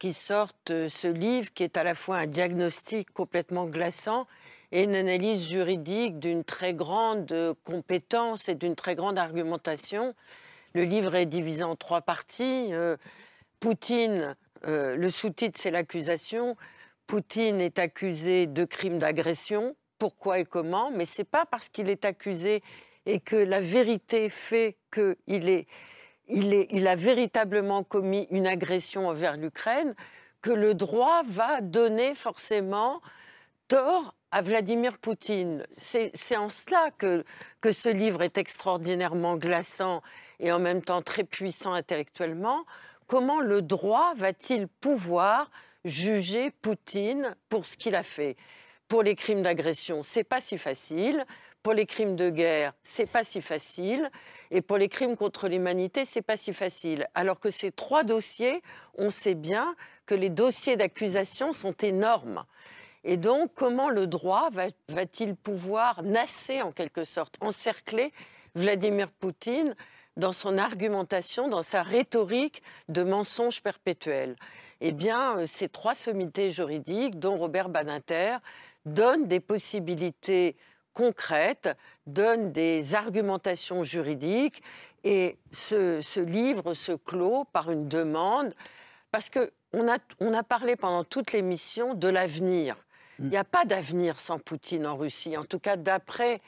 qui 0.00 0.12
sortent 0.14 0.70
euh, 0.70 0.88
ce 0.88 1.06
livre 1.06 1.52
qui 1.52 1.62
est 1.62 1.76
à 1.76 1.84
la 1.84 1.94
fois 1.94 2.16
un 2.16 2.26
diagnostic 2.26 3.12
complètement 3.12 3.66
glaçant 3.66 4.26
et 4.72 4.84
une 4.84 4.94
analyse 4.94 5.48
juridique 5.48 6.18
d'une 6.18 6.42
très 6.42 6.74
grande 6.74 7.30
euh, 7.30 7.54
compétence 7.64 8.48
et 8.48 8.54
d'une 8.56 8.74
très 8.74 8.96
grande 8.96 9.18
argumentation. 9.18 10.14
Le 10.72 10.84
livre 10.84 11.14
est 11.14 11.26
divisé 11.26 11.62
en 11.62 11.76
trois 11.76 12.00
parties. 12.00 12.70
Euh, 12.72 12.96
Poutine, 13.60 14.36
le 14.64 15.10
sous-titre, 15.10 15.58
c'est 15.60 15.70
l'accusation. 15.70 16.56
Poutine 17.06 17.60
est 17.60 17.78
accusé 17.78 18.46
de 18.46 18.64
crimes 18.64 18.98
d'agression. 18.98 19.76
Pourquoi 19.98 20.38
et 20.38 20.46
comment? 20.46 20.90
Mais 20.90 21.04
c'est 21.04 21.24
pas 21.24 21.44
parce 21.44 21.68
qu'il 21.68 21.90
est 21.90 22.06
accusé 22.06 22.62
et 23.04 23.20
que 23.20 23.36
la 23.36 23.60
vérité 23.60 24.30
fait 24.30 24.78
qu'il 24.90 25.50
est, 25.50 25.66
il 26.30 26.88
a 26.88 26.96
véritablement 26.96 27.82
commis 27.82 28.26
une 28.30 28.46
agression 28.46 29.08
envers 29.08 29.36
l'Ukraine 29.36 29.94
que 30.42 30.50
le 30.50 30.74
droit 30.74 31.22
va 31.26 31.60
donner 31.60 32.14
forcément 32.14 33.00
tort 33.68 34.14
à 34.30 34.42
Vladimir 34.42 34.98
Poutine. 34.98 35.66
C'est 35.70 36.10
c'est 36.14 36.36
en 36.36 36.48
cela 36.48 36.90
que, 36.98 37.24
que 37.60 37.72
ce 37.72 37.88
livre 37.88 38.22
est 38.22 38.38
extraordinairement 38.38 39.36
glaçant 39.36 40.02
et 40.38 40.52
en 40.52 40.58
même 40.58 40.82
temps 40.82 41.02
très 41.02 41.24
puissant 41.24 41.72
intellectuellement. 41.72 42.64
Comment 43.06 43.40
le 43.40 43.60
droit 43.60 44.14
va-t-il 44.16 44.68
pouvoir 44.68 45.50
juger 45.84 46.50
Poutine 46.62 47.34
pour 47.48 47.66
ce 47.66 47.76
qu'il 47.76 47.96
a 47.96 48.02
fait? 48.02 48.36
Pour 48.88 49.02
les 49.02 49.14
crimes 49.14 49.42
d'agression, 49.42 50.02
c'est 50.02 50.24
pas 50.24 50.40
si 50.40 50.58
facile. 50.58 51.24
Pour 51.62 51.74
les 51.74 51.84
crimes 51.84 52.16
de 52.16 52.30
guerre, 52.30 52.72
c'est 52.82 53.10
pas 53.10 53.22
si 53.22 53.42
facile. 53.42 54.10
Et 54.50 54.62
pour 54.62 54.78
les 54.78 54.88
crimes 54.88 55.14
contre 55.14 55.46
l'humanité, 55.46 56.06
c'est 56.06 56.22
pas 56.22 56.38
si 56.38 56.54
facile. 56.54 57.06
Alors 57.14 57.38
que 57.38 57.50
ces 57.50 57.70
trois 57.70 58.02
dossiers, 58.02 58.62
on 58.96 59.10
sait 59.10 59.34
bien 59.34 59.76
que 60.06 60.14
les 60.14 60.30
dossiers 60.30 60.76
d'accusation 60.76 61.52
sont 61.52 61.74
énormes. 61.82 62.44
Et 63.04 63.18
donc, 63.18 63.50
comment 63.54 63.90
le 63.90 64.06
droit 64.06 64.48
va- 64.50 64.68
va-t-il 64.88 65.36
pouvoir 65.36 66.02
nasser, 66.02 66.62
en 66.62 66.72
quelque 66.72 67.04
sorte, 67.04 67.36
encercler 67.40 68.12
Vladimir 68.54 69.10
Poutine 69.10 69.76
dans 70.16 70.32
son 70.32 70.58
argumentation, 70.58 71.48
dans 71.48 71.62
sa 71.62 71.82
rhétorique 71.82 72.62
de 72.88 73.02
mensonge 73.02 73.62
perpétuel? 73.62 74.36
Eh 74.80 74.92
bien, 74.92 75.38
euh, 75.38 75.46
ces 75.46 75.68
trois 75.68 75.94
sommités 75.94 76.50
juridiques, 76.50 77.18
dont 77.18 77.36
Robert 77.36 77.68
Badinter, 77.68 78.38
donnent 78.86 79.28
des 79.28 79.40
possibilités 79.40 80.56
concrètes, 80.92 81.70
donnent 82.06 82.52
des 82.52 82.94
argumentations 82.94 83.82
juridiques, 83.82 84.62
et 85.04 85.38
ce, 85.52 86.20
livre 86.20 86.74
se 86.74 86.92
clôt 86.92 87.44
par 87.52 87.70
une 87.70 87.88
demande, 87.88 88.54
parce 89.10 89.30
qu'on 89.30 89.88
a, 89.88 89.98
on 90.20 90.34
a 90.34 90.42
parlé 90.42 90.76
pendant 90.76 91.04
toute 91.04 91.32
l'émission 91.32 91.94
de 91.94 92.08
l'avenir. 92.08 92.76
Il 93.18 93.26
n'y 93.26 93.36
a 93.36 93.44
pas 93.44 93.64
d'avenir 93.64 94.18
sans 94.18 94.38
Poutine 94.38 94.86
en 94.86 94.96
Russie, 94.96 95.36
en 95.36 95.44
tout 95.44 95.58
cas 95.58 95.76
d'après 95.76 96.40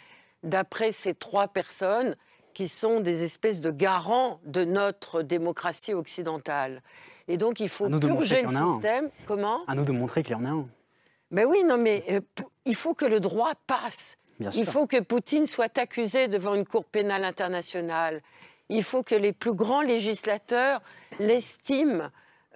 ces 0.93 1.14
trois 1.14 1.49
personnes 1.49 2.16
qui 2.55 2.68
sont 2.68 3.01
des 3.01 3.22
espèces 3.24 3.61
de 3.61 3.70
garants 3.70 4.40
de 4.45 4.64
notre 4.64 5.22
démocratie 5.22 5.95
occidentale. 5.95 6.82
Et 7.28 7.36
donc, 7.36 7.61
il 7.61 7.68
faut 7.68 7.88
purger 7.88 8.43
le 8.43 8.49
système. 8.49 9.11
Comment? 9.26 9.64
À 9.66 9.74
nous 9.74 9.84
de 9.84 9.93
montrer 9.93 10.22
qu'il 10.22 10.32
y 10.32 10.34
en 10.34 10.45
a 10.45 10.49
un. 10.49 10.68
Mais 11.30 11.45
oui, 11.45 11.64
non, 11.64 11.78
mais 11.78 12.05
euh, 12.11 12.20
il 12.66 12.74
faut 12.74 12.95
que 12.95 13.07
le 13.07 13.20
droit 13.20 13.53
passe. 13.66 14.18
Il 14.41 14.66
faut 14.66 14.87
que 14.87 15.01
Poutine 15.01 15.47
soit 15.47 15.78
accusé 15.78 16.28
devant 16.28 16.55
une 16.55 16.66
cour 16.66 16.85
pénale 16.85 17.24
internationale. 17.24 18.22
Il 18.68 18.83
faut 18.83 19.03
que 19.03 19.14
les 19.14 19.33
plus 19.33 19.55
grands 19.55 19.83
législateurs 19.83 20.80
l'estiment 21.18 22.09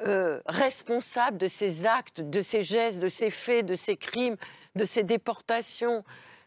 euh, 0.06 0.40
responsable 0.46 1.38
de 1.38 1.48
ses 1.48 1.86
actes, 1.86 2.20
de 2.20 2.42
ses 2.42 2.62
gestes, 2.62 3.00
de 3.00 3.08
ses 3.08 3.30
faits, 3.30 3.66
de 3.66 3.74
ses 3.74 3.96
crimes, 3.96 4.36
de 4.74 4.84
ses 4.84 5.02
déportations, 5.02 6.04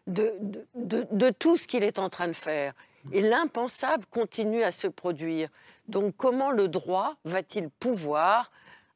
de, 0.08 0.34
de 0.76 1.30
tout 1.30 1.58
ce 1.58 1.68
qu'il 1.68 1.84
est 1.84 2.00
en 2.00 2.10
train 2.10 2.28
de 2.28 2.34
faire. 2.34 2.74
Et 3.12 3.22
l'impensable 3.22 4.06
continue 4.08 4.64
à 4.64 4.72
se 4.72 4.88
produire. 4.88 5.50
Donc 5.88 6.16
comment 6.18 6.52
le 6.52 6.68
droit 6.68 7.16
va-t-il 7.26 7.70
pouvoir 7.70 8.52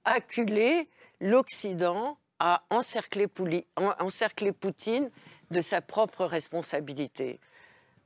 acculer 0.05 0.89
l'Occident 1.19 2.17
à 2.39 2.63
encercler, 2.69 3.27
Poutine 3.27 5.09
de 5.53 5.61
sa 5.61 5.81
propre 5.81 6.25
responsabilité 6.25 7.39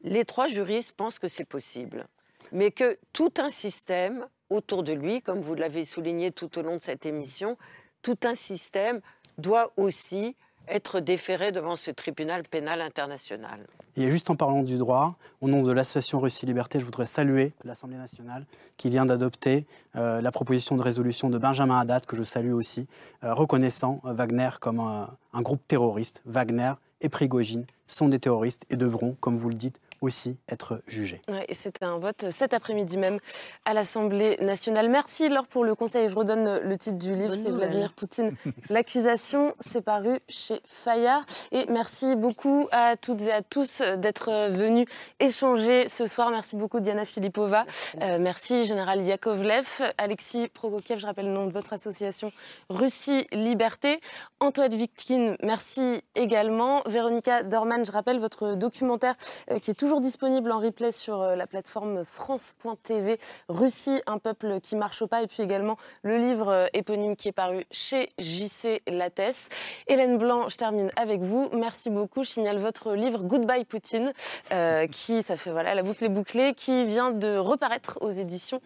Les 0.03 0.25
trois 0.25 0.47
juristes 0.47 0.91
pensent 0.91 1.17
que 1.17 1.27
c'est 1.27 1.45
possible, 1.45 2.05
mais 2.51 2.69
que 2.69 2.99
tout 3.13 3.33
un 3.39 3.49
système 3.49 4.27
autour 4.51 4.83
de 4.83 4.93
lui, 4.93 5.21
comme 5.21 5.39
vous 5.39 5.55
l'avez 5.55 5.85
souligné 5.85 6.31
tout 6.31 6.59
au 6.59 6.61
long 6.61 6.75
de 6.75 6.81
cette 6.81 7.07
émission, 7.07 7.57
tout 8.03 8.17
un 8.23 8.35
système 8.35 9.01
doit 9.39 9.71
aussi 9.77 10.35
être 10.67 10.99
déféré 10.99 11.51
devant 11.51 11.75
ce 11.75 11.91
tribunal 11.91 12.43
pénal 12.43 12.81
international. 12.81 13.65
Et 13.95 14.09
juste 14.09 14.29
en 14.29 14.35
parlant 14.35 14.63
du 14.63 14.77
droit, 14.77 15.15
au 15.41 15.47
nom 15.47 15.63
de 15.63 15.71
l'association 15.71 16.19
Russie 16.19 16.45
Liberté, 16.45 16.79
je 16.79 16.85
voudrais 16.85 17.05
saluer 17.05 17.53
l'Assemblée 17.63 17.97
nationale 17.97 18.45
qui 18.75 18.89
vient 18.89 19.05
d'adopter 19.05 19.65
euh, 19.95 20.21
la 20.21 20.31
proposition 20.31 20.75
de 20.75 20.81
résolution 20.81 21.29
de 21.29 21.37
Benjamin 21.37 21.79
Haddad, 21.79 22.05
que 22.05 22.15
je 22.15 22.23
salue 22.23 22.51
aussi, 22.51 22.87
euh, 23.23 23.33
reconnaissant 23.33 24.01
euh, 24.05 24.13
Wagner 24.13 24.49
comme 24.59 24.79
un 24.79 25.41
groupe 25.41 25.61
terroriste. 25.67 26.21
Wagner 26.25 26.73
et 27.01 27.09
Prigogine 27.09 27.65
sont 27.85 28.09
des 28.09 28.19
terroristes 28.19 28.65
et 28.69 28.75
devront, 28.75 29.15
comme 29.19 29.37
vous 29.37 29.49
le 29.49 29.55
dites, 29.55 29.79
aussi 30.01 30.37
être 30.49 30.81
jugé. 30.87 31.21
Ouais, 31.27 31.45
C'était 31.51 31.85
un 31.85 31.97
vote 31.97 32.29
cet 32.31 32.53
après-midi 32.53 32.97
même 32.97 33.19
à 33.65 33.73
l'Assemblée 33.73 34.37
nationale. 34.41 34.89
Merci 34.89 35.29
Laure 35.29 35.47
pour 35.47 35.63
le 35.63 35.75
conseil. 35.75 36.09
Je 36.09 36.15
redonne 36.15 36.59
le 36.59 36.77
titre 36.77 36.97
du 36.97 37.13
livre, 37.13 37.35
c'est 37.35 37.51
Vladimir 37.51 37.93
Poutine. 37.93 38.35
L'accusation, 38.69 39.53
c'est 39.59 39.81
paru 39.81 40.19
chez 40.29 40.61
Fayard. 40.65 41.25
Et 41.51 41.65
merci 41.69 42.15
beaucoup 42.15 42.67
à 42.71 42.95
toutes 42.97 43.21
et 43.21 43.31
à 43.31 43.41
tous 43.41 43.81
d'être 43.81 44.49
venus 44.51 44.87
échanger 45.19 45.87
ce 45.87 46.05
soir. 46.05 46.29
Merci 46.29 46.55
beaucoup 46.55 46.79
Diana 46.79 47.05
Filipova. 47.05 47.65
Euh, 48.01 48.17
merci 48.19 48.65
Général 48.65 49.01
Yakovlev. 49.01 49.65
Alexis 49.97 50.47
Prokofiev, 50.49 50.99
je 50.99 51.05
rappelle 51.05 51.25
le 51.25 51.31
nom 51.31 51.47
de 51.47 51.51
votre 51.51 51.73
association 51.73 52.31
Russie 52.69 53.27
Liberté. 53.31 53.99
Antoine 54.39 54.75
Vitkin, 54.75 55.35
merci 55.41 56.01
également. 56.15 56.81
Véronica 56.85 57.43
Dorman, 57.43 57.85
je 57.85 57.91
rappelle 57.91 58.19
votre 58.19 58.55
documentaire 58.55 59.15
euh, 59.51 59.59
qui 59.59 59.71
est 59.71 59.75
toujours 59.75 59.86
toujours 59.87 60.01
disponible 60.01 60.51
en 60.51 60.59
replay 60.59 60.91
sur 60.91 61.21
euh, 61.21 61.37
la 61.37 61.47
plateforme 61.47 62.03
France.tv. 62.03 63.17
Russie, 63.47 64.01
un 64.05 64.17
peuple 64.17 64.59
qui 64.59 64.75
marche 64.75 65.01
au 65.01 65.07
pas. 65.07 65.21
Et 65.21 65.27
puis 65.27 65.41
également 65.41 65.77
le 66.03 66.17
livre 66.17 66.49
euh, 66.49 66.67
éponyme 66.73 67.15
qui 67.15 67.29
est 67.29 67.31
paru 67.31 67.65
chez 67.71 68.09
JC 68.19 68.81
Lattès. 68.85 69.47
Hélène 69.87 70.17
Blanc, 70.17 70.49
je 70.49 70.57
termine 70.57 70.91
avec 70.97 71.21
vous. 71.21 71.47
Merci 71.53 71.89
beaucoup. 71.89 72.25
Je 72.25 72.31
signale 72.31 72.57
votre 72.57 72.95
livre 72.95 73.23
Goodbye 73.23 73.63
Poutine, 73.63 74.11
euh, 74.51 74.87
qui, 74.87 75.23
ça 75.23 75.37
fait 75.37 75.51
voilà, 75.51 75.73
la 75.73 75.83
boucle 75.83 76.03
est 76.03 76.09
bouclée, 76.09 76.53
qui 76.53 76.85
vient 76.85 77.11
de 77.11 77.37
reparaître 77.37 77.97
aux 78.01 78.11
éditions 78.11 78.59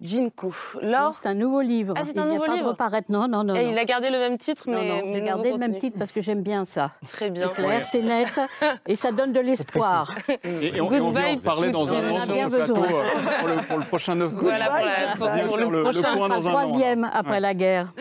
Jinko. 0.00 0.52
C'est 1.12 1.28
un 1.28 1.34
nouveau 1.34 1.60
livre. 1.60 1.94
Ah, 1.96 2.02
c'est 2.04 2.18
un 2.18 2.26
nouveau 2.26 2.46
livre. 2.46 2.68
reparaître. 2.68 3.10
Non, 3.10 3.28
non, 3.28 3.44
non. 3.44 3.54
Et 3.54 3.68
il 3.70 3.78
a 3.78 3.84
gardé 3.84 4.10
le 4.10 4.18
même 4.18 4.38
titre, 4.38 4.64
mais. 4.66 5.02
Non, 5.02 5.12
j'ai 5.12 5.22
gardé 5.22 5.52
le 5.52 5.58
même 5.58 5.78
titre 5.78 5.98
parce 5.98 6.12
que 6.12 6.20
j'aime 6.20 6.42
bien 6.42 6.64
ça. 6.64 6.90
Très 7.08 7.30
bien. 7.30 7.50
C'est 7.54 7.62
clair, 7.62 7.84
c'est 7.84 8.02
net 8.02 8.40
et 8.86 8.96
ça 8.96 9.12
donne 9.12 9.32
de 9.32 9.40
l'espoir. 9.40 10.14
Et, 10.44 10.80
on, 10.80 10.86
on 10.86 11.10
vient 11.12 11.34
en 11.34 11.38
parler 11.38 11.70
dans 11.70 11.92
un 11.92 12.10
an 12.10 12.20
sur 12.22 12.34
ce 12.34 12.46
plateau 12.48 12.76
euh, 12.76 13.38
pour 13.38 13.48
le, 13.48 13.56
pour 13.66 13.78
le, 13.78 13.84
prochain 13.84 14.14
9 14.14 14.32
Voilà, 14.34 14.66
pour, 15.16 15.26
la, 15.26 15.46
pour, 15.46 15.56
le, 15.56 15.70
le, 15.70 15.82
prochain. 15.82 16.16
point 16.16 16.28
dans 16.28 16.46
un 16.46 16.50
troisième 16.50 17.10
après 17.12 17.40
la 17.40 17.54
guerre. 17.54 17.92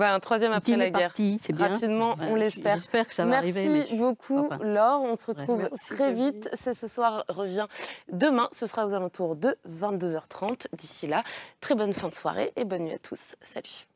un 0.00 0.20
troisième 0.20 0.52
après 0.52 0.76
la 0.76 0.90
guerre. 0.90 1.12
c'est 1.14 1.52
bien. 1.52 1.68
Rapidement, 1.68 2.16
on 2.28 2.34
l'espère. 2.34 2.76
J'espère 2.76 3.06
que 3.06 3.14
ça 3.14 3.24
va 3.24 3.30
Merci 3.30 3.58
arriver. 3.58 3.78
Merci 3.78 3.96
beaucoup, 3.96 4.48
Laure. 4.62 5.02
On 5.02 5.14
se 5.14 5.26
retrouve 5.26 5.68
très 5.90 6.12
vite. 6.12 6.48
C'est 6.54 6.74
ce 6.74 6.88
soir 6.88 7.24
revient 7.28 7.66
demain. 8.10 8.48
Ce 8.52 8.66
sera 8.66 8.86
aux 8.86 8.94
alentours 8.94 9.36
de 9.36 9.56
22h30. 9.68 10.66
D'ici 10.76 11.06
là, 11.06 11.22
très 11.60 11.74
bonne 11.74 11.92
fin 11.92 12.08
de 12.08 12.14
soirée 12.14 12.52
et 12.56 12.64
bonne 12.64 12.84
nuit 12.84 12.92
à 12.92 12.98
tous. 12.98 13.36
Salut. 13.42 13.86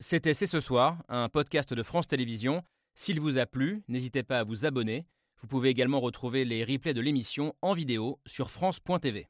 C'était 0.00 0.32
C'est 0.32 0.46
ce 0.46 0.60
soir, 0.60 1.02
un 1.10 1.28
podcast 1.28 1.74
de 1.74 1.82
France 1.82 2.08
Télévisions. 2.08 2.62
S'il 2.94 3.20
vous 3.20 3.36
a 3.36 3.44
plu, 3.44 3.82
n'hésitez 3.88 4.22
pas 4.22 4.38
à 4.38 4.42
vous 4.42 4.64
abonner. 4.64 5.04
Vous 5.42 5.48
pouvez 5.48 5.68
également 5.68 6.00
retrouver 6.00 6.46
les 6.46 6.64
replays 6.64 6.94
de 6.94 7.02
l'émission 7.02 7.54
en 7.60 7.74
vidéo 7.74 8.18
sur 8.24 8.50
France.tv. 8.50 9.28